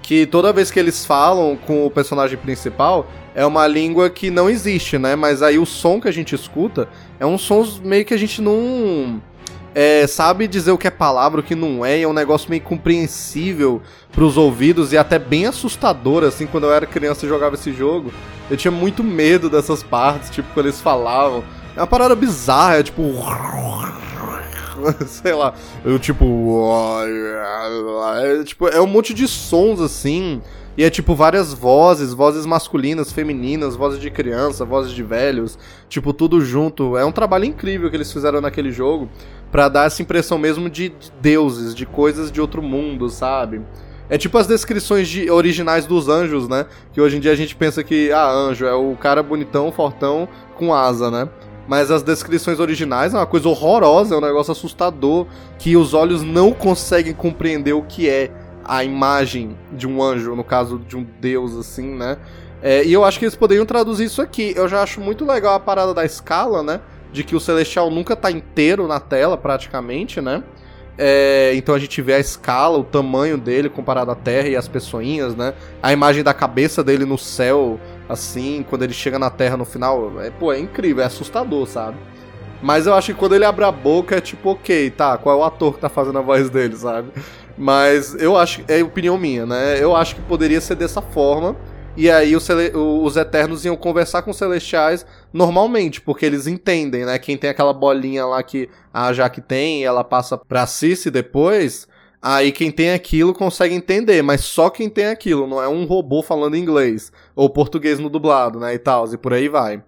Que 0.00 0.24
toda 0.24 0.52
vez 0.52 0.70
que 0.70 0.78
eles 0.78 1.04
falam 1.04 1.56
com 1.56 1.84
o 1.84 1.90
personagem 1.90 2.38
principal 2.38 3.06
é 3.34 3.44
uma 3.44 3.66
língua 3.66 4.08
que 4.08 4.30
não 4.30 4.48
existe, 4.48 4.96
né? 4.96 5.16
Mas 5.16 5.42
aí 5.42 5.58
o 5.58 5.66
som 5.66 6.00
que 6.00 6.06
a 6.06 6.12
gente 6.12 6.34
escuta 6.34 6.88
é 7.18 7.26
um 7.26 7.36
som 7.36 7.66
meio 7.82 8.04
que 8.04 8.14
a 8.14 8.16
gente 8.16 8.40
não 8.40 9.20
é, 9.74 10.06
sabe 10.06 10.46
dizer 10.46 10.70
o 10.70 10.78
que 10.78 10.86
é 10.86 10.90
palavra, 10.90 11.40
o 11.40 11.42
que 11.42 11.56
não 11.56 11.84
é, 11.84 11.98
e 11.98 12.02
é 12.02 12.08
um 12.08 12.12
negócio 12.12 12.48
meio 12.48 12.62
compreensível 12.62 13.82
pros 14.12 14.36
ouvidos 14.36 14.92
e 14.92 14.96
até 14.96 15.18
bem 15.18 15.46
assustador, 15.46 16.22
assim, 16.22 16.46
quando 16.46 16.64
eu 16.64 16.72
era 16.72 16.86
criança 16.86 17.26
e 17.26 17.28
jogava 17.28 17.56
esse 17.56 17.72
jogo. 17.72 18.12
Eu 18.48 18.56
tinha 18.56 18.70
muito 18.70 19.02
medo 19.02 19.50
dessas 19.50 19.82
partes, 19.82 20.30
tipo, 20.30 20.48
quando 20.54 20.66
eles 20.66 20.80
falavam. 20.80 21.42
É 21.76 21.80
uma 21.80 21.86
parada 21.88 22.14
bizarra, 22.14 22.76
é 22.76 22.82
tipo. 22.84 23.02
Sei 25.06 25.32
lá, 25.32 25.54
eu 25.84 25.98
tipo. 25.98 26.60
É, 28.22 28.44
tipo, 28.44 28.68
é 28.68 28.80
um 28.80 28.86
monte 28.86 29.14
de 29.14 29.26
sons 29.28 29.80
assim. 29.80 30.40
E 30.76 30.82
é 30.82 30.90
tipo 30.90 31.14
várias 31.14 31.54
vozes, 31.54 32.12
vozes 32.12 32.44
masculinas, 32.44 33.12
femininas, 33.12 33.76
vozes 33.76 34.00
de 34.00 34.10
criança, 34.10 34.64
vozes 34.64 34.92
de 34.92 35.04
velhos, 35.04 35.56
tipo 35.88 36.12
tudo 36.12 36.40
junto. 36.40 36.96
É 36.96 37.04
um 37.04 37.12
trabalho 37.12 37.44
incrível 37.44 37.88
que 37.88 37.96
eles 37.96 38.12
fizeram 38.12 38.40
naquele 38.40 38.72
jogo 38.72 39.08
pra 39.52 39.68
dar 39.68 39.86
essa 39.86 40.02
impressão 40.02 40.36
mesmo 40.36 40.68
de, 40.68 40.88
de 40.88 41.12
deuses, 41.20 41.76
de 41.76 41.86
coisas 41.86 42.30
de 42.32 42.40
outro 42.40 42.60
mundo, 42.60 43.08
sabe? 43.08 43.62
É 44.10 44.18
tipo 44.18 44.36
as 44.36 44.48
descrições 44.48 45.08
de, 45.08 45.30
originais 45.30 45.86
dos 45.86 46.08
anjos, 46.08 46.48
né? 46.48 46.66
Que 46.92 47.00
hoje 47.00 47.16
em 47.16 47.20
dia 47.20 47.30
a 47.32 47.36
gente 47.36 47.54
pensa 47.54 47.82
que, 47.84 48.10
ah, 48.10 48.28
anjo 48.28 48.66
é 48.66 48.74
o 48.74 48.96
cara 48.96 49.22
bonitão, 49.22 49.70
fortão, 49.70 50.28
com 50.56 50.74
asa, 50.74 51.10
né? 51.10 51.28
Mas 51.66 51.90
as 51.90 52.02
descrições 52.02 52.60
originais 52.60 53.14
é 53.14 53.16
uma 53.16 53.26
coisa 53.26 53.48
horrorosa, 53.48 54.14
é 54.14 54.18
um 54.18 54.20
negócio 54.20 54.52
assustador, 54.52 55.26
que 55.58 55.76
os 55.76 55.94
olhos 55.94 56.22
não 56.22 56.52
conseguem 56.52 57.14
compreender 57.14 57.72
o 57.72 57.82
que 57.82 58.08
é 58.08 58.30
a 58.64 58.82
imagem 58.84 59.56
de 59.72 59.86
um 59.86 60.02
anjo, 60.02 60.34
no 60.34 60.44
caso 60.44 60.78
de 60.78 60.96
um 60.96 61.06
deus, 61.20 61.56
assim, 61.56 61.94
né? 61.94 62.16
É, 62.62 62.82
e 62.82 62.92
eu 62.92 63.04
acho 63.04 63.18
que 63.18 63.26
eles 63.26 63.36
poderiam 63.36 63.66
traduzir 63.66 64.04
isso 64.04 64.22
aqui. 64.22 64.54
Eu 64.56 64.66
já 64.68 64.82
acho 64.82 65.00
muito 65.00 65.24
legal 65.24 65.54
a 65.54 65.60
parada 65.60 65.92
da 65.92 66.04
escala, 66.04 66.62
né? 66.62 66.80
De 67.12 67.22
que 67.22 67.36
o 67.36 67.40
Celestial 67.40 67.90
nunca 67.90 68.16
tá 68.16 68.30
inteiro 68.30 68.86
na 68.86 68.98
tela, 68.98 69.36
praticamente, 69.36 70.20
né? 70.20 70.42
É, 70.96 71.52
então 71.54 71.74
a 71.74 71.78
gente 71.78 72.00
vê 72.00 72.14
a 72.14 72.20
escala, 72.20 72.78
o 72.78 72.84
tamanho 72.84 73.36
dele 73.36 73.68
comparado 73.68 74.10
à 74.10 74.14
Terra 74.14 74.48
e 74.48 74.56
as 74.56 74.68
pessoinhas, 74.68 75.34
né? 75.34 75.52
A 75.82 75.92
imagem 75.92 76.22
da 76.22 76.32
cabeça 76.32 76.82
dele 76.82 77.04
no 77.04 77.18
céu, 77.18 77.78
assim, 78.08 78.64
quando 78.68 78.82
ele 78.82 78.92
chega 78.92 79.18
na 79.18 79.30
Terra 79.30 79.56
no 79.56 79.64
final. 79.64 80.20
É, 80.20 80.30
pô, 80.30 80.52
é 80.52 80.58
incrível, 80.58 81.02
é 81.02 81.06
assustador, 81.06 81.66
sabe? 81.66 81.96
Mas 82.62 82.86
eu 82.86 82.94
acho 82.94 83.12
que 83.12 83.18
quando 83.18 83.34
ele 83.34 83.44
abre 83.44 83.64
a 83.64 83.72
boca 83.72 84.16
é 84.16 84.20
tipo, 84.20 84.50
ok, 84.50 84.90
tá, 84.90 85.18
qual 85.18 85.36
é 85.36 85.40
o 85.40 85.44
ator 85.44 85.74
que 85.74 85.80
tá 85.80 85.88
fazendo 85.88 86.18
a 86.18 86.22
voz 86.22 86.48
dele, 86.48 86.76
sabe? 86.76 87.10
Mas 87.56 88.14
eu 88.14 88.36
acho, 88.36 88.62
é 88.66 88.82
opinião 88.82 89.18
minha, 89.18 89.46
né? 89.46 89.82
Eu 89.82 89.94
acho 89.94 90.14
que 90.14 90.22
poderia 90.22 90.60
ser 90.60 90.74
dessa 90.74 91.02
forma. 91.02 91.56
E 91.96 92.10
aí 92.10 92.34
os, 92.34 92.48
os 92.74 93.16
Eternos 93.16 93.64
iam 93.64 93.76
conversar 93.76 94.22
com 94.22 94.32
os 94.32 94.36
Celestiais 94.36 95.06
normalmente, 95.32 96.00
porque 96.00 96.26
eles 96.26 96.46
entendem, 96.46 97.04
né? 97.04 97.18
Quem 97.18 97.36
tem 97.36 97.50
aquela 97.50 97.72
bolinha 97.72 98.26
lá 98.26 98.42
que 98.42 98.68
a 98.92 99.12
Jaque 99.12 99.40
tem, 99.40 99.82
e 99.82 99.84
ela 99.84 100.02
passa 100.02 100.36
pra 100.36 100.66
Cici 100.66 101.10
depois. 101.10 101.86
Aí 102.26 102.52
quem 102.52 102.70
tem 102.70 102.90
aquilo 102.90 103.34
consegue 103.34 103.74
entender, 103.74 104.22
mas 104.22 104.40
só 104.40 104.70
quem 104.70 104.88
tem 104.88 105.08
aquilo, 105.08 105.46
não 105.46 105.62
é 105.62 105.68
um 105.68 105.84
robô 105.84 106.22
falando 106.22 106.56
inglês 106.56 107.12
ou 107.36 107.50
português 107.50 107.98
no 107.98 108.08
dublado, 108.08 108.58
né, 108.58 108.72
e 108.72 108.78
tal, 108.78 109.04
e 109.12 109.18
por 109.18 109.34
aí 109.34 109.46
vai. 109.46 109.82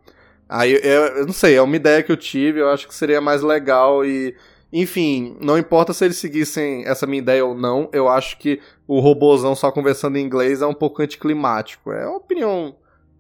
Aí 0.46 0.74
eu, 0.74 0.80
eu 0.82 1.24
não 1.24 1.32
sei, 1.32 1.56
é 1.56 1.62
uma 1.62 1.74
ideia 1.74 2.02
que 2.02 2.12
eu 2.12 2.16
tive, 2.16 2.60
eu 2.60 2.68
acho 2.68 2.86
que 2.86 2.94
seria 2.94 3.22
mais 3.22 3.40
legal 3.40 4.04
e 4.04 4.34
enfim, 4.70 5.34
não 5.40 5.56
importa 5.56 5.94
se 5.94 6.04
eles 6.04 6.18
seguissem 6.18 6.84
essa 6.86 7.06
minha 7.06 7.22
ideia 7.22 7.42
ou 7.42 7.54
não, 7.54 7.88
eu 7.90 8.06
acho 8.06 8.36
que 8.36 8.60
o 8.86 9.00
robôzão 9.00 9.54
só 9.54 9.72
conversando 9.72 10.18
em 10.18 10.22
inglês 10.22 10.60
é 10.60 10.66
um 10.66 10.74
pouco 10.74 11.00
anticlimático. 11.00 11.90
É 11.90 12.06
uma 12.06 12.18
opinião, 12.18 12.74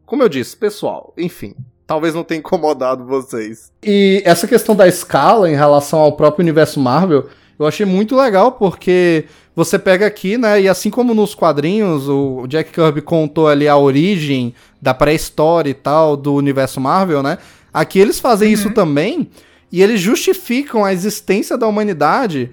como 0.04 0.22
eu 0.22 0.28
disse, 0.28 0.54
pessoal. 0.54 1.14
Enfim, 1.16 1.54
talvez 1.86 2.14
não 2.14 2.22
tenha 2.22 2.40
incomodado 2.40 3.06
vocês. 3.06 3.72
E 3.82 4.20
essa 4.26 4.46
questão 4.46 4.76
da 4.76 4.86
escala 4.86 5.50
em 5.50 5.56
relação 5.56 6.00
ao 6.00 6.12
próprio 6.12 6.42
universo 6.42 6.78
Marvel, 6.78 7.30
eu 7.58 7.66
achei 7.66 7.86
muito 7.86 8.16
legal 8.16 8.52
porque 8.52 9.24
você 9.54 9.78
pega 9.78 10.06
aqui, 10.06 10.36
né, 10.36 10.60
e 10.60 10.68
assim 10.68 10.90
como 10.90 11.14
nos 11.14 11.34
quadrinhos, 11.34 12.08
o 12.08 12.46
Jack 12.46 12.70
Kirby 12.72 13.00
contou 13.00 13.48
ali 13.48 13.66
a 13.66 13.76
origem 13.76 14.54
da 14.80 14.92
pré-história 14.92 15.70
e 15.70 15.74
tal 15.74 16.16
do 16.16 16.34
universo 16.34 16.80
Marvel, 16.80 17.22
né? 17.22 17.38
Aqui 17.72 17.98
eles 17.98 18.20
fazem 18.20 18.48
uhum. 18.48 18.54
isso 18.54 18.70
também 18.74 19.30
e 19.72 19.82
eles 19.82 20.00
justificam 20.00 20.84
a 20.84 20.92
existência 20.92 21.56
da 21.56 21.66
humanidade 21.66 22.50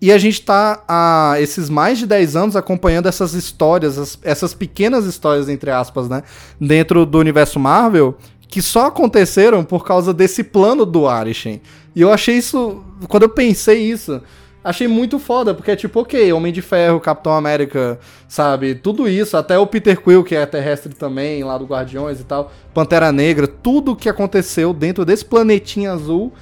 e 0.00 0.12
a 0.12 0.18
gente 0.18 0.42
tá 0.42 0.82
há 0.86 1.36
esses 1.38 1.70
mais 1.70 1.98
de 1.98 2.06
10 2.06 2.36
anos 2.36 2.56
acompanhando 2.56 3.08
essas 3.08 3.32
histórias, 3.32 4.18
essas 4.22 4.52
pequenas 4.52 5.06
histórias, 5.06 5.48
entre 5.48 5.70
aspas, 5.70 6.08
né? 6.08 6.22
Dentro 6.60 7.06
do 7.06 7.18
universo 7.18 7.58
Marvel, 7.58 8.16
que 8.48 8.60
só 8.60 8.86
aconteceram 8.86 9.64
por 9.64 9.84
causa 9.84 10.12
desse 10.12 10.44
plano 10.44 10.84
do 10.84 11.06
Arishem. 11.08 11.62
E 11.94 12.02
eu 12.02 12.12
achei 12.12 12.36
isso. 12.36 12.84
Quando 13.08 13.22
eu 13.22 13.28
pensei 13.30 13.90
isso, 13.90 14.20
achei 14.68 14.88
muito 14.88 15.18
foda, 15.18 15.54
porque 15.54 15.70
é 15.70 15.76
tipo, 15.76 16.00
ok, 16.00 16.32
Homem 16.32 16.52
de 16.52 16.60
Ferro, 16.60 17.00
Capitão 17.00 17.32
América, 17.32 17.98
sabe? 18.28 18.74
Tudo 18.74 19.08
isso, 19.08 19.36
até 19.36 19.58
o 19.58 19.66
Peter 19.66 20.00
Quill, 20.00 20.24
que 20.24 20.34
é 20.34 20.44
terrestre 20.44 20.94
também, 20.94 21.44
lá 21.44 21.56
do 21.56 21.64
Guardiões 21.64 22.20
e 22.20 22.24
tal, 22.24 22.52
Pantera 22.74 23.12
Negra, 23.12 23.46
tudo 23.46 23.96
que 23.96 24.08
aconteceu 24.08 24.72
dentro 24.72 25.04
desse 25.04 25.24
planetinho 25.24 25.92
azul 25.92 26.32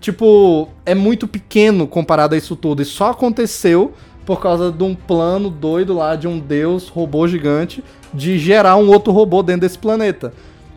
tipo, 0.00 0.68
é 0.84 0.94
muito 0.94 1.26
pequeno 1.26 1.86
comparado 1.86 2.34
a 2.34 2.38
isso 2.38 2.56
tudo. 2.56 2.82
E 2.82 2.84
só 2.84 3.10
aconteceu 3.10 3.92
por 4.24 4.40
causa 4.40 4.72
de 4.72 4.82
um 4.82 4.94
plano 4.94 5.48
doido 5.48 5.94
lá 5.94 6.16
de 6.16 6.26
um 6.26 6.38
deus 6.38 6.88
robô 6.88 7.26
gigante 7.28 7.82
de 8.12 8.38
gerar 8.38 8.76
um 8.76 8.88
outro 8.88 9.12
robô 9.12 9.42
dentro 9.42 9.62
desse 9.62 9.78
planeta. 9.78 10.32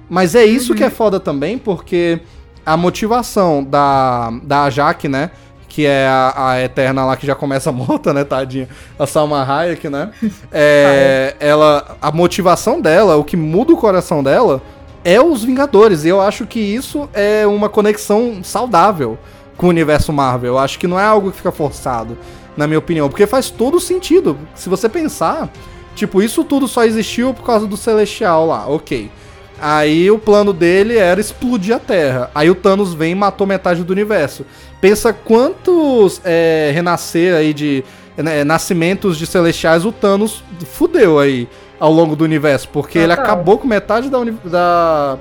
Mas 0.10 0.36
é 0.36 0.45
isso 0.45 0.72
uhum. 0.72 0.78
que 0.78 0.84
é 0.84 0.90
foda 0.90 1.20
também, 1.20 1.57
porque 1.57 2.20
a 2.66 2.76
motivação 2.76 3.64
da, 3.64 4.32
da 4.44 4.70
Jaque, 4.70 5.07
né? 5.07 5.32
Que 5.69 5.85
é 5.85 6.07
a, 6.07 6.33
a, 6.35 6.61
Eterna 6.61 7.05
lá 7.05 7.15
que 7.15 7.25
já 7.25 7.35
começa 7.35 7.71
morta, 7.73 8.13
né, 8.13 8.23
tadinha? 8.23 8.67
A 8.97 9.05
Salma 9.05 9.43
Hayek, 9.43 9.87
né? 9.87 10.11
É, 10.51 11.35
ela, 11.39 11.95
a 12.01 12.11
motivação 12.11 12.81
dela, 12.81 13.15
o 13.15 13.23
que 13.23 13.37
muda 13.37 13.71
o 13.71 13.77
coração 13.77 14.21
dela, 14.21 14.61
é 15.03 15.21
os 15.21 15.43
Vingadores. 15.43 16.03
E 16.03 16.09
eu 16.09 16.19
acho 16.19 16.45
que 16.45 16.59
isso 16.59 17.07
é 17.13 17.45
uma 17.47 17.69
conexão 17.69 18.43
saudável 18.43 19.17
com 19.55 19.67
o 19.67 19.69
universo 19.69 20.11
Marvel. 20.11 20.53
Eu 20.53 20.59
acho 20.59 20.79
que 20.79 20.87
não 20.87 20.99
é 20.99 21.03
algo 21.03 21.31
que 21.31 21.37
fica 21.37 21.51
forçado, 21.51 22.17
na 22.57 22.65
minha 22.65 22.79
opinião. 22.79 23.09
Porque 23.09 23.27
faz 23.27 23.49
todo 23.49 23.79
sentido. 23.79 24.37
Se 24.55 24.69
você 24.69 24.89
pensar, 24.89 25.49
tipo, 25.95 26.21
isso 26.21 26.43
tudo 26.43 26.67
só 26.67 26.83
existiu 26.83 27.33
por 27.33 27.45
causa 27.45 27.67
do 27.67 27.77
Celestial 27.77 28.47
lá, 28.47 28.67
ok. 28.67 29.11
Aí 29.61 30.10
o 30.10 30.18
plano 30.18 30.53
dele 30.53 30.98
era 30.98 31.19
explodir 31.19 31.76
a 31.76 31.80
Terra. 31.80 32.31
Aí 32.34 32.49
o 32.49 32.56
Thanos 32.56 32.94
vem 32.94 33.11
e 33.11 33.15
matou 33.15 33.45
metade 33.45 33.84
do 33.84 33.91
universo. 33.91 34.45
Pensa 34.80 35.11
quantos 35.11 36.22
é, 36.23 36.72
renascer 36.73 37.36
aí 37.36 37.53
de 37.53 37.84
né, 38.18 38.44
nascimentos 38.44 39.18
de 39.18 39.26
celestiais 39.26 39.86
o 39.86 39.91
Thanos 39.91 40.44
fudeu 40.65 41.19
aí 41.19 41.48
ao 41.80 41.91
longo 41.91 42.15
do 42.15 42.23
universo, 42.23 42.68
porque 42.69 42.99
ele 42.99 43.14
acabou 43.14 43.57
com 43.57 43.68
metade 43.68 44.10
da, 44.10 44.19
da, 44.44 45.18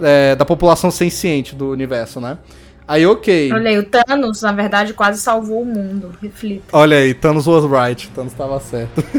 é, 0.00 0.34
da 0.34 0.44
população 0.44 0.90
senciente 0.90 1.54
do 1.54 1.70
universo, 1.70 2.20
né? 2.20 2.38
Aí, 2.86 3.06
ok. 3.06 3.52
Olha 3.52 3.68
aí, 3.68 3.78
o 3.78 3.84
Thanos, 3.84 4.40
na 4.40 4.52
verdade, 4.52 4.94
quase 4.94 5.20
salvou 5.20 5.60
o 5.60 5.66
mundo. 5.66 6.10
Reflita. 6.22 6.64
Olha 6.72 6.96
aí, 6.96 7.12
Thanos 7.12 7.46
was 7.46 7.64
right. 7.64 8.08
Thanos 8.08 8.32
estava 8.32 8.58
certo. 8.60 9.04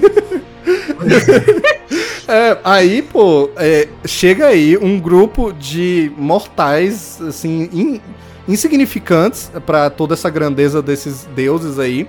é, 2.29 2.59
aí, 2.63 3.01
pô, 3.01 3.49
é, 3.57 3.87
chega 4.05 4.47
aí 4.47 4.77
um 4.77 4.99
grupo 4.99 5.51
de 5.51 6.11
mortais, 6.15 7.19
assim, 7.21 7.69
in, 7.73 8.01
insignificantes 8.47 9.51
para 9.65 9.89
toda 9.89 10.13
essa 10.13 10.29
grandeza 10.29 10.81
desses 10.81 11.27
deuses 11.35 11.79
aí, 11.79 12.07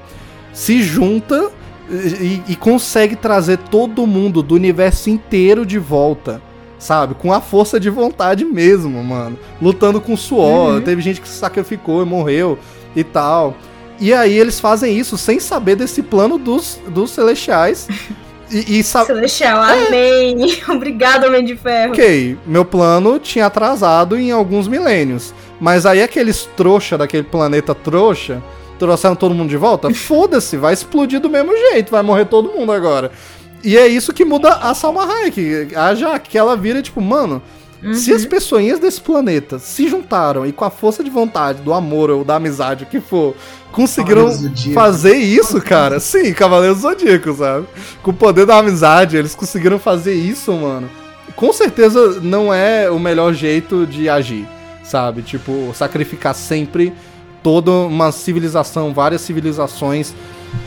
se 0.52 0.82
junta 0.82 1.50
e, 1.90 2.42
e, 2.48 2.56
consegue 2.56 3.16
trazer 3.16 3.58
todo 3.58 4.06
mundo 4.06 4.42
do 4.42 4.54
universo 4.54 5.10
inteiro 5.10 5.66
de 5.66 5.78
volta. 5.78 6.40
Sabe? 6.78 7.14
Com 7.14 7.32
a 7.32 7.40
força 7.40 7.80
de 7.80 7.90
vontade 7.90 8.44
mesmo, 8.44 9.02
mano. 9.02 9.38
Lutando 9.60 10.00
com 10.00 10.16
suor. 10.16 10.74
Uhum. 10.74 10.80
Teve 10.80 11.02
gente 11.02 11.20
que 11.20 11.28
se 11.28 11.34
sacrificou 11.34 12.02
e 12.02 12.06
morreu 12.06 12.58
e 12.94 13.04
tal. 13.04 13.54
E 13.98 14.14
aí 14.14 14.38
eles 14.38 14.58
fazem 14.58 14.96
isso 14.96 15.18
sem 15.18 15.38
saber 15.40 15.76
desse 15.76 16.02
plano 16.02 16.38
dos, 16.38 16.80
dos 16.88 17.10
celestiais. 17.10 17.86
E, 18.50 18.78
e 18.78 18.82
Celestial, 18.82 19.64
é. 19.64 19.86
amém. 19.86 20.36
Obrigado, 20.68 21.26
Homem 21.26 21.44
de 21.44 21.56
Ferro. 21.56 21.92
Ok, 21.92 22.36
meu 22.46 22.64
plano 22.64 23.18
tinha 23.18 23.46
atrasado 23.46 24.18
em 24.18 24.30
alguns 24.30 24.66
milênios. 24.66 25.32
Mas 25.60 25.86
aí 25.86 26.02
aqueles 26.02 26.48
trouxa 26.56 26.98
daquele 26.98 27.22
planeta 27.22 27.74
trouxa 27.74 28.42
trouxeram 28.78 29.14
todo 29.14 29.34
mundo 29.34 29.50
de 29.50 29.58
volta, 29.58 29.92
foda-se, 29.94 30.56
vai 30.56 30.72
explodir 30.72 31.20
do 31.20 31.28
mesmo 31.28 31.54
jeito, 31.54 31.90
vai 31.90 32.02
morrer 32.02 32.24
todo 32.24 32.50
mundo 32.50 32.72
agora. 32.72 33.12
E 33.62 33.76
é 33.76 33.86
isso 33.86 34.12
que 34.14 34.24
muda 34.24 34.54
a 34.54 34.74
Salma 34.74 35.04
Hayek, 35.04 35.76
a 35.76 35.94
Jaque, 35.94 36.30
que 36.30 36.38
ela 36.38 36.56
vira 36.56 36.80
tipo, 36.80 36.98
mano, 36.98 37.42
uhum. 37.82 37.94
se 37.94 38.12
as 38.12 38.24
pessoinhas 38.24 38.78
desse 38.78 39.00
planeta 39.00 39.58
se 39.58 39.88
juntaram 39.88 40.46
e 40.46 40.52
com 40.52 40.64
a 40.64 40.70
força 40.70 41.02
de 41.02 41.10
vontade, 41.10 41.62
do 41.62 41.72
amor 41.72 42.10
ou 42.10 42.24
da 42.24 42.36
amizade, 42.36 42.84
o 42.84 42.86
que 42.86 43.00
for, 43.00 43.34
conseguiram 43.72 44.30
fazer 44.74 45.16
isso, 45.16 45.60
cara. 45.60 46.00
Sim, 46.00 46.32
Cavaleiros 46.32 46.80
Zodíaco, 46.80 47.34
sabe? 47.34 47.66
Com 48.02 48.10
o 48.10 48.14
poder 48.14 48.46
da 48.46 48.58
amizade, 48.58 49.16
eles 49.16 49.34
conseguiram 49.34 49.78
fazer 49.78 50.14
isso, 50.14 50.52
mano. 50.52 50.88
Com 51.36 51.52
certeza 51.52 52.20
não 52.20 52.52
é 52.52 52.90
o 52.90 52.98
melhor 52.98 53.32
jeito 53.32 53.86
de 53.86 54.08
agir, 54.08 54.46
sabe? 54.82 55.22
Tipo, 55.22 55.72
sacrificar 55.74 56.34
sempre 56.34 56.92
toda 57.42 57.70
uma 57.70 58.12
civilização, 58.12 58.92
várias 58.92 59.20
civilizações 59.22 60.12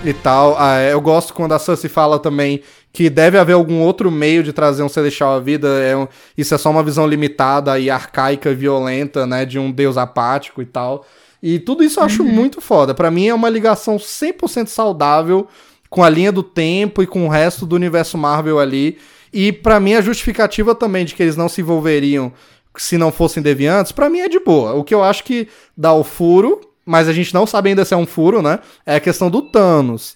e 0.04 0.14
tal. 0.14 0.56
Ah, 0.58 0.80
é, 0.80 0.94
eu 0.94 1.02
gosto 1.02 1.34
quando 1.34 1.54
a 1.54 1.60
Cersei 1.60 1.90
fala 1.90 2.20
também 2.20 2.62
que 2.94 3.10
deve 3.10 3.40
haver 3.40 3.54
algum 3.54 3.82
outro 3.82 4.12
meio 4.12 4.44
de 4.44 4.54
trazer 4.54 4.84
um 4.84 4.90
celestial 4.90 5.36
à 5.36 5.40
vida. 5.40 5.68
É 5.68 5.98
um, 5.98 6.08
isso 6.38 6.54
é 6.54 6.58
só 6.60 6.70
uma 6.70 6.84
visão 6.84 7.08
limitada 7.08 7.78
e 7.80 7.90
arcaica 7.90 8.52
e 8.52 8.56
violenta, 8.56 9.26
né? 9.26 9.46
De 9.46 9.58
um 9.58 9.72
deus 9.72 9.98
apático 9.98 10.62
e 10.62 10.66
tal. 10.66 11.04
E 11.42 11.60
tudo 11.60 11.84
isso 11.84 12.00
eu 12.00 12.04
acho 12.04 12.22
uhum. 12.22 12.30
muito 12.30 12.62
foda. 12.62 12.94
Para 12.94 13.10
mim 13.10 13.28
é 13.28 13.34
uma 13.34 13.50
ligação 13.50 13.98
100% 13.98 14.68
saudável 14.68 15.48
com 15.90 16.04
a 16.04 16.10
linha 16.10 16.32
do 16.32 16.44
tempo 16.44 17.02
e 17.02 17.08
com 17.08 17.26
o 17.26 17.30
resto 17.30 17.66
do 17.66 17.76
universo 17.76 18.16
Marvel 18.16 18.60
ali. 18.60 19.00
E 19.34 19.52
para 19.52 19.80
mim 19.80 19.96
a 19.96 20.02
justificativa 20.02 20.76
também 20.76 21.04
de 21.04 21.16
que 21.16 21.24
eles 21.24 21.36
não 21.36 21.50
se 21.50 21.62
envolveriam 21.62 22.32
se 22.78 22.98
não 22.98 23.12
fossem 23.12 23.42
deviantes, 23.42 23.92
para 23.92 24.10
mim 24.10 24.20
é 24.20 24.30
de 24.30 24.40
boa. 24.40 24.74
O 24.74 24.84
que 24.84 24.94
eu 24.94 25.04
acho 25.04 25.24
que 25.24 25.48
dá 25.78 25.94
o 25.94 26.04
furo, 26.04 26.62
mas 26.86 27.08
a 27.08 27.14
gente 27.14 27.34
não 27.34 27.46
sabe 27.46 27.70
ainda 27.70 27.86
se 27.86 27.94
é 27.94 27.98
um 27.98 28.06
furo, 28.06 28.42
né? 28.42 28.60
É 28.86 28.96
a 28.96 29.00
questão 29.00 29.30
do 29.30 29.42
Thanos. 29.42 30.16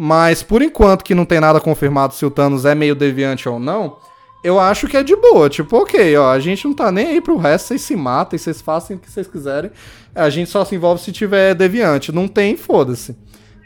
Mas 0.00 0.44
por 0.44 0.62
enquanto 0.62 1.02
que 1.02 1.14
não 1.14 1.24
tem 1.24 1.40
nada 1.40 1.60
confirmado 1.60 2.14
se 2.14 2.24
o 2.24 2.30
Thanos 2.30 2.64
é 2.64 2.72
meio 2.72 2.94
deviante 2.94 3.48
ou 3.48 3.58
não, 3.58 3.96
eu 4.44 4.60
acho 4.60 4.86
que 4.86 4.96
é 4.96 5.02
de 5.02 5.16
boa. 5.16 5.50
Tipo, 5.50 5.78
ok, 5.78 6.16
ó, 6.16 6.30
a 6.30 6.38
gente 6.38 6.64
não 6.64 6.72
tá 6.72 6.92
nem 6.92 7.08
aí 7.08 7.20
pro 7.20 7.36
resto, 7.36 7.66
vocês 7.66 7.82
se 7.82 7.96
matem, 7.96 8.38
vocês 8.38 8.60
façam 8.60 8.96
o 8.96 9.00
que 9.00 9.10
vocês 9.10 9.26
quiserem. 9.26 9.72
A 10.14 10.30
gente 10.30 10.50
só 10.50 10.64
se 10.64 10.76
envolve 10.76 11.02
se 11.02 11.10
tiver 11.10 11.52
deviante. 11.54 12.12
Não 12.12 12.28
tem, 12.28 12.56
foda-se. 12.56 13.16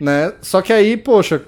Né? 0.00 0.32
Só 0.40 0.62
que 0.62 0.72
aí, 0.72 0.96
poxa, 0.96 1.42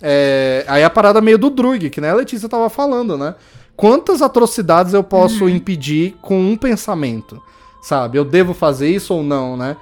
é... 0.00 0.64
aí 0.66 0.82
a 0.82 0.88
parada 0.88 1.20
meio 1.20 1.36
do 1.36 1.50
Drug, 1.50 1.90
que 1.90 2.00
né, 2.00 2.10
a 2.10 2.14
Letícia 2.14 2.48
tava 2.48 2.70
falando, 2.70 3.18
né? 3.18 3.34
quantas 3.76 4.22
atrocidades 4.22 4.94
eu 4.94 5.02
posso 5.02 5.44
uhum. 5.44 5.50
impedir 5.50 6.16
com 6.22 6.38
um 6.38 6.56
pensamento, 6.56 7.42
sabe? 7.82 8.18
Eu 8.18 8.24
devo 8.24 8.54
fazer 8.54 8.88
isso 8.88 9.14
ou 9.14 9.22
não, 9.22 9.56
né? 9.56 9.76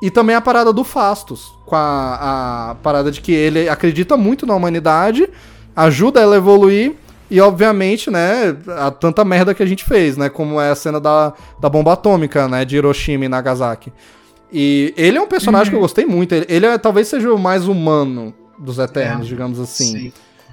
E 0.00 0.10
também 0.10 0.36
a 0.36 0.40
parada 0.40 0.72
do 0.72 0.84
Fastos, 0.84 1.52
com 1.66 1.74
a, 1.74 2.70
a 2.70 2.74
parada 2.76 3.10
de 3.10 3.20
que 3.20 3.32
ele 3.32 3.68
acredita 3.68 4.16
muito 4.16 4.46
na 4.46 4.54
humanidade, 4.54 5.28
ajuda 5.74 6.20
ela 6.20 6.36
a 6.36 6.38
evoluir, 6.38 6.94
e 7.30 7.40
obviamente, 7.40 8.10
né, 8.10 8.56
a 8.78 8.90
tanta 8.90 9.24
merda 9.24 9.52
que 9.52 9.62
a 9.62 9.66
gente 9.66 9.84
fez, 9.84 10.16
né? 10.16 10.30
Como 10.30 10.58
é 10.60 10.70
a 10.70 10.74
cena 10.74 10.98
da, 10.98 11.34
da 11.60 11.68
bomba 11.68 11.92
atômica, 11.92 12.48
né? 12.48 12.64
De 12.64 12.76
Hiroshima 12.76 13.26
e 13.26 13.28
Nagasaki. 13.28 13.92
E 14.50 14.94
ele 14.96 15.18
é 15.18 15.20
um 15.20 15.26
personagem 15.26 15.66
uhum. 15.66 15.70
que 15.70 15.74
eu 15.74 15.80
uhum. 15.80 15.84
gostei 15.84 16.06
muito. 16.06 16.34
Ele, 16.34 16.46
ele 16.48 16.66
é, 16.66 16.78
talvez 16.78 17.06
seja 17.08 17.32
o 17.32 17.38
mais 17.38 17.68
humano 17.68 18.32
dos 18.58 18.78
Eternos, 18.78 19.26
é, 19.26 19.28
digamos 19.28 19.60
assim. 19.60 19.98
Sim. 19.98 20.12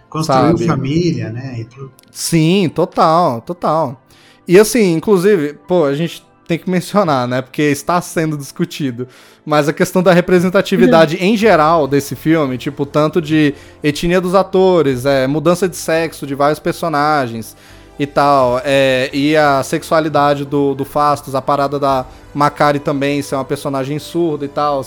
Construiu 0.10 0.58
sabe? 0.58 0.68
família, 0.68 1.30
né? 1.30 1.56
E 1.60 1.66
tudo. 1.66 1.92
Sim, 2.12 2.70
total, 2.74 3.40
total. 3.42 4.02
E 4.46 4.60
assim, 4.60 4.94
inclusive, 4.94 5.54
pô, 5.68 5.86
a 5.86 5.96
gente 5.96 6.26
tem 6.48 6.58
que 6.58 6.70
mencionar, 6.70 7.28
né? 7.28 7.42
Porque 7.42 7.62
está 7.64 8.00
sendo 8.02 8.38
discutido. 8.38 9.08
Mas 9.46 9.68
a 9.68 9.74
questão 9.74 10.02
da 10.02 10.14
representatividade 10.14 11.18
em 11.18 11.36
geral 11.38 11.88
desse 11.88 12.16
filme, 12.16 12.58
tipo, 12.58 12.86
tanto 12.86 13.22
de 13.22 13.54
etnia 13.84 14.22
dos 14.22 14.36
atores, 14.36 15.06
é, 15.06 15.28
mudança 15.28 15.68
de 15.68 15.76
sexo 15.76 16.26
de 16.26 16.36
vários 16.36 16.60
personagens 16.60 17.56
e 17.98 18.06
tal, 18.06 18.62
é, 18.66 19.10
e 19.14 19.38
a 19.38 19.64
sexualidade 19.64 20.44
do, 20.46 20.76
do 20.76 20.84
Fastos, 20.84 21.34
a 21.34 21.42
parada 21.42 21.80
da 21.80 22.06
Macari 22.34 22.80
também 22.80 23.22
ser 23.22 23.36
uma 23.36 23.46
personagem 23.46 24.00
surda 24.00 24.46
e 24.46 24.50
tal. 24.50 24.84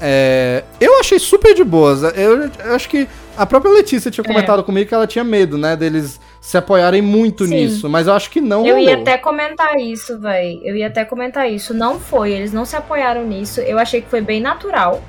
É, 0.00 0.62
eu 0.80 1.00
achei 1.00 1.18
super 1.18 1.54
de 1.54 1.64
boas. 1.64 2.02
Eu, 2.02 2.50
eu, 2.64 2.74
acho 2.74 2.88
que 2.88 3.08
a 3.36 3.46
própria 3.46 3.72
Letícia 3.72 4.10
tinha 4.10 4.24
é. 4.24 4.28
comentado 4.28 4.62
comigo 4.62 4.88
que 4.88 4.94
ela 4.94 5.06
tinha 5.06 5.24
medo, 5.24 5.58
né? 5.58 5.74
Deles 5.74 6.20
se 6.46 6.56
apoiarem 6.56 7.02
muito 7.02 7.44
Sim. 7.44 7.54
nisso, 7.56 7.88
mas 7.90 8.06
eu 8.06 8.12
acho 8.12 8.30
que 8.30 8.40
não 8.40 8.64
Eu 8.64 8.78
ia 8.78 8.90
rolou. 8.90 9.02
até 9.02 9.18
comentar 9.18 9.76
isso, 9.80 10.16
véi. 10.16 10.60
Eu 10.62 10.76
ia 10.76 10.86
até 10.86 11.04
comentar 11.04 11.50
isso. 11.50 11.74
Não 11.74 11.98
foi, 11.98 12.30
eles 12.30 12.52
não 12.52 12.64
se 12.64 12.76
apoiaram 12.76 13.24
nisso. 13.26 13.60
Eu 13.60 13.80
achei 13.80 14.00
que 14.00 14.08
foi 14.08 14.20
bem 14.20 14.40
natural. 14.40 15.02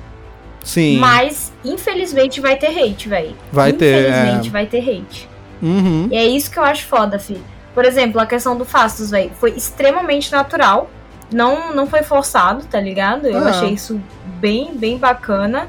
Sim. 0.64 0.98
Mas, 0.98 1.52
infelizmente, 1.64 2.40
vai 2.40 2.56
ter 2.56 2.76
hate, 2.76 3.08
véi. 3.08 3.36
Vai 3.52 3.72
ter, 3.72 4.08
Infelizmente, 4.08 4.48
é. 4.48 4.50
vai 4.50 4.66
ter 4.66 4.78
hate. 4.80 5.28
Uhum. 5.62 6.08
E 6.10 6.16
é 6.16 6.24
isso 6.26 6.50
que 6.50 6.58
eu 6.58 6.64
acho 6.64 6.84
foda, 6.86 7.20
fi. 7.20 7.40
Por 7.72 7.84
exemplo, 7.84 8.20
a 8.20 8.26
questão 8.26 8.56
do 8.56 8.64
Fastos, 8.64 9.12
véi. 9.12 9.30
Foi 9.38 9.52
extremamente 9.52 10.32
natural. 10.32 10.90
Não, 11.32 11.72
não 11.72 11.86
foi 11.86 12.02
forçado, 12.02 12.64
tá 12.64 12.80
ligado? 12.80 13.28
Eu 13.28 13.38
Ah. 13.46 13.50
achei 13.50 13.70
isso 13.74 14.00
bem, 14.40 14.72
bem 14.74 14.98
bacana. 14.98 15.68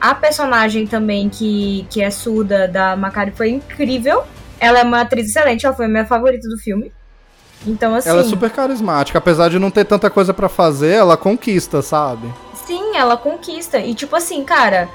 A 0.00 0.12
personagem 0.12 0.88
também, 0.88 1.28
que, 1.28 1.86
que 1.88 2.02
é 2.02 2.10
surda 2.10 2.66
da 2.66 2.96
Macari, 2.96 3.30
foi 3.30 3.50
incrível. 3.50 4.24
Ela 4.64 4.80
é 4.80 4.82
uma 4.82 5.00
atriz 5.02 5.28
excelente, 5.28 5.64
ela 5.66 5.74
foi 5.74 5.86
a 5.86 5.88
minha 5.88 6.04
favorita 6.06 6.48
do 6.48 6.56
filme. 6.58 6.92
Então, 7.66 7.94
assim. 7.94 8.08
Ela 8.08 8.20
é 8.20 8.24
super 8.24 8.50
carismática, 8.50 9.18
apesar 9.18 9.48
de 9.48 9.58
não 9.58 9.70
ter 9.70 9.84
tanta 9.84 10.10
coisa 10.10 10.34
pra 10.34 10.48
fazer, 10.48 10.92
ela 10.92 11.16
conquista, 11.16 11.80
sabe? 11.82 12.32
Sim, 12.66 12.96
ela 12.96 13.16
conquista. 13.16 13.78
E 13.78 13.94
tipo 13.94 14.14
assim, 14.16 14.44
cara. 14.44 14.88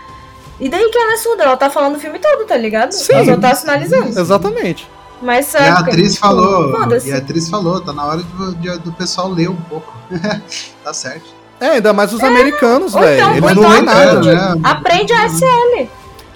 E 0.60 0.68
daí 0.70 0.90
que 0.90 0.98
ela 0.98 1.14
é 1.14 1.18
surda? 1.18 1.44
Ela 1.44 1.58
tá 1.58 1.70
falando 1.70 1.96
o 1.96 2.00
filme 2.00 2.20
todo, 2.20 2.46
tá 2.46 2.58
ligado? 2.58 2.91
Sim. 2.91 3.14
Ela 3.14 3.26
só 3.26 3.38
tá 3.38 3.56
sinalizando. 3.56 4.20
Exatamente. 4.20 4.88
Mas 5.22 5.54
E 5.54 5.58
a 5.58 5.76
sabe, 5.76 5.90
atriz 5.91 6.14
tipo, 6.14 6.26
falou, 6.28 6.72
Foda-se. 6.72 7.10
e 7.10 7.14
a 7.14 7.18
atriz 7.18 7.50
falou, 7.50 7.82
tá 7.82 7.91
na 7.94 8.06
hora 8.06 8.22
de- 8.24 8.56
de- 8.56 8.80
do 8.80 8.91
pessoal 8.94 9.30
ler 9.30 9.50
um 9.50 9.56
pouco. 9.56 9.94
tá 10.84 10.94
certo. 10.94 11.26
É, 11.60 11.72
ainda 11.72 11.91
mais 11.91 12.14
os 12.14 12.24
americanos, 12.24 12.94
ou 12.96 13.02
velho. 13.02 13.16
então- 13.20 13.32
Eles 13.36 13.41
não 13.44 13.52
então 13.52 13.70
leem 13.72 13.82
nada. 13.84 14.12
aprende. 14.12 14.34
né? 14.34 14.56
Aprende 14.64 15.14
a 15.14 15.26
SL. 15.26 15.90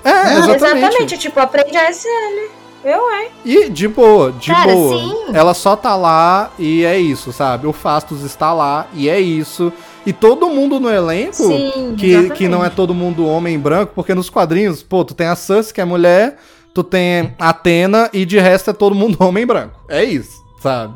É, 0.03 0.10
É, 0.10 0.38
exatamente. 0.39 1.18
Tipo, 1.18 1.39
aprende 1.39 1.77
a 1.77 1.89
SL. 1.89 2.49
Eu, 2.84 3.10
é. 3.11 3.30
E 3.45 3.69
de 3.69 3.88
boa, 3.88 4.31
de 4.34 4.51
Cara, 4.51 4.73
boa. 4.73 4.97
sim. 4.99 5.15
Ela 5.34 5.53
só 5.53 5.76
tá 5.76 5.95
lá 5.95 6.51
e 6.60 6.84
é 6.84 6.99
isso, 6.99 7.31
sabe? 7.31 7.65
O 7.68 7.73
Fastos 7.73 8.23
está 8.23 8.53
lá 8.53 8.88
e 8.93 9.07
é 9.10 9.19
isso. 9.19 9.72
E 10.05 10.11
todo 10.11 10.49
mundo 10.49 10.80
no 10.81 10.89
elenco, 10.89 11.34
Sim. 11.35 11.95
que, 11.97 12.07
exatamente. 12.11 12.34
que 12.38 12.47
não 12.49 12.64
é 12.64 12.69
todo 12.69 12.93
mundo 12.93 13.26
homem 13.26 13.57
branco, 13.57 13.93
porque 13.95 14.14
nos 14.14 14.30
quadrinhos, 14.30 14.84
pô, 14.84 15.05
tu 15.05 15.14
tem 15.14 15.27
a 15.27 15.35
Cersei, 15.35 15.73
que 15.73 15.80
é 15.80 15.85
mulher, 15.85 16.38
tu 16.73 16.84
tem 16.84 17.34
a 17.39 17.49
Atena 17.49 18.10
e 18.11 18.26
de 18.26 18.38
resto 18.38 18.69
é 18.69 18.73
todo 18.73 18.93
mundo 18.93 19.15
homem 19.23 19.45
branco. 19.45 19.80
É 19.88 20.03
isso, 20.03 20.43
sabe? 20.61 20.93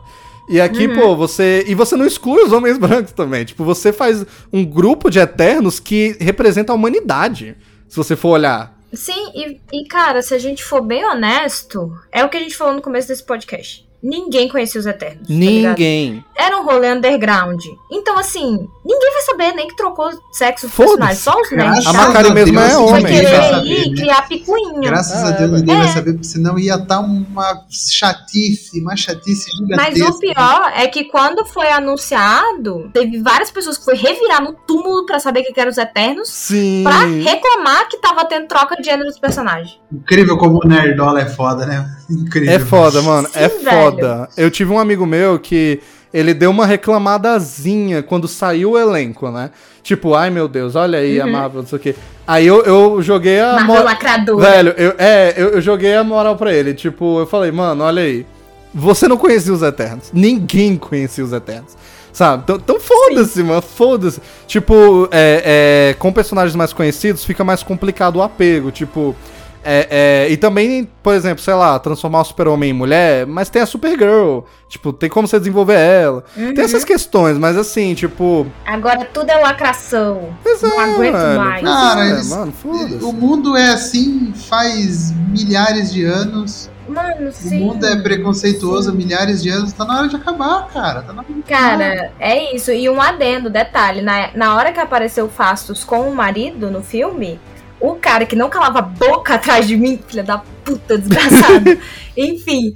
E 0.49 0.59
aqui, 0.59 0.87
Uhum. 0.87 0.95
pô, 0.95 1.15
você. 1.15 1.63
E 1.67 1.73
você 1.75 1.95
não 1.95 2.05
exclui 2.05 2.43
os 2.43 2.51
homens 2.51 2.77
brancos 2.79 3.11
também. 3.13 3.45
Tipo, 3.45 3.63
você 3.63 3.93
faz 3.93 4.25
um 4.51 4.65
grupo 4.65 5.09
de 5.09 5.19
Eternos 5.19 5.79
que 5.79 6.15
representa 6.19 6.73
a 6.73 6.75
humanidade. 6.75 7.55
Se 7.87 7.95
você 7.95 8.15
for 8.15 8.29
olhar. 8.31 8.76
Sim, 8.93 9.31
e, 9.35 9.61
e, 9.71 9.87
cara, 9.87 10.21
se 10.21 10.33
a 10.33 10.39
gente 10.39 10.63
for 10.63 10.81
bem 10.81 11.05
honesto, 11.05 11.93
é 12.11 12.23
o 12.23 12.29
que 12.29 12.37
a 12.37 12.39
gente 12.39 12.55
falou 12.55 12.73
no 12.73 12.81
começo 12.81 13.07
desse 13.07 13.23
podcast. 13.23 13.86
Ninguém 14.09 14.47
conhecia 14.47 14.79
os 14.79 14.85
Eternos. 14.87 15.27
tá? 15.27 15.33
Ninguém. 15.33 16.23
Era 16.35 16.57
um 16.59 16.63
rolê 16.65 16.91
underground. 16.93 17.61
Então, 17.91 18.17
assim, 18.17 18.67
ninguém 18.85 19.11
vai 19.13 19.21
saber 19.23 19.51
nem 19.53 19.67
que 19.67 19.75
trocou 19.75 20.09
sexo 20.31 20.67
dos 20.67 20.75
Foda-se. 20.75 20.97
personagens. 20.97 21.19
Só 21.19 21.41
os 21.41 21.51
nerds. 21.51 21.85
A? 21.87 21.93
Macari 21.93 22.31
mesmo 22.33 22.59
é 22.59 22.67
Deus, 22.69 22.73
Vai 22.73 22.83
homem, 22.89 23.03
ninguém 23.03 23.19
querer 23.19 23.37
vai 23.37 23.47
ir 23.47 23.51
saber, 23.51 23.89
né? 23.89 23.95
criar 23.95 24.27
picuinha. 24.29 24.89
Graças 24.89 25.23
Ah, 25.23 25.27
a 25.27 25.31
Deus 25.31 25.51
é, 25.51 25.55
ninguém 25.57 25.75
vai 25.77 25.85
é. 25.85 25.89
saber, 25.91 26.11
porque 26.13 26.27
senão 26.27 26.57
ia 26.59 26.75
estar 26.75 26.99
uma 26.99 27.65
chatice, 27.69 28.79
uma 28.79 28.95
chatice 28.95 29.49
Mas 29.75 29.93
gigantesca. 29.95 30.09
o 30.09 30.19
pior 30.19 30.71
é 30.75 30.87
que 30.87 31.05
quando 31.05 31.45
foi 31.45 31.67
anunciado, 31.69 32.89
teve 32.93 33.19
várias 33.21 33.51
pessoas 33.51 33.77
que 33.77 33.85
foi 33.85 33.95
revirar 33.95 34.41
no 34.41 34.53
túmulo 34.53 35.05
pra 35.05 35.19
saber 35.19 35.41
o 35.41 35.43
que 35.43 35.53
que 35.53 35.59
eram 35.59 35.71
os 35.71 35.77
Eternos. 35.77 36.29
Sim. 36.29 36.83
Pra 36.83 36.99
reclamar 37.01 37.87
que 37.89 37.97
tava 37.97 38.25
tendo 38.25 38.47
troca 38.47 38.75
de 38.75 38.83
gênero 38.83 39.05
dos 39.09 39.19
personagens. 39.19 39.79
Incrível 39.91 40.37
como 40.37 40.59
o 40.63 40.67
Nerdola 40.67 41.21
é 41.21 41.25
foda, 41.25 41.65
né? 41.65 41.89
Incrível. 42.09 42.53
É 42.53 42.59
foda, 42.59 43.01
mano. 43.01 43.27
Sim, 43.27 43.39
é 43.39 43.47
velho. 43.49 43.81
foda. 43.83 43.96
Eu 44.37 44.49
tive 44.51 44.71
um 44.71 44.79
amigo 44.79 45.05
meu 45.05 45.37
que 45.39 45.79
ele 46.13 46.33
deu 46.33 46.49
uma 46.51 46.65
reclamadazinha 46.65 48.01
quando 48.03 48.27
saiu 48.27 48.71
o 48.71 48.77
elenco, 48.79 49.29
né? 49.29 49.51
Tipo, 49.83 50.13
ai 50.15 50.29
meu 50.29 50.47
Deus, 50.47 50.75
olha 50.75 50.99
aí 50.99 51.19
a 51.19 51.25
Uhum. 51.25 51.31
Marvel, 51.31 51.61
não 51.61 51.67
sei 51.67 51.77
o 51.77 51.81
quê. 51.81 51.95
Aí 52.25 52.45
eu, 52.45 52.63
eu 52.63 53.01
joguei 53.01 53.39
a. 53.39 53.53
Marvel 53.53 53.75
mo- 53.75 53.83
lacrador. 53.83 54.39
Velho, 54.41 54.73
eu, 54.77 54.93
é, 54.97 55.33
eu, 55.37 55.49
eu 55.49 55.61
joguei 55.61 55.95
a 55.95 56.03
moral 56.03 56.35
pra 56.35 56.53
ele. 56.53 56.73
Tipo, 56.73 57.19
eu 57.19 57.25
falei, 57.27 57.51
mano, 57.51 57.83
olha 57.83 58.01
aí. 58.03 58.25
Você 58.73 59.07
não 59.07 59.17
conhecia 59.17 59.53
os 59.53 59.61
Eternos. 59.61 60.11
Ninguém 60.13 60.75
conhecia 60.75 61.23
os 61.23 61.31
Eternos. 61.33 61.75
Sabe? 62.11 62.43
Então, 62.43 62.55
então 62.57 62.79
foda-se, 62.79 63.41
mano. 63.43 63.61
Foda-se. 63.61 64.19
Tipo, 64.45 65.07
é, 65.11 65.89
é, 65.91 65.93
com 65.97 66.11
personagens 66.11 66.55
mais 66.55 66.73
conhecidos 66.73 67.23
fica 67.23 67.43
mais 67.43 67.63
complicado 67.63 68.17
o 68.17 68.21
apego. 68.23 68.71
Tipo. 68.71 69.15
É, 69.63 70.25
é, 70.27 70.31
e 70.31 70.37
também, 70.37 70.87
por 71.03 71.13
exemplo, 71.13 71.43
sei 71.43 71.53
lá, 71.53 71.77
transformar 71.79 72.21
o 72.21 72.23
super-homem 72.23 72.69
em 72.69 72.73
mulher, 72.73 73.25
mas 73.25 73.49
tem 73.49 73.61
a 73.61 73.65
Supergirl. 73.65 74.39
Tipo, 74.69 74.93
tem 74.93 75.09
como 75.09 75.27
você 75.27 75.37
desenvolver 75.39 75.77
ela. 75.77 76.23
Uhum. 76.37 76.53
Tem 76.53 76.63
essas 76.63 76.83
questões, 76.85 77.37
mas 77.37 77.57
assim, 77.57 77.93
tipo. 77.93 78.47
Agora 78.65 79.05
tudo 79.05 79.29
é 79.29 79.35
lacração. 79.37 80.29
Pois 80.43 80.61
Não 80.61 80.79
é, 80.81 80.83
aguento 80.93 81.15
velho. 81.17 81.39
mais. 81.39 81.63
Cara, 81.63 82.05
É, 82.05 82.09
eles- 82.11 82.29
mano, 82.29 82.51
foda-se. 82.53 83.03
O 83.03 83.11
mundo 83.11 83.57
é 83.57 83.69
assim 83.69 84.33
faz 84.49 85.11
milhares 85.29 85.91
de 85.91 86.03
anos. 86.05 86.69
Mano, 86.87 87.27
O 87.27 87.31
sim. 87.33 87.59
mundo 87.59 87.85
é 87.85 87.97
preconceituoso 88.01 88.91
há 88.91 88.93
milhares 88.93 89.43
de 89.43 89.49
anos. 89.49 89.73
Tá 89.73 89.83
na 89.83 89.97
hora 89.99 90.07
de 90.07 90.15
acabar, 90.15 90.67
cara. 90.69 91.01
Tá 91.01 91.11
na 91.11 91.21
hora 91.21 91.33
de 91.33 91.39
acabar. 91.41 91.77
Cara, 91.77 92.11
é 92.19 92.55
isso. 92.55 92.71
E 92.71 92.89
um 92.89 93.01
adendo, 93.01 93.49
detalhe, 93.49 94.01
na, 94.01 94.29
na 94.33 94.55
hora 94.55 94.71
que 94.71 94.79
apareceu 94.79 95.25
o 95.25 95.29
Fastos 95.29 95.83
com 95.83 96.09
o 96.09 96.15
marido 96.15 96.71
no 96.71 96.81
filme, 96.81 97.39
o 97.79 97.95
cara 97.95 98.25
que 98.25 98.35
não 98.35 98.49
calava 98.49 98.79
a 98.79 98.81
boca 98.81 99.35
atrás 99.35 99.67
de 99.67 99.77
mim, 99.77 99.99
filha 100.07 100.23
da 100.23 100.41
puta, 100.63 100.97
desgraçado. 100.97 101.77
Enfim, 102.17 102.73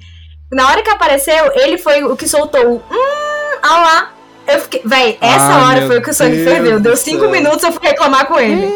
na 0.52 0.68
hora 0.68 0.84
que 0.84 0.90
apareceu, 0.90 1.52
ele 1.56 1.78
foi 1.78 2.04
o 2.04 2.16
que 2.16 2.28
soltou 2.28 2.66
o 2.68 2.76
hum, 2.76 3.58
ah 3.62 3.82
lá. 3.82 4.14
Eu 4.48 4.60
fiquei, 4.60 4.82
véi, 4.84 5.18
essa 5.22 5.46
Ah, 5.46 5.70
hora 5.70 5.88
foi 5.88 6.00
o 6.00 6.02
que 6.02 6.10
o 6.10 6.14
sangue 6.14 6.44
ferveu. 6.44 6.80
Deu 6.80 6.98
cinco 6.98 7.22
céu. 7.22 7.30
minutos 7.32 7.64
eu 7.64 7.72
fui 7.72 7.88
reclamar 7.88 8.26
com 8.26 8.40
ele. 8.40 8.68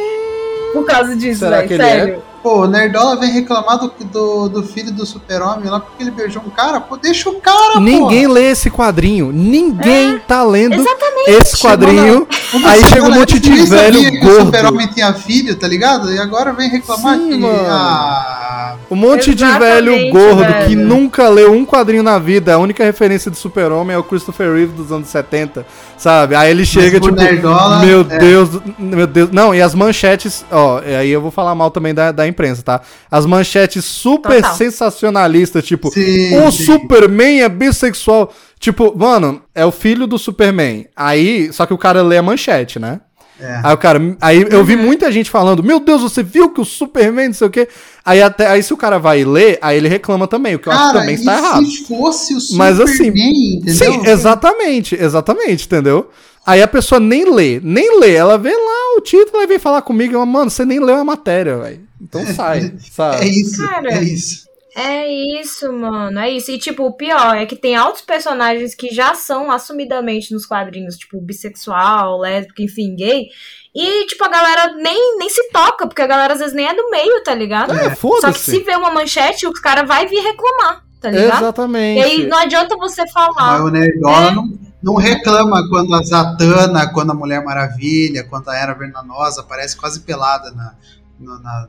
Por 0.74 0.86
causa 0.86 1.16
disso, 1.16 1.46
que 1.68 1.74
ele 1.74 1.84
é? 1.84 2.20
Pô, 2.46 2.62
o 2.62 2.68
Nerdola 2.68 3.16
vem 3.16 3.32
reclamar 3.32 3.80
do, 3.80 3.92
do, 4.06 4.50
do 4.50 4.62
filho 4.62 4.92
do 4.92 5.04
super-homem 5.04 5.68
lá 5.68 5.80
porque 5.80 6.04
ele 6.04 6.12
beijou 6.12 6.44
um 6.46 6.50
cara. 6.52 6.80
Pô, 6.80 6.96
deixa 6.96 7.28
o 7.28 7.42
cara, 7.42 7.80
Ninguém 7.80 8.28
lê 8.28 8.52
esse 8.52 8.70
quadrinho. 8.70 9.32
Ninguém 9.34 10.20
tá 10.28 10.44
lendo 10.44 10.76
Exatamente. 10.76 11.32
esse 11.42 11.58
quadrinho. 11.60 12.28
Uma 12.54 12.70
Aí 12.70 12.86
chega 12.86 13.04
um 13.04 13.12
monte 13.16 13.40
de 13.40 13.50
velho 13.64 13.94
sabia 14.00 14.12
que 14.12 14.18
O 14.18 14.22
gordo. 14.30 14.46
super-homem 14.46 14.88
tinha 14.90 15.12
filho, 15.16 15.56
tá 15.56 15.68
ligado? 15.68 16.14
E 16.14 16.20
agora 16.20 16.54
vem 16.54 16.70
reclamar 16.70 17.16
Sim, 17.18 17.30
que. 17.30 17.38
mano. 17.40 17.66
Ah, 17.68 18.76
Um 18.92 18.96
monte 18.96 19.34
de 19.34 19.44
Exatamente, 19.44 19.74
velho 19.74 20.12
gordo 20.12 20.44
velho. 20.44 20.68
que 20.68 20.76
nunca 20.76 21.28
leu 21.30 21.52
um 21.52 21.66
quadrinho 21.66 22.04
na 22.04 22.20
vida. 22.20 22.54
A 22.54 22.60
única 22.60 22.84
referência 22.84 23.32
de 23.32 23.38
super-homem 23.40 23.96
é 23.96 23.98
o 23.98 24.04
Christopher 24.04 24.54
Reeve 24.54 24.74
dos 24.74 24.92
anos 24.92 25.08
70, 25.08 25.66
sabe? 25.98 26.36
Aí 26.36 26.52
ele 26.52 26.66
chega, 26.66 27.00
tipo, 27.00 27.16
Nerdola, 27.16 27.86
meu 27.86 28.02
é. 28.02 28.18
Deus, 28.20 28.50
meu 28.78 29.08
Deus. 29.08 29.32
Não, 29.32 29.54
e 29.54 29.62
as 29.62 29.74
manchetes, 29.74 30.46
ó, 30.52 30.80
aí 30.80 31.10
eu 31.10 31.22
vou 31.22 31.32
falar 31.32 31.56
mal 31.56 31.72
também 31.72 31.94
da, 31.94 32.12
da 32.12 32.28
imprensa, 32.28 32.62
tá? 32.64 32.82
As 33.10 33.26
manchetes 33.26 33.86
super 33.86 34.42
Total. 34.42 34.56
sensacionalistas, 34.56 35.66
tipo, 35.66 35.92
Sim, 35.92 36.40
o 36.40 36.52
sim. 36.52 36.66
Superman 36.66 37.42
é 37.42 37.50
bissexual. 37.50 38.32
Tipo, 38.60 38.98
mano, 38.98 39.42
é 39.54 39.66
o 39.66 39.72
filho 39.72 40.08
do 40.08 40.18
Superman. 40.18 40.88
Aí, 40.96 41.52
só 41.52 41.66
que 41.66 41.74
o 41.74 41.78
cara 41.78 42.02
lê 42.02 42.18
a 42.18 42.24
manchete, 42.24 42.80
né? 42.80 43.02
É. 43.40 43.60
Aí 43.64 43.74
o 43.74 43.78
cara, 43.78 44.18
aí 44.22 44.46
eu 44.50 44.64
vi 44.64 44.76
muita 44.78 45.12
gente 45.12 45.30
falando, 45.30 45.62
meu 45.62 45.80
Deus, 45.80 46.02
você 46.02 46.24
viu 46.24 46.50
que 46.52 46.62
o 46.62 46.66
Superman, 46.66 47.28
não 47.28 47.34
sei 47.34 47.48
o 47.48 47.50
quê. 47.50 47.68
Aí 48.06 48.22
até 48.22 48.48
aí 48.48 48.64
se 48.64 48.74
o 48.74 48.78
cara 48.78 48.98
vai 48.98 49.26
ler, 49.26 49.60
aí 49.62 49.76
ele 49.78 49.90
reclama 49.90 50.26
também, 50.28 50.56
o 50.56 50.60
que 50.60 50.68
eu 50.68 50.74
acho 50.74 50.82
que 50.82 50.88
Cara, 50.88 51.00
também 51.02 51.16
está 51.16 51.38
errado. 51.38 51.66
se 51.66 51.86
fosse 51.86 52.34
o 52.34 52.38
Mas, 52.56 52.78
Superman, 52.78 52.84
assim, 52.84 53.58
entendeu? 53.58 53.94
Sim, 53.94 54.08
exatamente, 54.08 54.96
exatamente, 54.96 55.66
entendeu? 55.66 56.10
Aí 56.46 56.62
a 56.62 56.68
pessoa 56.68 57.00
nem 57.00 57.30
lê, 57.34 57.60
nem 57.62 58.00
lê, 58.00 58.14
ela 58.14 58.38
vê 58.38 58.52
lá 58.52 58.98
o 58.98 59.02
título 59.02 59.42
e 59.44 59.48
vem 59.48 59.60
falar 59.60 59.82
comigo, 59.82 60.16
ela, 60.16 60.26
mano, 60.26 60.50
você 60.50 60.64
nem 60.64 60.80
leu 60.80 60.96
a 60.96 61.04
matéria, 61.04 61.58
velho. 61.58 61.82
Então 62.02 62.26
sai, 62.36 62.60
É 62.60 62.72
sabe? 62.92 63.30
isso, 63.30 63.68
Cara. 63.68 63.94
é 63.96 64.04
isso. 64.04 64.46
É 64.78 65.08
isso, 65.40 65.72
mano, 65.72 66.20
é 66.20 66.30
isso. 66.32 66.52
E, 66.52 66.58
tipo, 66.60 66.84
o 66.86 66.92
pior 66.92 67.38
é 67.38 67.46
que 67.46 67.56
tem 67.56 67.78
altos 67.78 68.02
personagens 68.02 68.76
que 68.76 68.90
já 68.94 69.16
são 69.16 69.50
assumidamente 69.50 70.34
nos 70.34 70.46
quadrinhos, 70.46 70.98
tipo, 70.98 71.22
bissexual, 71.22 72.20
lésbica, 72.20 72.62
enfim, 72.62 72.94
gay. 72.94 73.28
E, 73.74 74.06
tipo, 74.06 74.24
a 74.26 74.28
galera 74.28 74.74
nem, 74.74 75.18
nem 75.18 75.30
se 75.30 75.50
toca, 75.50 75.88
porque 75.88 76.02
a 76.02 76.08
galera 76.08 76.34
às 76.34 76.40
vezes 76.40 76.54
nem 76.54 76.68
é 76.68 76.74
do 76.76 76.90
meio, 76.90 77.24
tá 77.24 77.34
ligado? 77.34 77.72
É, 77.72 77.84
Só 77.84 77.90
que 77.90 77.96
se 77.96 78.02
foda-se. 78.02 78.60
vê 78.64 78.76
uma 78.76 78.92
manchete, 78.92 79.48
os 79.48 79.60
caras 79.62 79.88
vai 79.88 80.08
vir 80.08 80.20
reclamar, 80.22 80.84
tá 81.00 81.10
ligado? 81.10 81.44
Exatamente. 81.44 82.00
E 82.00 82.04
aí 82.04 82.28
não 82.28 82.38
adianta 82.38 82.76
você 82.76 83.02
Mas 83.04 83.12
falar. 83.14 83.64
o 83.64 83.70
Nerdola 83.70 84.28
É. 84.28 84.32
não, 84.32 84.60
não 84.84 84.96
reclama 84.96 85.68
quando 85.70 85.94
a 85.96 86.04
Zatanna, 86.04 86.92
quando 86.92 87.12
a 87.12 87.16
Mulher 87.16 87.44
Maravilha, 87.44 88.26
quando 88.26 88.50
a 88.50 88.56
Era 88.58 88.74
Venenosa 88.74 89.40
aparece 89.42 89.78
quase 89.78 90.02
pelada 90.02 90.52
na, 90.52 90.76
na, 91.20 91.40
na, 91.40 91.68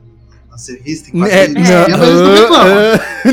nas 0.57 0.69
revistas. 0.69 1.13
em 1.15 1.23
É, 1.25 1.49
não, 1.49 1.65
cinema, 1.65 2.05
eles 2.07 2.21
não 2.23 2.35
reclamam. 2.35 2.79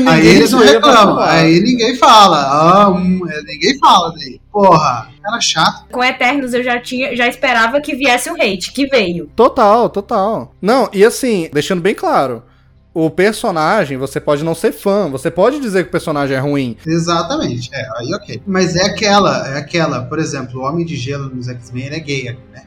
ah, 0.06 0.10
Aí 0.12 0.26
eles 0.26 0.50
não 0.52 0.58
reclamam, 0.60 1.18
aí 1.20 1.60
ninguém 1.60 1.96
fala. 1.96 2.38
Ah, 2.42 2.90
hum, 2.90 3.20
é, 3.28 3.42
ninguém 3.42 3.78
fala 3.78 4.12
daí. 4.14 4.40
Porra, 4.52 5.08
cara 5.22 5.40
chato. 5.40 5.86
Com 5.90 6.04
Eternos 6.04 6.52
eu 6.54 6.62
já 6.62 6.78
tinha, 6.80 7.16
já 7.16 7.26
esperava 7.26 7.80
que 7.80 7.94
viesse 7.94 8.30
o 8.30 8.34
hate, 8.34 8.72
que 8.72 8.86
veio. 8.86 9.28
Total, 9.34 9.88
total. 9.88 10.54
Não, 10.60 10.88
e 10.92 11.04
assim, 11.04 11.48
deixando 11.52 11.80
bem 11.80 11.94
claro, 11.94 12.42
o 12.92 13.10
personagem, 13.10 13.96
você 13.96 14.20
pode 14.20 14.44
não 14.44 14.54
ser 14.54 14.70
fã, 14.72 15.08
você 15.10 15.30
pode 15.30 15.58
dizer 15.58 15.82
que 15.82 15.88
o 15.88 15.92
personagem 15.92 16.36
é 16.36 16.40
ruim. 16.40 16.76
Exatamente, 16.86 17.68
é, 17.72 17.88
aí 17.98 18.14
ok. 18.14 18.42
Mas 18.46 18.76
é 18.76 18.84
aquela, 18.84 19.48
é 19.48 19.58
aquela, 19.58 20.02
por 20.02 20.18
exemplo, 20.18 20.60
o 20.60 20.64
Homem 20.64 20.84
de 20.86 20.94
Gelo 20.96 21.28
nos 21.34 21.48
X-Men 21.48 21.88
é 21.88 21.98
gay, 21.98 22.36
né? 22.52 22.62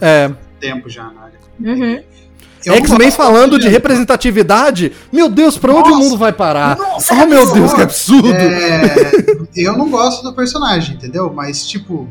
É. 0.00 0.30
Tempo 0.60 0.88
já 0.88 1.04
na 1.10 1.22
área. 1.22 1.38
Uhum. 1.58 2.02
X-Men 2.74 3.10
falando 3.10 3.58
de 3.58 3.68
representatividade, 3.68 4.92
meu 5.12 5.28
Deus, 5.28 5.56
pra 5.56 5.72
onde 5.72 5.88
o 5.88 5.92
Nossa. 5.92 6.04
mundo 6.04 6.18
vai 6.18 6.32
parar? 6.32 6.76
Nossa, 6.76 7.14
oh 7.14 7.26
meu 7.26 7.46
que 7.46 7.54
Deus, 7.54 7.72
que 7.72 7.82
absurdo! 7.82 8.32
É, 8.32 9.14
eu 9.54 9.76
não 9.76 9.88
gosto 9.88 10.22
do 10.22 10.32
personagem, 10.32 10.96
entendeu? 10.96 11.32
Mas, 11.34 11.66
tipo, 11.66 12.08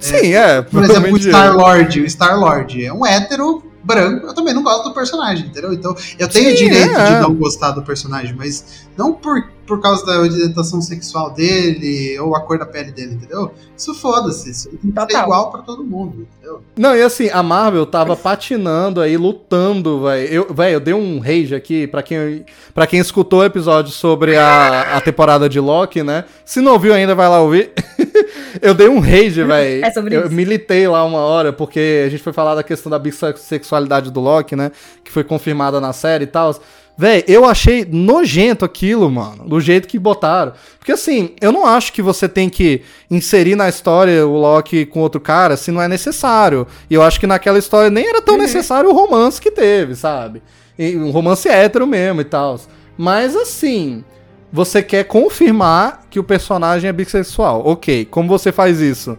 Sim, 0.00 0.34
é. 0.34 0.62
por 0.62 0.82
exemplo, 0.82 1.12
o 1.12 1.16
é. 1.16 1.20
Star-Lord, 1.20 2.00
o 2.00 2.06
Star-Lord 2.06 2.84
é 2.84 2.92
um 2.92 3.06
hétero 3.06 3.62
branco, 3.82 4.26
eu 4.26 4.34
também 4.34 4.54
não 4.54 4.62
gosto 4.62 4.84
do 4.84 4.94
personagem, 4.94 5.46
entendeu? 5.46 5.72
Então, 5.72 5.94
eu 6.18 6.28
tenho 6.28 6.50
Sim, 6.50 6.64
direito 6.64 6.96
é. 6.96 7.14
de 7.14 7.20
não 7.20 7.34
gostar 7.34 7.72
do 7.72 7.82
personagem, 7.82 8.34
mas 8.34 8.86
não 8.96 9.12
por, 9.12 9.48
por 9.66 9.80
causa 9.80 10.04
da 10.04 10.20
orientação 10.20 10.80
sexual 10.80 11.30
dele 11.32 12.18
ou 12.18 12.36
a 12.36 12.40
cor 12.40 12.58
da 12.58 12.66
pele 12.66 12.92
dele, 12.92 13.14
entendeu? 13.14 13.52
Isso 13.76 13.94
foda-se, 13.94 14.50
isso 14.50 14.68
tem 14.68 14.90
que 14.92 15.12
ser 15.12 15.22
igual 15.22 15.50
pra 15.50 15.62
todo 15.62 15.84
mundo, 15.84 16.26
entendeu? 16.30 16.62
Não, 16.76 16.94
e 16.94 17.02
assim, 17.02 17.28
a 17.30 17.42
Marvel 17.42 17.86
tava 17.86 18.14
patinando 18.14 19.00
aí, 19.00 19.16
lutando, 19.16 20.02
velho. 20.02 20.32
Eu, 20.32 20.56
eu 20.66 20.80
dei 20.80 20.94
um 20.94 21.18
rage 21.18 21.54
aqui 21.54 21.86
pra 21.86 22.02
quem, 22.02 22.44
pra 22.74 22.86
quem 22.86 23.00
escutou 23.00 23.40
o 23.40 23.44
episódio 23.44 23.92
sobre 23.92 24.36
a, 24.36 24.96
a 24.96 25.00
temporada 25.00 25.48
de 25.48 25.58
Loki, 25.58 26.02
né? 26.02 26.24
Se 26.44 26.60
não 26.60 26.72
ouviu 26.72 26.94
ainda, 26.94 27.14
vai 27.14 27.28
lá 27.28 27.40
ouvir. 27.40 27.72
eu 28.60 28.74
dei 28.74 28.88
um 28.88 29.00
rage, 29.00 29.42
velho. 29.42 29.84
É 29.84 29.90
sobre 29.90 30.16
eu 30.16 30.26
isso. 30.26 30.34
militei 30.34 30.86
lá 30.86 31.04
uma 31.04 31.20
hora, 31.20 31.52
porque 31.52 32.04
a 32.06 32.08
gente 32.08 32.22
foi 32.22 32.32
falar 32.32 32.54
da 32.54 32.62
questão 32.62 32.90
da 32.90 32.98
bissexualidade 32.98 34.10
do 34.10 34.20
Loki, 34.20 34.54
né? 34.54 34.70
Que 35.02 35.10
foi 35.10 35.24
confirmada 35.24 35.80
na 35.80 35.92
série 35.92 36.24
e 36.24 36.26
tal. 36.26 36.54
Véi, 36.96 37.24
eu 37.26 37.46
achei 37.46 37.86
nojento 37.90 38.64
aquilo, 38.64 39.10
mano, 39.10 39.48
do 39.48 39.60
jeito 39.60 39.88
que 39.88 39.98
botaram. 39.98 40.52
Porque 40.78 40.92
assim, 40.92 41.30
eu 41.40 41.50
não 41.50 41.66
acho 41.66 41.92
que 41.92 42.02
você 42.02 42.28
tem 42.28 42.50
que 42.50 42.82
inserir 43.10 43.56
na 43.56 43.68
história 43.68 44.26
o 44.26 44.36
Loki 44.36 44.84
com 44.84 45.00
outro 45.00 45.20
cara 45.20 45.56
se 45.56 45.70
não 45.70 45.80
é 45.80 45.88
necessário. 45.88 46.66
E 46.90 46.94
eu 46.94 47.02
acho 47.02 47.18
que 47.18 47.26
naquela 47.26 47.58
história 47.58 47.90
nem 47.90 48.06
era 48.06 48.20
tão 48.20 48.36
necessário 48.36 48.90
o 48.90 48.92
romance 48.92 49.40
que 49.40 49.50
teve, 49.50 49.94
sabe? 49.94 50.42
E 50.78 50.96
um 50.96 51.10
romance 51.10 51.48
hétero 51.48 51.86
mesmo 51.86 52.20
e 52.20 52.24
tal. 52.24 52.60
Mas 52.96 53.34
assim, 53.34 54.04
você 54.52 54.82
quer 54.82 55.04
confirmar 55.04 56.02
que 56.10 56.20
o 56.20 56.24
personagem 56.24 56.88
é 56.88 56.92
bissexual. 56.92 57.62
Ok, 57.66 58.04
como 58.04 58.28
você 58.28 58.52
faz 58.52 58.80
isso? 58.80 59.18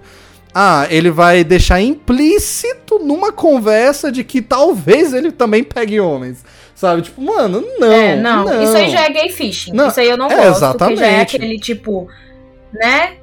Ah, 0.54 0.86
ele 0.92 1.10
vai 1.10 1.44
deixar 1.44 1.82
implícito 1.82 3.00
numa 3.00 3.32
conversa 3.32 4.12
de 4.12 4.24
que 4.24 4.42
talvez 4.42 5.12
ele 5.12 5.32
também 5.32 5.64
pegue 5.64 6.00
homens. 6.00 6.46
Sabe? 6.76 7.02
Tipo, 7.02 7.22
mano, 7.22 7.64
não. 7.80 7.92
é, 7.92 8.16
não, 8.16 8.64
isso 8.64 8.76
aí 8.76 8.90
já 8.90 9.06
é 9.06 9.10
gay 9.10 9.30
fishing. 9.30 9.74
Não, 9.74 9.88
isso 9.88 10.00
aí 10.00 10.10
eu 10.10 10.18
não 10.18 10.30
é, 10.30 10.36
gosto, 10.36 10.78
porque 10.78 10.96
já 10.96 11.06
é 11.06 11.10
exatamente. 11.10 11.36
aquele 11.36 11.60
tipo, 11.60 12.08
né? 12.72 13.14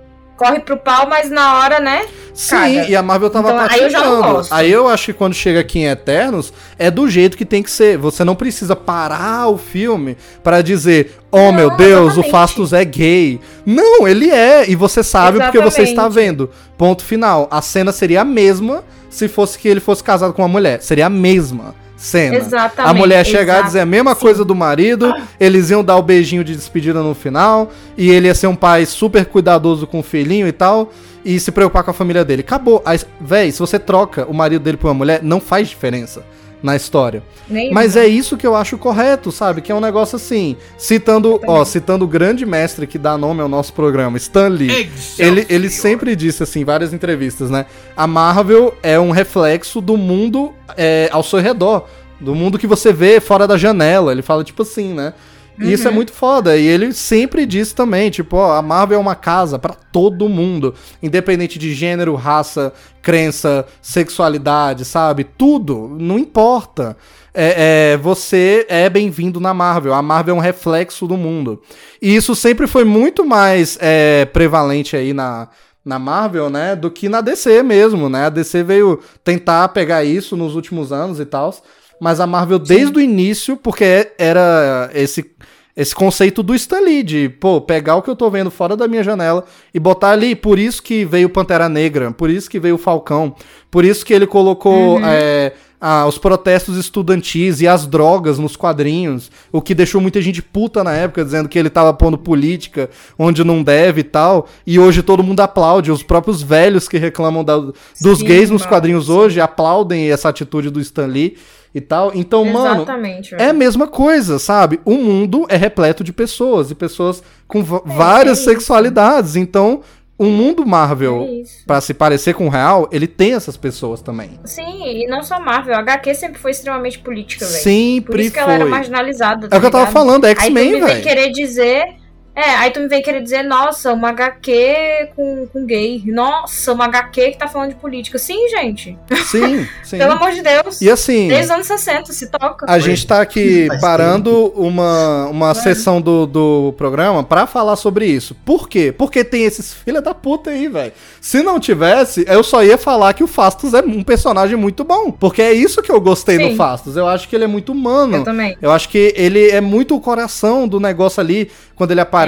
Corre 0.41 0.61
pro 0.61 0.79
pau, 0.79 1.07
mas 1.07 1.31
na 1.31 1.59
hora, 1.59 1.81
né? 1.81 2.07
Sim, 2.33 2.57
Caga. 2.57 2.89
e 2.89 2.97
a 2.97 3.03
Marvel 3.03 3.29
tava 3.29 3.51
Então, 3.51 3.67
aí 3.69 3.83
eu 3.83 3.91
já 3.91 4.01
não 4.01 4.23
gosto. 4.23 4.51
Aí 4.55 4.73
eu 4.73 4.89
acho 4.89 5.05
que 5.05 5.12
quando 5.12 5.35
chega 5.35 5.61
aqui 5.61 5.81
em 5.81 5.87
Eternos, 5.87 6.51
é 6.79 6.91
do 6.91 7.11
jeito 7.11 7.37
que 7.37 7.45
tem 7.45 7.62
que 7.62 7.71
ser. 7.71 7.99
Você 7.99 8.25
não 8.25 8.35
precisa 8.35 8.75
parar 8.75 9.49
o 9.49 9.59
filme 9.59 10.17
pra 10.43 10.62
dizer, 10.62 11.15
oh 11.31 11.37
Não, 11.37 11.53
meu 11.53 11.77
Deus, 11.77 12.05
o 12.05 12.21
exatamente. 12.21 12.31
Fastos 12.31 12.73
é 12.73 12.83
gay. 12.87 13.39
Não, 13.67 14.09
ele 14.09 14.31
é, 14.31 14.71
e 14.71 14.75
você 14.75 15.05
sabe 15.05 15.41
porque 15.41 15.61
você 15.61 15.83
está 15.83 16.07
Exatamente. 16.07 16.15
vendo. 16.15 16.51
Ponto 16.79 17.05
final. 17.05 17.47
A 17.51 17.61
cena 17.61 17.93
seria 17.93 18.23
a 18.23 18.25
mesma 18.25 18.83
se 19.11 19.29
fosse 19.29 19.59
que 19.59 19.69
ele 19.69 19.79
fosse 19.79 20.03
casado 20.03 20.33
com 20.33 20.41
uma 20.41 20.49
mulher. 20.49 20.81
Seria 20.81 21.05
a 21.05 21.11
mesma 21.11 21.75
cena. 22.01 22.36
Exatamente. 22.36 22.90
A 22.90 22.94
mulher 22.94 23.24
chegar 23.27 23.60
e 23.60 23.64
dizer 23.64 23.81
a 23.81 23.86
mesma 23.86 24.14
Sim. 24.14 24.20
coisa 24.20 24.44
do 24.44 24.55
marido, 24.55 25.14
eles 25.39 25.70
iam 25.70 25.85
dar 25.85 25.97
o 25.97 26.02
beijinho 26.02 26.43
de 26.43 26.56
despedida 26.56 27.02
no 27.02 27.14
final, 27.14 27.70
e 27.97 28.10
ele 28.10 28.27
ia 28.27 28.35
ser 28.35 28.47
um 28.47 28.56
pai 28.56 28.86
super 28.86 29.27
cuidadoso 29.27 29.86
com 29.86 30.01
o 30.01 30.02
filhinho 30.02 30.48
e 30.48 30.52
tal, 30.52 30.90
e 31.22 31.39
se 31.39 31.52
preocupar 31.52 31.85
com 31.85 31.90
a 31.90 31.94
família 31.94 32.24
dele. 32.24 32.40
Acabou. 32.40 32.82
Aí, 32.86 32.98
Véi, 33.20 33.52
se 33.52 33.59
você 33.59 33.78
troca 33.78 34.24
o 34.27 34.32
marido 34.32 34.62
dele 34.62 34.78
por 34.78 34.89
uma 34.89 34.94
mulher, 34.94 35.22
não 35.22 35.40
faz 35.40 35.68
diferença 35.68 36.24
na 36.62 36.77
história. 36.77 37.23
Nem- 37.49 37.73
Mas 37.73 37.97
é 37.97 38.07
isso 38.07 38.37
que 38.37 38.47
eu 38.47 38.55
acho 38.55 38.77
correto, 38.78 39.32
sabe? 39.32 39.61
Que 39.61 39.73
é 39.73 39.74
um 39.74 39.81
negócio 39.81 40.16
assim, 40.16 40.57
citando, 40.77 41.41
ó, 41.47 41.65
citando 41.65 42.05
o 42.05 42.09
grande 42.09 42.45
mestre 42.45 42.87
que 42.87 42.99
dá 42.99 43.16
nome 43.16 43.41
ao 43.41 43.49
nosso 43.49 43.73
programa, 43.73 44.16
Stan 44.19 44.49
Lee. 44.49 44.70
Ele, 45.19 45.47
ele 45.49 45.70
sempre 45.70 46.15
disse 46.16 46.43
assim, 46.43 46.61
em 46.61 46.65
várias 46.65 46.93
entrevistas, 46.93 47.51
né? 47.51 47.66
A 47.97 48.07
Marvel 48.07 48.74
é 48.82 48.99
um 48.99 49.11
reflexo 49.11 49.81
do 49.81 49.97
mundo 49.97 50.53
é, 50.77 51.09
ao 51.12 51.23
seu 51.23 51.39
redor. 51.39 51.87
Do 52.20 52.35
mundo 52.35 52.59
que 52.59 52.66
você 52.66 52.93
vê 52.93 53.19
fora 53.20 53.47
da 53.47 53.57
janela. 53.57 54.12
Ele 54.12 54.20
fala, 54.20 54.45
tipo 54.45 54.62
assim, 54.62 54.93
né? 54.93 55.15
E 55.61 55.73
isso 55.73 55.87
é 55.87 55.91
muito 55.91 56.12
foda. 56.12 56.57
E 56.57 56.66
ele 56.66 56.93
sempre 56.93 57.45
disse 57.45 57.74
também, 57.74 58.11
tipo, 58.11 58.37
ó, 58.37 58.57
a 58.57 58.62
Marvel 58.62 58.97
é 58.97 59.01
uma 59.01 59.15
casa 59.15 59.59
pra 59.59 59.74
todo 59.74 60.28
mundo. 60.28 60.74
Independente 61.03 61.59
de 61.59 61.74
gênero, 61.74 62.15
raça, 62.15 62.73
crença, 63.03 63.66
sexualidade, 63.82 64.85
sabe? 64.85 65.24
Tudo. 65.24 65.97
Não 66.01 66.19
importa. 66.19 66.97
É, 67.32 67.93
é, 67.93 67.97
você 67.97 68.66
é 68.69 68.89
bem-vindo 68.89 69.39
na 69.39 69.53
Marvel. 69.53 69.95
A 69.95 70.03
Marvel 70.03 70.35
é 70.35 70.39
um 70.39 70.43
reflexo 70.43 71.07
do 71.07 71.16
mundo. 71.16 71.62
E 72.01 72.15
isso 72.15 72.35
sempre 72.35 72.66
foi 72.66 72.85
muito 72.85 73.24
mais 73.24 73.78
é, 73.81 74.24
prevalente 74.24 74.97
aí 74.97 75.12
na, 75.12 75.49
na 75.85 75.99
Marvel, 75.99 76.51
né? 76.51 76.74
Do 76.74 76.91
que 76.91 77.09
na 77.09 77.20
DC 77.20 77.62
mesmo, 77.62 78.09
né? 78.09 78.27
A 78.27 78.31
DC 78.31 78.62
veio 78.62 79.01
tentar 79.23 79.69
pegar 79.69 80.05
isso 80.05 80.37
nos 80.37 80.55
últimos 80.55 80.93
anos 80.93 81.20
e 81.20 81.24
tal. 81.24 81.55
Mas 82.01 82.19
a 82.19 82.27
Marvel, 82.27 82.59
desde 82.59 82.97
o 82.97 83.01
início, 83.01 83.59
porque 83.59 84.11
era 84.19 84.91
esse, 84.95 85.31
esse 85.76 85.94
conceito 85.94 86.42
do 86.42 86.55
Stan 86.55 86.80
Lee, 86.80 87.02
de, 87.02 87.28
pô, 87.28 87.60
pegar 87.60 87.97
o 87.97 88.02
que 88.02 88.10
eu 88.10 88.16
tô 88.16 88.28
vendo 88.30 88.51
fora 88.51 88.76
da 88.76 88.88
minha 88.88 89.02
janela 89.05 89.44
e 89.72 89.78
botar 89.78 90.10
ali. 90.10 90.34
Por 90.34 90.59
isso 90.59 90.82
que 90.82 91.05
veio 91.05 91.30
Pantera 91.30 91.68
Negra, 91.68 92.10
por 92.10 92.28
isso 92.28 92.51
que 92.51 92.59
veio 92.59 92.74
o 92.74 92.78
Falcão, 92.78 93.34
por 93.70 93.84
isso 93.84 94.05
que 94.05 94.12
ele 94.12 94.26
colocou 94.26 95.01
é, 95.05 95.52
ah, 95.80 96.06
os 96.06 96.18
protestos 96.18 96.76
estudantis 96.76 97.60
e 97.60 97.68
as 97.68 97.86
drogas 97.86 98.38
nos 98.38 98.56
quadrinhos, 98.56 99.30
o 99.51 99.62
que 99.62 99.74
deixou 99.74 100.01
muita 100.01 100.20
gente 100.20 100.42
puta 100.42 100.84
na 100.84 100.92
época, 100.92 101.24
dizendo 101.24 101.48
que 101.48 101.59
ele 101.59 101.70
tava 101.70 101.94
pondo 101.94 102.18
política 102.18 102.90
onde 103.18 103.42
não 103.44 103.62
deve 103.62 104.01
e 104.01 104.05
tal. 104.05 104.48
E 104.66 104.78
hoje 104.78 105.02
todo 105.02 105.22
mundo 105.22 105.40
aplaude, 105.40 105.90
os 105.92 106.02
próprios 106.02 106.42
velhos 106.42 106.88
que 106.88 106.98
reclamam 106.98 107.44
da- 107.44 107.56
dos 107.59 108.18
Sim, 108.18 108.24
gays 108.24 108.51
nos 108.51 108.66
quadrinhos 108.66 109.09
hoje 109.09 109.40
aplaudem 109.40 110.10
essa 110.10 110.28
atitude 110.28 110.68
do 110.68 110.80
Stan 110.80 111.06
Lee 111.06 111.36
e 111.74 111.80
tal. 111.80 112.12
Então, 112.14 112.44
mano, 112.44 112.82
Exatamente. 112.82 113.34
é 113.36 113.47
a 113.48 113.52
mesma 113.52 113.86
coisa, 113.86 114.38
sabe? 114.38 114.80
O 114.84 114.94
mundo 114.94 115.47
é 115.48 115.56
repleto 115.56 116.02
de 116.02 116.12
pessoas 116.12 116.70
e 116.70 116.74
pessoas 116.74 117.22
com 117.47 117.62
va- 117.62 117.82
várias 117.84 118.40
é 118.40 118.44
sexualidades. 118.44 119.36
Então, 119.36 119.80
o 120.18 120.24
mundo 120.26 120.66
Marvel, 120.66 121.22
É 121.22 121.42
pra 121.66 121.80
se 121.80 121.94
parecer 121.94 122.34
com 122.34 122.47
o 122.47 122.51
real, 122.51 122.88
ele 122.92 123.06
tem 123.06 123.32
essas 123.34 123.56
pessoas 123.56 124.02
também. 124.02 124.38
Sim, 124.44 124.82
e 124.84 125.06
não 125.06 125.22
só 125.22 125.40
Marvel. 125.40 125.74
A 125.76 125.78
HQ 125.78 126.14
sempre 126.14 126.38
foi 126.38 126.51
extremamente 126.51 126.98
política, 126.98 127.47
velho. 127.47 127.56
Por 127.56 127.62
Sempre 127.62 128.22
isso 128.24 128.32
que 128.34 128.38
ela 128.38 128.52
era 128.52 128.66
marginalizada. 128.66 129.48
É 129.51 129.56
o 129.56 129.60
que 129.60 129.66
eu 129.66 129.70
tava 129.70 129.84
ligado? 129.84 129.92
falando, 129.92 130.26
é 130.26 130.30
X-Men, 130.32 130.80
velho. 130.80 131.02
querer 131.02 131.30
dizer. 131.30 131.99
É, 132.35 132.55
aí 132.55 132.70
tu 132.70 132.81
me 132.81 132.89
vem 132.89 133.02
querer 133.02 133.23
dizer, 133.23 133.43
nossa, 133.43 133.93
uma 133.93 134.11
HQ 134.11 135.11
com, 135.16 135.47
com 135.52 135.66
gay. 135.66 136.02
Nossa, 136.07 136.73
uma 136.73 136.85
HQ 136.86 137.32
que 137.32 137.39
tá 137.39 137.48
falando 137.48 137.70
de 137.70 137.74
política. 137.74 138.19
Sim, 138.19 138.48
gente. 138.48 138.97
Sim, 139.27 139.66
sim. 139.82 139.98
Pelo 139.98 140.12
amor 140.12 140.31
de 140.31 140.43
Deus. 140.43 140.81
E 140.81 140.90
assim, 140.90 141.28
Desde 141.28 141.47
os 141.47 141.51
anos 141.51 141.66
60, 141.66 142.12
se 142.12 142.31
toca. 142.31 142.66
a 142.69 142.78
gente 142.78 143.07
tá 143.07 143.20
aqui 143.20 143.66
Faz 143.69 143.81
parando 143.81 144.52
uma, 144.57 145.27
uma 145.27 145.55
sessão 145.55 146.01
do, 146.01 146.27
do 146.27 146.74
programa 146.78 147.24
pra 147.24 147.47
falar 147.47 147.77
sobre 147.77 148.07
isso. 148.07 148.35
Por 148.44 148.69
quê? 148.69 148.94
Porque 148.97 149.24
tem 149.24 149.44
esses 149.44 149.74
filha 149.74 150.01
da 150.01 150.15
puta 150.15 150.51
aí, 150.51 150.69
velho. 150.69 150.93
Se 151.20 151.43
não 151.43 151.59
tivesse, 151.61 152.24
eu 152.28 152.43
só 152.43 152.62
ia 152.62 152.78
falar 152.78 153.12
que 153.12 153.24
o 153.24 153.27
Fastos 153.27 153.74
é 153.74 153.81
um 153.81 154.02
personagem 154.02 154.57
muito 154.57 154.85
bom. 154.85 155.11
Porque 155.11 155.43
é 155.43 155.52
isso 155.52 155.82
que 155.82 155.90
eu 155.90 156.01
gostei 156.01 156.39
do 156.39 156.51
Sim. 156.51 156.57
Fastos. 156.57 156.97
Eu 156.97 157.07
acho 157.07 157.28
que 157.28 157.35
ele 157.35 157.44
é 157.44 157.48
muito 157.48 157.73
humano. 157.73 158.19
Eu 158.19 158.24
também. 158.24 158.57
Eu 158.62 158.70
acho 158.70 158.89
que 158.89 159.12
ele 159.16 159.51
é 159.51 159.61
muito 159.61 159.94
o 159.94 160.01
coração 160.01 160.66
do 160.66 160.78
negócio 160.78 161.20
ali, 161.20 161.51
quando 161.74 161.90
ele 161.90 162.01
aparece. 162.01 162.19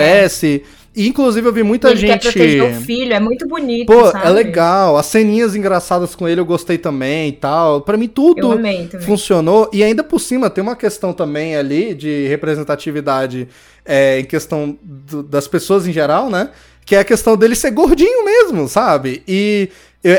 E, 0.95 1.09
inclusive, 1.09 1.49
eu 1.49 1.53
vi 1.53 1.63
muita 1.63 1.91
ele 1.91 2.01
quer 2.01 2.07
gente. 2.13 2.23
proteger 2.23 2.63
o 2.65 2.75
filho, 2.83 3.15
é 3.15 3.19
muito 3.21 3.47
bonito, 3.49 3.87
Pô, 3.87 4.11
sabe? 4.11 4.27
é 4.27 4.31
legal. 4.31 4.97
As 4.99 5.07
ceninhas 5.07 5.57
engraçadas 5.57 6.15
com 6.15 6.29
ele 6.29 6.39
eu 6.41 6.45
gostei 6.45 6.77
também 6.77 7.31
e 7.31 7.33
tal. 7.33 7.81
Pra 7.81 7.97
mim, 7.97 8.09
tudo 8.09 8.53
amei 8.53 8.89
funcionou. 9.01 9.71
E 9.73 9.83
ainda 9.83 10.05
por 10.05 10.21
cima, 10.21 10.51
tem 10.51 10.61
uma 10.63 10.77
questão 10.77 11.13
também 11.15 11.57
ali 11.57 11.95
de 11.95 12.27
representatividade 12.29 13.49
é, 13.85 14.21
em 14.21 14.25
questão 14.25 14.79
do- 14.83 15.23
das 15.23 15.49
pessoas 15.49 15.87
em 15.87 15.93
geral, 15.93 16.31
né? 16.31 16.51
Que 16.85 16.95
é 16.95 16.99
a 17.01 17.05
questão 17.05 17.37
dele 17.37 17.55
ser 17.55 17.71
gordinho 17.71 18.25
mesmo, 18.25 18.69
sabe? 18.69 19.23
E 19.27 19.71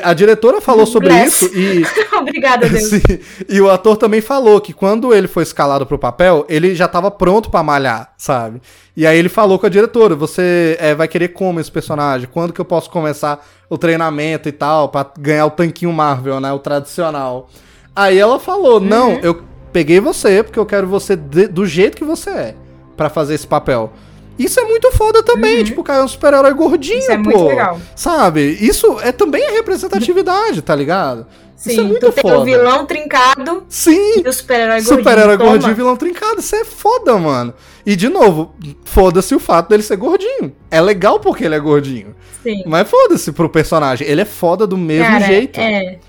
a 0.04 0.14
diretora 0.14 0.62
falou 0.62 0.86
sobre 0.86 1.10
Bless. 1.10 1.46
isso 1.46 1.52
e. 1.58 1.84
Obrigada, 2.18 2.70
Deus. 2.70 2.84
Sim, 2.86 3.02
E 3.50 3.60
o 3.60 3.70
ator 3.70 3.98
também 3.98 4.22
falou 4.22 4.62
que 4.62 4.72
quando 4.72 5.14
ele 5.14 5.28
foi 5.28 5.44
escalado 5.44 5.86
pro 5.86 6.00
papel, 6.00 6.46
ele 6.48 6.74
já 6.74 6.88
tava 6.88 7.12
pronto 7.12 7.50
pra 7.50 7.62
malhar, 7.64 8.14
sabe? 8.18 8.62
E 8.96 9.06
aí 9.06 9.18
ele 9.18 9.28
falou 9.30 9.60
com 9.60 9.66
a 9.66 9.70
diretora: 9.70 10.16
você 10.16 10.78
é, 10.80 10.96
vai 10.96 11.08
querer 11.08 11.30
como 11.30 11.60
esse 11.60 11.72
personagem? 11.72 12.30
Quando 12.32 12.54
que 12.54 12.62
eu 12.62 12.66
posso 12.66 12.90
começar 12.90 13.46
o 13.70 13.78
treinamento 13.78 14.48
e 14.48 14.52
tal, 14.54 14.88
pra 14.90 15.06
ganhar 15.20 15.46
o 15.48 15.52
tanquinho 15.52 15.92
Marvel, 15.92 16.40
né? 16.40 16.54
O 16.54 16.60
tradicional. 16.60 17.50
Aí 17.96 18.18
ela 18.18 18.40
falou: 18.40 18.80
não, 18.80 19.20
eu 19.22 19.44
peguei 19.74 20.00
você 20.00 20.44
porque 20.44 20.60
eu 20.60 20.66
quero 20.66 20.88
você 20.88 21.16
de- 21.16 21.48
do 21.48 21.66
jeito 21.66 21.98
que 21.98 22.06
você 22.06 22.30
é 22.30 22.56
pra 22.96 23.10
fazer 23.10 23.34
esse 23.34 23.48
papel. 23.48 23.92
Isso 24.38 24.60
é 24.60 24.64
muito 24.64 24.92
foda 24.92 25.22
também, 25.22 25.64
tipo, 25.64 25.82
o 25.82 25.84
cara 25.84 26.00
é 26.02 26.04
um 26.04 26.08
super-herói 26.08 26.54
gordinho, 26.54 26.96
Uhum. 26.98 27.02
Isso 27.04 27.12
é 27.12 27.18
pô. 27.18 27.24
muito 27.24 27.44
legal. 27.46 27.80
Sabe? 27.96 28.58
Isso 28.60 29.00
é 29.02 29.12
também 29.12 29.46
a 29.48 29.52
representatividade, 29.52 30.62
tá 30.62 30.76
ligado? 30.76 31.26
Sim, 31.56 31.72
Isso 31.72 31.80
é 31.82 31.84
muito 31.84 32.06
tu 32.08 32.12
tem 32.12 32.22
foda. 32.24 32.40
o 32.40 32.44
vilão 32.44 32.86
trincado 32.86 33.64
Sim! 33.70 34.22
e 34.26 34.28
o 34.28 34.34
super-herói 34.34 34.82
gordinho. 34.82 34.98
Super-herói 34.98 35.38
gordinho, 35.38 35.76
vilão 35.76 35.96
trincado. 35.96 36.40
Isso 36.40 36.56
é 36.56 36.66
foda, 36.66 37.18
mano. 37.18 37.54
E, 37.86 37.96
de 37.96 38.10
novo, 38.10 38.54
foda-se 38.84 39.34
o 39.36 39.40
fato 39.40 39.70
dele 39.70 39.84
ser 39.84 39.96
gordinho. 39.96 40.54
É 40.70 40.82
legal 40.82 41.20
porque 41.20 41.46
ele 41.46 41.56
é 41.56 41.60
gordinho. 41.60 42.16
Sim. 42.42 42.64
Mas 42.66 42.90
foda-se 42.90 43.32
pro 43.32 43.48
personagem. 43.48 44.06
Ele 44.08 44.22
é 44.22 44.26
foda 44.26 44.68
do 44.68 44.78
mesmo 44.78 45.06
Cara, 45.06 45.26
jeito. 45.26 45.60
É. 45.60 45.74
É. 45.86 46.00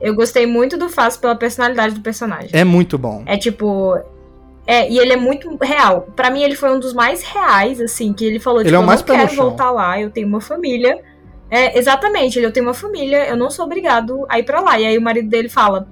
Eu 0.00 0.14
gostei 0.14 0.46
muito 0.46 0.76
do 0.78 0.88
Faz 0.88 1.16
pela 1.16 1.34
personalidade 1.36 1.94
do 1.94 2.00
personagem. 2.00 2.50
muito 2.64 2.96
bom. 2.96 3.22
É 3.26 3.36
tipo. 3.36 3.98
É, 4.66 4.88
e 4.88 4.98
ele 4.98 5.12
é 5.12 5.16
muito 5.16 5.56
real. 5.60 6.08
Pra 6.14 6.30
mim, 6.30 6.42
ele 6.42 6.54
foi 6.54 6.70
um 6.70 6.78
dos 6.78 6.92
mais 6.92 7.22
reais, 7.22 7.80
assim, 7.80 8.12
que 8.12 8.24
ele 8.24 8.38
falou, 8.38 8.60
Ele 8.60 8.68
tipo, 8.68 8.76
é 8.76 8.78
o 8.80 8.82
eu 8.82 8.96
não 8.96 9.04
quero 9.04 9.34
voltar 9.34 9.70
lá, 9.70 10.00
eu 10.00 10.10
tenho 10.10 10.28
uma 10.28 10.40
família. 10.40 11.00
É, 11.50 11.78
exatamente, 11.78 12.38
ele, 12.38 12.46
eu 12.46 12.52
tenho 12.52 12.66
uma 12.66 12.74
família, 12.74 13.28
eu 13.28 13.36
não 13.36 13.50
sou 13.50 13.66
obrigado 13.66 14.24
a 14.28 14.38
ir 14.38 14.44
pra 14.44 14.60
lá. 14.60 14.78
E 14.78 14.86
aí 14.86 14.96
o 14.96 15.02
marido 15.02 15.28
dele 15.28 15.48
fala, 15.48 15.86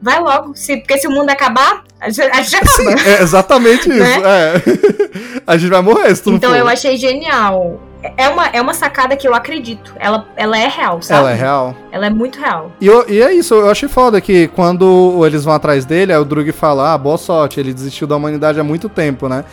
vai 0.00 0.20
logo, 0.20 0.54
se, 0.54 0.78
porque 0.78 0.98
se 0.98 1.06
o 1.06 1.10
mundo 1.10 1.30
acabar, 1.30 1.84
a 2.00 2.10
gente, 2.10 2.30
a 2.30 2.42
gente 2.42 2.56
acaba. 2.56 3.00
É 3.08 3.22
exatamente 3.22 3.88
isso. 3.88 3.98
Né? 3.98 4.22
É. 4.24 4.62
a 5.46 5.56
gente 5.56 5.70
vai 5.70 5.80
morrer 5.80 6.14
se 6.14 6.22
tu 6.22 6.32
Então 6.32 6.54
eu 6.54 6.66
achei 6.66 6.96
genial. 6.96 7.80
É 8.16 8.28
uma, 8.28 8.46
é 8.48 8.60
uma 8.60 8.74
sacada 8.74 9.16
que 9.16 9.26
eu 9.26 9.34
acredito. 9.34 9.94
Ela, 9.98 10.26
ela 10.36 10.58
é 10.58 10.66
real, 10.68 11.00
sabe? 11.02 11.20
Ela 11.20 11.30
é 11.32 11.34
real. 11.34 11.76
Ela 11.90 12.06
é 12.06 12.10
muito 12.10 12.38
real. 12.40 12.72
E, 12.80 12.86
eu- 12.86 13.04
e 13.08 13.22
é 13.22 13.32
isso, 13.32 13.54
eu 13.54 13.70
achei 13.70 13.88
foda 13.88 14.20
que 14.20 14.48
quando 14.48 15.24
eles 15.26 15.44
vão 15.44 15.54
atrás 15.54 15.84
dele, 15.84 16.12
aí 16.12 16.18
o 16.18 16.24
Drug 16.24 16.50
fala, 16.52 16.92
ah, 16.94 16.98
boa 16.98 17.16
sorte, 17.18 17.60
ele 17.60 17.72
desistiu 17.72 18.06
da 18.06 18.16
humanidade 18.16 18.58
há 18.58 18.64
muito 18.64 18.88
tempo, 18.88 19.28
né? 19.28 19.44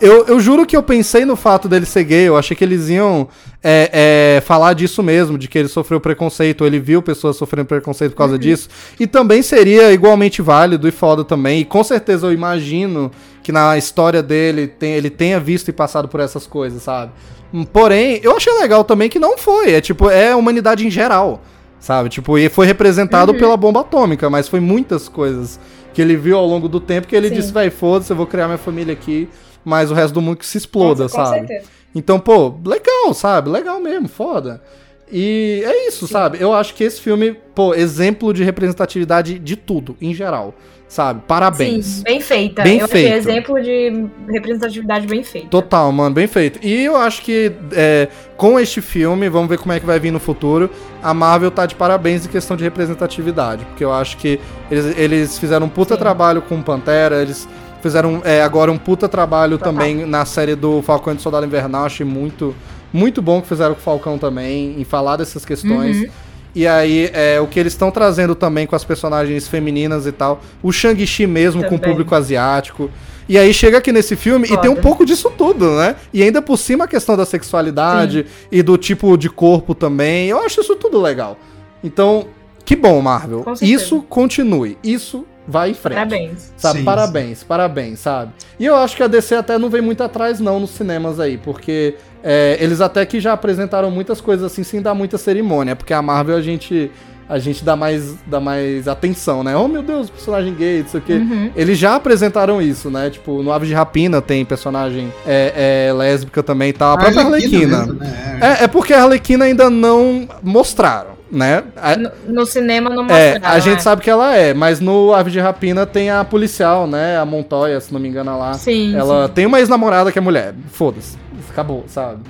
Eu, 0.00 0.26
eu 0.26 0.40
juro 0.40 0.66
que 0.66 0.76
eu 0.76 0.82
pensei 0.82 1.24
no 1.24 1.36
fato 1.36 1.68
dele 1.68 1.86
ser 1.86 2.02
gay, 2.02 2.26
eu 2.26 2.36
achei 2.36 2.56
que 2.56 2.64
eles 2.64 2.88
iam 2.88 3.28
é, 3.62 4.36
é, 4.38 4.40
falar 4.40 4.72
disso 4.72 5.00
mesmo, 5.00 5.38
de 5.38 5.46
que 5.46 5.56
ele 5.56 5.68
sofreu 5.68 6.00
preconceito, 6.00 6.66
ele 6.66 6.80
viu 6.80 7.00
pessoas 7.00 7.36
sofrendo 7.36 7.66
preconceito 7.68 8.10
por 8.10 8.16
causa 8.18 8.36
disso, 8.36 8.68
e 8.98 9.06
também 9.06 9.42
seria 9.42 9.92
igualmente 9.92 10.42
válido 10.42 10.88
e 10.88 10.90
foda 10.90 11.22
também, 11.22 11.60
e 11.60 11.64
com 11.64 11.84
certeza 11.84 12.26
eu 12.26 12.32
imagino 12.32 13.12
que 13.44 13.52
na 13.52 13.78
história 13.78 14.20
dele 14.24 14.66
tem- 14.66 14.94
ele 14.94 15.08
tenha 15.08 15.38
visto 15.38 15.68
e 15.68 15.72
passado 15.72 16.08
por 16.08 16.18
essas 16.18 16.48
coisas, 16.48 16.82
sabe? 16.82 17.12
Hum, 17.52 17.64
Porém, 17.64 18.20
eu 18.22 18.36
achei 18.36 18.52
legal 18.54 18.84
também 18.84 19.08
que 19.08 19.18
não 19.18 19.36
foi, 19.36 19.72
é 19.72 19.80
tipo, 19.80 20.08
é 20.10 20.32
a 20.32 20.36
humanidade 20.36 20.86
em 20.86 20.90
geral. 20.90 21.40
Sabe? 21.78 22.08
Tipo, 22.08 22.38
e 22.38 22.48
foi 22.48 22.64
representado 22.64 23.34
pela 23.34 23.56
bomba 23.56 23.80
atômica, 23.80 24.30
mas 24.30 24.46
foi 24.46 24.60
muitas 24.60 25.08
coisas 25.08 25.58
que 25.92 26.00
ele 26.00 26.16
viu 26.16 26.38
ao 26.38 26.46
longo 26.46 26.68
do 26.68 26.78
tempo 26.78 27.08
que 27.08 27.16
ele 27.16 27.28
Sim. 27.28 27.34
disse, 27.34 27.52
vai, 27.52 27.70
foda-se, 27.70 28.12
eu 28.12 28.16
vou 28.16 28.26
criar 28.26 28.46
minha 28.46 28.56
família 28.58 28.92
aqui, 28.92 29.28
mas 29.64 29.90
o 29.90 29.94
resto 29.94 30.14
do 30.14 30.22
mundo 30.22 30.36
que 30.36 30.46
se 30.46 30.56
exploda, 30.58 31.02
Nossa, 31.04 31.16
com 31.16 31.24
sabe? 31.24 31.38
certeza. 31.40 31.66
Então, 31.94 32.20
pô, 32.20 32.54
legal, 32.64 33.12
sabe? 33.12 33.50
Legal 33.50 33.80
mesmo, 33.80 34.08
foda. 34.08 34.62
E 35.10 35.62
é 35.66 35.88
isso, 35.88 36.06
sabe? 36.08 36.38
Eu 36.40 36.54
acho 36.54 36.72
que 36.72 36.84
esse 36.84 37.00
filme, 37.00 37.36
pô, 37.54 37.74
exemplo 37.74 38.32
de 38.32 38.42
representatividade 38.44 39.38
de 39.38 39.56
tudo, 39.56 39.96
em 40.00 40.14
geral, 40.14 40.54
sabe? 40.92 41.22
Parabéns. 41.26 41.86
Sim, 41.86 42.02
bem 42.02 42.20
feita. 42.20 42.62
Bem 42.62 42.78
eu 42.78 42.86
feito. 42.86 43.06
achei 43.06 43.18
exemplo 43.18 43.62
de 43.62 44.06
representatividade 44.28 45.06
bem 45.06 45.22
feita. 45.24 45.48
Total, 45.48 45.90
mano, 45.90 46.14
bem 46.14 46.26
feito. 46.26 46.58
E 46.62 46.84
eu 46.84 46.96
acho 46.96 47.22
que 47.22 47.50
é, 47.72 48.08
com 48.36 48.60
este 48.60 48.82
filme, 48.82 49.26
vamos 49.30 49.48
ver 49.48 49.56
como 49.56 49.72
é 49.72 49.80
que 49.80 49.86
vai 49.86 49.98
vir 49.98 50.10
no 50.10 50.20
futuro, 50.20 50.68
a 51.02 51.14
Marvel 51.14 51.50
tá 51.50 51.64
de 51.64 51.74
parabéns 51.74 52.26
em 52.26 52.28
questão 52.28 52.58
de 52.58 52.62
representatividade. 52.62 53.64
Porque 53.64 53.82
eu 53.82 53.90
acho 53.90 54.18
que 54.18 54.38
eles, 54.70 54.98
eles 54.98 55.38
fizeram 55.38 55.64
um 55.64 55.68
puta 55.70 55.94
Sim. 55.94 56.00
trabalho 56.00 56.42
com 56.42 56.60
Pantera, 56.60 57.22
eles 57.22 57.48
fizeram 57.80 58.20
é, 58.22 58.42
agora 58.42 58.70
um 58.70 58.76
puta 58.76 59.08
trabalho 59.08 59.56
Total. 59.56 59.72
também 59.72 60.04
na 60.04 60.26
série 60.26 60.54
do 60.54 60.82
Falcão 60.82 61.14
e 61.14 61.16
do 61.16 61.22
Soldado 61.22 61.46
Invernal. 61.46 61.86
Achei 61.86 62.04
muito, 62.04 62.54
muito 62.92 63.22
bom 63.22 63.40
que 63.40 63.48
fizeram 63.48 63.72
com 63.72 63.80
o 63.80 63.82
Falcão 63.82 64.18
também, 64.18 64.78
em 64.78 64.84
falar 64.84 65.16
dessas 65.16 65.42
questões. 65.42 66.02
Uhum. 66.02 66.08
E 66.54 66.66
aí, 66.66 67.10
é, 67.12 67.40
o 67.40 67.46
que 67.46 67.58
eles 67.58 67.72
estão 67.72 67.90
trazendo 67.90 68.34
também 68.34 68.66
com 68.66 68.76
as 68.76 68.84
personagens 68.84 69.48
femininas 69.48 70.06
e 70.06 70.12
tal. 70.12 70.42
O 70.62 70.70
Shang-Chi 70.70 71.26
mesmo, 71.26 71.62
com 71.62 71.76
o 71.76 71.78
Também. 71.78 71.90
público 71.90 72.14
asiático. 72.14 72.90
E 73.28 73.38
aí 73.38 73.54
chega 73.54 73.78
aqui 73.78 73.92
nesse 73.92 74.16
filme 74.16 74.46
e 74.46 74.56
tem 74.58 74.70
um 74.70 74.74
Foda. 74.74 74.82
pouco 74.82 75.06
disso 75.06 75.32
tudo, 75.36 75.70
né? 75.76 75.96
E 76.12 76.22
ainda 76.22 76.42
por 76.42 76.58
cima 76.58 76.84
a 76.84 76.88
questão 76.88 77.16
da 77.16 77.24
sexualidade 77.24 78.26
e 78.50 78.62
do 78.62 78.76
tipo 78.76 79.16
de 79.16 79.30
corpo 79.30 79.74
também. 79.74 80.28
Eu 80.28 80.40
acho 80.40 80.60
isso 80.60 80.76
tudo 80.76 81.00
legal. 81.00 81.38
Então, 81.82 82.26
que 82.64 82.76
bom, 82.76 83.00
Marvel. 83.00 83.44
Isso 83.62 84.02
continue. 84.02 84.76
Isso 84.82 85.24
vai 85.46 85.70
em 85.70 85.74
frente. 85.74 85.96
Parabéns. 85.96 86.52
Sabe? 86.56 86.78
Sim, 86.80 86.84
parabéns, 86.84 87.42
parabéns, 87.42 87.98
sabe? 88.00 88.32
E 88.58 88.66
eu 88.66 88.76
acho 88.76 88.96
que 88.96 89.02
a 89.02 89.08
DC 89.08 89.34
até 89.34 89.58
não 89.58 89.70
vem 89.70 89.80
muito 89.80 90.02
atrás, 90.02 90.38
não, 90.40 90.60
nos 90.60 90.70
cinemas 90.70 91.18
aí, 91.18 91.38
porque 91.38 91.96
é, 92.22 92.56
eles 92.60 92.80
até 92.80 93.04
que 93.04 93.20
já 93.20 93.32
apresentaram 93.32 93.90
muitas 93.90 94.20
coisas 94.20 94.50
assim 94.50 94.62
sem 94.62 94.80
dar 94.80 94.94
muita 94.94 95.18
cerimônia, 95.18 95.74
porque 95.74 95.92
a 95.92 96.00
Marvel 96.00 96.36
a 96.36 96.42
gente. 96.42 96.90
A 97.28 97.38
gente 97.38 97.64
dá 97.64 97.74
mais, 97.74 98.16
dá 98.26 98.40
mais 98.40 98.86
atenção, 98.86 99.42
né? 99.42 99.56
Oh 99.56 99.66
meu 99.66 99.82
Deus, 99.82 100.10
personagem 100.10 100.54
gay, 100.54 100.82
não 100.82 100.88
sei 100.88 101.00
o 101.00 101.02
quê. 101.02 101.14
Uhum. 101.14 101.50
Eles 101.56 101.78
já 101.78 101.94
apresentaram 101.94 102.60
isso, 102.60 102.90
né? 102.90 103.08
Tipo, 103.08 103.42
no 103.42 103.50
Aves 103.50 103.68
de 103.68 103.74
Rapina 103.74 104.20
tem 104.20 104.44
personagem 104.44 105.10
é, 105.26 105.86
é, 105.88 105.92
lésbica 105.94 106.42
também 106.42 106.70
e 106.70 106.72
tal. 106.74 106.92
A 106.92 106.98
própria 106.98 107.22
Arlequina. 107.22 107.86
mesmo, 107.86 107.94
né? 107.94 108.38
É, 108.60 108.64
é 108.64 108.68
porque 108.68 108.92
a 108.92 109.04
Arlequina 109.04 109.46
ainda 109.46 109.70
não 109.70 110.28
mostraram, 110.42 111.12
né? 111.32 111.64
A- 111.76 111.96
No, 111.96 112.10
no 112.28 112.46
cinema 112.46 112.90
não 112.90 113.06
é, 113.06 113.32
mostraram. 113.32 113.56
a 113.56 113.58
gente 113.58 113.78
é. 113.78 113.80
sabe 113.80 114.02
que 114.02 114.10
ela 114.10 114.36
é, 114.36 114.52
mas 114.52 114.78
no 114.80 115.12
Ave 115.14 115.30
de 115.30 115.40
Rapina 115.40 115.86
tem 115.86 116.10
a 116.10 116.22
policial, 116.24 116.86
né? 116.86 117.18
A 117.18 117.24
Montoya, 117.24 117.80
se 117.80 117.92
não 117.92 117.98
me 117.98 118.08
engano, 118.08 118.38
lá. 118.38 118.52
Sim, 118.54 118.94
ela 118.94 119.26
sim. 119.26 119.32
tem 119.32 119.46
uma 119.46 119.58
ex-namorada 119.58 120.12
que 120.12 120.18
é 120.18 120.22
mulher. 120.22 120.54
Foda-se. 120.70 121.16
Acabou, 121.50 121.84
sabe? 121.88 122.20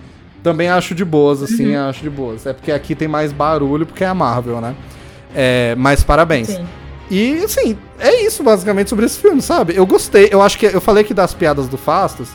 Também 0.42 0.68
acho 0.68 0.94
de 0.94 1.04
boas, 1.04 1.42
assim, 1.42 1.74
Uhum. 1.76 1.88
acho 1.88 2.00
de 2.02 2.10
boas. 2.10 2.46
É 2.46 2.52
porque 2.52 2.72
aqui 2.72 2.94
tem 2.94 3.06
mais 3.08 3.32
barulho, 3.32 3.84
porque 3.86 4.02
é 4.04 4.06
a 4.08 4.14
Marvel, 4.14 4.60
né? 4.60 4.74
É, 5.34 5.74
mas 5.76 6.02
parabéns. 6.02 6.48
Sim. 6.48 6.64
E, 7.10 7.44
assim, 7.44 7.76
é 8.00 8.22
isso 8.24 8.42
basicamente 8.42 8.88
sobre 8.88 9.04
esse 9.04 9.18
filme, 9.18 9.42
sabe? 9.42 9.74
Eu 9.76 9.84
gostei. 9.84 10.28
Eu 10.32 10.40
acho 10.40 10.58
que. 10.58 10.66
Eu 10.66 10.80
falei 10.80 11.04
que 11.04 11.12
das 11.12 11.34
piadas 11.34 11.68
do 11.68 11.76
Fastos. 11.76 12.30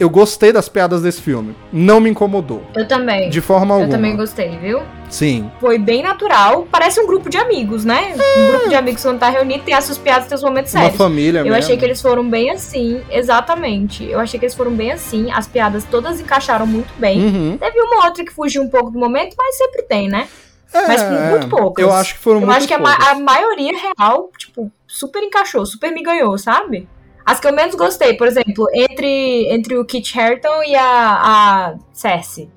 Eu 0.00 0.08
gostei 0.08 0.52
das 0.52 0.68
piadas 0.68 1.02
desse 1.02 1.20
filme. 1.20 1.56
Não 1.72 1.98
me 1.98 2.08
incomodou. 2.08 2.62
Eu 2.74 2.86
também. 2.86 3.30
De 3.30 3.40
forma 3.40 3.74
Eu 3.74 3.80
alguma. 3.80 3.90
também 3.90 4.16
gostei, 4.16 4.56
viu? 4.58 4.80
Sim. 5.10 5.50
Foi 5.60 5.76
bem 5.78 6.02
natural. 6.02 6.68
Parece 6.70 7.00
um 7.00 7.06
grupo 7.06 7.28
de 7.28 7.36
amigos, 7.36 7.84
né? 7.84 8.14
Um 8.36 8.48
grupo 8.52 8.68
de 8.68 8.74
amigos 8.76 9.02
quando 9.02 9.18
tá 9.18 9.28
reunido 9.28 9.64
tem 9.64 9.74
as 9.74 9.84
suas 9.84 9.98
piadas 9.98 10.26
e 10.26 10.28
tem 10.28 10.36
os 10.36 10.42
momentos 10.44 10.72
Uma 10.72 10.82
sérios. 10.82 10.96
família 10.98 11.38
Eu 11.40 11.44
mesmo. 11.44 11.58
achei 11.58 11.76
que 11.76 11.84
eles 11.84 12.00
foram 12.00 12.28
bem 12.28 12.50
assim, 12.50 13.02
exatamente. 13.10 14.04
Eu 14.04 14.20
achei 14.20 14.38
que 14.38 14.46
eles 14.46 14.54
foram 14.54 14.70
bem 14.72 14.92
assim. 14.92 15.30
As 15.32 15.46
piadas 15.48 15.82
todas 15.84 16.20
encaixaram 16.20 16.66
muito 16.66 16.92
bem. 16.98 17.20
Uhum. 17.20 17.58
Teve 17.58 17.80
uma 17.80 18.04
outra 18.06 18.24
que 18.24 18.32
fugiu 18.32 18.62
um 18.62 18.68
pouco 18.68 18.90
do 18.90 18.98
momento, 18.98 19.34
mas 19.36 19.56
sempre 19.56 19.82
tem, 19.82 20.08
né? 20.08 20.28
Mas 20.72 21.00
É, 21.02 21.30
muito 21.30 21.48
poucas. 21.48 21.82
Eu 21.84 21.92
acho 21.92 22.14
que 22.14 22.20
foram 22.20 22.40
Eu 22.40 22.46
muito 22.46 22.58
acho 22.58 22.68
que 22.68 22.74
a, 22.74 22.78
ma- 22.78 22.98
a 23.10 23.14
maioria 23.18 23.72
real, 23.96 24.30
tipo, 24.38 24.70
super 24.86 25.22
encaixou, 25.22 25.64
super 25.64 25.90
me 25.92 26.02
ganhou, 26.02 26.36
sabe? 26.36 26.86
As 27.28 27.38
que 27.38 27.46
eu 27.46 27.52
menos 27.52 27.74
gostei, 27.74 28.14
por 28.14 28.26
exemplo, 28.26 28.66
entre, 28.72 29.52
entre 29.52 29.76
o 29.76 29.84
Kit 29.84 30.18
Harington 30.18 30.62
e 30.62 30.74
a, 30.74 30.82
a 30.82 31.74
Cersei. 31.92 32.48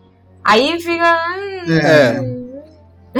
Aí 0.42 0.80
fica. 0.80 1.14
hum, 1.68 1.72
É. 1.72 2.42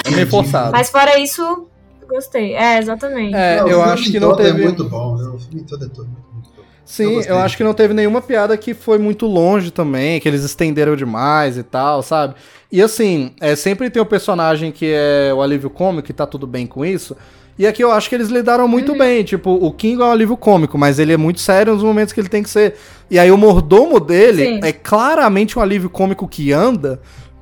É 0.06 0.12
meio 0.12 0.28
forçado. 0.28 0.72
Mas 0.72 0.90
fora 0.90 1.20
isso, 1.20 1.68
gostei. 2.08 2.54
É, 2.56 2.80
exatamente. 2.80 3.36
É, 3.36 3.60
eu 3.60 3.66
filme 3.68 3.82
acho 3.82 4.12
que 4.12 4.18
não 4.18 4.30
todo 4.30 4.38
teve. 4.38 4.62
É 4.62 4.64
muito 4.64 4.88
bom. 4.88 5.16
O 5.16 5.40
filme 5.40 5.66
todo 5.68 5.84
é 5.84 5.90
todo 5.90 6.08
muito, 6.08 6.34
muito 6.34 6.50
bom. 6.56 6.62
Eu 6.62 6.66
Sim, 6.86 7.16
gostei. 7.16 7.34
eu 7.34 7.38
acho 7.40 7.58
que 7.58 7.64
não 7.66 7.74
teve 7.74 7.94
nenhuma 7.94 8.22
piada 8.22 8.56
que 8.56 8.74
foi 8.74 8.98
muito 8.98 9.26
longe 9.26 9.72
também, 9.72 10.22
que 10.22 10.30
eles 10.30 10.46
estenderam 10.46 10.96
demais 10.96 11.58
e 11.58 11.64
tal, 11.64 12.02
sabe? 12.02 12.36
E 12.72 12.82
assim, 12.82 13.34
é, 13.42 13.58
sempre 13.58 13.90
tem 13.90 14.02
o 14.02 14.06
personagem 14.06 14.72
que 14.72 14.90
é 14.90 15.34
o 15.34 15.42
alívio 15.42 15.70
cômico, 15.70 16.08
que 16.08 16.14
tá 16.14 16.26
tudo 16.26 16.48
bem 16.48 16.66
com 16.66 16.86
isso. 16.86 17.18
E 17.62 17.68
aqui 17.68 17.84
eu 17.84 17.92
acho 17.92 18.10
que 18.10 18.16
eles 18.16 18.30
lidaram 18.30 18.68
muito 18.68 18.98
bem. 18.98 19.24
Tipo, 19.24 19.52
o 19.52 19.72
King 19.72 20.02
é 20.02 20.06
um 20.06 20.12
alívio 20.12 20.36
cômico, 20.36 20.80
mas 20.80 20.98
ele 20.98 21.14
é 21.14 21.18
muito 21.18 21.40
sério 21.40 21.74
nos 21.76 21.84
momentos 21.84 22.12
que 22.12 22.20
ele 22.20 22.28
tem 22.28 22.42
que 22.42 22.50
ser. 22.50 22.74
E 23.10 23.20
aí 23.20 23.32
o 23.32 23.38
mordomo 23.38 24.00
dele 24.00 24.46
Sim. 24.46 24.60
é 24.64 24.72
claramente 24.72 25.60
um 25.60 25.62
alívio 25.62 25.88
cômico 25.88 26.28
que 26.28 26.52
anda. 26.52 27.00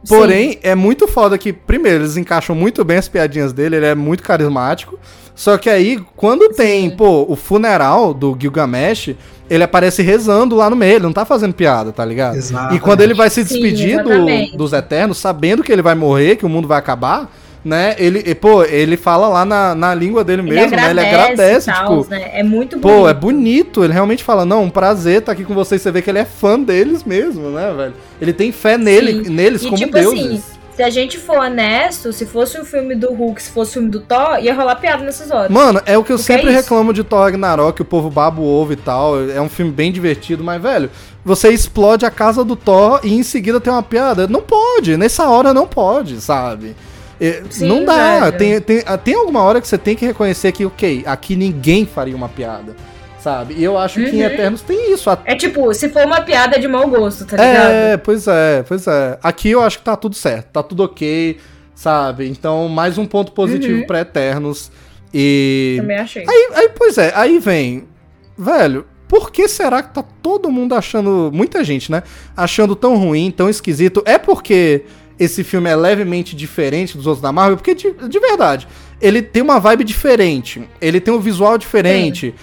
Porém, 0.10 0.60
é 0.62 0.76
muito 0.76 1.08
foda 1.08 1.38
que, 1.38 1.54
primeiro, 1.54 2.00
eles 2.04 2.18
encaixam 2.18 2.54
muito 2.54 2.84
bem 2.84 2.98
as 2.98 3.08
piadinhas 3.08 3.54
dele, 3.54 3.78
ele 3.78 3.86
é 3.86 3.96
muito 3.96 4.22
carismático. 4.22 5.00
Só 5.36 5.58
que 5.58 5.70
aí, 5.70 6.04
quando 6.18 6.50
tem, 6.50 6.90
Sim. 6.90 6.96
pô, 6.98 7.26
o 7.28 7.36
funeral 7.38 8.14
do 8.14 8.36
Gilgamesh, 8.38 9.16
ele 9.50 9.64
aparece 9.64 10.02
rezando 10.02 10.54
lá 10.56 10.70
no 10.70 10.76
meio, 10.76 10.96
ele 10.96 11.04
não 11.04 11.14
tá 11.14 11.24
fazendo 11.24 11.54
piada, 11.54 11.94
tá 11.94 12.04
ligado? 12.04 12.36
Exatamente. 12.36 12.76
E 12.76 12.80
quando 12.82 13.00
ele 13.02 13.14
vai 13.14 13.30
se 13.30 13.46
Sim, 13.46 13.54
despedir 13.54 14.04
do- 14.04 14.10
exatamente. 14.12 14.58
dos 14.58 14.74
Eternos, 14.74 15.18
sabendo 15.18 15.64
que 15.64 15.72
ele 15.72 15.82
vai 15.82 15.96
morrer, 15.96 16.36
que 16.36 16.46
o 16.46 16.50
mundo 16.50 16.68
vai 16.68 16.78
acabar, 16.78 17.34
né? 17.64 17.96
Ele, 17.98 18.24
e, 18.26 18.34
pô, 18.34 18.64
ele 18.64 18.96
fala 18.96 19.28
lá 19.28 19.46
na, 19.46 19.76
na 19.76 19.94
língua 19.94 20.24
dele 20.24 20.42
Ele 20.42 20.50
mesmo, 20.52 20.76
né? 20.76 20.90
Ele 20.92 21.00
agradece, 21.00 21.72
tals, 21.72 22.04
tipo, 22.08 22.10
né? 22.16 22.30
É 22.34 22.44
muito 22.44 22.80
Pô, 22.80 22.90
bonito. 22.90 23.08
é 23.08 23.14
bonito. 23.14 23.84
Ele 23.84 23.94
realmente 23.94 24.24
fala, 24.24 24.46
não, 24.46 24.64
um 24.64 24.70
prazer 24.70 25.20
estar 25.20 25.34
aqui 25.34 25.44
com 25.44 25.54
vocês. 25.54 25.82
Você 25.82 25.92
vê 25.92 26.02
que 26.02 26.10
ele 26.10 26.20
é 26.20 26.26
fã 26.26 26.60
deles 26.60 27.04
mesmo, 27.04 27.50
né, 27.50 27.74
velho? 27.76 27.94
Ele 28.22 28.34
tem 28.34 28.52
fé 28.52 28.78
nele, 28.78 29.26
Sim. 29.26 29.30
neles 29.32 29.62
E, 29.62 29.66
como 29.66 29.78
tipo 29.78 29.92
deuses. 29.94 30.26
assim, 30.26 30.44
Se 30.76 30.84
a 30.84 30.90
gente 30.90 31.18
for 31.18 31.38
honesto, 31.40 32.14
se 32.14 32.26
fosse 32.26 32.58
um 32.60 32.64
filme 32.64 32.96
do 32.96 33.14
Hulk, 33.14 33.42
se 33.44 33.52
fosse 33.52 33.72
um 33.72 33.74
filme 33.74 33.90
do 33.90 34.00
Thor, 34.00 34.40
ia 34.42 34.54
rolar 34.54 34.76
piada 34.78 35.04
nessas 35.04 35.30
horas. 35.30 35.50
Mano, 35.52 35.82
é 35.86 35.98
o 35.98 36.04
que 36.04 36.14
eu 36.14 36.16
Porque 36.18 36.32
sempre 36.32 36.50
é 36.52 36.54
reclamo 36.56 36.94
de 36.94 37.04
Thor 37.04 37.20
Ragnarok, 37.24 37.82
o 37.82 37.86
povo 37.86 38.10
babo 38.10 38.42
ovo 38.42 38.72
e 38.72 38.78
tal. 38.78 39.30
É 39.30 39.42
um 39.42 39.50
filme 39.50 39.72
bem 39.74 39.92
divertido, 39.92 40.42
mas, 40.42 40.62
velho, 40.62 40.90
você 41.26 41.50
explode 41.50 42.06
a 42.06 42.10
casa 42.10 42.46
do 42.46 42.56
Thor 42.56 43.02
e 43.04 43.14
em 43.14 43.24
seguida 43.24 43.60
tem 43.60 43.74
uma 43.74 43.84
piada. 43.84 44.26
Não 44.28 44.42
pode, 44.42 44.96
nessa 44.96 45.28
hora 45.28 45.54
não 45.54 45.68
pode, 45.68 46.22
sabe? 46.22 46.74
É, 47.20 47.44
Sim, 47.50 47.68
não 47.68 47.84
dá. 47.86 48.32
Tem, 48.32 48.60
tem, 48.62 48.82
ah, 48.86 48.98
tem 48.98 49.14
alguma 49.14 49.42
hora 49.44 49.60
que 49.60 49.68
você 49.68 49.78
tem 49.78 49.96
que 49.96 50.06
reconhecer 50.06 50.52
que, 50.52 50.66
ok, 50.66 51.04
aqui 51.06 51.36
ninguém 51.36 51.86
faria 51.86 52.16
uma 52.16 52.30
piada, 52.30 52.76
sabe? 53.20 53.56
E 53.58 53.64
eu 53.64 53.78
acho 53.78 53.96
que 54.00 54.10
em 54.10 54.22
Uhum. 54.22 54.28
Eternos 54.28 54.62
tem 54.62 54.94
isso. 54.94 55.10
É 55.26 55.36
tipo, 55.36 55.74
se 55.74 55.90
for 55.90 56.06
uma 56.06 56.22
piada 56.22 56.58
de 56.60 56.68
mau 56.68 56.88
gosto, 56.88 57.26
tá 57.26 57.36
ligado? 57.36 57.72
É, 57.72 57.98
pois 57.98 58.26
é, 58.28 58.64
pois 58.68 58.88
é. 58.88 59.18
Aqui 59.22 59.50
eu 59.52 59.62
acho 59.62 59.80
que 59.80 59.84
tá 59.84 59.96
tudo 59.98 60.16
certo, 60.16 60.48
tá 60.54 60.64
tudo 60.64 60.84
ok, 60.84 61.38
sabe? 61.76 62.30
Então, 62.30 62.70
mais 62.70 62.98
um 62.98 63.06
ponto 63.06 63.32
positivo 63.34 63.82
Uhum. 63.82 63.88
pra 63.88 64.00
Eternos. 64.02 64.72
E. 65.14 65.76
Também 65.82 65.98
achei. 65.98 66.24
Aí, 66.28 66.50
aí, 66.56 66.70
pois 66.78 66.98
é, 66.98 67.12
aí 67.16 67.40
vem. 67.40 67.86
Velho, 68.38 68.86
por 69.08 69.32
que 69.32 69.48
será 69.50 69.82
que 69.84 69.94
tá 69.94 70.04
todo 70.22 70.50
mundo 70.52 70.74
achando. 70.76 71.30
Muita 71.34 71.64
gente, 71.64 71.92
né? 71.92 72.04
Achando 72.38 72.76
tão 72.76 72.96
ruim, 72.96 73.30
tão 73.32 73.50
esquisito? 73.50 74.02
É 74.06 74.18
porque 74.18 74.86
esse 75.20 75.44
filme 75.44 75.70
é 75.70 75.76
levemente 75.76 76.36
diferente 76.36 76.96
dos 76.96 77.06
outros 77.06 77.22
da 77.22 77.32
Marvel? 77.32 77.58
Porque, 77.58 77.76
de, 77.76 77.92
de 77.92 78.20
verdade, 78.20 78.68
ele 79.02 79.22
tem 79.22 79.42
uma 79.42 79.60
vibe 79.60 79.84
diferente. 79.84 80.68
Ele 80.80 81.00
tem 81.00 81.14
um 81.14 81.20
visual 81.20 81.58
diferente. 81.58 82.34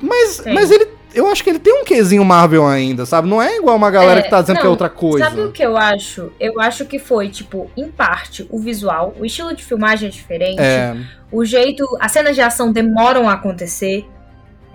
Mas, 0.00 0.38
Tem. 0.38 0.54
mas 0.54 0.70
ele. 0.70 0.88
Eu 1.14 1.26
acho 1.28 1.42
que 1.42 1.48
ele 1.48 1.58
tem 1.58 1.72
um 1.72 1.82
quesinho 1.82 2.22
Marvel 2.22 2.66
ainda, 2.66 3.06
sabe? 3.06 3.26
Não 3.26 3.40
é 3.40 3.56
igual 3.56 3.74
uma 3.74 3.90
galera 3.90 4.20
É, 4.20 4.22
que 4.22 4.28
tá 4.28 4.42
dizendo 4.42 4.56
que 4.56 4.60
é 4.60 4.64
não, 4.64 4.70
outra 4.72 4.90
coisa. 4.90 5.24
Sabe 5.24 5.40
o 5.40 5.50
que 5.50 5.62
eu 5.62 5.74
acho? 5.74 6.30
Eu 6.38 6.60
acho 6.60 6.84
que 6.84 6.98
foi, 6.98 7.30
tipo, 7.30 7.70
em 7.74 7.88
parte, 7.88 8.46
o 8.50 8.58
visual, 8.58 9.14
o 9.18 9.24
estilo 9.24 9.56
de 9.56 9.64
filmagem 9.64 10.08
é 10.08 10.12
diferente, 10.12 10.60
É, 10.60 10.94
o 11.32 11.42
jeito. 11.42 11.86
As 11.98 12.12
cenas 12.12 12.34
de 12.34 12.42
ação 12.42 12.70
demoram 12.70 13.30
a 13.30 13.32
acontecer. 13.32 14.06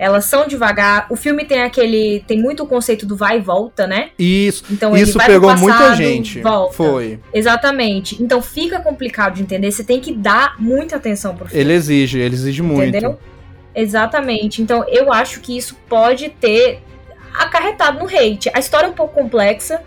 Elas 0.01 0.25
são 0.25 0.47
devagar. 0.47 1.05
O 1.11 1.15
filme 1.15 1.45
tem 1.45 1.61
aquele. 1.61 2.23
Tem 2.25 2.41
muito 2.41 2.63
o 2.63 2.65
conceito 2.65 3.05
do 3.05 3.15
vai 3.15 3.37
e 3.37 3.39
volta, 3.39 3.85
né? 3.85 4.09
isso. 4.17 4.63
Então 4.71 4.95
ele 4.97 5.03
Isso 5.03 5.15
vai 5.15 5.27
pegou 5.27 5.51
pro 5.51 5.59
muita 5.59 5.77
passado, 5.77 5.97
gente. 5.97 6.41
Volta. 6.41 6.73
Foi. 6.73 7.19
Exatamente. 7.31 8.21
Então 8.21 8.41
fica 8.41 8.79
complicado 8.79 9.35
de 9.35 9.43
entender. 9.43 9.71
Você 9.71 9.83
tem 9.83 9.99
que 9.99 10.11
dar 10.11 10.55
muita 10.57 10.95
atenção 10.95 11.35
pro 11.35 11.47
filme. 11.47 11.61
Ele 11.61 11.73
exige, 11.73 12.17
ele 12.17 12.33
exige 12.33 12.63
muito. 12.63 12.89
Entendeu? 12.89 13.19
Exatamente. 13.75 14.59
Então, 14.59 14.83
eu 14.89 15.13
acho 15.13 15.39
que 15.39 15.55
isso 15.55 15.77
pode 15.87 16.29
ter 16.29 16.81
acarretado 17.31 17.99
no 17.99 18.07
hate. 18.07 18.49
A 18.55 18.59
história 18.59 18.87
é 18.87 18.89
um 18.89 18.93
pouco 18.93 19.13
complexa. 19.13 19.83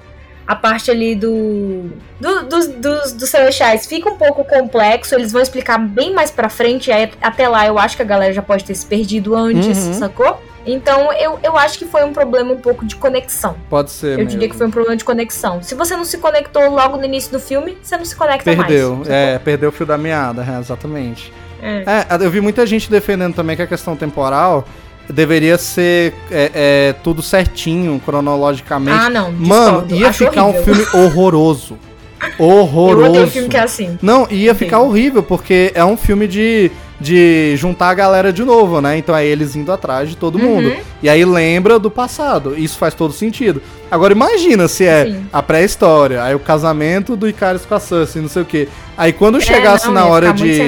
A 0.47 0.55
parte 0.55 0.91
ali 0.91 1.15
do, 1.15 1.91
do- 2.21 2.43
dos, 2.47 2.67
dos, 2.69 3.13
dos 3.13 3.29
Celestiais 3.31 3.87
fica 3.87 4.11
um 4.11 4.17
pouco 4.17 4.45
complexo. 4.45 5.15
Eles 5.15 5.33
vão 5.33 5.41
explicar 5.41 5.79
bem 5.79 6.13
mais 6.13 6.31
pra 6.31 6.49
frente. 6.49 6.93
Aí, 6.93 7.11
até 7.23 7.49
lá, 7.49 7.67
eu 7.67 7.79
acho 7.79 7.97
que 7.97 8.03
a 8.03 8.05
galera 8.05 8.33
já 8.33 8.43
pode 8.43 8.65
ter 8.65 8.75
se 8.75 8.85
perdido 8.85 9.35
antes, 9.35 9.79
Uhum. 9.87 9.95
sacou? 9.95 10.43
Então, 10.67 11.13
eu, 11.13 11.39
eu 11.43 11.59
acho 11.59 11.79
que 11.79 11.85
foi 11.85 12.03
um 12.05 12.13
problema 12.13 12.53
um 12.53 12.57
pouco 12.59 12.87
de 12.87 12.97
conexão. 12.97 13.55
Pode 13.69 13.91
ser. 13.91 14.13
Eu 14.13 14.17
mesmo. 14.19 14.31
diria 14.31 14.49
que 14.49 14.57
foi 14.57 14.67
um 14.67 14.71
problema 14.71 14.97
de 14.97 15.05
conexão. 15.05 15.63
Se 15.63 15.75
você 15.75 15.95
não 15.97 16.05
se 16.07 16.17
conectou 16.19 16.71
logo 16.71 16.97
no 16.97 17.05
início 17.05 17.31
do 17.33 17.39
filme, 17.41 17.77
você 17.83 17.97
não 17.99 18.05
se 18.05 18.17
conecta 18.17 18.45
Perdeu, 18.45 18.97
mais. 18.97 19.09
é, 19.11 19.39
perdeu 19.39 19.69
o 19.69 19.73
fio 19.73 19.85
da 19.85 19.99
meada, 19.99 20.43
é, 20.43 20.59
exatamente. 20.59 21.31
É. 21.63 21.85
É, 21.87 22.25
eu 22.25 22.31
vi 22.31 22.41
muita 22.41 22.67
gente 22.67 22.91
defendendo 22.91 23.35
também 23.35 23.57
que 23.57 23.63
a 23.63 23.67
questão 23.67 23.95
temporal 23.97 24.67
deveria 25.09 25.59
ser 25.59 26.15
é, 26.31 26.51
é, 26.55 26.95
tudo 27.03 27.23
certinho, 27.23 28.01
cronologicamente. 28.05 28.99
Ah, 28.99 29.11
não. 29.11 29.31
Mano, 29.33 29.83
discordo. 29.83 29.95
ia 29.97 30.09
Acho 30.09 30.25
ficar 30.27 30.45
um 30.45 30.49
horrível. 30.51 30.75
filme 30.75 31.05
horroroso. 31.07 31.79
Eu 32.39 32.47
Horroroso. 32.47 33.11
odeio 33.11 33.27
filme 33.27 33.49
que 33.51 33.57
é 33.57 33.61
assim. 33.63 33.99
Não, 34.01 34.27
ia 34.31 34.55
ficar 34.55 34.81
horrível, 34.81 35.23
porque 35.23 35.71
é 35.75 35.85
um 35.85 35.95
filme 35.95 36.27
de, 36.27 36.71
de 36.99 37.55
juntar 37.57 37.91
a 37.91 37.95
galera 37.95 38.33
de 38.33 38.43
novo, 38.43 38.81
né? 38.81 38.97
Então 38.97 39.15
é 39.15 39.27
eles 39.27 39.55
indo 39.55 39.71
atrás 39.71 40.09
de 40.09 40.17
todo 40.17 40.39
mundo. 40.39 40.69
Uhum. 40.69 40.77
E 41.03 41.09
aí 41.11 41.23
lembra 41.23 41.79
do 41.79 41.91
passado. 41.91 42.55
Isso 42.57 42.79
faz 42.79 42.95
todo 42.95 43.13
sentido. 43.13 43.61
Agora 43.91 44.15
imagina 44.15 44.67
se 44.69 44.87
é 44.87 45.05
Sim. 45.05 45.27
a 45.31 45.43
pré-história, 45.43 46.23
aí 46.23 46.35
o 46.35 46.39
casamento 46.39 47.15
do 47.15 47.29
Icarus 47.29 47.67
com 47.67 47.75
a 47.75 47.81
Cersei, 47.81 48.23
não 48.23 48.29
sei 48.31 48.41
o 48.41 48.47
quê. 48.47 48.69
Aí 48.97 49.13
quando 49.13 49.37
É, 49.37 49.41
chegasse 49.43 49.87
não, 49.89 49.93
na 49.95 50.07
hora 50.07 50.33
de. 50.33 50.59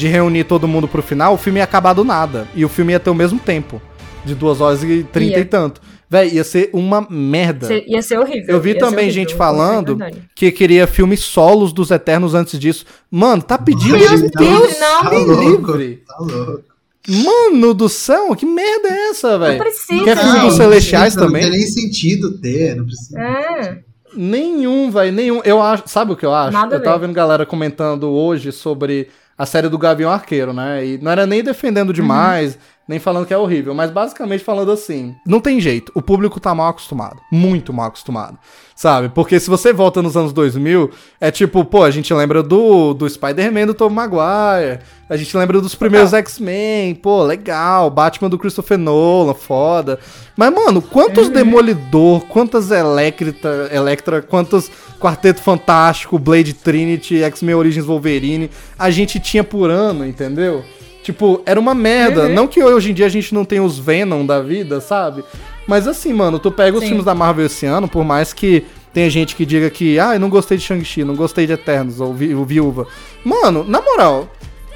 De 0.00 0.08
reunir 0.08 0.44
todo 0.44 0.66
mundo 0.66 0.88
pro 0.88 1.02
final, 1.02 1.34
o 1.34 1.36
filme 1.36 1.58
ia 1.60 1.64
acabar 1.64 1.92
do 1.92 2.02
nada. 2.04 2.48
E 2.54 2.64
o 2.64 2.68
filme 2.68 2.92
ia 2.92 3.00
ter 3.00 3.10
o 3.10 3.14
mesmo 3.14 3.38
tempo. 3.38 3.80
De 4.24 4.34
2 4.34 4.60
horas 4.60 4.82
e 4.82 5.02
30 5.04 5.32
Ia. 5.34 5.38
e 5.40 5.44
tanto. 5.44 5.80
Véi, 6.08 6.30
ia 6.34 6.44
ser 6.44 6.70
uma 6.72 7.06
merda. 7.08 7.66
Ser- 7.68 7.84
Ia 7.86 8.02
ser 8.02 8.18
horrível. 8.18 8.54
Eu 8.56 8.60
vi 8.60 8.74
também 8.74 9.04
horrível, 9.06 9.12
gente 9.12 9.34
falando 9.34 9.96
que 10.34 10.50
queria 10.50 10.86
filmes 10.86 11.20
solos 11.20 11.72
dos 11.72 11.90
Eternos 11.90 12.34
antes 12.34 12.58
disso. 12.58 12.84
Mano, 13.10 13.42
tá 13.42 13.56
pedindo 13.56 13.96
Meu 13.96 14.08
Deus, 14.08 14.20
Deus, 14.32 14.78
não. 14.80 15.02
Tá 15.04 15.10
me 15.10 15.24
louco, 15.24 15.72
livre. 15.72 16.02
tá 16.06 16.16
louco. 16.18 16.62
Mano 17.08 17.72
do 17.72 17.88
céu, 17.88 18.34
que 18.36 18.44
merda 18.44 18.88
é 18.88 19.08
essa, 19.10 19.32
Não 19.32 19.38
velho? 19.38 19.58
precisa, 19.58 20.04
Quer 20.04 20.18
filme 20.18 20.40
dos 20.40 20.54
Celestiais 20.54 21.14
não 21.16 21.26
também? 21.26 21.42
Não 21.44 21.50
tem 21.50 21.58
nem 21.60 21.68
sentido 21.68 22.38
ter, 22.38 22.74
não 22.76 22.84
precisa. 22.84 23.18
É. 23.20 23.78
Nenhum, 24.14 24.90
velho, 24.90 25.12
nenhum. 25.12 25.40
Eu 25.44 25.62
acho, 25.62 25.84
sabe 25.86 26.12
o 26.12 26.16
que 26.16 26.26
eu 26.26 26.34
acho? 26.34 26.52
Nada 26.52 26.76
eu 26.76 26.82
tava 26.82 26.98
vendo 26.98 27.14
galera 27.14 27.46
comentando 27.46 28.10
hoje 28.10 28.52
sobre 28.52 29.08
a 29.40 29.46
série 29.46 29.70
do 29.70 29.78
Gavião 29.78 30.10
Arqueiro, 30.10 30.52
né? 30.52 30.84
E 30.84 30.98
não 30.98 31.10
era 31.10 31.26
nem 31.26 31.38
Uhum. 31.38 31.44
defendendo 31.46 31.92
demais, 31.94 32.58
nem 32.88 32.98
falando 32.98 33.26
que 33.26 33.32
é 33.32 33.38
horrível, 33.38 33.74
mas 33.74 33.90
basicamente 33.90 34.42
falando 34.42 34.72
assim: 34.72 35.14
não 35.26 35.40
tem 35.40 35.60
jeito, 35.60 35.92
o 35.94 36.02
público 36.02 36.40
tá 36.40 36.54
mal 36.54 36.70
acostumado, 36.70 37.20
muito 37.30 37.72
mal 37.72 37.86
acostumado, 37.86 38.36
sabe? 38.74 39.08
Porque 39.10 39.38
se 39.38 39.48
você 39.48 39.72
volta 39.72 40.02
nos 40.02 40.16
anos 40.16 40.32
2000, 40.32 40.90
é 41.20 41.30
tipo, 41.30 41.64
pô, 41.64 41.84
a 41.84 41.90
gente 41.90 42.12
lembra 42.12 42.42
do, 42.42 42.92
do 42.92 43.08
Spider-Man 43.08 43.66
do 43.66 43.74
Tom 43.74 43.90
Maguire, 43.90 44.80
a 45.08 45.16
gente 45.16 45.36
lembra 45.36 45.60
dos 45.60 45.74
primeiros 45.74 46.12
X-Men, 46.12 46.96
pô, 46.96 47.22
legal, 47.22 47.90
Batman 47.90 48.28
do 48.28 48.38
Christopher 48.38 48.78
Nolan, 48.78 49.34
foda. 49.34 49.98
Mas, 50.36 50.52
mano, 50.52 50.80
quantos 50.82 51.26
Uhum. 51.26 51.32
Demolidor, 51.32 52.22
quantas 52.26 52.70
Electra, 52.70 53.68
Electra, 53.72 54.22
quantos 54.22 54.70
Quarteto 54.98 55.40
Fantástico, 55.42 56.18
Blade 56.18 56.54
Trinity, 56.54 57.22
X-Men 57.22 57.54
Origins 57.54 57.86
Wolverine 57.86 58.50
a 58.78 58.90
gente 58.90 59.18
tinha 59.20 59.44
por 59.44 59.70
ano, 59.70 60.06
entendeu? 60.06 60.64
Tipo, 61.02 61.42
era 61.46 61.58
uma 61.58 61.74
merda. 61.74 62.24
Uhum. 62.24 62.34
Não 62.34 62.46
que 62.46 62.62
hoje 62.62 62.90
em 62.90 62.94
dia 62.94 63.06
a 63.06 63.10
gente 63.10 63.32
não 63.34 63.44
tenha 63.44 63.62
os 63.62 63.78
Venom 63.78 64.24
da 64.26 64.40
vida, 64.40 64.80
sabe? 64.80 65.24
Mas 65.66 65.86
assim, 65.88 66.12
mano, 66.12 66.38
tu 66.38 66.50
pega 66.50 66.76
os 66.76 66.82
Sim. 66.82 66.88
filmes 66.88 67.04
da 67.04 67.14
Marvel 67.14 67.46
esse 67.46 67.64
ano, 67.66 67.88
por 67.88 68.04
mais 68.04 68.32
que 68.32 68.64
tenha 68.92 69.08
gente 69.08 69.36
que 69.36 69.46
diga 69.46 69.70
que, 69.70 69.98
ah, 69.98 70.14
eu 70.14 70.20
não 70.20 70.28
gostei 70.28 70.58
de 70.58 70.64
Shang-Chi, 70.64 71.04
não 71.04 71.14
gostei 71.14 71.46
de 71.46 71.52
Eternos, 71.52 72.00
ou 72.00 72.12
Vi- 72.12 72.34
o 72.34 72.44
Viúva. 72.44 72.86
Mano, 73.24 73.64
na 73.66 73.80
moral, 73.80 74.28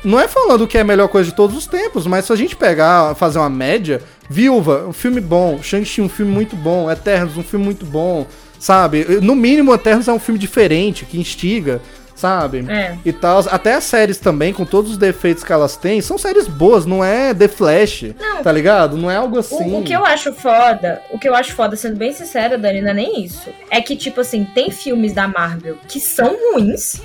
não 0.04 0.20
é 0.20 0.28
falando 0.28 0.66
que 0.68 0.78
é 0.78 0.82
a 0.82 0.84
melhor 0.84 1.08
coisa 1.08 1.28
de 1.30 1.34
todos 1.36 1.56
os 1.56 1.66
tempos, 1.66 2.06
mas 2.06 2.24
se 2.26 2.32
a 2.32 2.36
gente 2.36 2.54
pegar, 2.54 3.14
fazer 3.16 3.38
uma 3.40 3.50
média, 3.50 4.00
Viúva, 4.30 4.86
um 4.88 4.92
filme 4.92 5.20
bom, 5.20 5.58
Shang-Chi, 5.62 6.00
um 6.00 6.08
filme 6.08 6.30
muito 6.30 6.54
bom, 6.54 6.88
Eternos, 6.90 7.36
um 7.36 7.42
filme 7.42 7.64
muito 7.64 7.84
bom, 7.84 8.26
sabe? 8.58 9.04
No 9.20 9.34
mínimo, 9.34 9.74
Eternos 9.74 10.06
é 10.06 10.12
um 10.12 10.20
filme 10.20 10.38
diferente, 10.38 11.04
que 11.04 11.18
instiga, 11.18 11.82
sabe? 12.14 12.64
É. 12.68 12.96
E 13.04 13.12
tal. 13.12 13.44
Até 13.50 13.74
as 13.74 13.84
séries 13.84 14.18
também, 14.18 14.52
com 14.52 14.64
todos 14.64 14.92
os 14.92 14.96
defeitos 14.98 15.42
que 15.44 15.52
elas 15.52 15.76
têm, 15.76 16.00
são 16.00 16.16
séries 16.16 16.46
boas, 16.46 16.86
não 16.86 17.04
é 17.04 17.34
The 17.34 17.48
Flash, 17.48 18.14
Não. 18.18 18.42
tá 18.42 18.52
ligado? 18.52 18.96
Não 18.96 19.10
é 19.10 19.16
algo 19.16 19.36
O, 19.36 19.40
assim. 19.40 19.76
o 19.78 19.82
que 19.82 19.92
eu 19.92 20.04
acho 20.04 20.32
foda, 20.32 21.02
o 21.10 21.18
que 21.18 21.28
eu 21.28 21.34
acho 21.34 21.52
foda, 21.54 21.76
sendo 21.76 21.96
bem 21.96 22.12
sincera, 22.12 22.56
Dani, 22.56 22.80
não 22.80 22.90
é 22.90 22.94
nem 22.94 23.24
isso. 23.24 23.48
É 23.70 23.80
que, 23.80 23.96
tipo 23.96 24.20
assim, 24.20 24.44
tem 24.54 24.70
filmes 24.70 25.12
da 25.12 25.26
Marvel 25.28 25.76
que 25.88 25.98
são 26.00 26.36
ruins. 26.52 27.00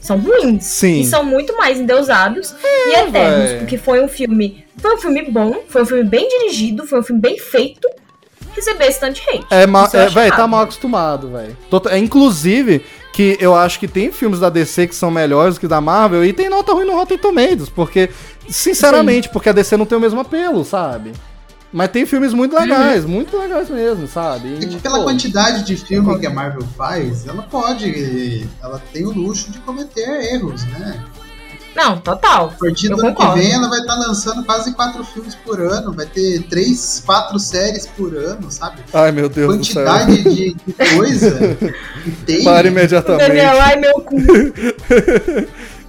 São 0.00 0.18
ruins. 0.18 0.64
Sim. 0.64 1.00
E 1.00 1.06
são 1.06 1.24
muito 1.24 1.56
mais 1.56 1.78
endeusados 1.78 2.54
e 2.64 2.90
eternos. 2.96 3.12
véi. 3.50 3.58
Porque 3.60 3.78
foi 3.78 4.02
um 4.02 4.08
filme. 4.08 4.64
Foi 4.76 4.94
um 4.96 4.98
filme 4.98 5.22
bom, 5.30 5.62
foi 5.68 5.82
um 5.82 5.86
filme 5.86 6.02
bem 6.02 6.28
dirigido, 6.28 6.84
foi 6.86 6.98
um 6.98 7.02
filme 7.04 7.20
bem 7.22 7.38
feito. 7.38 7.88
Receber 8.54 8.86
esse 8.86 9.00
tanto 9.00 9.14
de 9.14 9.22
hate. 9.30 9.46
É, 9.50 9.66
ma- 9.66 9.88
é 9.94 10.06
velho, 10.08 10.36
tá 10.36 10.46
mal 10.46 10.62
acostumado, 10.62 11.30
velho. 11.30 11.56
Tota- 11.70 11.90
é, 11.94 11.98
Inclusive, 11.98 12.84
que 13.12 13.36
eu 13.38 13.54
acho 13.54 13.78
que 13.78 13.86
tem 13.86 14.10
filmes 14.10 14.40
da 14.40 14.48
DC 14.48 14.86
que 14.86 14.94
são 14.94 15.10
melhores 15.10 15.58
que 15.58 15.68
da 15.68 15.80
Marvel 15.80 16.24
e 16.24 16.32
tem 16.32 16.48
nota 16.48 16.72
ruim 16.72 16.86
no 16.86 16.94
Rotten 16.94 17.18
Tomatoes, 17.18 17.68
porque, 17.68 18.10
sinceramente, 18.48 19.28
porque 19.28 19.50
a 19.50 19.52
DC 19.52 19.76
não 19.76 19.84
tem 19.84 19.98
o 19.98 20.00
mesmo 20.00 20.20
apelo, 20.20 20.64
sabe? 20.64 21.12
Mas 21.72 21.90
tem 21.90 22.04
filmes 22.04 22.34
muito 22.34 22.54
legais, 22.54 23.06
muito 23.06 23.36
legais 23.36 23.70
mesmo, 23.70 24.06
sabe? 24.06 24.56
É 24.56 24.64
E, 24.64 24.66
que 24.66 24.76
pela 24.78 24.98
pô, 24.98 25.04
quantidade 25.04 25.64
de 25.64 25.74
filme 25.74 26.18
que 26.18 26.26
a 26.26 26.30
Marvel 26.30 26.66
faz, 26.76 27.26
ela 27.26 27.42
pode. 27.44 28.46
Ela 28.62 28.80
tem 28.92 29.06
o 29.06 29.10
luxo 29.10 29.50
de 29.50 29.58
cometer 29.60 30.34
erros, 30.34 30.64
né? 30.64 31.02
Não, 31.74 31.98
total. 31.98 32.52
A 32.54 32.58
partir 32.58 32.88
do 32.88 33.00
ano 33.00 33.14
que 33.14 33.26
vem, 33.34 33.52
ela 33.52 33.68
vai 33.68 33.80
estar 33.80 33.94
lançando 33.94 34.44
quase 34.44 34.74
quatro 34.74 35.04
filmes 35.04 35.34
por 35.34 35.60
ano, 35.60 35.92
vai 35.92 36.06
ter 36.06 36.42
três, 36.44 37.02
quatro 37.04 37.38
séries 37.38 37.86
por 37.86 38.14
ano, 38.14 38.50
sabe? 38.50 38.82
Ai, 38.92 39.10
meu 39.10 39.28
Deus 39.28 39.56
do 39.56 39.64
céu. 39.64 39.84
Quantidade 39.84 40.22
de, 40.22 40.54
de 40.54 40.72
coisa 40.96 41.56
que 42.04 42.10
tem. 42.26 42.44
Para 42.44 42.68
imediatamente. 42.68 43.28
Daniel, 43.28 43.60
ai 43.60 43.76
meu 43.76 43.94
cu. 44.00 44.16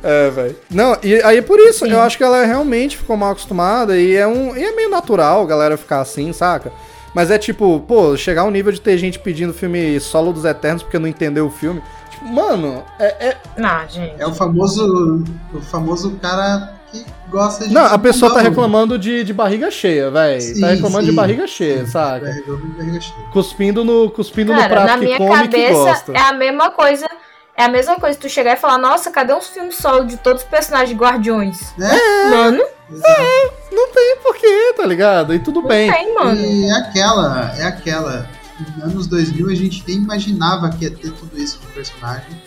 É, 0.05 0.29
velho. 0.29 0.55
Não, 0.69 0.97
e 1.01 1.15
aí 1.23 1.37
é 1.37 1.41
por 1.41 1.57
isso, 1.57 1.85
Sim. 1.85 1.91
eu 1.91 2.01
acho 2.01 2.17
que 2.17 2.23
ela 2.25 2.43
realmente 2.43 2.97
ficou 2.97 3.15
mal 3.15 3.31
acostumada 3.31 3.97
e 3.97 4.13
é 4.13 4.27
um. 4.27 4.53
E 4.53 4.61
é 4.61 4.75
meio 4.75 4.89
natural 4.89 5.41
a 5.41 5.45
galera 5.45 5.77
ficar 5.77 6.01
assim, 6.01 6.33
saca? 6.33 6.73
Mas 7.15 7.31
é 7.31 7.37
tipo, 7.37 7.79
pô, 7.87 8.17
chegar 8.17 8.41
ao 8.41 8.51
nível 8.51 8.73
de 8.73 8.81
ter 8.81 8.97
gente 8.97 9.17
pedindo 9.17 9.53
filme 9.53 9.97
solo 10.01 10.33
dos 10.33 10.43
Eternos 10.43 10.83
porque 10.83 10.99
não 10.99 11.07
entendeu 11.07 11.45
o 11.45 11.49
filme. 11.49 11.81
Tipo, 12.13 12.25
mano, 12.25 12.83
é, 12.99 13.27
é- 13.29 13.37
Ah, 13.63 13.85
gente. 13.89 14.15
É 14.19 14.25
o 14.27 14.33
famoso, 14.33 15.23
o 15.53 15.61
famoso 15.61 16.11
cara 16.21 16.73
que 16.91 17.05
gosta 17.29 17.67
de. 17.67 17.73
Não, 17.73 17.85
a 17.85 17.97
pessoa 17.97 18.31
tá 18.31 18.37
Não, 18.37 18.49
reclamando 18.49 18.97
de, 18.99 19.23
de 19.23 19.33
barriga 19.33 19.69
cheia, 19.71 20.09
velho. 20.11 20.41
Sim, 20.41 20.61
Tá 20.61 20.67
reclamando 20.69 21.03
de 21.05 21.09
sim. 21.11 21.15
barriga 21.15 21.47
cheia, 21.47 21.85
saca? 21.87 22.27
É, 22.27 22.31
reclamando 22.31 22.67
de 22.67 22.77
barriga 22.77 23.01
cheia. 23.01 23.15
Cuspindo 23.31 23.83
no, 23.83 24.09
cuspindo 24.11 24.53
no 24.53 24.59
Cara, 24.59 24.69
prato 24.69 24.87
na 24.87 24.97
que 24.99 25.05
minha 25.05 25.17
come 25.17 25.33
e 25.45 25.47
que 25.47 25.61
cabeça 25.61 25.73
gosta. 25.73 26.11
é 26.13 26.19
a 26.21 26.33
mesma 26.33 26.71
coisa. 26.71 27.07
É 27.55 27.65
a 27.65 27.69
mesma 27.69 27.97
coisa 27.97 28.17
tu 28.17 28.27
chegar 28.27 28.53
e 28.53 28.55
falar, 28.57 28.79
nossa, 28.79 29.11
cadê 29.11 29.31
os 29.31 29.47
filmes 29.47 29.75
solo 29.75 30.05
de 30.05 30.17
todos 30.17 30.41
os 30.41 30.47
personagens 30.49 30.89
de 30.89 30.95
Guardiões? 30.95 31.71
É. 31.79 32.29
Mano, 32.29 32.63
Exato. 32.91 33.53
Não 33.71 33.91
tem 33.91 34.17
porquê, 34.23 34.73
tá 34.75 34.85
ligado? 34.87 35.33
E 35.35 35.39
tudo 35.39 35.61
não 35.61 35.67
bem. 35.67 35.91
tem, 35.91 36.13
mano. 36.15 36.35
E 36.39 36.65
é 36.69 36.73
aquela, 36.73 37.53
é 37.57 37.63
aquela. 37.63 38.27
Nos 38.59 38.83
anos 38.83 39.07
2000 39.07 39.49
a 39.49 39.55
gente 39.55 39.83
nem 39.87 39.97
imaginava 39.97 40.69
que 40.69 40.85
ia 40.85 40.91
ter 40.91 41.11
tudo 41.11 41.37
isso 41.41 41.59
no 41.63 41.69
personagem. 41.71 42.41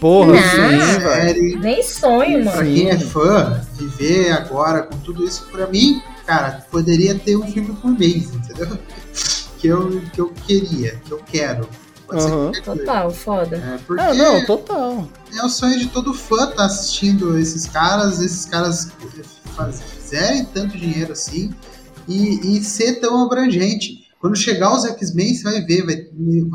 Porra, 0.00 0.32
Não. 0.34 1.00
série. 1.00 1.56
Nem 1.56 1.82
sonho, 1.82 2.42
Pra 2.42 2.56
mano. 2.56 2.74
quem 2.74 2.90
é 2.90 2.98
fã, 2.98 3.60
viver 3.78 4.32
agora 4.32 4.82
com 4.82 4.98
tudo 4.98 5.24
isso, 5.24 5.46
pra 5.50 5.66
mim, 5.68 6.02
cara, 6.26 6.66
poderia 6.70 7.14
ter 7.14 7.36
um 7.36 7.46
filme 7.50 7.72
por 7.74 7.90
mês, 7.90 8.30
entendeu? 8.34 8.76
Que 9.58 9.68
eu, 9.68 10.02
que 10.12 10.20
eu 10.20 10.28
queria, 10.46 11.00
que 11.02 11.10
eu 11.10 11.18
quero. 11.24 11.66
Coisa. 12.06 12.52
Total, 12.62 13.10
foda. 13.10 13.56
É, 13.56 13.78
porque 13.86 14.02
Ah, 14.02 14.12
não, 14.12 14.44
total. 14.44 15.08
é 15.34 15.42
o 15.42 15.48
sonho 15.48 15.78
de 15.78 15.86
todo 15.86 16.12
fã 16.12 16.46
tá 16.48 16.66
assistindo 16.66 17.38
esses 17.38 17.64
caras, 17.66 18.20
esses 18.20 18.44
caras 18.44 18.92
faz- 19.56 19.80
fizerem 19.82 20.44
tanto 20.44 20.76
dinheiro 20.76 21.12
assim 21.14 21.52
e, 22.06 22.58
e 22.58 22.62
ser 22.62 23.00
tão 23.00 23.24
abrangente. 23.24 24.05
Quando 24.20 24.36
chegar 24.36 24.74
os 24.74 24.84
X-Men, 24.84 25.34
você 25.34 25.42
vai 25.42 25.60
ver, 25.62 25.84
vai, 25.84 26.06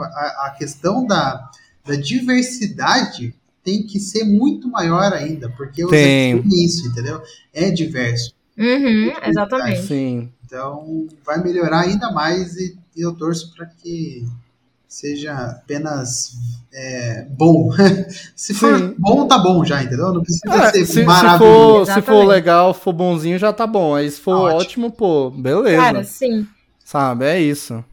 a, 0.01 0.47
a 0.47 0.55
questão 0.57 1.05
da, 1.05 1.49
da 1.85 1.95
diversidade 1.95 3.33
tem 3.63 3.83
que 3.83 3.99
ser 3.99 4.23
muito 4.23 4.67
maior 4.67 5.13
ainda, 5.13 5.49
porque 5.49 5.83
os 5.85 5.91
Tem. 5.91 6.33
X-Men 6.37 6.51
é 6.51 6.65
isso, 6.65 6.87
entendeu? 6.87 7.21
É 7.53 7.69
diverso. 7.69 8.33
Uhum, 8.57 9.11
exatamente. 9.25 9.81
Sim. 9.87 10.29
Então 10.45 11.07
vai 11.25 11.41
melhorar 11.43 11.81
ainda 11.81 12.11
mais 12.11 12.55
e, 12.57 12.77
e 12.95 13.01
eu 13.01 13.13
torço 13.13 13.53
para 13.55 13.65
que 13.65 14.25
seja 14.87 15.33
apenas 15.33 16.33
é, 16.73 17.25
bom. 17.29 17.69
se 18.35 18.53
for 18.53 18.77
Sim. 18.77 18.95
bom, 18.97 19.25
tá 19.27 19.37
bom 19.37 19.63
já, 19.63 19.81
entendeu? 19.81 20.11
Não 20.13 20.21
precisa 20.21 20.53
É, 20.53 20.71
ser 20.71 20.85
se, 20.85 20.93
se 20.93 21.03
maravilhoso. 21.03 21.85
for, 21.85 21.93
se 21.93 22.01
for 22.01 22.23
legal, 22.27 22.73
for 22.73 22.91
bonzinho, 22.91 23.39
já 23.39 23.53
tá 23.53 23.65
bom. 23.65 23.95
Aí 23.95 24.09
se 24.11 24.19
for 24.19 24.35
Tá 24.35 24.41
ótimo. 24.55 24.87
ótimo, 24.87 24.91
pô, 24.91 25.29
beleza. 25.31 25.77
Cara, 25.77 26.03
sim. 26.03 26.45
Sabe? 26.91 27.25
É 27.25 27.39
isso. 27.39 27.83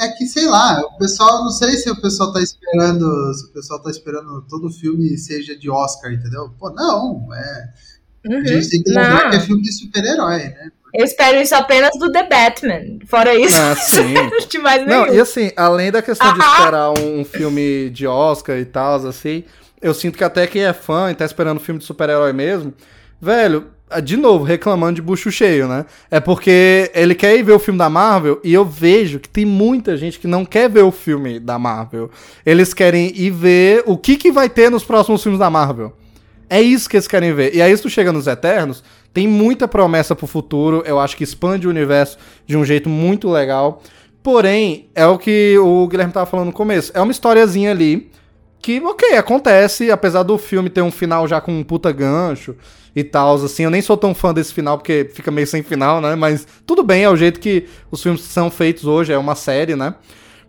É 0.00 0.08
que, 0.16 0.26
sei 0.26 0.46
lá, 0.46 0.80
o 0.80 0.96
pessoal, 0.98 1.44
não 1.44 1.50
sei 1.50 1.76
se 1.76 1.88
o 1.90 2.00
pessoal 2.00 2.32
tá 2.32 2.40
esperando, 2.40 3.04
se 3.34 3.44
o 3.46 3.48
pessoal 3.52 3.78
tá 3.80 3.90
esperando 3.90 4.42
todo 4.48 4.70
filme 4.70 5.16
seja 5.18 5.54
de 5.56 5.70
Oscar, 5.70 6.12
entendeu? 6.12 6.50
Pô, 6.58 6.70
não, 6.70 7.28
é, 7.32 7.68
a 8.26 8.28
Uhum. 8.34 8.44
gente 8.46 8.70
tem 8.70 8.82
que 8.82 8.90
lembrar 8.90 9.24
Não. 9.24 9.30
que 9.30 9.36
é 9.36 9.40
filme 9.40 9.62
de 9.62 9.72
super-herói, 9.72 10.38
né? 10.38 10.70
Eu 10.94 11.04
espero 11.04 11.40
isso 11.40 11.54
apenas 11.54 11.90
do 11.98 12.10
The 12.10 12.28
Batman. 12.28 12.98
Fora 13.06 13.34
isso, 13.34 13.56
Ah, 13.56 13.74
sim. 13.76 14.14
de 14.48 14.58
mais 14.58 14.86
Não, 14.86 15.06
e 15.06 15.20
assim, 15.20 15.50
além 15.56 15.90
da 15.92 16.02
questão 16.02 16.32
de 16.34 16.40
Ah, 16.40 16.44
ah. 16.44 16.58
esperar 16.58 16.90
um 16.98 17.24
filme 17.24 17.88
de 17.90 18.06
Oscar 18.06 18.56
e 18.58 18.64
tal, 18.64 19.06
assim, 19.06 19.44
eu 19.80 19.92
sinto 19.94 20.18
que 20.18 20.24
até 20.24 20.46
quem 20.46 20.62
é 20.64 20.72
fã 20.72 21.10
e 21.10 21.14
tá 21.14 21.24
esperando 21.24 21.60
filme 21.60 21.78
de 21.80 21.86
super-herói 21.86 22.32
mesmo, 22.32 22.74
velho, 23.20 23.68
de 24.00 24.16
novo, 24.16 24.44
reclamando 24.44 24.94
de 24.94 25.02
bucho 25.02 25.30
cheio, 25.30 25.68
né? 25.68 25.84
É 26.10 26.20
porque 26.20 26.90
ele 26.94 27.14
quer 27.14 27.36
ir 27.36 27.42
ver 27.42 27.52
o 27.52 27.58
filme 27.58 27.78
da 27.78 27.90
Marvel 27.90 28.40
e 28.42 28.52
eu 28.52 28.64
vejo 28.64 29.18
que 29.18 29.28
tem 29.28 29.44
muita 29.44 29.96
gente 29.96 30.18
que 30.18 30.26
não 30.26 30.44
quer 30.44 30.70
ver 30.70 30.82
o 30.82 30.92
filme 30.92 31.38
da 31.38 31.58
Marvel. 31.58 32.10
Eles 32.44 32.72
querem 32.72 33.12
ir 33.14 33.30
ver 33.30 33.82
o 33.86 33.96
que, 33.96 34.16
que 34.16 34.32
vai 34.32 34.48
ter 34.48 34.70
nos 34.70 34.84
próximos 34.84 35.22
filmes 35.22 35.38
da 35.38 35.50
Marvel. 35.50 35.92
É 36.48 36.60
isso 36.60 36.88
que 36.88 36.96
eles 36.96 37.08
querem 37.08 37.32
ver. 37.32 37.54
E 37.54 37.62
aí, 37.62 37.76
tu 37.78 37.88
chega 37.88 38.12
nos 38.12 38.26
Eternos, 38.26 38.84
tem 39.12 39.26
muita 39.26 39.66
promessa 39.66 40.14
pro 40.14 40.26
futuro. 40.26 40.82
Eu 40.84 40.98
acho 40.98 41.16
que 41.16 41.24
expande 41.24 41.66
o 41.66 41.70
universo 41.70 42.18
de 42.46 42.56
um 42.56 42.64
jeito 42.64 42.88
muito 42.88 43.30
legal. 43.30 43.82
Porém, 44.22 44.88
é 44.94 45.06
o 45.06 45.18
que 45.18 45.56
o 45.58 45.88
Guilherme 45.88 46.12
tava 46.12 46.26
falando 46.26 46.46
no 46.46 46.52
começo. 46.52 46.92
É 46.94 47.00
uma 47.00 47.10
historiazinha 47.10 47.70
ali 47.70 48.10
que, 48.62 48.80
ok, 48.80 49.16
acontece, 49.16 49.90
apesar 49.90 50.22
do 50.22 50.38
filme 50.38 50.70
ter 50.70 50.82
um 50.82 50.90
final 50.90 51.26
já 51.26 51.40
com 51.40 51.52
um 51.52 51.64
puta 51.64 51.90
gancho 51.90 52.54
e 52.94 53.02
tal, 53.02 53.34
assim. 53.34 53.64
Eu 53.64 53.70
nem 53.70 53.82
sou 53.82 53.96
tão 53.96 54.14
fã 54.14 54.32
desse 54.32 54.54
final, 54.54 54.78
porque 54.78 55.10
fica 55.12 55.30
meio 55.30 55.46
sem 55.46 55.62
final, 55.62 56.00
né? 56.00 56.14
Mas 56.14 56.46
tudo 56.64 56.84
bem, 56.84 57.02
é 57.02 57.10
o 57.10 57.16
jeito 57.16 57.40
que 57.40 57.66
os 57.90 58.02
filmes 58.02 58.22
são 58.22 58.50
feitos 58.50 58.84
hoje, 58.84 59.12
é 59.12 59.18
uma 59.18 59.34
série, 59.34 59.74
né? 59.74 59.94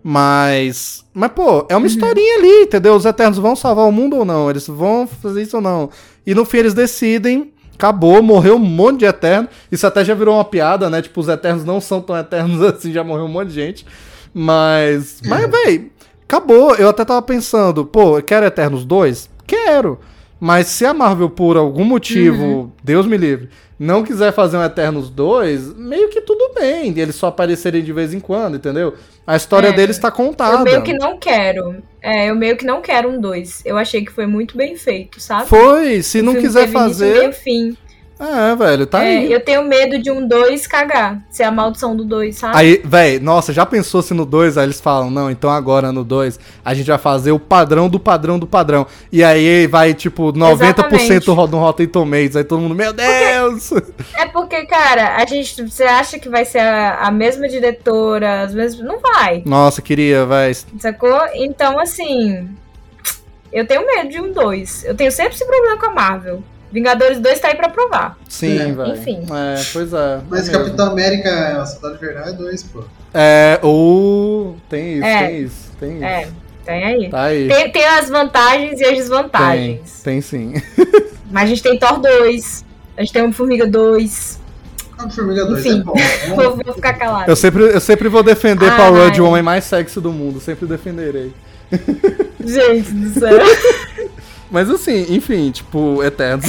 Mas. 0.03 1.03
Mas, 1.14 1.31
pô, 1.31 1.65
é 1.69 1.76
uma 1.76 1.88
historinha 1.88 2.38
ali, 2.38 2.64
entendeu? 2.64 2.94
Os 2.94 3.06
Eternos 3.06 3.38
vão 3.38 3.56
salvar 3.56 3.88
o 3.88 3.91
mundo 3.91 4.18
ou 4.18 4.26
não? 4.26 4.49
Eles 4.49 4.68
vão 4.68 5.07
fazer 5.07 5.41
isso 5.41 5.56
ou 5.56 5.61
não? 5.61 5.90
E 6.26 6.35
no 6.35 6.44
fim 6.45 6.57
eles 6.57 6.73
decidem. 6.73 7.52
Acabou, 7.73 8.22
morreu 8.22 8.56
um 8.57 8.60
monte 8.60 8.99
de 8.99 9.06
Eterno. 9.06 9.49
Isso 9.72 9.88
até 9.88 10.06
já 10.06 10.14
virou 10.14 10.35
uma 10.35 10.45
piada, 10.45 10.90
né? 10.90 11.02
Tipo, 11.02 11.22
os 11.22 11.27
Eternos 11.27 11.65
não 11.65 11.81
são 11.81 12.02
tão 12.02 12.15
Eternos 12.15 12.61
assim, 12.64 12.91
já 12.91 13.03
morreu 13.03 13.26
um 13.26 13.30
monte 13.30 13.49
de 13.49 13.56
gente. 13.56 13.85
Mas. 14.34 15.22
Mas, 15.26 15.49
véi, 15.49 15.91
acabou. 16.24 16.76
Eu 16.76 16.90
até 16.90 17.04
tava 17.06 17.22
pensando, 17.22 17.86
pô, 17.86 18.18
eu 18.18 18.24
quero 18.24 18.45
Eternos 18.45 18.86
2? 18.86 19.30
Quero. 19.45 20.00
Mas 20.40 20.68
se 20.68 20.86
a 20.86 20.94
Marvel, 20.94 21.30
por 21.30 21.56
algum 21.56 21.86
motivo, 21.86 22.74
Deus 22.84 23.06
me 23.06 23.16
livre, 23.16 23.48
não 23.80 24.04
quiser 24.04 24.34
fazer 24.34 24.58
um 24.58 24.64
Eternos 24.64 25.10
2, 25.10 25.74
meio 25.78 26.10
que 26.10 26.20
tudo 26.20 26.54
bem. 26.54 26.94
Eles 27.00 27.16
só 27.16 27.28
aparecerem 27.28 27.82
de 27.82 27.94
vez 27.94 28.14
em 28.14 28.20
quando, 28.20 28.58
entendeu? 28.58 28.94
A 29.26 29.38
história 29.38 29.70
É, 29.70 29.72
deles 29.72 29.98
tá 29.98 30.12
contada. 30.12 30.58
Eu 30.58 30.64
meio 30.66 30.82
que 30.84 30.94
não 30.94 31.18
quero. 31.18 31.78
É, 32.02 32.30
eu 32.30 32.36
meio 32.36 32.58
que 32.58 32.66
não 32.66 32.82
quero 32.82 33.10
um 33.10 33.22
2. 33.22 33.62
Eu 33.66 33.78
achei 33.78 34.04
que 34.04 34.12
foi 34.12 34.26
muito 34.28 34.58
bem 34.58 34.76
feito, 34.76 35.22
sabe? 35.22 35.48
Foi, 35.48 36.02
se 36.02 36.20
O 36.20 36.24
não 36.24 36.36
quiser 36.36 36.68
fazer. 36.68 37.32
fim. 37.32 37.78
É, 38.19 38.56
velho, 38.56 38.85
tá 38.85 39.03
É, 39.03 39.18
aí. 39.18 39.31
eu 39.31 39.40
tenho 39.44 39.64
medo 39.64 39.98
de 40.02 40.10
um 40.11 40.26
2 40.26 40.65
cagar. 40.68 41.19
Ser 41.30 41.44
a 41.44 41.52
maldição 41.52 41.95
do 41.95 42.06
2, 42.06 42.35
sabe? 42.35 42.57
Aí, 42.57 42.81
velho, 42.84 43.22
nossa, 43.23 43.52
já 43.52 43.65
pensou 43.65 44.02
se 44.02 44.14
no 44.14 44.26
2 44.26 44.57
aí 44.57 44.65
eles 44.65 44.80
falam, 44.80 45.10
não, 45.10 45.30
então 45.30 45.49
agora 45.49 45.91
no 45.91 46.03
2 46.03 46.40
a 46.64 46.73
gente 46.73 46.88
vai 46.88 46.98
fazer 46.98 47.31
o 47.31 47.40
padrão 47.40 47.90
do 47.90 47.99
padrão 47.99 48.38
do 48.40 48.48
padrão. 48.48 48.85
E 49.11 49.23
aí 49.23 49.68
vai, 49.68 49.94
tipo, 49.94 50.31
90% 50.31 50.53
Exatamente. 50.53 51.27
no 51.27 51.60
Rotten 51.60 51.88
Tomatoes. 51.88 52.35
Aí 52.35 52.44
todo 52.44 52.61
mundo, 52.61 52.76
meu 52.76 52.94
Deus! 52.94 53.72
É 54.15 54.27
porque, 54.27 54.65
cara, 54.65 55.18
a 55.18 55.26
gente. 55.26 55.64
Você 55.69 55.84
acha 55.84 56.18
que 56.19 56.30
vai 56.30 56.45
ser 56.45 56.60
a, 56.60 56.99
a 57.07 57.11
mesma 57.11 57.48
diretora, 57.49 58.44
as 58.44 58.53
mesmas. 58.53 58.85
Não 58.85 58.99
vai, 58.99 59.41
Nossa, 59.45 59.81
queria, 59.81 60.26
velho. 60.26 60.56
sacou? 60.80 61.19
Então, 61.34 61.80
assim. 61.80 62.48
Eu 63.52 63.68
tenho 63.68 63.85
medo 63.85 64.10
de 64.10 64.19
um 64.22 64.31
2. 64.31 64.85
Eu 64.85 64.95
tenho 64.95 65.11
sempre 65.11 65.34
esse 65.35 65.45
problema 65.45 65.77
com 65.77 65.85
a 65.88 65.94
Marvel. 65.94 66.44
Vingadores 66.74 67.20
2 67.20 67.40
tá 67.40 67.50
aí 67.50 67.56
pra 67.56 67.70
provar. 67.70 68.18
Sim, 68.28 68.58
É. 68.60 68.72
velho. 68.72 68.95
Enfim. 68.95 69.22
É, 69.32 69.62
pois 69.72 69.94
é. 69.94 70.20
Mas 70.28 70.50
é 70.50 70.52
mesmo. 70.52 70.66
Capitão 70.66 70.88
América, 70.91 71.62
a 71.62 71.66
Soldado 71.68 71.95
Invernal 71.95 72.28
é 72.30 72.34
dois, 72.34 72.64
pô. 72.64 72.84
É, 73.14 73.60
ou. 73.62 74.58
Tem 74.68 74.95
isso, 74.95 75.06
É. 75.06 75.28
tem 75.28 75.41
isso, 75.44 75.72
tem 75.80 75.95
isso. 75.98 76.04
É, 76.06 76.28
tem 76.66 76.84
aí. 76.84 77.10
Tá 77.12 77.22
aí. 77.26 77.48
Tem, 77.48 77.72
tem 77.72 77.86
as 77.86 78.10
vantagens 78.10 78.80
e 78.80 78.84
as 78.84 78.90
Tem, 78.90 78.95
desvantagens. 78.98 80.02
tem 80.04 80.20
sim. 80.20 80.54
Mas 81.30 81.44
a 81.44 81.45
gente 81.48 81.62
tem 81.62 81.78
Thor 81.78 82.00
2. 82.00 82.66
A 82.98 83.02
gente 83.02 83.14
tem 83.14 83.22
Homem-Formiga 83.22 83.68
2. 83.68 84.40
Homem-Formiga 85.00 85.45
2 85.45 85.66
é 85.66 85.70
Enfim. 85.70 85.80
é 85.80 85.84
bom. 85.84 85.94
Vou, 86.36 86.58
vou 86.58 86.74
ficar 86.74 86.94
calado. 86.94 87.30
Eu 87.30 87.36
sempre, 87.36 87.64
eu 87.64 87.80
sempre 87.82 88.08
vou 88.10 88.24
defender 88.24 88.70
Ai. 88.70 88.78
Paul 88.78 88.94
Rudd, 88.95 89.20
o 89.22 89.26
homem 89.28 89.44
mais 89.44 89.64
sexy 89.66 90.00
do 90.02 90.12
mundo. 90.12 90.40
Sempre 90.40 90.66
defenderei. 90.66 91.32
Gente 92.44 92.91
do 92.91 93.20
céu. 93.20 93.40
Mas 94.53 94.69
assim, 94.69 95.07
enfim, 95.09 95.49
tipo, 95.49 96.03
Eternos. 96.03 96.45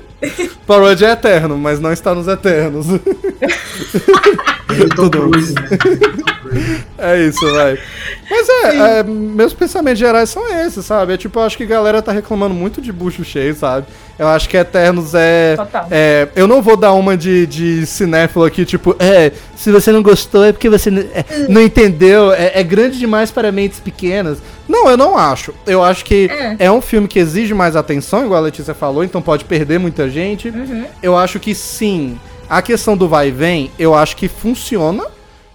Paul 0.66 0.88
Rudd 0.88 1.04
é 1.04 1.10
eterno, 1.10 1.58
mas 1.58 1.78
não 1.78 1.92
está 1.92 2.14
nos 2.14 2.26
Eternos. 2.26 2.86
Tudo. 4.96 5.28
Né? 5.28 5.36
É 6.98 7.20
isso, 7.22 7.40
vai. 7.52 7.78
Mas 8.30 8.48
é, 8.48 8.98
é, 8.98 9.02
meus 9.02 9.52
pensamentos 9.52 9.98
gerais 9.98 10.30
são 10.30 10.42
esses, 10.64 10.84
sabe? 10.86 11.12
É 11.14 11.16
tipo, 11.16 11.38
eu 11.38 11.42
acho 11.42 11.56
que 11.56 11.62
a 11.64 11.66
galera 11.66 12.00
tá 12.00 12.12
reclamando 12.12 12.54
muito 12.54 12.80
de 12.80 12.92
bucho 12.92 13.24
cheio, 13.24 13.54
sabe? 13.54 13.86
Eu 14.18 14.28
acho 14.28 14.48
que 14.48 14.56
Eternos 14.56 15.12
é. 15.14 15.56
Total. 15.56 15.88
é, 15.90 16.28
eu 16.36 16.46
não 16.46 16.62
vou 16.62 16.76
dar 16.76 16.92
uma 16.92 17.16
de, 17.16 17.46
de 17.46 17.84
cinéfilo 17.86 18.44
aqui, 18.44 18.64
tipo, 18.64 18.94
é, 18.98 19.32
se 19.56 19.72
você 19.72 19.90
não 19.90 20.02
gostou 20.02 20.44
é 20.44 20.52
porque 20.52 20.70
você 20.70 20.88
n- 20.90 21.08
é, 21.12 21.24
não 21.48 21.60
entendeu, 21.60 22.32
é, 22.32 22.52
é 22.54 22.62
grande 22.62 22.98
demais 22.98 23.30
para 23.30 23.50
mentes 23.50 23.80
pequenas. 23.80 24.38
Não, 24.68 24.88
eu 24.88 24.96
não 24.96 25.18
acho. 25.18 25.52
Eu 25.66 25.82
acho 25.82 26.04
que 26.04 26.30
É. 26.30 26.56
é 26.66 26.70
um 26.70 26.80
filme 26.80 27.08
que 27.08 27.18
exige 27.18 27.52
mais 27.52 27.74
atenção, 27.76 28.24
igual 28.24 28.40
a 28.40 28.44
Letícia 28.44 28.72
falou, 28.72 29.02
então 29.04 29.20
pode 29.20 29.44
perder 29.44 29.78
muita 29.78 30.08
gente. 30.08 30.48
Uhum. 30.48 30.84
Eu 31.02 31.16
acho 31.18 31.38
que 31.40 31.54
sim. 31.54 32.18
A 32.48 32.62
questão 32.62 32.96
do 32.96 33.08
vai 33.08 33.28
e 33.28 33.30
vem, 33.32 33.70
eu 33.78 33.94
acho 33.94 34.16
que 34.16 34.28
funciona. 34.28 35.04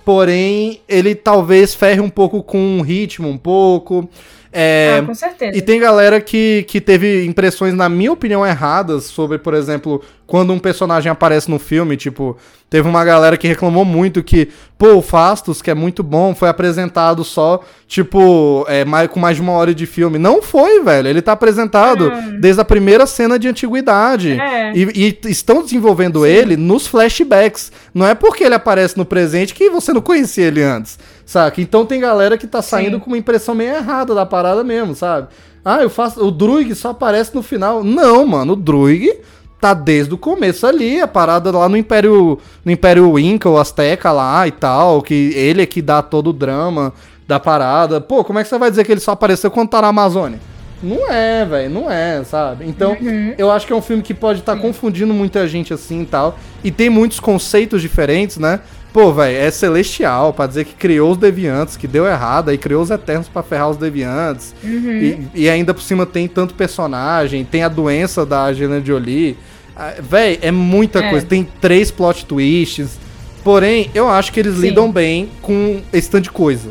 Porém, 0.10 0.81
ele 0.90 1.14
talvez 1.14 1.76
ferre 1.76 2.02
um 2.02 2.10
pouco 2.10 2.41
com 2.41 2.80
o 2.80 2.81
ritmo, 2.81 3.27
um 3.27 3.38
pouco. 3.38 4.10
É, 4.51 4.99
ah, 4.99 5.05
com 5.05 5.13
certeza. 5.13 5.55
e 5.55 5.61
tem 5.61 5.80
galera 5.80 6.19
que, 6.19 6.65
que 6.67 6.81
teve 6.81 7.26
impressões, 7.26 7.73
na 7.73 7.88
minha 7.88 8.11
opinião, 8.11 8.45
erradas 8.45 9.03
sobre, 9.05 9.38
por 9.38 9.53
exemplo, 9.53 10.01
quando 10.26 10.51
um 10.53 10.59
personagem 10.59 11.11
aparece 11.11 11.49
no 11.49 11.59
filme. 11.59 11.95
Tipo, 11.95 12.35
teve 12.67 12.88
uma 12.88 13.03
galera 13.05 13.38
que 13.38 13.47
reclamou 13.47 13.85
muito 13.85 14.23
que, 14.23 14.49
pô, 14.77 14.95
o 14.95 15.01
Fastos, 15.01 15.61
que 15.61 15.69
é 15.69 15.76
muito 15.76 16.01
bom, 16.01 16.34
foi 16.34 16.49
apresentado 16.49 17.23
só, 17.23 17.61
tipo, 17.88 18.65
é, 18.67 18.84
mais, 18.85 19.07
com 19.09 19.19
mais 19.19 19.35
de 19.35 19.41
uma 19.41 19.53
hora 19.53 19.73
de 19.73 19.85
filme. 19.85 20.17
Não 20.17 20.41
foi, 20.41 20.84
velho. 20.84 21.07
Ele 21.07 21.21
tá 21.21 21.34
apresentado 21.34 22.11
desde 22.39 22.61
a 22.61 22.65
primeira 22.65 23.05
cena 23.05 23.38
de 23.38 23.47
antiguidade. 23.47 24.31
É. 24.39 24.71
E, 24.76 25.17
e 25.23 25.30
estão 25.30 25.63
desenvolvendo 25.63 26.26
ele 26.26 26.57
nos 26.57 26.88
flashbacks. 26.88 27.71
Não 27.93 28.05
é 28.05 28.15
porque 28.15 28.43
ele 28.43 28.55
aparece 28.55 28.97
no 28.97 29.05
presente 29.05 29.53
que 29.53 29.69
você 29.69 29.93
não 29.93 30.01
conhecia 30.01 30.45
ele 30.45 30.61
antes, 30.63 30.97
saca? 31.30 31.61
Então 31.61 31.85
tem 31.85 31.99
galera 31.99 32.38
que 32.39 32.47
tá 32.47 32.60
saindo 32.60 32.95
Sim. 32.95 32.99
com 32.99 33.07
uma 33.11 33.18
impressão 33.18 33.53
meio 33.53 33.76
errada 33.76 34.15
da 34.15 34.26
parada 34.26 34.64
mesmo, 34.64 34.95
sabe? 34.95 35.27
Ah, 35.64 35.84
eu 35.84 35.89
faço. 35.89 36.26
O 36.26 36.31
Druig 36.31 36.73
só 36.73 36.89
aparece 36.89 37.35
no 37.35 37.43
final. 37.43 37.84
Não, 37.84 38.26
mano, 38.26 38.53
o 38.53 38.56
Druig 38.56 39.19
tá 39.61 39.76
desde 39.76 40.14
o 40.14 40.18
começo 40.18 40.65
ali, 40.65 40.99
a 40.99 41.07
parada 41.07 41.51
lá 41.56 41.69
no 41.69 41.77
Império. 41.77 42.39
No 42.65 42.72
Império 42.72 43.19
Inca, 43.19 43.47
ou 43.47 43.60
Azteca 43.60 44.11
lá 44.11 44.47
e 44.47 44.51
tal. 44.51 45.03
Que 45.03 45.31
ele 45.35 45.61
é 45.61 45.65
que 45.68 45.84
dá 45.84 46.01
todo 46.01 46.31
o 46.31 46.34
drama 46.34 46.93
da 47.27 47.39
parada. 47.39 48.01
Pô, 48.01 48.23
como 48.23 48.39
é 48.39 48.43
que 48.43 48.49
você 48.49 48.57
vai 48.57 48.72
dizer 48.72 48.84
que 48.84 48.91
ele 48.91 49.01
só 49.01 49.11
apareceu 49.11 49.51
quando 49.51 49.69
tá 49.69 49.81
na 49.84 49.89
Amazônia? 49.89 50.39
Não 50.81 51.11
é, 51.11 51.45
velho, 51.45 51.69
não 51.69 51.91
é, 51.91 52.23
sabe? 52.23 52.65
Então, 52.65 52.95
eu 53.38 53.51
acho 53.51 53.68
que 53.68 53.73
é 53.73 53.76
um 53.76 53.81
filme 53.81 54.01
que 54.01 54.14
pode 54.14 54.39
estar 54.39 54.56
confundindo 54.56 55.14
muita 55.14 55.45
gente 55.45 55.73
assim 55.73 56.03
e 56.03 56.06
tal. 56.06 56.39
E 56.64 56.72
tem 56.72 56.89
muitos 56.89 57.19
conceitos 57.19 57.81
diferentes, 57.81 58.38
né? 58.38 58.61
Pô, 58.91 59.13
velho, 59.13 59.37
é 59.37 59.51
celestial 59.51 60.33
pra 60.33 60.47
dizer 60.47 60.65
que 60.65 60.73
criou 60.73 61.11
os 61.11 61.17
deviantes, 61.17 61.77
que 61.77 61.87
deu 61.87 62.07
errado, 62.07 62.49
aí 62.49 62.57
criou 62.57 62.81
os 62.81 62.89
eternos 62.89 63.27
pra 63.27 63.43
ferrar 63.43 63.69
os 63.69 63.77
deviantes. 63.77 64.55
E, 64.63 65.19
e 65.35 65.49
ainda 65.49 65.73
por 65.75 65.81
cima 65.83 66.05
tem 66.07 66.27
tanto 66.27 66.55
personagem, 66.55 67.45
tem 67.45 67.61
a 67.63 67.67
doença 67.69 68.25
da 68.25 68.45
Angelina 68.45 68.83
Jolie. 68.83 69.37
Ah, 69.75 69.93
Véi, 70.01 70.39
é 70.41 70.49
muita 70.51 70.99
É. 70.99 71.09
coisa. 71.11 71.25
Tem 71.25 71.47
três 71.61 71.91
plot 71.91 72.25
twists. 72.25 72.97
Porém, 73.43 73.89
eu 73.93 74.09
acho 74.09 74.33
que 74.33 74.39
eles 74.39 74.55
Sim. 74.55 74.61
lidam 74.61 74.91
bem 74.91 75.29
com 75.41 75.81
esse 75.93 76.09
tanto 76.09 76.23
de 76.23 76.31
coisa. 76.31 76.69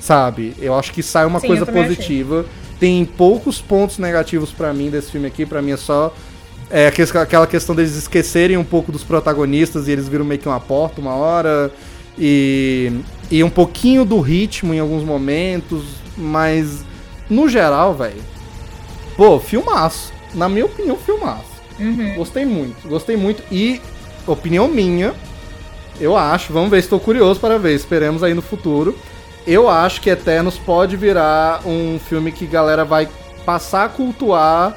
Sabe? 0.00 0.54
Eu 0.60 0.74
acho 0.74 0.92
que 0.92 1.02
sai 1.02 1.24
uma 1.24 1.38
Sim, 1.40 1.46
coisa 1.46 1.64
também 1.64 1.82
achei. 1.84 1.94
positiva. 1.96 2.44
Tem 2.80 3.04
poucos 3.04 3.60
pontos 3.60 3.98
negativos 3.98 4.50
pra 4.50 4.72
mim 4.74 4.90
desse 4.90 5.12
filme 5.12 5.28
aqui. 5.28 5.46
Pra 5.46 5.62
mim 5.62 5.70
é 5.70 5.76
só. 5.76 6.12
É 6.72 6.86
aquela 6.86 7.46
questão 7.46 7.74
deles 7.74 7.94
esquecerem 7.94 8.56
um 8.56 8.64
pouco 8.64 8.90
dos 8.90 9.04
protagonistas 9.04 9.88
e 9.88 9.92
eles 9.92 10.08
viram 10.08 10.24
meio 10.24 10.40
que 10.40 10.48
uma 10.48 10.58
porta 10.58 11.02
uma 11.02 11.14
hora. 11.14 11.70
E, 12.18 12.90
e 13.30 13.44
um 13.44 13.50
pouquinho 13.50 14.06
do 14.06 14.20
ritmo 14.20 14.72
em 14.72 14.80
alguns 14.80 15.04
momentos. 15.04 15.84
Mas, 16.16 16.82
no 17.28 17.46
geral, 17.46 17.94
velho. 17.94 18.22
Pô, 19.18 19.38
filmaço. 19.38 20.14
Na 20.32 20.48
minha 20.48 20.64
opinião, 20.64 20.96
filmaço. 20.96 21.52
Uhum. 21.78 22.14
Gostei 22.14 22.46
muito, 22.46 22.88
gostei 22.88 23.18
muito. 23.18 23.42
E, 23.52 23.78
opinião 24.26 24.66
minha, 24.66 25.12
eu 26.00 26.16
acho, 26.16 26.54
vamos 26.54 26.70
ver, 26.70 26.78
estou 26.78 26.98
curioso 26.98 27.38
para 27.38 27.58
ver, 27.58 27.74
esperemos 27.74 28.22
aí 28.22 28.32
no 28.32 28.40
futuro. 28.40 28.96
Eu 29.46 29.68
acho 29.68 30.00
que 30.00 30.08
Eternos 30.08 30.56
pode 30.56 30.96
virar 30.96 31.66
um 31.66 31.98
filme 31.98 32.32
que 32.32 32.46
galera 32.46 32.84
vai 32.84 33.08
passar 33.44 33.84
a 33.84 33.88
cultuar 33.88 34.74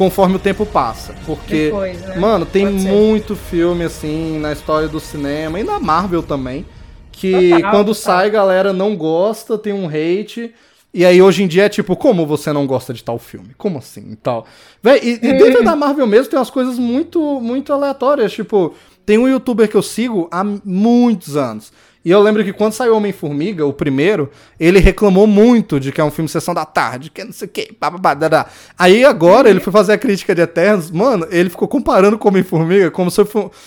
conforme 0.00 0.36
o 0.36 0.38
tempo 0.38 0.64
passa. 0.64 1.14
Porque, 1.26 1.66
Depois, 1.66 2.00
né? 2.00 2.16
mano, 2.16 2.46
tem 2.46 2.64
Pode 2.64 2.80
ser. 2.80 2.88
muito 2.88 3.36
filme 3.36 3.84
assim 3.84 4.38
na 4.38 4.50
história 4.50 4.88
do 4.88 4.98
cinema 4.98 5.60
e 5.60 5.62
na 5.62 5.78
Marvel 5.78 6.22
também. 6.22 6.64
Que 7.12 7.50
Total, 7.50 7.70
quando 7.70 7.86
total. 7.88 7.94
sai, 7.94 8.30
galera 8.30 8.72
não 8.72 8.96
gosta, 8.96 9.58
tem 9.58 9.74
um 9.74 9.86
hate. 9.86 10.54
E 10.94 11.04
aí 11.04 11.20
hoje 11.20 11.42
em 11.42 11.46
dia 11.46 11.64
é 11.64 11.68
tipo, 11.68 11.94
como 11.96 12.24
você 12.26 12.50
não 12.50 12.66
gosta 12.66 12.94
de 12.94 13.04
tal 13.04 13.18
filme? 13.18 13.50
Como 13.58 13.76
assim 13.76 14.12
e 14.12 14.16
tal? 14.16 14.46
Véi, 14.82 15.00
e, 15.02 15.10
e 15.16 15.34
dentro 15.34 15.62
da 15.62 15.76
Marvel 15.76 16.06
mesmo 16.06 16.30
tem 16.30 16.38
umas 16.38 16.48
coisas 16.48 16.78
muito, 16.78 17.38
muito 17.38 17.70
aleatórias. 17.70 18.32
Tipo, 18.32 18.72
tem 19.04 19.18
um 19.18 19.28
youtuber 19.28 19.68
que 19.68 19.76
eu 19.76 19.82
sigo 19.82 20.28
há 20.32 20.42
muitos 20.64 21.36
anos. 21.36 21.70
E 22.02 22.10
eu 22.10 22.20
lembro 22.22 22.42
que 22.42 22.52
quando 22.52 22.72
saiu 22.72 22.96
Homem-Formiga, 22.96 23.66
o 23.66 23.74
primeiro, 23.74 24.30
ele 24.58 24.78
reclamou 24.78 25.26
muito 25.26 25.78
de 25.78 25.92
que 25.92 26.00
é 26.00 26.04
um 26.04 26.10
filme 26.10 26.30
sessão 26.30 26.54
da 26.54 26.64
tarde, 26.64 27.10
que 27.10 27.22
não 27.22 27.32
sei 27.32 27.46
o 27.46 27.50
que, 27.50 27.76
bababá. 27.78 28.46
Aí 28.78 29.04
agora 29.04 29.50
ele 29.50 29.60
foi 29.60 29.70
fazer 29.70 29.92
a 29.92 29.98
crítica 29.98 30.34
de 30.34 30.40
Eternos, 30.40 30.90
mano, 30.90 31.26
ele 31.30 31.50
ficou 31.50 31.68
comparando 31.68 32.16
com 32.18 32.28
Homem-Formiga 32.28 32.90
como 32.90 33.10
se, 33.10 33.20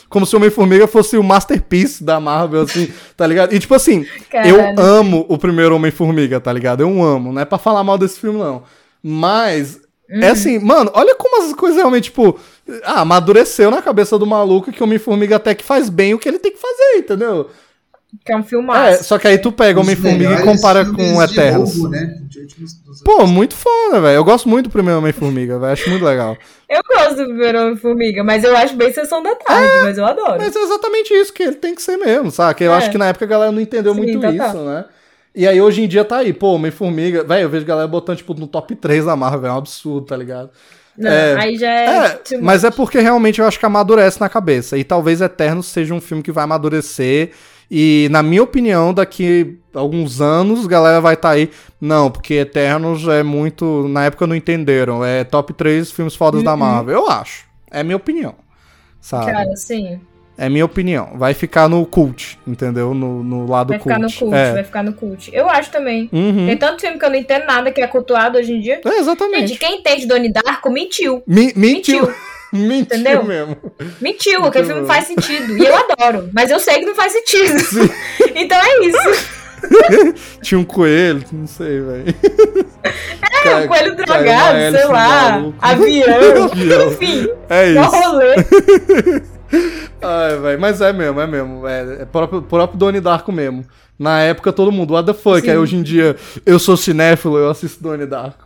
como 0.09 0.25
se 0.25 0.35
o 0.35 0.39
Homem-Formiga 0.39 0.87
fosse 0.87 1.15
o 1.15 1.23
masterpiece 1.23 2.03
da 2.03 2.19
Marvel, 2.19 2.61
assim, 2.61 2.91
tá 3.15 3.27
ligado? 3.27 3.53
E 3.53 3.59
tipo 3.59 3.75
assim, 3.75 4.03
eu 4.45 4.57
Caralho. 4.57 4.79
amo 4.79 5.25
o 5.29 5.37
primeiro 5.37 5.75
Homem-Formiga, 5.75 6.39
tá 6.39 6.51
ligado? 6.51 6.81
Eu 6.81 7.03
amo, 7.03 7.31
não 7.31 7.41
é 7.41 7.45
pra 7.45 7.59
falar 7.59 7.83
mal 7.83 7.99
desse 7.99 8.19
filme, 8.19 8.39
não. 8.39 8.63
Mas, 9.03 9.79
é 10.09 10.29
assim, 10.29 10.57
mano, 10.57 10.89
olha 10.95 11.13
como 11.15 11.43
as 11.43 11.53
coisas 11.53 11.77
realmente, 11.77 12.05
tipo, 12.05 12.39
ah, 12.83 13.01
amadureceu 13.01 13.69
na 13.69 13.79
cabeça 13.79 14.17
do 14.17 14.25
maluco 14.25 14.71
que 14.71 14.81
o 14.81 14.85
Homem-Formiga 14.85 15.35
até 15.35 15.53
que 15.53 15.63
faz 15.63 15.87
bem 15.87 16.15
o 16.15 16.19
que 16.19 16.27
ele 16.27 16.39
tem 16.39 16.51
que 16.51 16.59
fazer, 16.59 16.97
entendeu? 16.97 17.49
Que 18.25 18.31
é 18.31 18.35
um 18.35 18.39
É, 18.39 18.43
filmaço. 18.43 19.03
só 19.05 19.17
que 19.17 19.27
aí 19.27 19.37
tu 19.37 19.51
pega 19.51 19.79
Homem-Formiga 19.79 20.33
e 20.35 20.43
compara 20.43 20.85
com 20.85 21.21
Eternos. 21.21 21.75
roubo, 21.75 21.89
né? 21.89 22.15
Pô, 23.03 23.25
muito 23.27 23.55
foda, 23.55 23.99
velho. 24.01 24.15
Eu 24.17 24.23
gosto 24.23 24.47
muito 24.47 24.69
do 24.69 24.71
primeiro 24.71 24.99
Homem-Formiga, 24.99 25.59
velho. 25.59 25.73
Acho 25.73 25.89
muito 25.89 26.05
legal. 26.05 26.37
Eu 26.69 26.81
gosto 26.95 27.15
do 27.17 27.25
primeiro 27.25 27.59
Homem-Formiga, 27.61 28.23
mas 28.23 28.43
eu 28.43 28.55
acho 28.55 28.75
bem 28.75 28.93
Sessão 28.93 29.21
da 29.21 29.35
Tarde, 29.35 29.83
mas 29.83 29.97
eu 29.97 30.05
adoro. 30.05 30.37
Mas 30.39 30.55
é 30.55 30.59
exatamente 30.59 31.13
isso 31.13 31.33
que 31.33 31.43
ele 31.43 31.55
tem 31.55 31.75
que 31.75 31.81
ser 31.81 31.97
mesmo, 31.97 32.31
saca? 32.31 32.63
Eu 32.63 32.73
É. 32.73 32.77
acho 32.77 32.91
que 32.91 32.97
na 32.97 33.07
época 33.07 33.25
a 33.25 33.27
galera 33.27 33.51
não 33.51 33.59
entendeu 33.61 33.93
Sim, 33.93 34.01
muito 34.01 34.19
total. 34.21 34.47
isso, 34.49 34.57
né? 34.63 34.85
E 35.35 35.47
aí 35.47 35.59
hoje 35.59 35.81
em 35.81 35.87
dia 35.87 36.05
tá 36.05 36.17
aí, 36.17 36.31
pô, 36.31 36.53
Homem-Formiga. 36.53 37.23
Velho, 37.23 37.41
eu 37.43 37.49
vejo 37.49 37.65
galera 37.65 37.87
botando, 37.87 38.17
tipo, 38.17 38.33
no 38.35 38.47
top 38.47 38.75
3 38.75 39.05
da 39.05 39.15
Marvel, 39.15 39.49
é 39.49 39.53
um 39.53 39.57
absurdo, 39.57 40.05
tá 40.05 40.15
ligado? 40.15 40.49
Não, 40.95 41.09
É, 41.09 41.33
aí 41.41 41.57
já 41.57 41.69
é. 41.71 41.85
É, 42.31 42.37
mas 42.39 42.63
é 42.63 42.69
porque 42.69 42.99
realmente 42.99 43.41
eu 43.41 43.47
acho 43.47 43.59
que 43.59 43.65
amadurece 43.65 44.21
na 44.21 44.29
cabeça. 44.29 44.77
E 44.77 44.83
talvez 44.83 45.21
Eternos 45.21 45.65
seja 45.65 45.91
um 45.93 45.99
filme 45.99 46.21
que 46.21 46.31
vai 46.31 46.43
amadurecer. 46.43 47.31
E, 47.75 48.07
na 48.11 48.21
minha 48.21 48.43
opinião, 48.43 48.93
daqui 48.93 49.57
alguns 49.73 50.21
anos, 50.21 50.65
a 50.65 50.69
galera 50.69 51.01
vai 51.01 51.15
estar 51.15 51.31
aí. 51.31 51.49
Não, 51.81 52.11
porque 52.11 52.35
Eternos 52.35 53.07
é 53.07 53.23
muito. 53.23 53.87
Na 53.87 54.05
época 54.05 54.27
não 54.27 54.35
entenderam. 54.35 55.03
É 55.03 55.23
top 55.23 55.53
3 55.53 55.89
filmes 55.91 56.13
fodas 56.15 56.43
da 56.43 56.55
Marvel. 56.55 56.93
Eu 56.95 57.09
acho. 57.09 57.45
É 57.71 57.81
minha 57.81 57.97
opinião. 57.97 58.35
Sabe? 59.01 59.31
Cara, 59.31 59.55
sim. 59.55 59.99
É 60.37 60.49
minha 60.49 60.65
opinião. 60.65 61.13
Vai 61.15 61.33
ficar 61.33 61.67
no 61.67 61.83
cult, 61.85 62.37
entendeu? 62.45 62.93
No, 62.93 63.23
no 63.23 63.47
lado 63.49 63.69
Vai 63.69 63.79
ficar 63.79 63.95
cult. 63.99 64.13
no 64.13 64.19
cult, 64.19 64.35
É. 64.35 64.53
vai 64.53 64.63
ficar 64.63 64.83
no 64.83 64.93
cult. 64.93 65.31
Eu 65.33 65.49
acho 65.49 65.71
também. 65.71 66.09
Uhum. 66.13 66.45
Tem 66.45 66.57
tanto 66.57 66.79
filme 66.81 66.99
que 66.99 67.05
eu 67.05 67.09
não 67.09 67.15
entendo 67.17 67.45
nada 67.47 67.71
que 67.71 67.81
é 67.81 67.87
cultuado 67.87 68.37
hoje 68.37 68.53
em 68.53 68.59
dia. 68.61 68.81
É, 68.85 68.99
exatamente. 68.99 69.47
Gente, 69.47 69.59
quem 69.59 69.79
entende 69.79 70.05
Donnie 70.05 70.31
Darko 70.31 70.69
mentiu. 70.69 71.23
Mi- 71.25 71.53
mentiu. 71.55 72.01
Mentiu. 72.01 72.13
Mentiu 72.57 72.81
Entendeu? 72.99 73.23
mesmo. 73.23 73.57
Mentiu, 73.99 74.45
aquele 74.45 74.67
filme 74.67 74.85
faz 74.85 75.07
sentido. 75.07 75.57
E 75.57 75.65
eu 75.65 75.75
adoro, 75.75 76.29
mas 76.31 76.51
eu 76.51 76.59
sei 76.59 76.75
que 76.79 76.85
não 76.85 76.93
faz 76.95 77.11
sentido. 77.11 77.55
então 78.35 78.57
é 78.59 78.85
isso. 78.85 79.33
Tinha 80.41 80.59
um 80.59 80.63
coelho, 80.63 81.23
não 81.31 81.47
sei, 81.47 81.79
velho. 81.81 82.15
É, 83.45 83.55
um 83.55 83.67
coelho 83.67 83.95
dragado, 83.95 84.57
sei 84.77 84.85
lá, 84.85 85.35
avião, 85.61 86.43
Avião. 86.51 86.91
enfim, 86.91 87.27
É 87.49 87.69
isso. 87.71 87.81
rolê. 87.89 88.35
Ai, 90.01 90.37
velho, 90.37 90.59
mas 90.59 90.81
é 90.81 90.91
mesmo, 90.91 91.19
é 91.21 91.27
mesmo. 91.27 91.67
É, 91.67 92.01
é 92.01 92.05
próprio, 92.05 92.41
próprio 92.41 92.77
Donnie 92.77 92.99
Darko 93.01 93.31
mesmo. 93.31 93.65
Na 93.97 94.19
época 94.21 94.51
todo 94.51 94.71
mundo, 94.71 94.93
what 94.95 95.05
the 95.05 95.13
fuck? 95.13 95.41
Sim. 95.41 95.51
Aí 95.51 95.57
hoje 95.57 95.75
em 95.77 95.81
dia 95.83 96.15
eu 96.45 96.59
sou 96.59 96.75
cinéfilo, 96.75 97.37
eu 97.37 97.49
assisto 97.49 97.81
Donnie 97.81 98.05
Darko. 98.05 98.45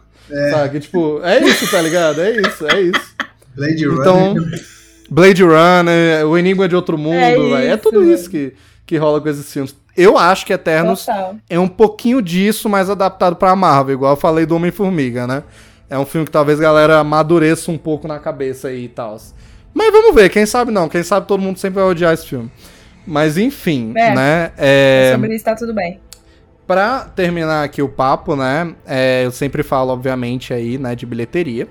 Sabe? 0.52 0.80
Tipo, 0.82 1.22
é 1.24 1.40
isso, 1.40 1.72
tá 1.72 1.82
ligado? 1.82 2.22
É 2.22 2.32
isso, 2.32 2.68
é 2.68 2.82
isso. 2.82 3.17
Blade 3.58 3.86
Então, 3.86 4.34
Runner. 4.34 4.66
Blade 5.10 5.44
Runner, 5.44 6.28
O 6.28 6.38
Enigma 6.38 6.68
de 6.68 6.76
Outro 6.76 6.98
Mundo, 6.98 7.16
É. 7.56 7.66
É 7.66 7.74
isso, 7.74 7.78
tudo 7.84 8.00
velho. 8.02 8.14
isso 8.14 8.30
que, 8.30 8.54
que 8.86 8.98
rola 8.98 9.20
com 9.20 9.28
esses 9.30 9.52
filmes. 9.52 9.76
Eu 9.96 10.18
acho 10.18 10.46
que 10.46 10.54
Eternos 10.54 11.06
Total. 11.06 11.36
é 11.50 11.60
um 11.60 11.68
pouquinho 11.68 12.22
disso, 12.22 12.70
mas 12.70 12.90
adaptado 12.90 13.36
pra 13.36 13.56
Marvel, 13.56 13.96
igual 13.96 14.14
eu 14.14 14.18
falei 14.18 14.46
do 14.46 14.56
Homem-Formiga, 14.56 15.26
né? 15.26 15.44
É 15.90 15.98
um 15.98 16.06
filme 16.06 16.26
que 16.26 16.32
talvez 16.32 16.60
a 16.60 16.64
galera 16.64 17.00
amadureça 17.00 17.72
um 17.72 17.78
pouco 17.78 18.08
na 18.08 18.20
cabeça 18.20 18.68
aí 18.68 18.86
e 18.86 18.90
tal. 18.90 19.18
Mas 19.74 19.92
vamos 19.92 20.14
ver, 20.14 20.30
quem 20.30 20.46
sabe 20.46 20.72
não. 20.72 20.88
Quem 20.90 21.02
sabe 21.02 21.26
todo 21.28 21.42
mundo 21.42 21.58
sempre 21.58 21.80
vai 21.82 21.90
odiar 21.90 22.14
esse 22.14 22.28
filme. 22.28 22.52
Mas 23.06 23.38
enfim, 23.38 23.94
É. 23.96 24.14
né? 24.14 24.52
É, 24.58 25.12
Sobre 25.16 25.34
isso 25.34 25.46
tá 25.46 25.56
tudo 25.56 25.74
bem. 25.74 26.00
Pra 26.68 27.06
terminar 27.16 27.64
aqui 27.64 27.82
o 27.82 27.88
papo, 27.88 28.36
né? 28.36 28.76
é, 28.86 29.24
eu 29.26 29.32
sempre 29.32 29.64
falo, 29.64 29.94
obviamente, 29.94 30.54
aí, 30.54 30.78
né, 30.78 30.94
de 30.94 31.06
bilheteria. 31.06 31.68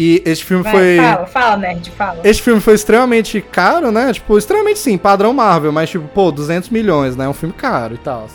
E 0.00 0.22
este 0.24 0.44
filme 0.44 0.62
Vai, 0.62 0.72
foi. 0.72 0.96
fala, 0.96 1.26
fala, 1.26 1.56
nerd, 1.56 1.90
fala. 1.90 2.20
Este 2.22 2.40
filme 2.40 2.60
foi 2.60 2.74
extremamente 2.74 3.40
caro, 3.40 3.90
né? 3.90 4.12
Tipo, 4.12 4.38
extremamente 4.38 4.78
sim, 4.78 4.96
padrão 4.96 5.32
Marvel, 5.34 5.72
mas 5.72 5.90
tipo, 5.90 6.06
pô, 6.06 6.30
200 6.30 6.68
milhões, 6.70 7.16
né? 7.16 7.24
É 7.24 7.28
um 7.28 7.32
filme 7.32 7.52
caro 7.52 7.94
e 7.94 7.98
tal. 7.98 8.28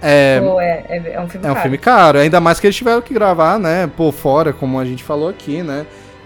É, 0.00 0.40
Pô, 0.40 0.58
é, 0.58 0.84
é, 0.88 1.12
é 1.14 1.20
um 1.20 1.28
filme 1.28 1.46
é 1.46 1.50
um 1.50 1.52
caro. 1.54 1.60
filme 1.62 1.78
caro, 1.78 2.18
ainda 2.18 2.40
mais 2.40 2.58
que 2.58 2.66
eles 2.66 2.74
tiveram 2.74 3.02
que 3.02 3.12
gravar, 3.12 3.58
né? 3.58 3.88
Pô, 3.94 4.10
fora, 4.10 4.54
como 4.54 4.80
a 4.80 4.84
gente 4.86 5.04
falou 5.04 5.28
aqui, 5.28 5.62
né? 5.62 5.84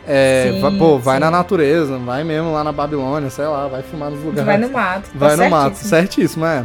É, 0.08 0.52
Sim, 0.54 0.60
va- 0.60 0.70
pô, 0.70 0.98
vai 0.98 1.16
sim. 1.16 1.20
na 1.20 1.30
natureza, 1.32 1.98
vai 1.98 2.22
mesmo 2.22 2.52
lá 2.52 2.62
na 2.62 2.70
Babilônia, 2.70 3.28
sei 3.28 3.44
lá, 3.44 3.66
vai 3.66 3.82
filmar 3.82 4.08
nos 4.10 4.22
lugares. 4.22 4.46
Vai 4.46 4.56
no 4.56 4.70
mato. 4.70 5.10
tá 5.10 5.10
Vai 5.18 5.36
no 5.36 5.50
mato, 5.50 5.74
certíssimo, 5.74 6.46
é. 6.46 6.64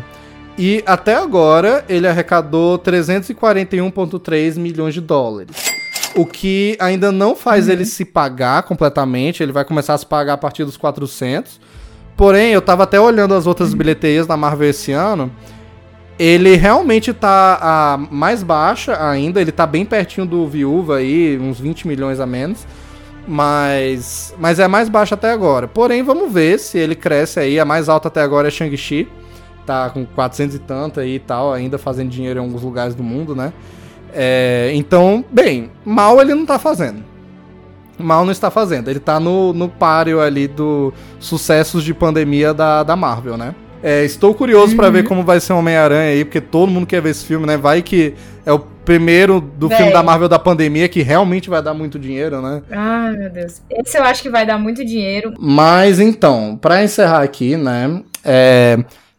E 0.58 0.84
até 0.86 1.16
agora 1.16 1.84
ele 1.90 2.08
arrecadou 2.08 2.78
341,3 2.78 4.58
milhões 4.60 4.94
de 4.94 5.02
dólares. 5.02 5.81
O 6.16 6.26
que 6.26 6.76
ainda 6.80 7.12
não 7.12 7.36
faz 7.36 7.68
Uhum. 7.68 7.74
ele 7.74 7.86
se 7.86 8.04
pagar 8.04 8.64
completamente, 8.64 9.42
ele 9.42 9.52
vai 9.52 9.64
começar 9.64 9.94
a 9.94 9.98
se 9.98 10.06
pagar 10.06 10.34
a 10.34 10.38
partir 10.38 10.66
dos 10.66 10.78
400. 10.78 11.60
Porém, 12.18 12.52
eu 12.52 12.62
tava 12.62 12.84
até 12.84 13.00
olhando 13.00 13.34
as 13.34 13.48
outras 13.48 13.74
bilheterias 13.74 14.28
da 14.28 14.36
Marvel 14.38 14.70
esse 14.70 14.92
ano. 14.92 15.32
Ele 16.20 16.56
realmente 16.56 17.14
tá 17.14 17.58
a 17.62 17.98
mais 17.98 18.44
baixa 18.44 19.10
ainda, 19.10 19.42
ele 19.42 19.52
tá 19.52 19.66
bem 19.66 19.86
pertinho 19.86 20.28
do 20.28 20.48
Viúva 20.48 20.98
aí, 20.98 21.40
uns 21.42 21.60
20 21.60 21.88
milhões 21.88 22.20
a 22.20 22.26
menos. 22.26 22.68
Mas, 23.28 24.36
mas 24.38 24.60
é 24.60 24.68
mais 24.68 24.90
baixo 24.90 25.14
até 25.14 25.32
agora. 25.32 25.68
Porém, 25.68 26.04
vamos 26.04 26.32
ver 26.32 26.60
se 26.60 26.78
ele 26.78 26.96
cresce 26.96 27.40
aí. 27.40 27.60
A 27.60 27.66
mais 27.66 27.88
alta 27.88 28.08
até 28.08 28.22
agora 28.22 28.48
é 28.50 28.52
Shang-Chi. 28.52 29.08
Tá 29.66 29.90
com 29.90 30.06
400 30.06 30.56
e 30.56 30.60
tanto 30.60 31.00
aí 31.00 31.16
e 31.16 31.20
tal, 31.20 31.54
ainda 31.54 31.78
fazendo 31.78 32.10
dinheiro 32.10 32.40
em 32.40 32.44
alguns 32.44 32.62
lugares 32.64 32.94
do 32.94 33.04
mundo, 33.04 33.36
né? 33.36 33.54
É, 34.14 34.72
então, 34.74 35.24
bem, 35.32 35.70
mal 35.86 36.20
ele 36.22 36.34
não 36.34 36.46
tá 36.46 36.60
fazendo. 36.60 37.04
Mal 37.98 38.26
não 38.26 38.32
está 38.32 38.50
fazendo. 38.50 38.90
Ele 38.90 39.00
tá 39.00 39.20
no, 39.20 39.54
no 39.54 39.70
páreo 39.70 40.20
ali 40.20 40.48
do 40.48 40.94
sucessos 41.20 41.84
de 41.84 41.94
pandemia 41.94 42.54
da, 42.54 42.84
da 42.84 42.96
Marvel, 42.96 43.38
né? 43.38 43.54
É, 43.84 44.06
estou 44.06 44.34
curioso 44.34 44.76
pra 44.76 44.90
ver 44.92 45.04
como 45.04 45.24
vai 45.24 45.40
ser 45.40 45.54
o 45.54 45.58
Homem-Aranha 45.58 46.12
aí, 46.12 46.24
porque 46.24 46.40
todo 46.40 46.70
mundo 46.72 46.86
quer 46.86 47.02
ver 47.02 47.10
esse 47.10 47.26
filme, 47.26 47.48
né? 47.48 47.58
Vai 47.58 47.82
que 47.82 48.14
é 48.46 48.54
o 48.54 48.60
primeiro 48.60 49.42
do 49.42 49.68
Véi. 49.68 49.78
filme 49.78 49.94
da 49.94 50.04
Marvel 50.04 50.30
da 50.30 50.38
pandemia 50.38 50.88
que 50.88 51.02
realmente 51.02 51.50
vai 51.50 51.62
dar 51.64 51.74
muito 51.74 51.98
dinheiro, 51.98 52.42
né? 52.42 52.62
Ai, 52.72 53.16
meu 53.16 53.30
Deus. 53.30 53.62
Esse 53.70 53.98
eu 53.98 54.04
acho 54.04 54.22
que 54.22 54.30
vai 54.30 54.46
dar 54.46 54.60
muito 54.60 54.86
dinheiro. 54.86 55.34
Mas 55.40 56.00
então, 56.00 56.58
pra 56.62 56.84
encerrar 56.84 57.24
aqui, 57.24 57.58
né? 57.58 58.04
é, 58.24 58.78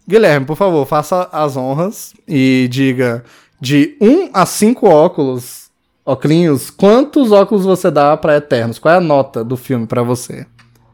Guilherme, 0.09 0.47
por 0.47 0.57
favor, 0.57 0.87
faça 0.87 1.29
as 1.33 1.57
honras 1.57 2.13
e 2.27 2.69
diga 2.71 3.25
de 3.63 3.97
1 4.01 4.31
a 4.35 4.45
5 4.45 4.89
óculos, 4.89 5.71
óculos, 6.05 6.69
quantos 6.69 7.31
óculos 7.31 7.65
você 7.65 7.93
dá 7.93 8.17
pra 8.17 8.37
Eternos? 8.37 8.77
Qual 8.77 8.93
é 8.93 8.97
a 8.97 9.01
nota 9.01 9.45
do 9.45 9.57
filme 9.57 9.87
pra 9.87 10.03
você? 10.03 10.45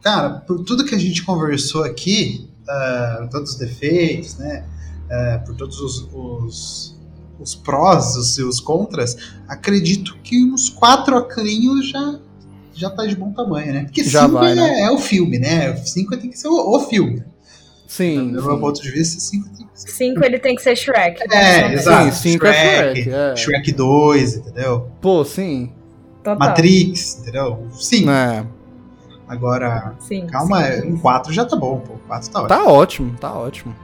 Cara, 0.03 0.29
por 0.47 0.63
tudo 0.63 0.85
que 0.85 0.95
a 0.95 0.99
gente 0.99 1.25
conversou 1.25 1.83
aqui, 1.83 2.47
ah, 2.69 3.27
todos 3.31 3.53
os 3.53 3.57
defeitos, 3.57 4.37
né? 4.37 4.67
ah, 5.11 5.43
por 5.47 5.57
todos 5.57 5.81
os, 5.81 6.07
os, 6.13 7.01
os 7.41 7.55
prós, 7.55 8.15
os 8.17 8.35
seus 8.35 8.61
contras, 8.61 9.17
acredito 9.49 10.19
que 10.23 10.37
uns 10.45 10.69
quatro 10.69 11.17
oclinhos 11.17 11.89
já 11.89 12.21
já 12.75 12.91
tá 12.91 13.07
de 13.07 13.17
bom 13.17 13.33
tamanho, 13.33 13.73
né? 13.73 13.85
Porque 13.85 14.05
Já 14.05 14.27
cinco 14.27 14.35
vai, 14.35 14.53
é, 14.53 14.55
né? 14.55 14.81
é 14.83 14.91
o 14.91 14.99
filme, 14.99 15.39
né? 15.39 15.75
Cinco 15.79 16.17
tem 16.19 16.29
que 16.31 16.39
ser 16.39 16.49
o, 16.49 16.77
o 16.77 16.81
filme. 16.81 17.25
Sim. 17.89 18.33
Do 18.33 18.45
meu 18.45 18.61
ponto 18.61 18.83
de 18.83 18.91
vista, 18.91 19.19
cinco 19.19 19.49
tem 19.49 19.67
que 19.67 19.81
ser. 19.81 19.91
Cinco 19.91 20.25
ele 20.25 20.39
tem 20.39 20.55
que 20.55 20.63
ser 20.63 20.77
Shrek. 20.77 21.23
É, 21.33 21.73
exato. 21.73 22.15
Sim, 22.15 22.33
cinco 22.33 22.47
é 22.47 22.53
Shrek, 22.53 23.11
é. 23.11 23.35
Shrek 23.37 23.73
2, 23.73 24.37
entendeu? 24.37 24.91
Pô, 25.01 25.25
sim. 25.25 25.73
Total. 26.23 26.39
Matrix, 26.39 27.21
entendeu? 27.21 27.67
Sim. 27.73 28.09
É, 28.11 28.45
Agora, 29.27 29.95
Sim. 30.01 30.27
calma, 30.27 30.63
sim, 30.65 30.93
um 30.93 30.99
4 30.99 31.33
já 31.33 31.45
tá 31.45 31.55
bom, 31.55 31.81
pô. 31.81 31.95
4 32.09 32.31
tá 32.31 32.41
ótimo. 32.41 32.49
tá 32.49 32.65
ótimo, 32.65 33.17
tá 33.19 33.35
ótimo. 33.35 33.77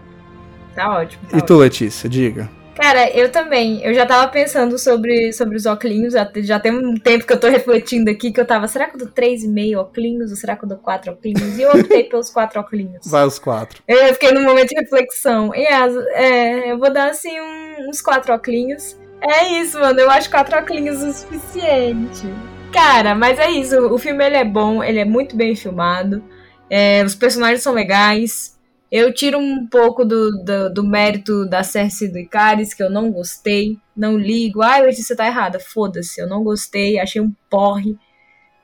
Tá 0.74 0.98
ótimo. 0.98 1.22
tá 1.28 1.36
E 1.39 1.43
tu, 1.43 1.56
Letícia, 1.56 2.09
diga. 2.09 2.51
Cara, 2.76 3.09
eu 3.10 3.30
também. 3.30 3.82
Eu 3.84 3.94
já 3.94 4.05
tava 4.05 4.26
pensando 4.30 4.76
sobre, 4.78 5.32
sobre 5.32 5.56
os 5.56 5.64
óculos. 5.64 6.12
Já, 6.12 6.28
já 6.36 6.59
tem 6.59 6.72
um 6.72 6.96
tempo 6.96 7.24
que 7.24 7.32
eu 7.32 7.38
tô 7.38 7.48
refletindo 7.48 8.10
aqui 8.10 8.32
que 8.32 8.40
eu 8.40 8.44
tava. 8.44 8.66
Será 8.66 8.86
que 8.88 8.96
eu 8.96 8.98
dou 9.01 9.09
3,5 9.09 9.76
óculos 9.78 10.30
ou 10.30 10.36
será 10.36 10.56
que 10.56 10.64
eu 10.64 10.68
dou 10.68 10.78
4 10.78 11.12
óculos? 11.12 11.56
E 11.59 11.62
eu 11.62 11.70
optei 11.70 12.05
pelos 12.10 12.30
4 12.30 12.60
óculos. 12.60 13.06
Vai 13.06 13.24
os 13.24 13.38
quatro. 13.38 13.80
Eu 13.86 14.12
fiquei 14.14 14.32
num 14.32 14.42
momento 14.42 14.70
de 14.70 14.74
reflexão. 14.80 15.55
E 15.55 15.66
as, 15.66 15.94
é, 16.14 16.72
eu 16.72 16.78
vou 16.78 16.92
dar 16.92 17.10
assim 17.10 17.40
um- 17.40 17.88
uns 17.88 18.01
4 18.02 18.32
óculos. 18.34 18.98
É 19.20 19.60
isso, 19.60 19.78
mano. 19.78 20.01
Eu 20.01 20.10
acho 20.10 20.28
4 20.28 20.59
óculos 20.59 21.02
o 21.02 21.12
suficiente. 21.12 22.26
Cara, 22.72 23.14
mas 23.14 23.38
é 23.38 23.51
isso. 23.52 23.78
O 23.86 23.98
filme 23.98 24.24
ele 24.26 24.36
é 24.36 24.44
bom, 24.44 24.82
ele 24.82 24.98
é 24.98 25.05
muito 25.05 25.36
bem 25.36 25.55
filmado. 25.55 26.22
é, 26.68 27.05
os 27.05 27.14
personagens 27.14 27.62
são 27.62 27.72
legais. 27.72 28.53
Eu 28.90 29.12
tiro 29.12 29.39
um 29.39 29.66
pouco 29.66 30.05
do, 30.05 30.31
do, 30.44 30.73
do 30.73 30.85
mérito 30.85 31.48
da 31.48 31.62
Cersei 31.62 32.09
do 32.09 32.19
Icaris, 32.19 32.73
que 32.73 32.82
eu 32.82 32.90
não 32.90 33.11
gostei. 33.11 33.77
Não 33.97 34.16
ligo. 34.16 34.62
Ai, 34.62 34.82
Letícia 34.82 35.16
tá 35.16 35.27
errada. 35.27 35.59
Foda-se, 35.59 36.20
eu 36.20 36.28
não 36.28 36.44
gostei. 36.44 36.98
Achei 36.98 37.20
um 37.20 37.32
porre. 37.51 37.97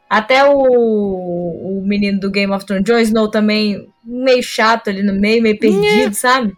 Até 0.09 0.45
o, 0.45 0.59
o 0.59 1.83
menino 1.85 2.19
do 2.19 2.31
Game 2.31 2.53
of 2.53 2.67
Thrones, 2.67 2.85
Jon 2.85 2.99
Snow, 2.99 3.29
também 3.29 3.89
meio 4.05 4.43
chato 4.43 4.89
ali 4.91 5.03
no 5.03 5.13
meio, 5.13 5.43
meio 5.43 5.59
perdido, 5.59 6.15
sabe? 6.15 6.53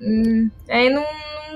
Hum, 0.00 0.50
aí 0.68 0.88
não, 0.88 1.04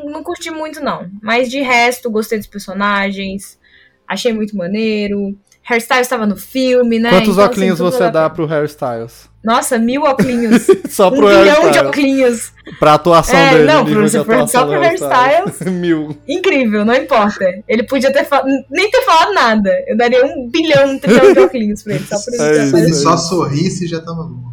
não 0.05 0.23
curti 0.23 0.51
muito, 0.51 0.81
não. 0.81 1.11
Mas 1.23 1.51
de 1.51 1.61
resto, 1.61 2.11
gostei 2.11 2.39
dos 2.39 2.47
personagens. 2.47 3.59
Achei 4.07 4.33
muito 4.33 4.57
maneiro. 4.57 5.39
Hairstyles 5.69 6.07
estava 6.07 6.27
no 6.27 6.37
filme, 6.37 6.99
né? 6.99 7.11
Quantos 7.11 7.31
Então, 7.35 7.45
assim, 7.45 7.61
óculos 7.63 7.79
tudo 7.79 7.91
você 7.91 8.03
era- 8.05 8.13
dá 8.13 8.31
pro 8.31 8.47
Harry 8.47 8.67
Styles? 8.67 9.29
Nossa, 9.43 9.79
mil 9.79 10.03
óculos. 10.03 10.67
Só 10.91 11.09
um 11.09 11.11
pro 11.17 11.27
bilhão 11.29 11.63
Harry 11.63 11.71
de 11.71 11.79
óculos. 11.79 12.53
Pra 12.79 12.95
atuação 12.95 13.39
É, 13.39 13.51
dele. 13.51 13.65
não, 13.65 13.85
pro- 13.85 14.03
de 14.05 14.11
se 14.11 14.25
for 14.25 14.35
atuação 14.35 14.61
só 14.61 14.67
pro 14.67 14.81
Harry 14.81 14.97
Hairstyles. 15.03 15.61
Mil. 15.73 16.17
Incrível, 16.29 16.85
não 16.85 16.95
importa. 16.95 17.45
Ele 17.69 17.83
podia 17.85 18.13
ter 18.13 18.25
falado, 18.25 18.49
nem 18.71 18.91
ter 18.91 19.03
falado 19.03 19.33
nada. 19.35 19.71
Eu 19.87 19.97
daria 19.97 20.25
um 20.25 20.49
bilhão, 20.51 20.91
um 20.91 20.99
trilhão 20.99 21.33
de 21.33 21.39
óculos 21.39 21.83
pra 21.83 21.95
ele, 21.95 22.05
só 22.07 22.17
pra 22.19 22.35
ele 22.35 22.43
É 22.43 22.63
isso. 22.63 22.71
Se 22.71 22.77
ele 22.77 22.87
aparecido. 22.87 22.97
só 23.03 23.17
sorrisse, 23.17 23.87
já 23.87 24.01
tava 24.01 24.25
bom. 24.25 24.53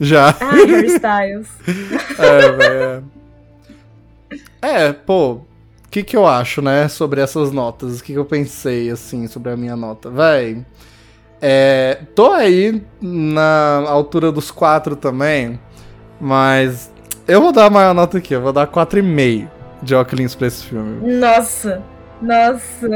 Já. 0.00 0.36
Ai, 0.40 0.70
Hairstyles. 0.70 1.48
É, 2.18 2.52
velho. 2.52 3.04
É, 4.60 4.92
pô, 4.92 5.32
o 5.32 5.46
que 5.94 6.02
que 6.02 6.16
eu 6.16 6.26
acho, 6.26 6.60
né, 6.60 6.88
sobre 6.88 7.20
essas 7.20 7.52
notas? 7.52 8.00
O 8.00 8.02
que 8.02 8.12
que 8.12 8.18
eu 8.18 8.24
pensei, 8.24 8.90
assim, 8.90 9.28
sobre 9.28 9.52
a 9.52 9.56
minha 9.56 9.76
nota? 9.76 10.10
Véi, 10.10 10.66
é, 11.40 12.00
tô 12.16 12.32
aí 12.32 12.82
na 13.00 13.84
altura 13.86 14.32
dos 14.32 14.50
quatro 14.50 14.96
também, 14.96 15.60
mas 16.20 16.92
eu 17.28 17.40
vou 17.40 17.52
dar 17.52 17.66
a 17.66 17.70
maior 17.70 17.94
nota 17.94 18.18
aqui, 18.18 18.34
eu 18.34 18.40
vou 18.40 18.52
dar 18.52 18.66
4,5 18.66 19.48
de 19.84 19.94
óculos 19.94 20.34
pra 20.34 20.48
esse 20.48 20.64
filme. 20.64 21.16
Nossa, 21.16 21.80
nossa. 22.20 22.88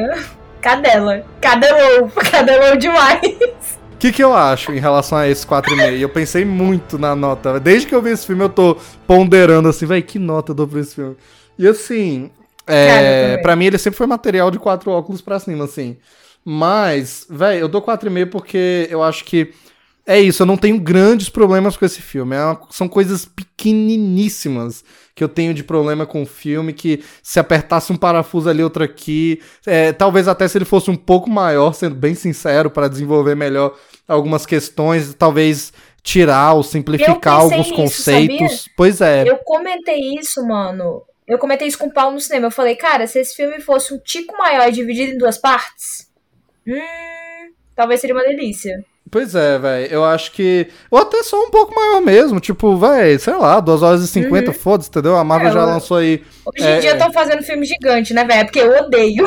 Cadela. 0.61 1.25
Cadelou. 1.41 2.11
Cadelou 2.33 2.77
demais. 2.77 3.79
O 3.93 3.97
que, 3.97 4.11
que 4.11 4.25
eu 4.25 4.35
acho 4.35 4.73
em 4.73 4.81
relação 4.81 5.19
a 5.19 5.29
esse 5.29 5.47
4,5? 5.47 6.01
Eu 6.01 6.09
pensei 6.09 6.45
muito 6.45 6.99
na 6.99 7.15
nota. 7.15 7.61
Desde 7.61 7.87
que 7.87 7.95
eu 7.95 8.03
vi 8.03 8.11
esse 8.11 8.27
filme, 8.27 8.43
eu 8.43 8.49
tô 8.49 8.77
ponderando 9.07 9.69
assim, 9.69 9.87
véi, 9.87 10.03
que 10.03 10.19
nota 10.19 10.51
eu 10.51 10.57
dou 10.57 10.67
pra 10.67 10.81
esse 10.81 10.97
filme? 10.97 11.17
E 11.57 11.67
assim, 11.67 12.31
é, 12.69 13.39
pra 13.39 13.57
mim 13.57 13.67
ele 13.67 13.79
sempre 13.79 13.97
foi 13.99 14.07
material 14.07 14.51
de 14.51 14.59
quatro 14.59 14.91
óculos 14.91 15.21
pra 15.21 15.39
cima, 15.39 15.65
assim. 15.65 15.97
Mas, 16.45 17.27
véi, 17.29 17.61
eu 17.61 17.69
dou 17.69 17.83
4,5 17.83 18.31
porque 18.31 18.87
eu 18.91 19.03
acho 19.03 19.25
que 19.25 19.53
é 20.07 20.19
isso, 20.19 20.43
eu 20.43 20.47
não 20.47 20.57
tenho 20.57 20.79
grandes 20.81 21.29
problemas 21.29 21.77
com 21.77 21.85
esse 21.85 22.01
filme. 22.01 22.35
É 22.35 22.43
uma- 22.43 22.61
são 22.71 22.89
coisas 22.89 23.27
pequeniníssimas 23.27 24.85
que 25.15 25.23
eu 25.23 25.29
tenho 25.29 25.53
de 25.53 25.65
problema 25.65 26.07
com 26.07 26.23
o 26.23 26.27
filme, 26.27 26.73
que 26.73 27.03
se 27.23 27.39
apertasse 27.41 27.93
um 27.93 27.97
parafuso 27.97 28.49
ali, 28.49 28.63
outro 28.63 28.85
aqui, 28.85 29.41
é, 29.67 29.93
talvez 29.93 30.29
até 30.29 30.47
se 30.47 30.57
ele 30.57 30.65
fosse 30.65 30.91
um 30.91 30.97
pouco 30.97 31.29
maior, 31.29 31.73
sendo 31.75 31.95
bem 31.95 32.15
sincero, 32.15 32.71
para 32.71 32.89
desenvolver 32.89 33.35
melhor 33.35 33.75
algumas 34.07 34.47
questões, 34.47 35.13
talvez 35.15 35.73
tirar 36.03 36.55
ou 36.55 36.63
simplificar 36.63 37.35
alguns 37.41 37.59
nisso, 37.67 37.75
conceitos. 37.75 38.69
Pois 38.77 39.01
é. 39.01 39.29
Eu 39.29 39.39
comentei 39.39 40.15
isso, 40.19 40.47
mano. 40.47 41.03
Eu 41.29 41.39
comentei 41.39 41.69
isso 41.69 41.79
com 41.79 41.89
o 41.89 41.93
Paulo 41.93 42.15
no 42.15 42.21
cinema. 42.21 42.47
Eu 42.47 42.51
falei, 42.51 42.75
cara, 42.75 43.07
se 43.07 43.21
esse 43.21 43.37
filme 43.37 43.61
fosse 43.61 43.93
um 43.93 43.99
tico 43.99 44.37
maior 44.39 44.67
e 44.67 44.73
dividido 44.73 45.13
em 45.13 45.19
duas 45.19 45.37
partes, 45.37 46.11
hum, 46.67 47.53
talvez 47.77 48.01
seria 48.01 48.17
uma 48.17 48.25
delícia. 48.25 48.83
Pois 49.11 49.35
é, 49.35 49.59
velho. 49.59 49.87
Eu 49.93 50.05
acho 50.05 50.33
que. 50.33 50.69
Ou 50.91 50.99
até 50.99 51.23
só 51.23 51.41
um 51.43 51.51
pouco 51.51 51.75
maior 51.75 52.01
mesmo. 52.01 52.41
Tipo, 52.41 52.77
velho, 52.77 53.19
sei 53.19 53.35
lá, 53.35 53.61
2 53.61 53.83
horas 53.83 54.03
e 54.03 54.09
50, 54.09 54.53
foda-se, 54.53 54.89
entendeu? 54.89 55.17
A 55.17 55.25
Marvel 55.25 55.49
É, 55.49 55.53
já 55.53 55.65
lançou 55.65 55.97
aí. 55.99 56.23
Hoje 56.47 56.67
É, 56.67 56.77
em 56.77 56.81
dia 56.81 56.91
é. 56.91 56.93
estão 56.95 57.13
fazendo 57.13 57.43
filme 57.43 57.65
gigante, 57.67 58.13
né, 58.15 58.25
velho? 58.25 58.45
Porque 58.45 58.61
eu 58.61 58.71
odeio. 58.85 59.25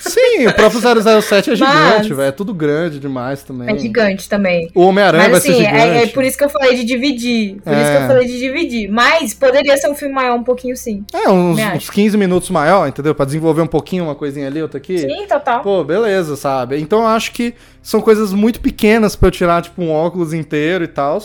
Sim, 0.00 0.48
o 0.48 0.52
próprio 0.54 0.80
007 1.22 1.50
é 1.50 1.56
Mas- 1.56 1.58
gigante, 1.58 2.14
velho. 2.14 2.28
É 2.28 2.32
tudo 2.32 2.52
grande 2.52 2.98
demais 2.98 3.42
também. 3.44 3.72
É 3.72 3.78
gigante 3.78 4.28
também. 4.28 4.68
O 4.74 4.82
Homem-Aranha 4.86 5.24
vai 5.24 5.32
Mas 5.34 5.42
ser 5.44 5.52
assim, 5.52 5.60
gigante. 5.64 5.76
é, 5.78 6.02
é 6.02 6.06
por 6.08 6.24
isso 6.24 6.36
que 6.36 6.42
eu 6.44 6.48
falei 6.48 6.74
de 6.74 6.84
dividir. 6.84 7.60
Por 7.62 7.72
isso 7.72 7.82
É. 7.82 7.96
que 7.98 8.02
eu 8.02 8.06
falei 8.08 8.26
de 8.26 8.38
dividir. 8.38 8.90
Mas 8.90 9.32
poderia 9.32 9.76
ser 9.76 9.88
um 9.88 9.94
filme 9.94 10.12
maior 10.12 10.34
um 10.36 10.42
pouquinho 10.42 10.76
sim. 10.76 11.04
É, 11.12 11.28
uns, 11.30 11.56
Me 11.56 11.64
uns 11.76 11.88
15 11.88 12.16
minutos 12.16 12.50
maior, 12.50 12.88
entendeu? 12.88 13.14
Pra 13.14 13.24
desenvolver 13.24 13.62
um 13.62 13.66
pouquinho 13.68 14.02
uma 14.04 14.14
coisinha 14.16 14.48
ali, 14.48 14.60
outra 14.60 14.78
aqui. 14.78 14.98
Sim, 14.98 15.24
total. 15.28 15.60
Pô, 15.62 15.84
beleza, 15.84 16.34
sabe? 16.34 16.80
Então 16.80 17.00
eu 17.02 17.06
acho 17.06 17.30
que 17.30 17.54
são 17.80 18.00
coisas 18.00 18.32
muito 18.32 18.60
pequenas 18.60 19.14
pra 19.22 19.28
eu 19.28 19.30
tirar, 19.30 19.62
tipo, 19.62 19.80
um 19.80 19.90
óculos 19.92 20.34
inteiro 20.34 20.82
e 20.82 20.88
tal. 20.88 21.22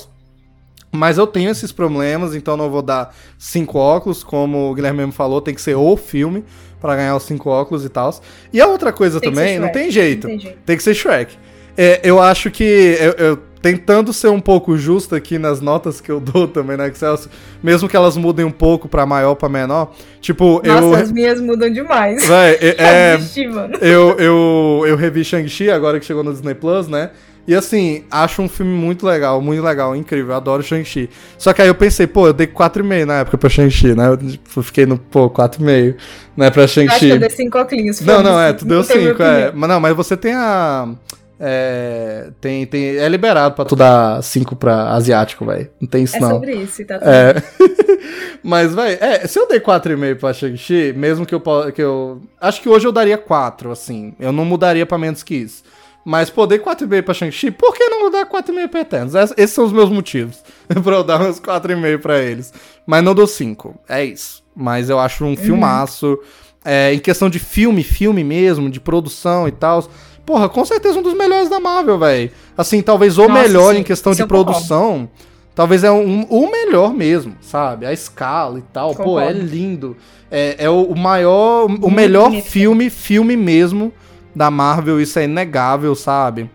Mas 0.91 1.17
eu 1.17 1.25
tenho 1.25 1.49
esses 1.49 1.71
problemas, 1.71 2.35
então 2.35 2.55
não 2.55 2.69
vou 2.69 2.83
dar 2.83 3.13
cinco 3.39 3.79
óculos, 3.79 4.23
como 4.23 4.69
o 4.69 4.75
Guilherme 4.75 4.99
mesmo 4.99 5.11
falou, 5.11 5.41
tem 5.41 5.53
que 5.53 5.61
ser 5.61 5.75
o 5.75 5.97
filme 5.97 6.45
pra 6.79 6.95
ganhar 6.95 7.15
os 7.15 7.23
cinco 7.23 7.49
óculos 7.49 7.83
e 7.83 7.89
tal. 7.89 8.13
E 8.53 8.61
a 8.61 8.67
outra 8.67 8.93
coisa 8.93 9.19
Tem 9.19 9.31
também, 9.31 9.57
não 9.57 9.71
tem 9.71 9.89
jeito. 9.89 10.27
não 10.27 10.35
tem 10.35 10.39
jeito. 10.39 10.59
Tem 10.63 10.77
que 10.77 10.83
ser 10.83 10.93
Shrek. 10.93 11.35
É, 11.75 11.99
eu 12.03 12.21
acho 12.21 12.51
que 12.51 12.63
eu, 12.63 13.11
eu 13.13 13.37
tentando 13.61 14.13
ser 14.13 14.29
um 14.29 14.39
pouco 14.39 14.77
justo 14.77 15.15
aqui 15.15 15.39
nas 15.39 15.59
notas 15.59 15.99
que 15.99 16.11
eu 16.11 16.19
dou 16.19 16.47
também 16.47 16.77
na 16.77 16.87
Excelsior, 16.87 17.31
mesmo 17.61 17.89
que 17.89 17.95
elas 17.97 18.15
mudem 18.15 18.45
um 18.45 18.51
pouco 18.51 18.87
pra 18.87 19.07
maior 19.07 19.33
pra 19.33 19.49
menor. 19.49 19.91
Tipo, 20.21 20.61
Nossa, 20.63 20.85
eu. 20.85 20.95
as 20.95 21.11
minhas 21.11 21.41
mudam 21.41 21.69
demais. 21.69 22.25
Véi, 22.27 22.57
é, 22.61 22.75
é, 22.77 23.19
eu, 23.81 24.15
eu, 24.19 24.83
eu 24.87 24.95
revi 24.95 25.23
Shang-Chi 25.23 25.71
agora 25.71 25.99
que 25.99 26.05
chegou 26.05 26.23
no 26.23 26.31
Disney 26.31 26.53
Plus, 26.53 26.87
né? 26.87 27.09
E 27.47 27.55
assim, 27.55 28.03
acho 28.11 28.41
um 28.41 28.49
filme 28.49 28.73
muito 28.73 29.05
legal, 29.07 29.41
muito 29.41 29.63
legal, 29.63 29.95
incrível. 29.95 30.31
Eu 30.31 30.35
adoro 30.37 30.61
Shang-Chi. 30.61 31.09
Só 31.37 31.53
que 31.53 31.61
aí 31.61 31.69
eu 31.69 31.75
pensei, 31.75 32.05
pô, 32.05 32.27
eu 32.27 32.33
dei 32.33 32.45
4,5 32.45 33.05
na 33.05 33.19
época 33.19 33.37
pra 33.37 33.49
Shang-Chi, 33.49 33.95
né? 33.95 34.09
Eu 34.09 34.17
tipo, 34.17 34.61
fiquei 34.61 34.85
no, 34.85 34.97
pô, 34.97 35.29
4,5, 35.29 35.95
né, 36.35 36.49
pra 36.51 36.61
Eu 36.61 36.65
acho 36.65 36.73
que 36.73 36.79
eu 36.81 36.89
Shang-Chi. 36.89 37.19
dei 37.19 37.29
cinco 37.29 37.57
oclinhos. 37.57 38.01
Não, 38.01 38.21
não, 38.21 38.37
é, 38.39 38.51
tu 38.53 38.65
deu 38.65 38.83
tem 38.83 38.97
minha 38.97 39.11
5, 39.11 39.23
é. 39.23 39.51
Mas 39.55 39.69
não, 39.69 39.79
mas 39.79 39.95
você 39.95 40.17
tem 40.17 40.33
a. 40.33 40.89
É, 41.39 42.31
tem, 42.41 42.65
tem, 42.65 42.97
é 42.97 43.07
liberado 43.07 43.53
pra 43.55 43.63
tu 43.63 43.75
dar 43.75 44.21
5 44.23 44.55
pra 44.55 44.89
asiático, 44.93 45.45
velho. 45.45 45.69
Não 45.79 45.87
tem 45.87 46.03
isso 46.03 46.17
É 46.17 46.19
não. 46.19 46.31
sobre 46.31 46.53
isso, 46.55 46.83
tá 46.83 46.97
tudo 46.97 47.07
É. 47.09 47.35
Mas, 48.43 48.73
velho, 48.73 48.97
é, 49.01 49.27
se 49.27 49.39
eu 49.39 49.47
dei 49.47 49.59
4,5 49.59 50.19
pra 50.19 50.33
Shang-Chi, 50.33 50.93
mesmo 50.97 51.25
que 51.25 51.33
eu, 51.35 51.41
que 51.73 51.81
eu. 51.81 52.21
Acho 52.41 52.61
que 52.61 52.67
hoje 52.69 52.87
eu 52.87 52.91
daria 52.91 53.17
4, 53.17 53.71
assim. 53.71 54.13
Eu 54.19 54.31
não 54.31 54.43
mudaria 54.45 54.85
pra 54.85 54.97
menos 54.97 55.23
que 55.23 55.35
isso. 55.35 55.63
Mas, 56.09 56.29
pô, 56.29 56.47
dei 56.47 56.57
4,5 56.57 57.03
pra 57.03 57.13
Shang-Chi, 57.13 57.51
por 57.51 57.75
que 57.75 57.83
não 57.89 58.09
dar 58.09 58.25
4,5 58.25 58.67
pra 58.69 58.79
Eternos? 58.79 59.13
Es- 59.13 59.33
Esses 59.35 59.53
são 59.53 59.65
os 59.65 59.73
meus 59.73 59.89
motivos 59.89 60.41
pra 60.81 60.95
eu 60.95 61.03
dar 61.03 61.21
uns 61.21 61.37
4,5 61.37 61.97
pra 61.99 62.19
eles. 62.19 62.53
Mas 62.85 63.03
não 63.03 63.13
dou 63.13 63.27
5. 63.27 63.75
É 63.89 64.05
isso. 64.05 64.41
Mas 64.55 64.89
eu 64.89 64.99
acho 64.99 65.25
um 65.25 65.35
filmaço. 65.35 66.17
É, 66.63 66.93
em 66.93 66.99
questão 66.99 67.29
de 67.29 67.39
filme, 67.39 67.83
filme 67.83 68.23
mesmo, 68.23 68.69
de 68.69 68.79
produção 68.79 69.49
e 69.49 69.51
tal. 69.51 69.85
Porra, 70.25 70.47
com 70.47 70.63
certeza 70.63 70.97
um 70.97 71.01
dos 71.01 71.13
melhores 71.13 71.49
da 71.49 71.59
Marvel, 71.59 71.99
velho. 71.99 72.31
Assim, 72.57 72.81
talvez 72.81 73.17
o 73.17 73.27
Nossa, 73.27 73.41
melhor 73.43 73.73
sim. 73.73 73.81
em 73.81 73.83
questão 73.83 74.13
de 74.13 74.23
concordo. 74.23 74.45
produção. 74.51 75.09
Talvez 75.53 75.83
é 75.83 75.91
um, 75.91 76.21
o 76.29 76.49
melhor 76.49 76.93
mesmo, 76.93 77.35
sabe? 77.41 77.85
A 77.85 77.91
escala 77.91 78.59
e 78.59 78.63
tal. 78.71 78.95
Pô, 78.95 79.19
é 79.19 79.27
Concordo. 79.27 79.41
lindo. 79.41 79.97
É, 80.31 80.55
é 80.59 80.69
o, 80.69 80.95
maior, 80.95 81.65
o 81.65 81.91
melhor 81.91 82.29
bonito. 82.29 82.45
filme, 82.45 82.89
filme 82.89 83.35
mesmo 83.35 83.91
da 84.37 84.49
Marvel. 84.51 85.01
Isso 85.01 85.17
é 85.19 85.23
inegável, 85.25 85.93
sabe? 85.95 86.49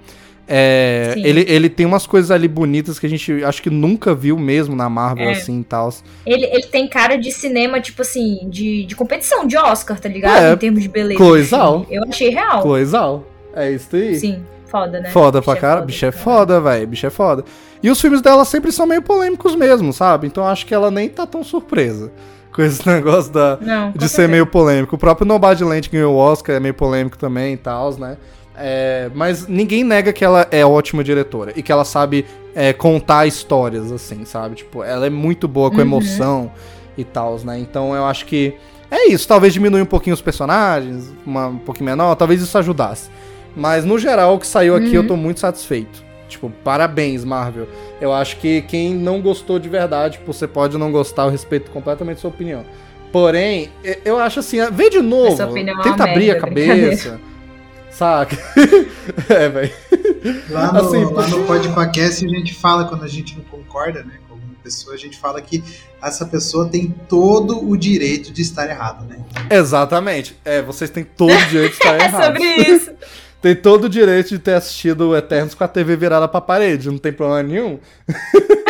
É, 0.55 1.15
ele, 1.17 1.47
ele 1.49 1.69
tem 1.71 1.87
umas 1.87 2.07
coisas 2.07 2.31
ali 2.31 2.49
bonitas 2.49 2.99
que 2.99 3.07
a 3.07 3.09
gente 3.09 3.45
acho 3.45 3.63
que 3.63 3.71
nunca 3.71 4.15
viu 4.15 4.37
mesmo 4.37 4.75
na 4.75 4.89
Marvel, 4.89 5.29
É. 5.29 5.33
assim 5.33 5.61
e 5.61 5.65
tal. 5.65 5.93
Ele, 6.27 6.45
ele 6.47 6.65
tem 6.65 6.89
cara 6.89 7.17
de 7.17 7.31
cinema, 7.33 7.81
tipo 7.81 8.03
assim, 8.03 8.41
de, 8.51 8.85
de 8.85 8.95
competição, 8.97 9.47
de 9.47 9.57
Oscar, 9.57 9.99
tá 9.99 10.09
ligado? 10.09 10.45
É, 10.45 10.53
em 10.53 10.57
termos 10.57 10.83
de 10.83 10.89
beleza. 10.89 11.19
coisal. 11.19 11.87
Eu 11.91 12.03
achei 12.09 12.29
real. 12.29 12.61
Coisal. 12.61 13.25
É 13.55 13.71
isso 13.71 13.95
aí. 13.95 14.19
Sim, 14.19 14.43
foda, 14.67 15.01
né? 15.01 15.11
Foda 15.11 15.41
Bicho 15.41 15.51
pra 15.53 15.61
cara. 15.61 15.75
foda, 15.77 15.87
bicho 15.87 16.07
é 16.07 16.11
cara. 16.11 16.23
foda, 16.25 16.61
velho. 16.61 16.87
Bicho 16.87 17.07
é 17.07 17.11
foda. 17.11 17.45
E 17.83 17.91
os 17.91 18.01
filmes 18.01 18.21
dela 18.21 18.45
sempre 18.45 18.73
são 18.73 18.85
meio 18.87 19.01
polêmicos 19.03 19.55
mesmo, 19.55 19.93
sabe? 19.93 20.27
Então 20.27 20.47
acho 20.47 20.67
que 20.67 20.75
ela 20.75 20.91
nem 20.91 21.09
tá 21.09 21.27
tão 21.27 21.43
surpresa 21.45 22.13
com 22.53 22.62
esse 22.62 22.85
negócio 22.89 23.33
da, 23.33 23.59
Não, 23.61 23.93
de 23.93 24.09
ser 24.09 24.29
meio 24.29 24.47
polêmico. 24.47 24.95
O 24.97 24.99
próprio 24.99 25.27
Nomadland 25.27 25.89
que 25.89 25.97
ganhou 25.97 26.15
o 26.15 26.19
Oscar 26.19 26.57
é 26.57 26.61
meio 26.61 26.74
polêmico 26.74 27.16
também 27.19 27.55
e 27.55 27.57
tal, 27.57 27.93
né? 27.99 28.16
É, 28.55 29.11
mas 29.15 29.47
ninguém 29.49 29.83
nega 29.83 30.12
que 30.12 30.23
ela 30.24 30.47
é 30.51 30.65
ótima 30.65 31.03
diretora 31.03 31.53
e 31.57 31.62
que 31.62 31.73
ela 31.73 31.85
sabe 31.85 32.27
é, 32.55 32.73
contar 32.73 33.27
histórias, 33.27 33.91
assim, 33.91 34.24
sabe? 34.27 34.57
Tipo, 34.57 34.85
ela 34.85 35.07
é 35.07 35.11
muito 35.11 35.49
boa 35.49 35.70
com 35.70 35.77
Uhum. 35.77 35.83
emoção 35.83 36.53
e 36.97 37.03
tal, 37.05 37.39
né? 37.45 37.59
Então 37.59 37.95
eu 37.95 38.05
acho 38.05 38.27
que 38.27 38.55
é 38.91 39.09
isso. 39.09 39.27
Talvez 39.27 39.55
diminuir 39.55 39.81
um 39.81 39.87
pouquinho 39.87 40.12
os 40.12 40.20
personagens, 40.20 41.11
uma, 41.24 41.47
um 41.47 41.57
pouquinho 41.59 41.87
menor, 41.87 42.15
talvez 42.15 42.43
isso 42.43 42.57
ajudasse. 42.59 43.09
Mas 43.57 43.85
no 43.87 43.99
geral, 43.99 44.35
o 44.35 44.39
que 44.39 44.47
saiu 44.47 44.77
aqui 44.77 44.89
Uhum. 44.89 44.95
eu 44.97 45.07
tô 45.07 45.16
muito 45.16 45.41
satisfeito. 45.41 46.05
Tipo, 46.33 46.51
parabéns, 46.65 47.25
Marvel. 47.25 47.69
Eu 48.01 48.13
acho 48.13 48.37
que 48.39 48.63
quem 48.63 48.95
não 48.95 49.21
gostou 49.21 49.59
de 49.59 49.69
verdade, 49.69 50.19
tipo, 50.19 50.33
você 50.33 50.47
pode 50.47 50.77
não 50.77 50.91
gostar, 50.91 51.25
eu 51.25 51.31
respeito 51.31 51.71
completamente 51.71 52.19
a 52.19 52.21
sua 52.21 52.31
opinião. 52.31 52.65
Porém, 53.13 53.71
eu 54.05 54.19
acho 54.19 54.41
assim, 54.41 54.57
vê 54.73 54.89
de 54.89 55.01
novo, 55.01 55.41
é 55.43 55.83
tenta 55.83 56.05
abrir 56.05 56.31
a 56.31 56.35
merda, 56.35 56.41
cabeça, 56.41 57.21
saca? 57.91 58.37
é, 59.29 59.49
velho. 59.51 59.73
Lá 60.49 60.73
no, 60.73 60.79
Assim, 60.81 61.05
lá 61.05 61.27
no 61.27 61.45
Podpacast 61.45 62.25
a 62.25 62.29
gente 62.29 62.55
fala 62.55 62.87
quando 62.87 63.05
a 63.05 63.09
gente 63.09 63.37
não 63.37 63.45
concorda, 63.45 64.03
né? 64.03 64.15
Com 64.27 64.35
alguma 64.35 64.55
pessoa, 64.63 64.95
a 64.95 64.99
gente 64.99 65.19
fala 65.19 65.43
que 65.43 65.63
essa 66.01 66.25
pessoa 66.25 66.69
tem 66.69 66.95
todo 67.09 67.69
o 67.69 67.77
direito 67.77 68.33
de 68.33 68.41
estar 68.41 68.69
errado, 68.69 69.05
né? 69.05 69.19
Exatamente. 69.51 70.35
É, 70.45 70.63
vocês 70.63 70.89
têm 70.89 71.05
todo 71.05 71.33
o 71.35 71.47
direito 71.47 71.73
de 71.73 71.79
estar 71.79 71.95
É 72.01 72.05
errados. 72.05 72.27
sobre 72.27 72.45
isso. 72.63 72.91
Tem 73.43 73.56
todo 73.56 73.85
o 73.85 73.89
direito 73.89 74.28
de 74.28 74.39
ter 74.39 74.55
assistido 74.55 75.09
o 75.09 75.16
Eternos 75.16 75.55
com 75.55 75.64
a 75.64 75.69
TV 75.69 75.97
virada 75.97 76.28
pra 76.28 76.40
parede, 76.40 76.89
não 76.89 76.98
tem 76.98 77.12
problema 77.12 77.43
nenhum. 77.43 77.78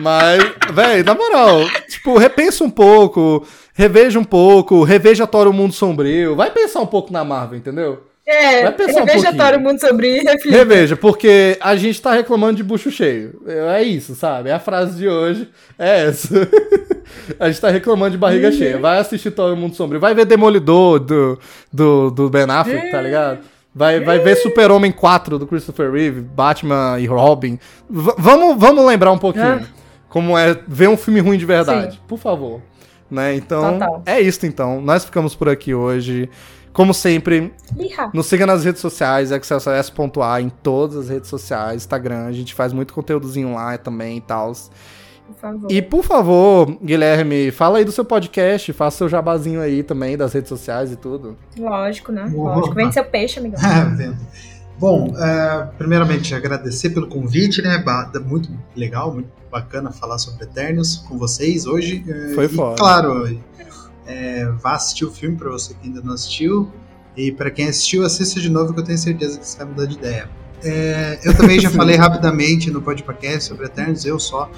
Mas, 0.00 0.42
velho, 0.72 1.04
na 1.04 1.14
moral, 1.14 1.60
tipo, 1.88 2.16
repensa 2.18 2.62
um 2.62 2.70
pouco, 2.70 3.46
reveja 3.74 4.18
um 4.18 4.24
pouco, 4.24 4.84
reveja 4.84 5.26
Thor 5.26 5.48
o 5.48 5.52
Mundo 5.52 5.72
Sombrio, 5.72 6.36
vai 6.36 6.50
pensar 6.50 6.80
um 6.80 6.86
pouco 6.86 7.12
na 7.12 7.24
Marvel, 7.24 7.58
entendeu? 7.58 8.04
É, 8.24 8.62
Vai 8.62 8.72
pensar 8.72 9.02
um 9.02 9.04
reveja 9.04 9.24
pouquinho. 9.24 9.44
Toro 9.44 9.60
Mundo 9.60 9.80
sobre 9.80 10.18
e 10.18 10.20
reflita. 10.20 10.56
Reveja, 10.56 10.96
porque 10.96 11.58
a 11.60 11.74
gente 11.74 12.00
tá 12.00 12.12
reclamando 12.12 12.56
de 12.56 12.62
bucho 12.62 12.90
cheio. 12.90 13.42
É 13.46 13.82
isso, 13.82 14.14
sabe? 14.14 14.48
É 14.48 14.52
a 14.52 14.60
frase 14.60 14.96
de 14.96 15.08
hoje. 15.08 15.48
É 15.76 16.04
essa. 16.06 16.28
a 17.38 17.48
gente 17.48 17.60
tá 17.60 17.70
reclamando 17.70 18.12
de 18.12 18.18
barriga 18.18 18.48
Uhum. 18.48 18.52
cheia. 18.54 18.78
Vai 18.78 18.98
assistir 18.98 19.30
Todo 19.30 19.56
Mundo 19.56 19.74
Sombrio. 19.76 20.00
Vai 20.00 20.14
ver 20.14 20.24
Demolidor 20.24 20.98
do, 21.00 21.38
do, 21.72 22.10
do 22.10 22.30
Ben 22.30 22.44
Affleck, 22.48 22.90
tá 22.90 23.00
ligado? 23.00 23.38
Vai, 23.74 24.00
vai 24.00 24.18
ver 24.18 24.36
Super-Homem 24.36 24.92
4 24.92 25.38
do 25.38 25.46
Christopher 25.46 25.90
Reeve, 25.90 26.20
Batman 26.20 26.98
e 27.00 27.06
Robin. 27.06 27.58
V- 27.88 28.14
vamos, 28.18 28.56
vamos 28.58 28.84
lembrar 28.84 29.12
um 29.12 29.18
pouquinho 29.18 29.60
Ah. 29.62 29.66
como 30.10 30.36
é 30.36 30.58
ver 30.68 30.88
um 30.88 30.96
filme 30.96 31.20
ruim 31.20 31.38
de 31.38 31.46
verdade. 31.46 31.98
Por 32.06 32.18
favor. 32.18 32.60
Né? 33.10 33.34
Então, 33.34 33.72
Total. 33.78 34.02
é 34.06 34.20
isso 34.20 34.44
então. 34.46 34.80
Nós 34.80 35.04
ficamos 35.04 35.34
por 35.34 35.48
aqui 35.48 35.74
hoje. 35.74 36.28
Como 36.72 36.94
sempre, 36.94 37.52
Ih, 37.78 37.90
nos 38.14 38.24
siga 38.26 38.46
nas 38.46 38.64
redes 38.64 38.80
sociais, 38.80 39.30
excelsior.a 39.30 40.40
em 40.40 40.48
todas 40.48 40.96
as 40.96 41.08
redes 41.10 41.28
sociais, 41.28 41.76
Instagram, 41.82 42.24
a 42.26 42.32
gente 42.32 42.54
faz 42.54 42.72
muito 42.72 42.94
conteúdozinho 42.94 43.52
lá 43.54 43.76
também 43.76 44.16
e 44.16 44.20
tal. 44.22 44.52
Por 45.26 45.34
favor. 45.36 45.72
E 45.72 45.82
por 45.82 46.04
favor, 46.04 46.78
Guilherme, 46.82 47.50
fala 47.50 47.78
aí 47.78 47.84
do 47.84 47.92
seu 47.92 48.04
podcast, 48.04 48.72
faça 48.72 48.98
seu 48.98 49.08
jabazinho 49.08 49.60
aí 49.60 49.82
também 49.82 50.16
das 50.16 50.32
redes 50.32 50.48
sociais 50.48 50.92
e 50.92 50.96
tudo. 50.96 51.36
Lógico, 51.58 52.12
né? 52.12 52.24
Opa. 52.24 52.56
Lógico. 52.56 52.74
Vende 52.74 52.94
seu 52.94 53.04
peixe, 53.04 53.38
amigão. 53.40 53.60
Vendo. 53.96 54.16
Bom, 54.78 55.14
é, 55.16 55.68
primeiramente 55.78 56.34
agradecer 56.34 56.90
pelo 56.90 57.06
convite, 57.06 57.62
né? 57.62 57.82
Muito 58.26 58.50
legal, 58.74 59.14
muito 59.14 59.30
bacana 59.50 59.92
falar 59.92 60.18
sobre 60.18 60.44
Eternos 60.44 60.96
com 61.08 61.16
vocês 61.16 61.66
hoje. 61.66 62.04
É, 62.08 62.34
Foi 62.34 62.46
e, 62.46 62.48
foda. 62.48 62.76
Claro, 62.76 63.38
é, 64.06 64.46
vá 64.60 64.72
assistir 64.72 65.04
o 65.04 65.10
filme 65.10 65.36
para 65.36 65.50
você 65.50 65.74
que 65.74 65.86
ainda 65.86 66.00
não 66.00 66.14
assistiu. 66.14 66.70
E 67.16 67.30
para 67.30 67.50
quem 67.50 67.68
assistiu, 67.68 68.04
assista 68.04 68.40
de 68.40 68.50
novo 68.50 68.72
que 68.72 68.80
eu 68.80 68.84
tenho 68.84 68.98
certeza 68.98 69.38
que 69.38 69.46
você 69.46 69.58
vai 69.58 69.66
mudar 69.66 69.86
de 69.86 69.94
ideia. 69.94 70.28
É, 70.64 71.18
eu 71.24 71.36
também 71.36 71.60
já 71.60 71.68
falei 71.70 71.96
rapidamente 71.96 72.70
no 72.70 72.80
podcast 72.80 73.44
sobre 73.44 73.66
Eternos, 73.66 74.04
eu 74.04 74.18
só, 74.18 74.50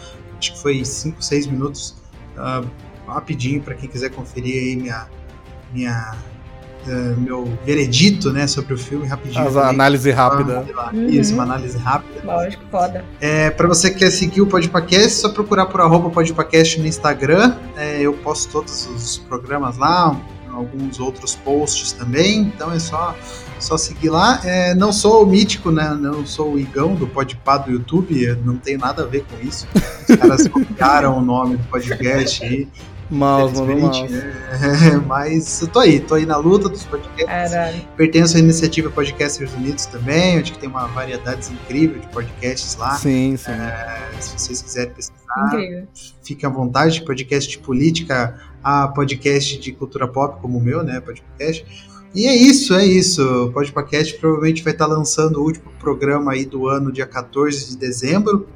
acho 0.45 0.53
que 0.53 0.59
foi 0.61 0.85
5, 0.85 1.23
6 1.23 1.47
minutos, 1.47 1.95
ah, 2.37 2.63
rapidinho 3.07 3.63
para 3.63 3.75
quem 3.75 3.89
quiser 3.89 4.11
conferir 4.11 4.55
aí 4.63 4.77
minha, 4.77 5.07
minha, 5.73 6.15
ah, 6.87 7.15
meu 7.17 7.45
veredito 7.65 8.31
né, 8.31 8.47
sobre 8.47 8.75
o 8.75 8.79
filme, 8.79 9.07
rapidinho. 9.07 9.47
As 9.47 9.57
análise 9.57 10.11
rápida. 10.11 10.61
Vamos 10.61 10.75
lá. 10.75 10.91
Uhum. 10.93 11.09
Isso, 11.09 11.33
uma 11.33 11.45
análise 11.45 11.79
rápida. 11.79 12.21
Lógico, 12.25 12.63
foda. 12.71 13.05
É, 13.21 13.51
para 13.51 13.67
você 13.67 13.91
que 13.91 14.01
quer 14.01 14.11
seguir 14.11 14.43
o 14.43 14.47
Podpacast, 14.47 15.07
é 15.07 15.09
só 15.09 15.29
procurar 15.31 15.67
por 15.67 15.81
arroba 15.81 16.11
Podpacast 16.11 16.81
no 16.81 16.87
Instagram. 16.87 17.57
É, 17.77 18.01
eu 18.01 18.13
posto 18.15 18.53
todos 18.53 18.87
os 18.87 19.19
programas 19.19 19.79
lá, 19.79 20.21
alguns 20.53 21.01
outros 21.01 21.35
posts 21.35 21.93
também, 21.93 22.43
então 22.43 22.71
é 22.73 22.79
só, 22.79 23.17
só 23.65 23.77
seguir 23.77 24.11
lá. 24.11 24.41
É, 24.45 24.75
não 24.75 24.93
sou 24.93 25.23
o 25.23 25.27
mítico, 25.27 25.71
né? 25.71 25.97
Não 25.99 26.27
sou 26.27 26.53
o 26.53 26.59
Igão 26.59 26.95
do 26.95 27.07
Podpah 27.07 27.59
do 27.59 27.73
YouTube, 27.73 28.39
não 28.45 28.57
tenho 28.57 28.79
nada 28.79 29.03
a 29.03 29.07
ver 29.07 29.25
com 29.25 29.47
isso. 29.47 29.67
Os 30.09 30.17
caras 30.17 30.47
copiaram 30.49 31.19
o 31.19 31.23
nome 31.23 31.57
do 31.57 31.65
podcast 31.69 32.45
aí. 32.45 32.69
Mouse, 33.11 33.61
mano. 33.61 33.91
É, 34.07 34.97
mas 35.07 35.61
eu 35.61 35.69
tô 35.69 35.79
aí, 35.79 36.01
tô 36.01 36.15
aí 36.15 36.27
na 36.27 36.37
luta 36.37 36.69
dos 36.69 36.85
podcasts. 36.85 37.27
Caralho. 37.27 37.83
Pertenço 37.97 38.37
à 38.37 38.41
iniciativa 38.41 38.91
Podcasters 38.91 39.53
Unidos 39.55 39.87
também, 39.87 40.39
onde 40.39 40.53
que 40.53 40.59
tem 40.59 40.69
uma 40.69 40.87
variedade 40.87 41.53
incrível 41.53 42.01
de 42.01 42.07
podcasts 42.09 42.77
lá. 42.77 42.95
Sim, 42.97 43.37
sim. 43.37 43.53
Se 44.21 44.39
vocês 44.39 44.63
quiserem 44.63 44.93
pesquisar, 44.93 45.47
Incrível. 45.47 45.87
fiquem 46.23 46.49
à 46.49 46.53
vontade. 46.53 47.03
Podcast 47.03 47.51
de 47.51 47.59
política 47.59 48.41
a 48.63 48.89
podcast 48.89 49.59
de 49.59 49.73
cultura 49.73 50.09
pop, 50.09 50.41
como 50.41 50.57
o 50.59 50.61
meu, 50.61 50.83
né? 50.83 50.99
Podcast. 51.01 51.94
E 52.15 52.27
é 52.29 52.35
isso, 52.35 52.75
é 52.75 52.85
isso. 52.87 53.47
O 53.47 53.53
Podcast 53.53 54.17
provavelmente 54.19 54.63
vai 54.63 54.73
estar 54.73 54.87
lançando 54.87 55.41
o 55.41 55.45
último 55.45 55.71
programa 55.81 56.33
aí 56.33 56.45
do 56.45 56.69
ano, 56.69 56.93
dia 56.93 57.07
14 57.07 57.71
de 57.71 57.77
dezembro. 57.77 58.49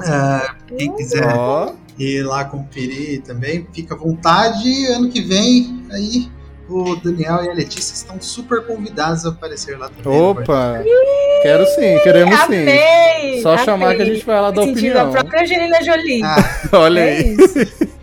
Ah, 0.00 0.56
quem 0.76 0.92
quiser 0.96 1.32
Ó, 1.36 1.72
ir 1.98 2.22
lá 2.24 2.44
conferir 2.44 3.22
também, 3.22 3.66
fica 3.72 3.94
à 3.94 3.96
vontade. 3.96 4.86
Ano 4.86 5.08
que 5.10 5.20
vem, 5.20 5.84
aí 5.92 6.28
o 6.68 6.96
Daniel 6.96 7.44
e 7.44 7.50
a 7.50 7.52
Letícia 7.52 7.94
estão 7.94 8.20
super 8.20 8.64
convidados 8.66 9.24
a 9.26 9.28
aparecer 9.28 9.78
lá 9.78 9.88
também. 9.88 10.20
opa! 10.20 10.82
Quero 11.42 11.64
sim, 11.66 11.98
queremos 12.02 12.34
sim. 12.40 12.44
Amei! 12.62 13.42
Só 13.42 13.52
amei. 13.52 13.64
chamar 13.64 13.94
que 13.94 14.02
a 14.02 14.06
gente 14.06 14.24
vai 14.24 14.40
lá 14.40 14.50
dar 14.50 14.62
sentindo 14.62 14.78
opinião. 14.98 15.08
a 15.08 15.12
própria 15.12 15.42
Angelina 15.42 15.82
Jolie. 15.84 16.22
Ah, 16.24 16.36
Olha 16.72 17.00
é 17.00 17.18
aí. 17.18 17.36
isso. 17.36 17.92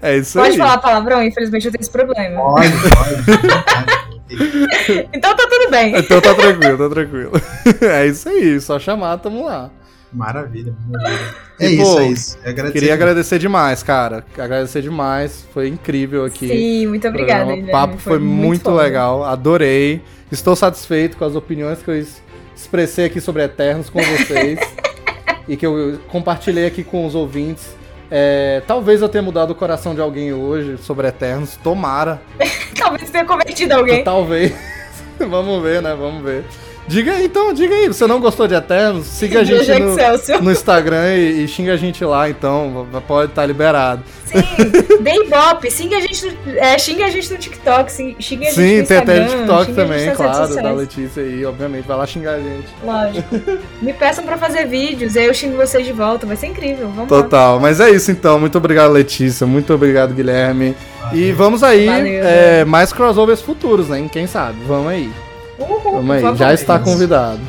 É 0.00 0.16
isso 0.16 0.38
Pode 0.38 0.52
aí. 0.52 0.56
falar 0.56 0.78
palavrão? 0.78 1.20
Infelizmente 1.20 1.66
eu 1.66 1.72
tenho 1.72 1.80
esse 1.82 1.90
problema. 1.90 2.40
pode, 2.40 2.70
pode. 2.70 4.07
Então 5.12 5.34
tá 5.36 5.46
tudo 5.48 5.70
bem. 5.70 5.96
Então 5.98 6.20
tá 6.20 6.34
tranquilo, 6.34 6.78
tá 6.78 6.88
tranquilo. 6.94 7.32
É 7.82 8.06
isso 8.06 8.28
aí, 8.28 8.60
só 8.60 8.78
chamar, 8.78 9.18
tamo 9.18 9.44
lá. 9.44 9.70
Maravilha, 10.12 10.74
maravilha. 10.88 11.34
É 11.60 11.68
E, 11.68 11.74
isso, 11.74 11.92
pô, 11.94 12.00
é 12.00 12.06
isso. 12.08 12.38
Eu 12.42 12.50
agradecer 12.50 12.72
Queria 12.72 12.88
demais. 12.88 13.02
agradecer 13.02 13.38
demais, 13.38 13.82
cara. 13.82 14.24
Agradecer 14.38 14.80
demais. 14.82 15.46
Foi 15.52 15.68
incrível 15.68 16.24
aqui. 16.24 16.48
Sim, 16.48 16.86
muito 16.86 17.06
obrigada. 17.06 17.52
O 17.52 17.66
papo 17.70 17.98
foi, 17.98 18.18
muito, 18.18 18.62
foda. 18.64 18.82
legal, 18.82 19.22
adorei. 19.24 20.00
Estou 20.32 20.56
satisfeito 20.56 21.16
com 21.18 21.24
as 21.26 21.34
opiniões 21.34 21.82
que 21.82 21.90
eu 21.90 21.98
es- 21.98 22.22
expressei 22.56 23.04
aqui 23.04 23.20
sobre 23.20 23.42
Eternos 23.44 23.90
com 23.90 24.00
vocês 24.00 24.58
e 25.46 25.56
que 25.58 25.66
eu 25.66 25.98
compartilhei 26.08 26.66
aqui 26.66 26.82
com 26.82 27.04
os 27.06 27.14
ouvintes. 27.14 27.76
É, 28.10 28.62
talvez 28.66 29.02
eu 29.02 29.08
tenha 29.08 29.22
mudado 29.22 29.50
o 29.50 29.54
coração 29.54 29.94
de 29.94 30.00
alguém 30.00 30.32
hoje 30.32 30.78
sobre 30.78 31.06
Eternos, 31.06 31.56
tomara. 31.56 32.20
Talvez 32.76 33.10
tenha 33.10 33.24
convertido 33.24 33.74
alguém. 33.74 34.02
Talvez. 34.02 34.54
Vamos 35.18 35.62
ver, 35.62 35.82
né? 35.82 35.94
Vamos 35.94 36.22
ver. 36.22 36.44
Diga 36.88 37.12
aí, 37.12 37.26
então, 37.26 37.52
diga 37.52 37.74
aí. 37.74 37.86
Você 37.86 38.06
não 38.06 38.18
gostou 38.18 38.48
de 38.48 38.54
Eternos? 38.54 39.06
Siga 39.06 39.40
a 39.40 39.44
gente 39.44 39.70
no, 39.78 40.40
no 40.42 40.50
Instagram 40.50 41.14
e, 41.16 41.44
e 41.44 41.48
xinga 41.48 41.74
a 41.74 41.76
gente 41.76 42.02
lá, 42.04 42.28
então. 42.30 42.86
Pode 43.06 43.30
estar 43.30 43.44
liberado. 43.44 44.02
Sim, 44.24 45.02
dê 45.02 45.24
ibope. 45.24 45.70
Xinga 45.70 45.98
a 45.98 46.00
gente 46.00 46.26
no, 46.26 46.58
é, 46.58 46.78
xinga 46.78 47.04
a 47.04 47.10
gente 47.10 47.30
no 47.30 47.38
TikTok. 47.38 47.92
sim- 47.92 48.16
Xinga 48.18 48.42
a 48.48 48.50
gente 48.50 48.54
Sim, 48.54 48.80
no 48.80 48.86
tem 48.86 48.96
até 48.96 49.18
Instagram, 49.18 49.26
TikTok 49.38 49.64
xinga 49.66 49.82
a 49.82 49.86
gente 49.86 50.04
também, 50.06 50.16
claro, 50.16 50.54
da. 50.62 50.72
Letícia 50.72 51.22
aí, 51.22 51.44
obviamente. 51.44 51.86
Vai 51.86 51.96
lá 51.96 52.06
xingar 52.06 52.32
a 52.32 52.40
gente. 52.40 52.68
Lógico. 52.82 53.36
Me 53.82 53.92
peçam 53.92 54.24
pra 54.24 54.38
fazer 54.38 54.66
vídeos, 54.66 55.16
aí 55.16 55.26
eu 55.26 55.34
xingo 55.34 55.56
vocês 55.56 55.86
de 55.86 55.92
volta. 55.92 56.26
Vai 56.26 56.36
ser 56.36 56.46
incrível. 56.46 56.88
Vamos 56.88 57.10
lá. 57.10 57.22
Total. 57.22 57.60
Mas 57.60 57.80
é 57.80 57.90
isso 57.90 58.10
então. 58.10 58.40
Muito 58.40 58.56
obrigado, 58.56 58.92
Letícia. 58.92 59.46
Muito 59.46 59.72
obrigado, 59.74 60.14
Guilherme. 60.14 60.74
E 61.12 61.32
vamos 61.32 61.62
aí, 61.62 61.86
Valeu, 61.86 62.22
é, 62.24 62.64
mais 62.64 62.92
crossovers 62.92 63.40
futuros, 63.40 63.88
né? 63.88 64.06
Quem 64.12 64.26
sabe? 64.26 64.58
Vamos 64.66 64.88
aí. 64.88 65.10
Uhul, 65.58 65.80
Vamos 65.82 66.06
por 66.06 66.12
aí. 66.14 66.22
favor. 66.22 66.36
Já 66.36 66.54
está 66.54 66.78
convidado. 66.78 67.40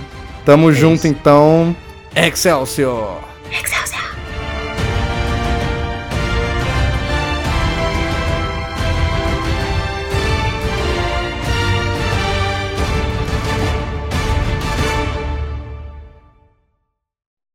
Tamo 0.46 0.70
É 0.72 0.74
junto 0.74 0.96
isso. 0.96 1.08
então. 1.08 1.76
Excelsior! 2.16 3.20
Excelsior. 3.52 4.00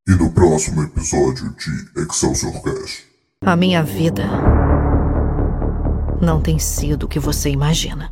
E 0.08 0.12
no 0.14 0.30
próximo 0.32 0.82
episódio 0.82 1.54
de 1.56 2.02
Excelsior 2.02 2.62
Cast. 2.62 3.04
A 3.44 3.56
minha 3.56 3.82
vida 3.82 4.24
não 6.20 6.40
tem 6.40 6.58
sido 6.58 7.04
o 7.04 7.08
que 7.08 7.18
você 7.18 7.50
imagina. 7.50 8.10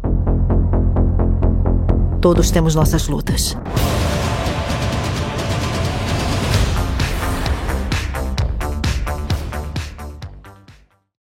Todos 2.23 2.53
temos 2.53 2.77
nossas 2.77 3.09
lutas. 3.09 3.59